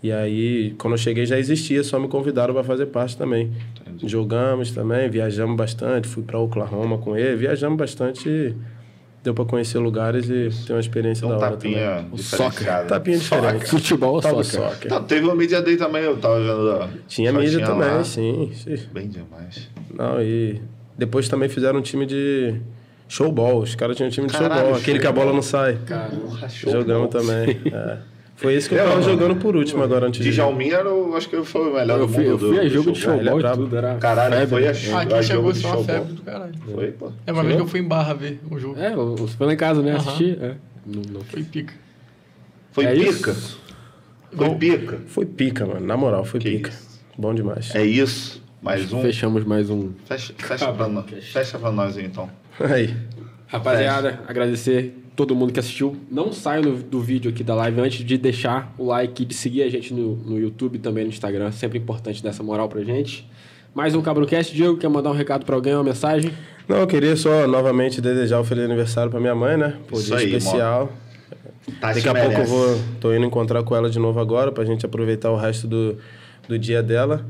E 0.03 0.11
aí, 0.11 0.75
quando 0.77 0.93
eu 0.93 0.97
cheguei, 0.97 1.25
já 1.25 1.39
existia, 1.39 1.83
só 1.83 1.99
me 1.99 2.07
convidaram 2.07 2.53
para 2.53 2.63
fazer 2.63 2.87
parte 2.87 3.17
também. 3.17 3.51
Entendi. 3.81 4.07
Jogamos 4.07 4.71
também, 4.71 5.09
viajamos 5.09 5.55
bastante, 5.55 6.07
fui 6.07 6.21
para 6.21 6.37
Oklahoma 6.37 6.97
com 6.97 7.17
ele, 7.17 7.35
viajamos 7.37 7.77
bastante 7.77 8.29
e 8.29 8.53
deu 9.25 9.33
para 9.33 9.43
conhecer 9.43 9.79
lugares 9.79 10.29
e 10.29 10.49
ter 10.67 10.73
uma 10.73 10.79
experiência 10.79 11.25
Então, 11.25 11.37
da 11.37 11.47
hora 11.47 11.57
tapinha 11.57 11.95
também. 11.95 12.09
diferenciada. 12.13 12.87
Tapinha 12.87 13.17
diferente. 13.17 13.65
Futebol, 13.65 14.21
Tal 14.21 14.43
soccer. 14.43 14.69
soccer. 14.69 14.91
Não, 14.91 15.03
teve 15.03 15.27
o 15.27 15.35
Media 15.35 15.61
Day 15.63 15.75
também, 15.75 16.03
eu 16.03 16.15
tava 16.17 16.39
vendo. 16.39 16.89
Tinha 17.07 17.33
mídia 17.33 17.65
também, 17.65 18.03
sim. 18.03 18.51
sim. 18.53 18.77
Bem 18.93 19.07
demais. 19.09 19.67
Não, 19.91 20.21
e 20.21 20.61
depois 20.95 21.27
também 21.27 21.49
fizeram 21.49 21.79
um 21.79 21.81
time 21.81 22.05
de 22.05 22.55
showball. 23.09 23.59
Os 23.61 23.73
caras 23.73 23.97
tinham 23.97 24.07
um 24.07 24.11
time 24.11 24.27
de 24.27 24.33
Caralho, 24.33 24.61
showball, 24.61 24.79
aquele 24.79 24.99
que 24.99 25.07
a 25.07 25.11
bola 25.11 25.33
não 25.33 25.41
sai. 25.41 25.79
Show 26.49 26.71
Jogamos 26.71 27.09
também. 27.09 27.59
é. 27.73 27.97
Foi 28.37 28.53
esse 28.53 28.67
que 28.67 28.75
eu 28.75 28.79
É, 28.79 28.83
tava 28.83 29.01
jogando 29.01 29.37
por 29.37 29.55
último 29.55 29.81
agora 29.81 30.07
antes 30.07 30.21
de. 30.23 30.29
Djalminha, 30.31 30.75
era 30.75 30.93
o- 30.93 31.15
acho 31.15 31.29
que 31.29 31.41
foi 31.43 31.69
o 31.69 31.73
melhor 31.73 31.99
Eu 31.99 32.05
do 32.07 32.13
fui, 32.13 32.23
mundo. 32.25 32.31
eu 32.33 32.39
fui 32.39 32.55
do- 32.55 32.59
a 32.61 32.67
jogo 32.67 32.91
de 32.91 32.99
showball. 32.99 33.39
é 33.39 33.53
e 33.53 33.55
tudo. 33.55 33.77
Era 33.77 33.95
Caralho, 33.95 34.33
febre. 34.35 34.47
foi 34.49 34.67
a, 34.67 34.69
Ah, 34.69 34.99
a 34.99 35.01
aqui 35.01 35.09
jogo 35.11 35.23
chegou 35.23 35.55
só 35.55 35.67
uma 35.69 35.75
showball. 35.77 35.83
febre 35.95 36.13
do 36.13 36.21
caralho. 36.21 36.53
Foi, 36.73 36.91
pô. 36.91 37.11
É 37.25 37.31
uma 37.31 37.43
vez 37.43 37.55
que 37.55 37.61
eu 37.61 37.67
fui 37.67 37.79
em 37.79 37.83
Barra 37.87 38.13
ver 38.13 38.39
o 38.51 38.59
jogo. 38.59 38.77
É, 38.79 38.93
você 38.93 39.37
foi 39.37 39.47
lá 39.47 39.53
em 39.53 39.57
casa, 39.57 39.81
né? 39.81 39.95
Assistir. 39.95 40.37
É. 40.41 40.55
Não, 40.85 41.01
não 41.13 41.21
Foi 41.21 41.43
pica. 41.43 41.73
Foi 42.73 42.83
É 42.85 42.93
pica. 42.93 43.31
isso? 43.31 43.59
Foi 44.35 44.49
pica. 44.55 44.99
Foi 45.07 45.25
pica, 45.25 45.65
mano. 45.65 45.85
Na 45.85 45.95
moral, 45.95 46.25
foi 46.25 46.39
Que 46.41 46.51
pica. 46.57 46.69
isso. 46.71 46.99
Bom 47.17 47.33
demais. 47.33 47.73
É 47.73 47.85
isso. 47.85 48.43
Mais 48.61 48.91
um. 48.91 49.01
Fechamos 49.01 49.45
mais 49.45 49.69
um. 49.69 49.91
Fecha, 50.05 50.33
fecha, 50.37 50.73
pra, 50.73 50.87
nós. 50.89 51.05
fecha 51.31 51.57
pra 51.57 51.71
nós 51.71 51.97
aí, 51.97 52.05
então. 52.05 52.29
Aí. 52.59 52.93
Rapaziada, 53.47 54.19
agradecer 54.27 54.93
todo 55.15 55.35
mundo 55.35 55.53
que 55.53 55.59
assistiu. 55.59 55.95
Não 56.11 56.31
saia 56.33 56.61
no- 56.61 56.77
do 56.77 56.99
vídeo 57.01 57.31
aqui 57.31 57.43
da 57.43 57.55
live 57.55 57.79
antes 57.81 58.05
de 58.05 58.17
deixar 58.17 58.73
o 58.77 58.85
like 58.85 59.23
e 59.23 59.25
de 59.25 59.33
seguir 59.33 59.63
a 59.63 59.69
gente 59.69 59.93
no, 59.93 60.15
no 60.17 60.39
YouTube 60.39 60.75
e 60.75 60.79
também 60.79 61.03
no 61.03 61.09
Instagram. 61.09 61.51
Sempre 61.51 61.77
importante 61.77 62.21
dar 62.21 62.29
essa 62.29 62.43
moral 62.43 62.67
pra 62.69 62.83
gente. 62.83 63.27
Mais 63.73 63.93
um 63.95 64.01
Cabrocast. 64.01 64.53
Diego, 64.55 64.77
quer 64.77 64.87
mandar 64.89 65.09
um 65.11 65.13
recado 65.13 65.45
pra 65.45 65.55
alguém, 65.55 65.73
uma 65.73 65.83
mensagem? 65.83 66.31
Não, 66.67 66.77
eu 66.77 66.87
queria 66.87 67.15
só 67.15 67.45
novamente 67.47 68.01
desejar 68.01 68.39
um 68.39 68.43
feliz 68.43 68.65
aniversário 68.65 69.11
pra 69.11 69.19
minha 69.19 69.35
mãe, 69.35 69.55
né? 69.57 69.75
Pô, 69.87 69.97
Isso 69.97 70.07
dia 70.07 70.17
aí, 70.17 70.33
especial. 70.35 70.91
Tati 71.81 71.95
Daqui 72.01 72.09
a 72.09 72.13
pouco 72.13 72.27
eu 72.27 72.31
merece. 72.37 72.51
vou. 72.51 72.79
tô 72.99 73.13
indo 73.13 73.25
encontrar 73.25 73.63
com 73.63 73.75
ela 73.75 73.89
de 73.89 73.99
novo 73.99 74.19
agora 74.19 74.51
pra 74.51 74.63
gente 74.65 74.85
aproveitar 74.85 75.31
o 75.31 75.35
resto 75.37 75.67
do, 75.67 75.97
do 76.47 76.57
dia 76.59 76.81
dela. 76.83 77.25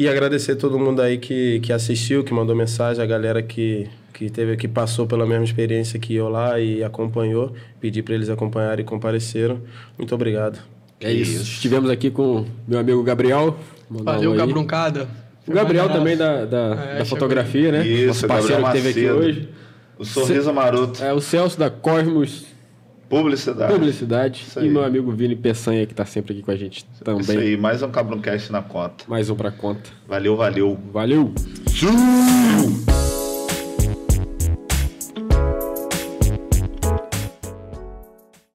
E 0.00 0.08
agradecer 0.08 0.56
todo 0.56 0.78
mundo 0.78 1.02
aí 1.02 1.18
que, 1.18 1.60
que 1.60 1.74
assistiu, 1.74 2.24
que 2.24 2.32
mandou 2.32 2.56
mensagem, 2.56 3.04
a 3.04 3.06
galera 3.06 3.42
que, 3.42 3.86
que 4.14 4.30
teve 4.30 4.56
que 4.56 4.66
passou 4.66 5.06
pela 5.06 5.26
mesma 5.26 5.44
experiência 5.44 5.98
que 5.98 6.14
eu 6.14 6.26
lá 6.30 6.58
e 6.58 6.82
acompanhou. 6.82 7.52
Pedi 7.78 8.02
pra 8.02 8.14
eles 8.14 8.30
acompanharem 8.30 8.82
e 8.82 8.88
compareceram. 8.88 9.60
Muito 9.98 10.14
obrigado. 10.14 10.58
É 11.02 11.12
isso. 11.12 11.42
Estivemos 11.42 11.90
aqui 11.90 12.10
com 12.10 12.46
meu 12.66 12.78
amigo 12.78 13.02
Gabriel. 13.02 13.58
Mandar 13.90 14.12
Valeu, 14.14 14.32
um. 14.32 14.36
Gabruncada. 14.36 15.06
O 15.46 15.52
Gabriel 15.52 15.90
também 15.90 16.16
da, 16.16 16.46
da, 16.46 16.92
É, 16.94 16.98
da 17.00 17.04
fotografia, 17.04 17.70
né? 17.70 17.86
Isso, 17.86 18.06
Nosso 18.06 18.26
parceiro 18.26 18.56
que 18.56 18.62
Gabriel 18.62 18.82
teve 18.82 19.00
aqui 19.00 19.10
hoje. 19.10 19.48
O 19.98 20.04
sorriso 20.06 20.50
maroto. 20.50 21.04
É 21.04 21.12
o 21.12 21.20
Celso 21.20 21.58
da 21.58 21.68
Cosmos 21.68 22.46
Publicidade. 23.10 23.72
Publicidade. 23.72 24.44
Isso 24.46 24.60
E 24.60 24.62
aí. 24.62 24.68
meu 24.70 24.84
amigo 24.84 25.10
Vini 25.10 25.34
Peçanha, 25.34 25.84
que 25.84 25.92
tá 25.92 26.04
sempre 26.06 26.32
aqui 26.32 26.42
com 26.42 26.50
a 26.52 26.56
gente 26.56 26.86
também. 27.04 27.20
Isso 27.20 27.32
aí, 27.32 27.56
mais 27.56 27.82
um 27.82 27.90
Cabroncast 27.90 28.52
na 28.52 28.62
conta. 28.62 29.04
Mais 29.08 29.28
um 29.28 29.34
pra 29.34 29.50
conta. 29.50 29.90
Valeu, 30.08 30.36
valeu. 30.36 30.78
Valeu! 30.92 31.32
Tchau! 31.68 32.89